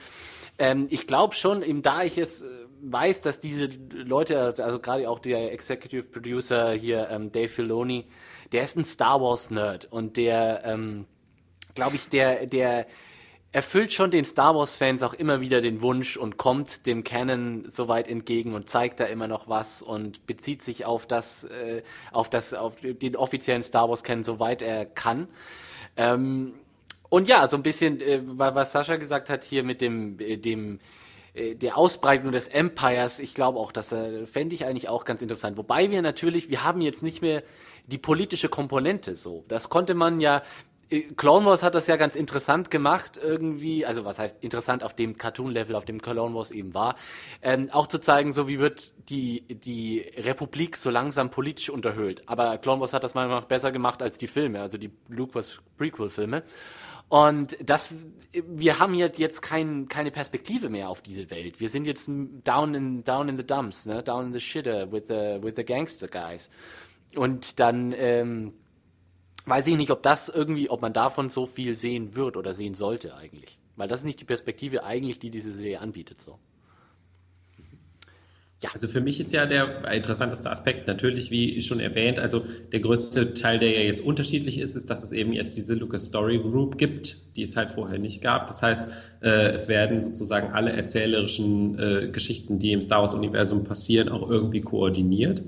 Ähm, 0.60 0.88
ich 0.90 1.06
glaube 1.06 1.36
schon, 1.36 1.62
eben 1.62 1.82
da 1.84 2.04
ich 2.04 2.18
es 2.18 2.42
äh, 2.42 2.48
weiß, 2.82 3.22
dass 3.22 3.40
diese 3.40 3.66
Leute, 3.92 4.54
also 4.58 4.80
gerade 4.80 5.10
auch 5.10 5.20
der 5.20 5.52
Executive 5.54 6.10
Producer 6.10 6.72
hier, 6.72 7.10
ähm, 7.10 7.32
Dave 7.32 7.48
Filoni, 7.48 8.06
der 8.52 8.64
ist 8.64 8.78
ein 8.78 8.84
Star 8.84 9.22
Wars 9.22 9.50
Nerd 9.50 9.86
und 9.92 10.18
der, 10.18 10.64
ähm, 10.66 11.06
glaube 11.76 11.96
ich, 11.96 12.10
der, 12.10 12.46
der 12.48 12.88
erfüllt 13.52 13.94
schon 13.94 14.12
den 14.12 14.26
Star 14.26 14.56
Wars 14.56 14.78
Fans 14.78 15.04
auch 15.04 15.14
immer 15.14 15.42
wieder 15.42 15.62
den 15.62 15.82
Wunsch 15.82 16.18
und 16.18 16.38
kommt 16.38 16.86
dem 16.86 17.04
Canon 17.04 17.66
so 17.70 17.88
weit 17.88 18.08
entgegen 18.08 18.54
und 18.54 18.70
zeigt 18.70 19.00
da 19.00 19.06
immer 19.06 19.28
noch 19.28 19.48
was 19.48 19.82
und 19.82 20.28
bezieht 20.28 20.62
sich 20.62 20.86
auf 20.86 21.08
das, 21.08 21.46
äh, 21.46 21.82
auf 22.12 22.30
das, 22.30 22.54
auf 22.54 22.76
den 22.82 23.16
offiziellen 23.16 23.64
Star 23.64 23.90
Wars 23.90 24.04
Canon 24.04 24.24
soweit 24.24 24.62
er 24.62 24.86
kann. 24.86 25.28
Ähm, 25.96 26.54
und 27.10 27.28
ja, 27.28 27.48
so 27.48 27.56
ein 27.58 27.64
bisschen, 27.64 28.02
äh, 28.02 28.22
was 28.24 28.74
Sascha 28.74 28.98
gesagt 28.98 29.30
hat 29.30 29.44
hier 29.44 29.64
mit 29.64 29.82
dem, 29.82 30.20
äh, 30.20 30.38
dem 30.38 30.80
der 31.38 31.78
Ausbreitung 31.78 32.32
des 32.32 32.48
Empires, 32.48 33.20
ich 33.20 33.34
glaube 33.34 33.60
auch, 33.60 33.72
das 33.72 33.92
äh, 33.92 34.26
fände 34.26 34.56
ich 34.56 34.66
eigentlich 34.66 34.90
auch 34.90 35.06
ganz 35.06 35.22
interessant. 35.22 35.58
Wobei 35.58 35.92
wir 35.92 36.02
natürlich, 36.02 36.50
wir 36.50 36.64
haben 36.64 36.82
jetzt 36.82 37.04
nicht 37.04 37.22
mehr 37.22 37.44
die 37.86 37.98
politische 37.98 38.50
Komponente 38.50 39.16
so. 39.16 39.46
Das 39.48 39.70
konnte 39.70 39.94
man 39.94 40.20
ja 40.20 40.44
äh, 40.90 41.02
Clone 41.16 41.46
Wars 41.46 41.64
hat 41.64 41.76
das 41.76 41.88
ja 41.88 41.96
ganz 41.98 42.16
interessant 42.16 42.72
gemacht, 42.72 43.20
irgendwie, 43.22 43.86
also 43.86 44.06
was 44.06 44.20
heißt 44.20 44.44
interessant 44.44 44.84
auf 44.84 44.94
dem 44.94 45.18
Cartoon-Level, 45.18 45.76
auf 45.76 45.86
dem 45.86 46.02
Clone 46.02 46.34
Wars 46.36 46.52
eben 46.52 46.74
war, 46.74 46.96
ähm, 47.42 47.70
auch 47.72 47.88
zu 47.88 48.00
zeigen, 48.00 48.32
so 48.32 48.48
wie 48.48 48.60
wird 48.60 49.10
die, 49.10 49.44
die 49.48 50.06
Republik 50.18 50.78
so 50.78 50.90
langsam 50.90 51.30
politisch 51.30 51.70
unterhöhlt. 51.70 52.24
Aber 52.28 52.58
Clone 52.58 52.82
Wars 52.82 52.94
hat 52.94 53.04
das 53.04 53.16
manchmal 53.16 53.42
noch 53.42 53.48
besser 53.48 53.72
gemacht 53.72 54.02
als 54.02 54.18
die 54.18 54.28
Filme, 54.28 54.62
also 54.62 54.78
die 54.78 54.92
Lucas 55.10 55.60
Prequel-Filme. 55.78 56.44
Und 57.10 57.58
das, 57.64 57.96
wir 58.34 58.80
haben 58.80 58.94
jetzt, 58.94 59.42
kein, 59.42 59.88
keine 59.88 60.12
Perspektive 60.12 60.70
mehr 60.70 60.90
auf 60.90 61.02
diese 61.02 61.30
Welt. 61.32 61.60
Wir 61.60 61.70
sind 61.70 61.86
jetzt 61.86 62.10
down 62.44 62.76
in, 62.76 63.04
down 63.04 63.30
in 63.30 63.38
the 63.38 63.46
dumps, 63.46 63.86
ne? 63.86 64.04
down 64.04 64.28
in 64.28 64.34
the 64.34 64.42
shitter 64.42 64.92
with 64.92 65.04
the, 65.08 65.40
with 65.42 65.54
the 65.56 65.64
gangster 65.64 66.08
guys. 66.08 66.50
Und 67.16 67.60
dann, 67.60 67.94
ähm, 67.96 68.54
weiß 69.46 69.68
ich 69.68 69.78
nicht, 69.78 69.92
ob 69.92 70.04
das 70.04 70.28
irgendwie, 70.28 70.70
ob 70.70 70.82
man 70.82 70.92
davon 70.92 71.30
so 71.30 71.46
viel 71.46 71.74
sehen 71.76 72.16
wird 72.16 72.36
oder 72.36 72.54
sehen 72.54 72.74
sollte 72.74 73.16
eigentlich. 73.16 73.58
Weil 73.78 73.88
das 73.88 74.02
ist 74.02 74.06
nicht 74.06 74.20
die 74.20 74.26
Perspektive 74.26 74.84
eigentlich, 74.84 75.20
die 75.20 75.30
diese 75.30 75.52
Serie 75.52 75.80
anbietet, 75.80 76.22
so. 76.22 76.38
Ja. 78.64 78.72
Also 78.74 78.88
für 78.88 79.02
mich 79.02 79.20
ist 79.20 79.32
ja 79.34 79.46
der 79.46 79.88
interessanteste 79.92 80.50
Aspekt 80.50 80.88
natürlich, 80.88 81.30
wie 81.30 81.62
schon 81.62 81.80
erwähnt, 81.80 82.18
also 82.18 82.44
der 82.72 82.80
größte 82.80 83.36
Teil, 83.36 83.60
der 83.60 83.70
ja 83.70 83.82
jetzt 83.82 84.02
unterschiedlich 84.02 84.58
ist, 84.58 84.76
ist, 84.76 84.90
dass 84.90 85.04
es 85.04 85.12
eben 85.12 85.32
jetzt 85.32 85.56
diese 85.56 85.76
Lucas 85.76 86.08
Story 86.08 86.40
Group 86.40 86.80
gibt, 86.80 87.18
die 87.36 87.44
es 87.44 87.56
halt 87.56 87.72
vorher 87.72 88.00
nicht 88.00 88.20
gab. 88.20 88.48
Das 88.48 88.64
heißt, 88.64 88.90
äh, 89.22 89.52
es 89.52 89.68
werden 89.68 90.02
sozusagen 90.02 90.54
alle 90.54 90.72
erzählerischen 90.72 91.78
äh, 91.78 92.08
Geschichten, 92.08 92.58
die 92.58 92.72
im 92.72 92.82
Star 92.82 93.02
Wars 93.02 93.14
Universum 93.14 93.64
passieren, 93.64 94.10
auch 94.10 94.28
irgendwie 94.28 94.62
koordiniert. 94.62 95.44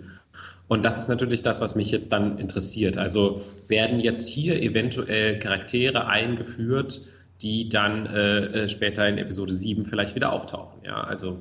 Und 0.68 0.86
das 0.86 0.99
ist 0.99 1.07
natürlich 1.07 1.41
das, 1.41 1.62
was 1.62 1.74
mich 1.74 1.89
jetzt 1.89 2.12
dann 2.12 2.38
interessiert. 2.38 2.99
Also 2.99 3.41
werden 3.68 3.99
jetzt 3.99 4.28
hier 4.28 4.62
eventuell 4.62 5.39
Charaktere 5.39 6.05
eingeführt, 6.05 7.01
die 7.41 7.70
dann 7.70 8.05
äh, 8.05 8.66
äh 8.66 8.70
später 8.70 9.07
in 9.10 9.18
Episode 9.18 9.51
7 9.51 9.88
vielleicht 9.88 10.14
wieder 10.14 10.32
auftauchen. 10.32 10.82
Ja, 10.86 11.01
also 11.01 11.39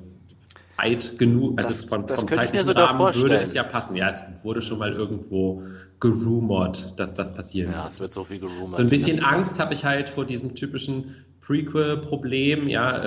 Zeit 0.79 1.19
genug, 1.19 1.59
also 1.59 1.69
das, 1.69 1.85
von, 1.85 2.07
das 2.07 2.21
vom 2.21 2.29
zeitlichen 2.29 2.65
so 2.65 2.73
Rahmen 2.73 3.15
würde 3.15 3.37
es 3.39 3.55
ja 3.55 3.63
passen. 3.63 3.97
Ja, 3.97 4.09
es 4.09 4.23
wurde 4.43 4.63
schon 4.63 4.79
mal 4.79 4.93
irgendwo 4.93 5.63
gerumort, 6.01 6.99
dass 6.99 7.15
das 7.15 7.35
passieren 7.35 7.73
Ja, 7.73 7.85
wird. 7.85 7.93
es 7.93 8.01
wird 8.01 8.13
so 8.13 8.25
viel 8.25 8.39
gerumort. 8.39 8.77
So 8.77 8.83
ein 8.83 8.89
bisschen 8.89 9.25
Angst 9.25 9.59
habe 9.59 9.75
ich 9.75 9.85
halt 9.85 10.09
vor 10.09 10.25
diesem 10.25 10.55
typischen 10.55 11.17
Prequel-Problem, 11.41 12.69
ja, 12.69 12.99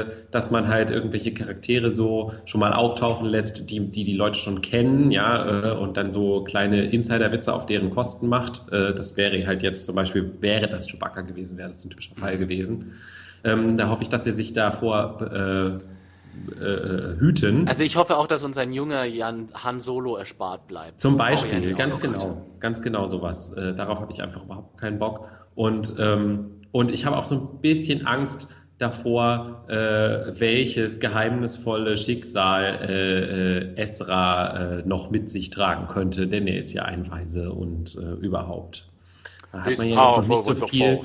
äh, 0.00 0.06
dass 0.30 0.50
man 0.50 0.68
halt 0.68 0.90
irgendwelche 0.90 1.34
Charaktere 1.34 1.90
so 1.90 2.32
schon 2.44 2.60
mal 2.60 2.72
auftauchen 2.72 3.26
lässt, 3.26 3.68
die 3.70 3.80
die, 3.90 4.04
die 4.04 4.14
Leute 4.14 4.38
schon 4.38 4.62
kennen, 4.62 5.10
ja, 5.10 5.72
äh, 5.72 5.76
und 5.76 5.96
dann 5.96 6.10
so 6.12 6.44
kleine 6.44 6.84
Insider-Witze 6.90 7.52
auf 7.52 7.66
deren 7.66 7.90
Kosten 7.90 8.28
macht. 8.28 8.72
Äh, 8.72 8.94
das 8.94 9.16
wäre 9.16 9.44
halt 9.46 9.62
jetzt 9.62 9.84
zum 9.84 9.96
Beispiel, 9.96 10.32
wäre 10.40 10.68
das 10.68 10.86
Chewbacca 10.86 11.22
gewesen, 11.22 11.58
wäre 11.58 11.70
das 11.70 11.84
ein 11.84 11.90
typischer 11.90 12.14
Fall 12.14 12.38
gewesen. 12.38 12.92
Ähm, 13.42 13.76
da 13.76 13.88
hoffe 13.88 14.04
ich, 14.04 14.08
dass 14.08 14.26
er 14.26 14.32
sich 14.32 14.52
davor 14.52 15.80
äh, 16.60 17.18
hüten. 17.18 17.68
Also 17.68 17.84
ich 17.84 17.96
hoffe 17.96 18.16
auch, 18.16 18.26
dass 18.26 18.42
uns 18.42 18.58
ein 18.58 18.72
junger 18.72 19.04
Jan 19.04 19.48
Han 19.54 19.80
Solo 19.80 20.16
erspart 20.16 20.66
bleibt. 20.66 21.00
Zum 21.00 21.16
Beispiel, 21.16 21.74
ganz 21.74 22.00
genau, 22.00 22.46
ganz 22.60 22.82
genau 22.82 23.06
sowas. 23.06 23.52
Äh, 23.52 23.74
darauf 23.74 24.00
habe 24.00 24.12
ich 24.12 24.22
einfach 24.22 24.44
überhaupt 24.44 24.78
keinen 24.78 24.98
Bock. 24.98 25.28
Und, 25.54 25.94
ähm, 25.98 26.50
und 26.72 26.90
ich 26.90 27.04
habe 27.04 27.16
auch 27.16 27.24
so 27.24 27.34
ein 27.34 27.60
bisschen 27.60 28.06
Angst 28.06 28.48
davor, 28.78 29.64
äh, 29.68 30.38
welches 30.38 31.00
geheimnisvolle 31.00 31.96
Schicksal 31.96 32.78
äh, 32.88 33.74
äh 33.74 33.74
Esra 33.76 34.78
äh, 34.78 34.82
noch 34.86 35.10
mit 35.10 35.30
sich 35.30 35.50
tragen 35.50 35.88
könnte, 35.88 36.28
denn 36.28 36.46
er 36.46 36.58
ist 36.58 36.72
ja 36.72 36.84
ein 36.84 37.10
Weise 37.10 37.52
und 37.52 37.96
äh, 37.96 38.24
überhaupt. 38.24 38.88
Da 39.52 39.64
hat 39.64 39.78
man 39.78 39.88
ja 39.88 39.96
noch 39.96 40.28
nicht 40.28 40.44
so 40.44 40.54
viel, 40.66 41.00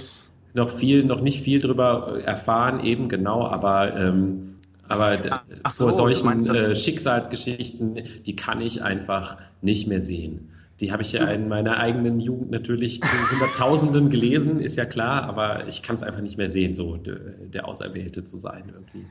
noch 0.54 0.70
viel, 0.70 1.04
noch 1.04 1.22
nicht 1.22 1.42
viel 1.42 1.62
drüber 1.62 2.22
erfahren, 2.24 2.80
eben 2.82 3.10
genau, 3.10 3.48
aber 3.48 3.96
ähm, 3.96 4.53
aber 4.88 5.18
Ach 5.64 5.74
so, 5.74 5.86
vor 5.86 5.94
solchen 5.94 6.48
äh, 6.48 6.76
Schicksalsgeschichten, 6.76 8.00
die 8.26 8.36
kann 8.36 8.62
ich 8.62 8.84
einfach 8.84 9.38
nicht 9.62 9.88
mehr 9.88 10.02
sehen. 10.02 10.50
Die 10.80 10.92
habe 10.92 11.04
ich 11.04 11.12
ja 11.14 11.26
in 11.28 11.48
meiner 11.48 11.78
eigenen 11.78 12.20
Jugend 12.20 12.52
natürlich 12.52 13.02
zu 13.02 13.32
Hunderttausenden 13.32 14.10
gelesen, 14.10 14.60
ist 14.60 14.76
ja 14.76 14.86
klar, 14.86 15.24
aber 15.24 15.68
ich 15.68 15.84
kann 15.84 15.96
es 15.96 16.04
einfach 16.04 16.22
nicht 16.22 16.38
mehr 16.38 16.50
sehen, 16.50 16.74
so 16.74 16.98
der 16.98 17.68
Auserwählte 17.68 18.24
zu 18.24 18.38
sein 18.38 18.64
irgendwie. 18.74 19.06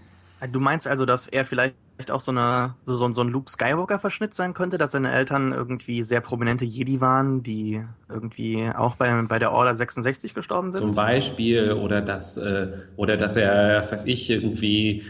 Du 0.51 0.59
meinst 0.59 0.89
also, 0.89 1.07
dass 1.07 1.29
er 1.29 1.45
vielleicht 1.45 1.77
auch 2.11 2.21
so, 2.21 2.33
eine, 2.33 2.75
so, 2.85 3.13
so 3.13 3.21
ein 3.21 3.29
Luke 3.29 3.49
Skywalker-Verschnitt 3.49 4.35
sein 4.35 4.55
könnte, 4.55 4.77
dass 4.77 4.91
seine 4.91 5.13
Eltern 5.13 5.53
irgendwie 5.53 6.03
sehr 6.03 6.21
prominente 6.21 6.65
Jedi 6.65 7.01
waren, 7.01 7.45
die 7.45 7.85
irgendwie 8.09 8.69
auch 8.75 8.97
bei, 8.97 9.23
bei 9.23 9.39
der 9.39 9.53
Order 9.53 9.77
66 9.77 10.35
gestorben 10.35 10.73
sind? 10.73 10.81
Zum 10.81 10.95
Beispiel, 10.97 11.73
oder 11.73 12.01
dass, 12.01 12.37
äh, 12.39 12.73
oder 12.97 13.17
dass 13.17 13.37
er, 13.37 13.79
was 13.79 13.93
weiß 13.93 14.05
ich, 14.07 14.31
irgendwie 14.31 15.05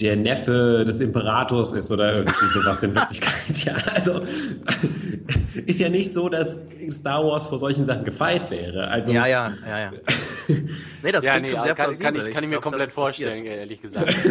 der 0.00 0.16
Neffe 0.16 0.84
des 0.86 1.00
Imperators 1.00 1.72
ist 1.72 1.90
oder 1.92 2.16
irgendwie 2.18 2.46
sowas 2.52 2.82
in 2.82 2.94
Wirklichkeit. 2.94 3.34
Ja, 3.64 3.74
also 3.94 4.22
ist 5.66 5.80
ja 5.80 5.88
nicht 5.88 6.12
so, 6.12 6.28
dass 6.28 6.58
Star 6.90 7.24
Wars 7.24 7.46
vor 7.46 7.58
solchen 7.58 7.84
Sachen 7.84 8.04
gefeit 8.04 8.50
wäre. 8.50 8.88
Also, 8.88 9.12
ja, 9.12 9.26
ja, 9.26 9.52
ja, 9.66 9.78
ja. 9.78 9.92
nee, 11.02 11.12
das 11.12 11.24
ja, 11.24 11.38
nee, 11.38 11.50
schon 11.50 11.60
sehr 11.60 11.74
kann, 11.74 11.98
kann, 11.98 12.14
ich, 12.14 12.32
kann 12.32 12.44
ich, 12.44 12.50
mir 12.50 12.60
komplett 12.60 12.90
vorstellen, 12.90 13.44
ehrlich 13.44 13.80
gesagt. 13.80 14.14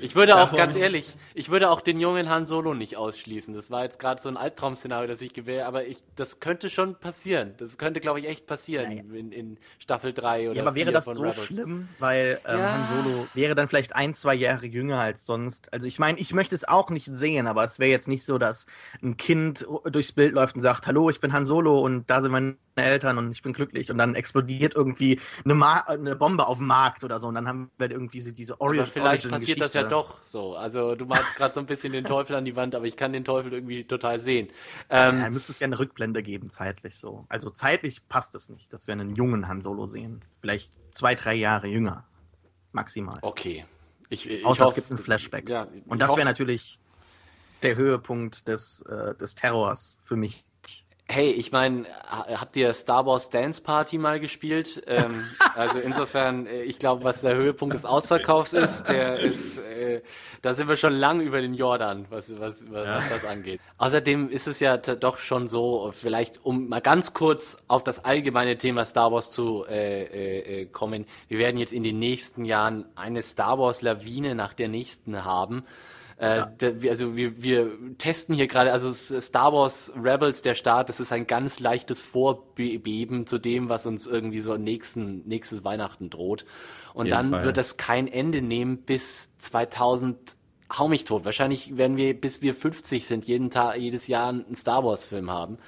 Ich 0.00 0.14
würde 0.14 0.36
auch, 0.36 0.54
ganz 0.54 0.76
ehrlich, 0.76 1.06
ich 1.34 1.50
würde 1.50 1.70
auch 1.70 1.80
den 1.80 1.98
jungen 1.98 2.28
Han 2.28 2.46
Solo 2.46 2.72
nicht 2.72 2.96
ausschließen. 2.96 3.52
Das 3.52 3.70
war 3.70 3.82
jetzt 3.82 3.98
gerade 3.98 4.20
so 4.22 4.28
ein 4.28 4.36
Albtraum-Szenario, 4.36 5.08
das 5.08 5.20
ich 5.20 5.32
gewähre, 5.32 5.66
aber 5.66 5.86
ich, 5.86 5.98
das 6.14 6.40
könnte 6.40 6.70
schon 6.70 6.94
passieren. 6.94 7.54
Das 7.58 7.78
könnte, 7.78 8.00
glaube 8.00 8.20
ich, 8.20 8.28
echt 8.28 8.46
passieren 8.46 8.92
ja, 8.92 9.02
in, 9.18 9.32
in, 9.32 9.58
Staffel 9.78 10.12
3 10.12 10.50
oder 10.50 10.56
Ja, 10.56 10.62
aber 10.62 10.74
wäre 10.76 10.92
das 10.92 11.06
so 11.06 11.22
Rebels. 11.22 11.46
schlimm? 11.46 11.88
Weil 11.98 12.40
ähm, 12.46 12.60
Han 12.60 12.86
Solo 12.86 13.26
wäre 13.34 13.54
dann 13.54 13.68
vielleicht 13.68 13.94
ein, 13.96 14.14
zwei 14.14 14.34
Jahre 14.34 14.66
jünger 14.66 15.00
als 15.00 15.26
sonst. 15.26 15.72
Also 15.72 15.88
ich 15.88 15.98
meine, 15.98 16.18
ich 16.18 16.32
möchte 16.32 16.54
es 16.54 16.66
auch 16.66 16.90
nicht 16.90 17.08
sehen, 17.12 17.46
aber 17.46 17.64
es 17.64 17.78
wäre 17.78 17.90
jetzt 17.90 18.08
nicht 18.08 18.24
so, 18.24 18.38
dass 18.38 18.66
ein 19.02 19.16
Kind 19.16 19.66
durchs 19.84 20.12
Bild 20.12 20.27
läuft 20.32 20.54
und 20.54 20.60
sagt, 20.60 20.86
hallo, 20.86 21.10
ich 21.10 21.20
bin 21.20 21.32
Han 21.32 21.44
Solo 21.44 21.80
und 21.80 22.08
da 22.08 22.20
sind 22.22 22.32
meine 22.32 22.56
Eltern 22.76 23.18
und 23.18 23.32
ich 23.32 23.42
bin 23.42 23.52
glücklich 23.52 23.90
und 23.90 23.98
dann 23.98 24.14
explodiert 24.14 24.74
irgendwie 24.74 25.20
eine, 25.44 25.54
Ma 25.54 25.80
eine 25.80 26.16
Bombe 26.16 26.46
auf 26.46 26.58
dem 26.58 26.66
Markt 26.66 27.04
oder 27.04 27.20
so 27.20 27.28
und 27.28 27.34
dann 27.34 27.48
haben 27.48 27.70
wir 27.78 27.90
irgendwie 27.90 28.20
diese 28.32 28.60
Origin 28.60 28.82
Aber 28.82 28.90
vielleicht 28.90 29.24
Origin 29.24 29.30
passiert 29.30 29.60
das 29.60 29.74
ja 29.74 29.82
doch 29.84 30.18
so. 30.24 30.56
Also 30.56 30.94
du 30.94 31.06
machst 31.06 31.36
gerade 31.36 31.54
so 31.54 31.60
ein 31.60 31.66
bisschen 31.66 31.92
den 31.92 32.04
Teufel 32.04 32.36
an 32.36 32.44
die 32.44 32.56
Wand, 32.56 32.74
aber 32.74 32.86
ich 32.86 32.96
kann 32.96 33.12
den 33.12 33.24
Teufel 33.24 33.52
irgendwie 33.52 33.84
total 33.84 34.20
sehen. 34.20 34.48
Ähm, 34.90 35.20
ja, 35.20 35.30
müsste 35.30 35.52
es 35.52 35.60
ja 35.60 35.66
eine 35.66 35.78
Rückblende 35.78 36.22
geben, 36.22 36.50
zeitlich 36.50 36.96
so. 36.96 37.26
Also 37.28 37.50
zeitlich 37.50 38.08
passt 38.08 38.34
es 38.34 38.48
nicht, 38.48 38.72
dass 38.72 38.86
wir 38.86 38.92
einen 38.92 39.14
jungen 39.16 39.48
Han 39.48 39.62
Solo 39.62 39.86
sehen. 39.86 40.20
Vielleicht 40.40 40.72
zwei, 40.92 41.14
drei 41.14 41.34
Jahre 41.34 41.66
jünger. 41.66 42.04
Maximal. 42.72 43.18
Okay. 43.22 43.64
Ich, 44.10 44.28
ich 44.28 44.44
Außer 44.44 44.64
hoffe, 44.64 44.70
es 44.70 44.74
gibt 44.76 44.90
einen 44.90 44.98
Flashback. 44.98 45.48
Ja, 45.48 45.66
und 45.86 46.00
das 46.00 46.16
wäre 46.16 46.24
natürlich 46.24 46.78
der 47.62 47.76
Höhepunkt 47.76 48.48
des, 48.48 48.82
äh, 48.82 49.14
des 49.16 49.34
Terrors 49.34 49.98
für 50.04 50.16
mich 50.16 50.44
Hey, 51.10 51.30
ich 51.30 51.52
meine, 51.52 51.86
habt 52.06 52.54
ihr 52.54 52.74
Star 52.74 53.06
Wars 53.06 53.30
Dance 53.30 53.62
Party 53.62 53.96
mal 53.96 54.20
gespielt? 54.20 54.82
Ähm, 54.86 55.24
also 55.54 55.78
insofern, 55.78 56.46
äh, 56.46 56.64
ich 56.64 56.78
glaube, 56.78 57.02
was 57.02 57.22
der 57.22 57.34
Höhepunkt 57.34 57.74
des 57.74 57.86
Ausverkaufs 57.86 58.52
ist, 58.52 58.82
der 58.82 59.18
ist, 59.18 59.56
äh, 59.56 60.02
da 60.42 60.52
sind 60.52 60.68
wir 60.68 60.76
schon 60.76 60.92
lang 60.92 61.22
über 61.22 61.40
den 61.40 61.54
Jordan, 61.54 62.04
was, 62.10 62.38
was, 62.38 62.70
was, 62.70 62.84
ja. 62.84 62.96
was 62.96 63.08
das 63.08 63.24
angeht. 63.24 63.58
Außerdem 63.78 64.28
ist 64.28 64.48
es 64.48 64.60
ja 64.60 64.76
doch 64.76 65.16
schon 65.16 65.48
so, 65.48 65.92
vielleicht 65.94 66.44
um 66.44 66.68
mal 66.68 66.82
ganz 66.82 67.14
kurz 67.14 67.56
auf 67.68 67.82
das 67.82 68.04
allgemeine 68.04 68.58
Thema 68.58 68.84
Star 68.84 69.10
Wars 69.10 69.30
zu 69.30 69.64
äh, 69.66 70.02
äh, 70.02 70.60
äh 70.60 70.66
kommen. 70.66 71.06
Wir 71.28 71.38
werden 71.38 71.56
jetzt 71.56 71.72
in 71.72 71.84
den 71.84 71.98
nächsten 71.98 72.44
Jahren 72.44 72.84
eine 72.96 73.22
Star 73.22 73.58
Wars 73.58 73.80
Lawine 73.80 74.34
nach 74.34 74.52
der 74.52 74.68
nächsten 74.68 75.24
haben. 75.24 75.64
Äh, 76.18 76.38
ja. 76.38 76.46
der, 76.46 76.90
also 76.90 77.16
wir, 77.16 77.42
wir 77.42 77.70
testen 77.96 78.34
hier 78.34 78.48
gerade, 78.48 78.72
also 78.72 78.92
Star 78.92 79.52
Wars 79.52 79.92
Rebels, 79.96 80.42
der 80.42 80.54
Start, 80.54 80.88
das 80.88 80.98
ist 80.98 81.12
ein 81.12 81.26
ganz 81.26 81.60
leichtes 81.60 82.00
Vorbeben 82.00 83.26
zu 83.26 83.38
dem, 83.38 83.68
was 83.68 83.86
uns 83.86 84.06
irgendwie 84.06 84.40
so 84.40 84.56
nächsten, 84.56 85.26
nächstes 85.28 85.64
Weihnachten 85.64 86.10
droht. 86.10 86.44
Und 86.92 87.12
dann 87.12 87.30
Fall. 87.30 87.44
wird 87.44 87.56
das 87.56 87.76
kein 87.76 88.08
Ende 88.08 88.42
nehmen 88.42 88.78
bis 88.78 89.30
2000 89.38 90.36
hau 90.76 90.88
mich 90.88 91.04
tot. 91.04 91.24
Wahrscheinlich 91.24 91.76
werden 91.76 91.96
wir, 91.96 92.18
bis 92.18 92.42
wir 92.42 92.54
50 92.54 93.06
sind, 93.06 93.26
jeden 93.26 93.50
Tag, 93.50 93.76
jedes 93.78 94.06
Jahr 94.06 94.28
einen 94.28 94.54
Star 94.54 94.84
Wars 94.84 95.04
Film 95.04 95.30
haben. 95.30 95.58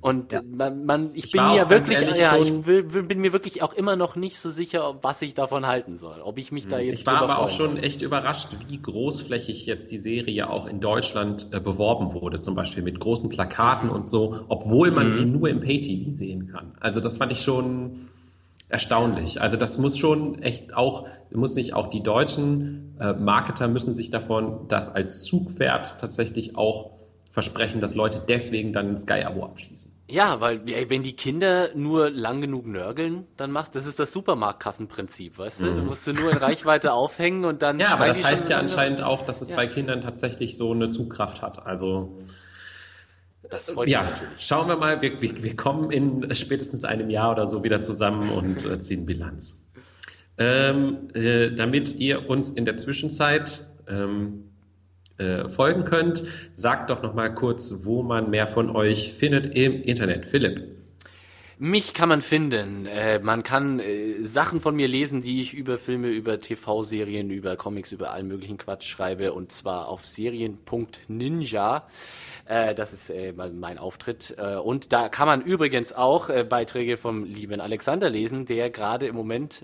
Und 0.00 0.32
ja. 0.32 0.42
man, 0.42 0.84
man, 0.84 1.10
ich, 1.14 1.26
ich 1.26 1.32
bin 1.32 1.46
mir 1.46 1.70
wirklich, 1.70 2.00
ja, 2.00 2.36
ich 2.36 2.66
will, 2.66 2.82
bin 2.84 3.20
mir 3.20 3.32
wirklich 3.32 3.62
auch 3.62 3.72
immer 3.72 3.96
noch 3.96 4.16
nicht 4.16 4.38
so 4.38 4.50
sicher, 4.50 4.96
was 5.02 5.22
ich 5.22 5.34
davon 5.34 5.66
halten 5.66 5.96
soll. 5.96 6.20
Ob 6.22 6.38
ich 6.38 6.52
mich 6.52 6.68
da 6.68 6.78
hm. 6.78 6.86
jetzt. 6.86 7.00
Ich 7.00 7.06
war 7.06 7.22
aber 7.22 7.38
auch 7.38 7.50
schon 7.50 7.76
soll. 7.76 7.84
echt 7.84 8.02
überrascht, 8.02 8.48
wie 8.68 8.80
großflächig 8.80 9.66
jetzt 9.66 9.90
die 9.90 9.98
Serie 9.98 10.50
auch 10.50 10.66
in 10.66 10.80
Deutschland 10.80 11.48
äh, 11.52 11.60
beworben 11.60 12.12
wurde, 12.12 12.40
zum 12.40 12.54
Beispiel 12.54 12.82
mit 12.82 13.00
großen 13.00 13.28
Plakaten 13.28 13.90
und 13.90 14.06
so, 14.06 14.40
obwohl 14.48 14.90
man 14.90 15.06
mhm. 15.06 15.10
sie 15.10 15.24
nur 15.24 15.48
im 15.48 15.60
Pay-TV 15.60 16.10
sehen 16.10 16.48
kann. 16.48 16.72
Also 16.80 17.00
das 17.00 17.18
fand 17.18 17.32
ich 17.32 17.40
schon 17.40 18.08
erstaunlich. 18.68 19.40
Also 19.40 19.56
das 19.56 19.78
muss 19.78 19.96
schon 19.96 20.42
echt 20.42 20.74
auch, 20.74 21.06
muss 21.32 21.54
nicht 21.54 21.74
auch 21.74 21.88
die 21.88 22.02
deutschen 22.02 22.96
äh, 23.00 23.12
Marketer 23.12 23.68
müssen 23.68 23.92
sich 23.92 24.10
davon 24.10 24.66
das 24.68 24.88
als 24.88 25.22
Zugpferd 25.22 26.00
tatsächlich 26.00 26.56
auch 26.56 26.95
versprechen, 27.36 27.82
dass 27.82 27.94
Leute 27.94 28.22
deswegen 28.26 28.72
dann 28.72 28.92
ein 28.92 28.98
Sky-Abo 28.98 29.44
abschließen. 29.44 29.92
Ja, 30.08 30.40
weil 30.40 30.62
wenn 30.88 31.02
die 31.02 31.12
Kinder 31.12 31.68
nur 31.74 32.08
lang 32.08 32.40
genug 32.40 32.66
nörgeln, 32.66 33.26
dann 33.36 33.50
machst 33.50 33.76
das 33.76 33.84
ist 33.84 34.00
das 34.00 34.10
Supermarktkassenprinzip, 34.12 35.36
weißt 35.36 35.60
du? 35.60 35.66
Mhm. 35.66 35.76
Du 35.76 35.82
musst 35.82 36.06
sie 36.06 36.14
nur 36.14 36.30
in 36.30 36.38
Reichweite 36.38 36.92
aufhängen 36.94 37.44
und 37.44 37.60
dann. 37.60 37.78
Ja, 37.78 37.88
aber 37.92 38.06
das 38.06 38.24
heißt 38.24 38.48
ja 38.48 38.56
anscheinend 38.56 39.02
auch, 39.02 39.20
dass 39.26 39.42
es 39.42 39.50
ja. 39.50 39.56
bei 39.56 39.66
Kindern 39.66 40.00
tatsächlich 40.00 40.56
so 40.56 40.72
eine 40.72 40.88
Zugkraft 40.88 41.42
hat. 41.42 41.66
Also 41.66 42.16
das 43.50 43.70
freut 43.70 43.86
ja, 43.86 44.00
mich 44.00 44.10
natürlich. 44.12 44.46
Schauen 44.46 44.68
wir 44.68 44.76
mal, 44.76 45.02
wir, 45.02 45.20
wir, 45.20 45.44
wir, 45.44 45.56
kommen 45.56 45.90
in 45.90 46.34
spätestens 46.34 46.84
einem 46.84 47.10
Jahr 47.10 47.32
oder 47.32 47.46
so 47.48 47.62
wieder 47.62 47.82
zusammen 47.82 48.30
und 48.30 48.64
äh, 48.64 48.80
ziehen 48.80 49.04
Bilanz. 49.04 49.60
Ähm, 50.38 51.10
äh, 51.12 51.50
damit 51.50 51.96
ihr 51.96 52.30
uns 52.30 52.48
in 52.48 52.64
der 52.64 52.78
Zwischenzeit 52.78 53.66
ähm, 53.86 54.45
äh, 55.18 55.48
folgen 55.48 55.84
könnt, 55.84 56.24
sagt 56.54 56.90
doch 56.90 57.02
noch 57.02 57.14
mal 57.14 57.34
kurz, 57.34 57.74
wo 57.84 58.02
man 58.02 58.30
mehr 58.30 58.48
von 58.48 58.74
euch 58.74 59.14
findet 59.14 59.46
im 59.54 59.82
Internet. 59.82 60.26
Philipp. 60.26 60.76
Mich 61.58 61.94
kann 61.94 62.10
man 62.10 62.20
finden. 62.20 62.84
Äh, 62.84 63.18
man 63.20 63.42
kann 63.42 63.80
äh, 63.80 64.22
Sachen 64.22 64.60
von 64.60 64.76
mir 64.76 64.88
lesen, 64.88 65.22
die 65.22 65.40
ich 65.40 65.54
über 65.54 65.78
Filme, 65.78 66.08
über 66.08 66.38
TV-Serien, 66.38 67.30
über 67.30 67.56
Comics, 67.56 67.92
über 67.92 68.10
allen 68.10 68.28
möglichen 68.28 68.58
Quatsch 68.58 68.86
schreibe. 68.86 69.32
Und 69.32 69.52
zwar 69.52 69.88
auf 69.88 70.04
serien.ninja. 70.04 71.88
Äh, 72.44 72.74
das 72.74 72.92
ist 72.92 73.08
äh, 73.08 73.32
mein 73.32 73.78
Auftritt. 73.78 74.34
Äh, 74.36 74.56
und 74.56 74.92
da 74.92 75.08
kann 75.08 75.28
man 75.28 75.40
übrigens 75.40 75.94
auch 75.94 76.28
Beiträge 76.44 76.98
vom 76.98 77.24
lieben 77.24 77.62
Alexander 77.62 78.10
lesen, 78.10 78.44
der 78.44 78.68
gerade 78.68 79.06
im 79.06 79.16
Moment 79.16 79.62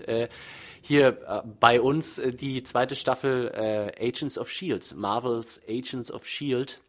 hier 0.85 1.17
äh, 1.25 1.41
bei 1.61 1.79
uns 1.79 2.19
äh, 2.19 2.33
die 2.33 2.61
zweite 2.61 2.97
Staffel 2.97 3.49
äh, 3.55 4.07
Agents 4.09 4.37
of 4.37 4.49
Shield, 4.49 4.93
Marvels 4.97 5.61
Agents 5.67 6.11
of 6.11 6.27
Shield 6.27 6.81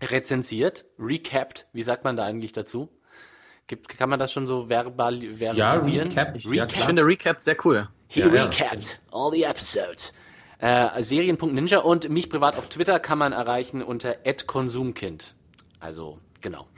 rezensiert, 0.00 0.84
recapped. 0.96 1.66
Wie 1.72 1.82
sagt 1.82 2.04
man 2.04 2.16
da 2.16 2.24
eigentlich 2.24 2.52
dazu? 2.52 2.88
Gibt, 3.66 3.88
kann 3.88 4.08
man 4.08 4.20
das 4.20 4.32
schon 4.32 4.46
so 4.46 4.68
verbal 4.68 5.20
verbalisieren? 5.20 6.10
Ja, 6.12 6.22
recapped. 6.22 6.46
Recap. 6.48 6.72
Ich 6.72 6.84
finde 6.84 7.04
Recap 7.04 7.42
sehr 7.42 7.56
cool. 7.64 7.88
He 8.06 8.20
ja, 8.20 8.28
recapped 8.28 9.00
ja. 9.10 9.18
all 9.18 9.32
the 9.32 9.42
episodes. 9.42 10.14
Äh, 10.58 11.02
Serien.ninja 11.02 11.80
und 11.80 12.08
mich 12.08 12.30
privat 12.30 12.56
auf 12.56 12.68
Twitter 12.68 13.00
kann 13.00 13.18
man 13.18 13.32
erreichen 13.32 13.82
unter 13.82 14.14
@konsumkind. 14.46 15.34
Also, 15.80 16.20
genau. 16.40 16.68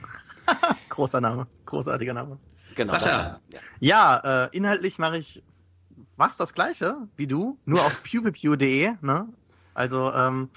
Großer 0.89 1.21
Name, 1.21 1.45
großartiger 1.67 2.15
Name. 2.15 2.39
Genau. 2.73 2.93
Sascha. 2.93 3.39
Das, 3.51 3.61
ja, 3.79 4.19
ja 4.21 4.45
äh, 4.45 4.57
inhaltlich 4.57 4.97
mache 4.97 5.19
ich 5.19 5.43
was 6.17 6.37
das 6.37 6.53
gleiche 6.53 6.95
wie 7.15 7.27
du, 7.27 7.57
nur 7.65 7.81
auf 7.81 8.03
pewpew.de. 8.03 8.93
Ne? 9.01 9.27
Also 9.73 10.11
ähm, 10.13 10.49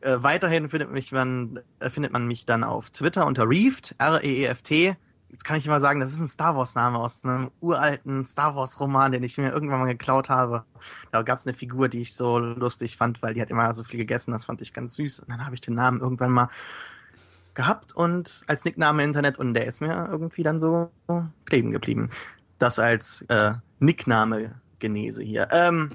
äh, 0.00 0.16
weiterhin 0.20 0.68
findet, 0.68 0.90
mich 0.90 1.12
man, 1.12 1.60
äh, 1.78 1.90
findet 1.90 2.12
man 2.12 2.26
mich 2.26 2.46
dann 2.46 2.64
auf 2.64 2.90
Twitter 2.90 3.26
unter 3.26 3.48
Reeft, 3.48 3.94
R-E-E-F-T. 3.98 4.96
Jetzt 5.30 5.44
kann 5.44 5.56
ich 5.56 5.66
mal 5.66 5.80
sagen, 5.80 5.98
das 5.98 6.12
ist 6.12 6.20
ein 6.20 6.28
Star 6.28 6.56
Wars-Name 6.56 6.98
aus 6.98 7.24
einem 7.24 7.50
uralten 7.60 8.24
Star 8.24 8.54
Wars-Roman, 8.54 9.12
den 9.12 9.24
ich 9.24 9.36
mir 9.36 9.50
irgendwann 9.50 9.80
mal 9.80 9.86
geklaut 9.86 10.28
habe. 10.28 10.64
Da 11.10 11.22
gab 11.22 11.38
es 11.38 11.46
eine 11.46 11.56
Figur, 11.56 11.88
die 11.88 12.02
ich 12.02 12.14
so 12.14 12.38
lustig 12.38 12.96
fand, 12.96 13.20
weil 13.20 13.34
die 13.34 13.42
hat 13.42 13.50
immer 13.50 13.72
so 13.74 13.82
viel 13.82 13.98
gegessen, 13.98 14.30
das 14.30 14.44
fand 14.44 14.62
ich 14.62 14.72
ganz 14.72 14.94
süß. 14.94 15.20
Und 15.20 15.30
dann 15.30 15.44
habe 15.44 15.54
ich 15.56 15.60
den 15.60 15.74
Namen 15.74 16.00
irgendwann 16.00 16.30
mal 16.30 16.48
gehabt 17.54 17.94
und 17.94 18.42
als 18.46 18.64
Nickname 18.64 19.02
im 19.02 19.08
Internet 19.08 19.38
und 19.38 19.54
der 19.54 19.66
ist 19.66 19.80
mir 19.80 20.08
irgendwie 20.10 20.42
dann 20.42 20.60
so 20.60 20.90
kleben 21.44 21.70
geblieben. 21.70 22.10
Das 22.58 22.78
als 22.78 23.22
äh, 23.22 23.54
Nickname 23.78 24.60
Genese 24.84 25.22
hier. 25.22 25.48
Ähm, 25.50 25.90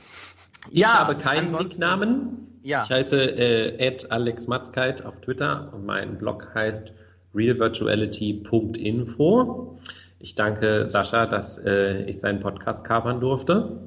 ich 0.71 0.79
ja, 0.79 0.99
habe 0.99 1.15
keinen 1.15 1.53
Nicknamen. 1.53 2.59
Ja. 2.63 2.85
Ich 2.85 2.89
heiße 2.89 3.21
äh, 3.21 3.97
Alex 4.09 4.47
Matzkeit 4.47 5.05
auf 5.05 5.21
Twitter 5.21 5.71
und 5.73 5.85
mein 5.85 6.17
Blog 6.17 6.47
heißt 6.55 6.91
realvirtuality.info. 7.35 9.77
Ich 10.17 10.33
danke 10.33 10.87
Sascha, 10.87 11.27
dass 11.27 11.59
äh, 11.59 12.05
ich 12.05 12.19
seinen 12.19 12.39
Podcast 12.39 12.83
kapern 12.83 13.21
durfte. 13.21 13.79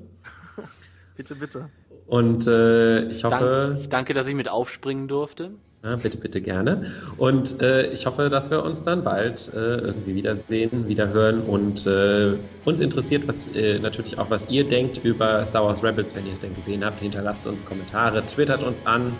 bitte, 1.16 1.34
bitte. 1.34 1.68
Und 2.06 2.46
äh, 2.46 3.06
ich 3.06 3.24
hoffe. 3.24 3.70
Dank, 3.70 3.80
ich 3.80 3.88
danke, 3.88 4.14
dass 4.14 4.28
ich 4.28 4.36
mit 4.36 4.48
aufspringen 4.48 5.08
durfte. 5.08 5.50
Ja, 5.84 5.96
bitte, 5.96 6.16
bitte 6.16 6.40
gerne. 6.40 6.92
Und 7.16 7.60
äh, 7.60 7.88
ich 7.88 8.06
hoffe, 8.06 8.30
dass 8.30 8.50
wir 8.50 8.62
uns 8.62 8.82
dann 8.82 9.02
bald 9.02 9.50
äh, 9.52 9.56
irgendwie 9.56 10.14
wiedersehen, 10.14 10.86
wiederhören. 10.86 11.40
Und 11.40 11.86
äh, 11.86 12.34
uns 12.64 12.80
interessiert 12.80 13.26
was 13.26 13.48
äh, 13.56 13.80
natürlich 13.80 14.16
auch, 14.18 14.30
was 14.30 14.48
ihr 14.48 14.62
denkt 14.62 15.04
über 15.04 15.44
Star 15.44 15.64
Wars 15.64 15.82
Rebels, 15.82 16.14
wenn 16.14 16.24
ihr 16.26 16.34
es 16.34 16.40
denn 16.40 16.54
gesehen 16.54 16.84
habt. 16.84 17.00
Hinterlasst 17.00 17.48
uns 17.48 17.64
Kommentare, 17.64 18.24
twittert 18.26 18.62
uns 18.62 18.86
an 18.86 19.12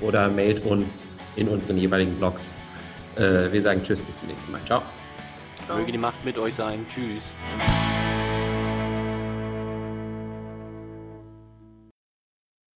oder 0.00 0.28
mailt 0.28 0.64
uns 0.64 1.06
in 1.36 1.46
unseren 1.46 1.78
jeweiligen 1.78 2.14
Blogs. 2.16 2.56
Äh, 3.14 3.52
wir 3.52 3.62
sagen 3.62 3.82
Tschüss, 3.84 4.00
bis 4.00 4.16
zum 4.16 4.26
nächsten 4.26 4.50
Mal. 4.50 4.60
Ciao. 4.66 4.82
Ciao. 5.66 5.78
Möge 5.78 5.92
die 5.92 5.98
Macht 5.98 6.24
mit 6.24 6.36
euch 6.36 6.54
sein. 6.54 6.84
Tschüss. 6.88 7.32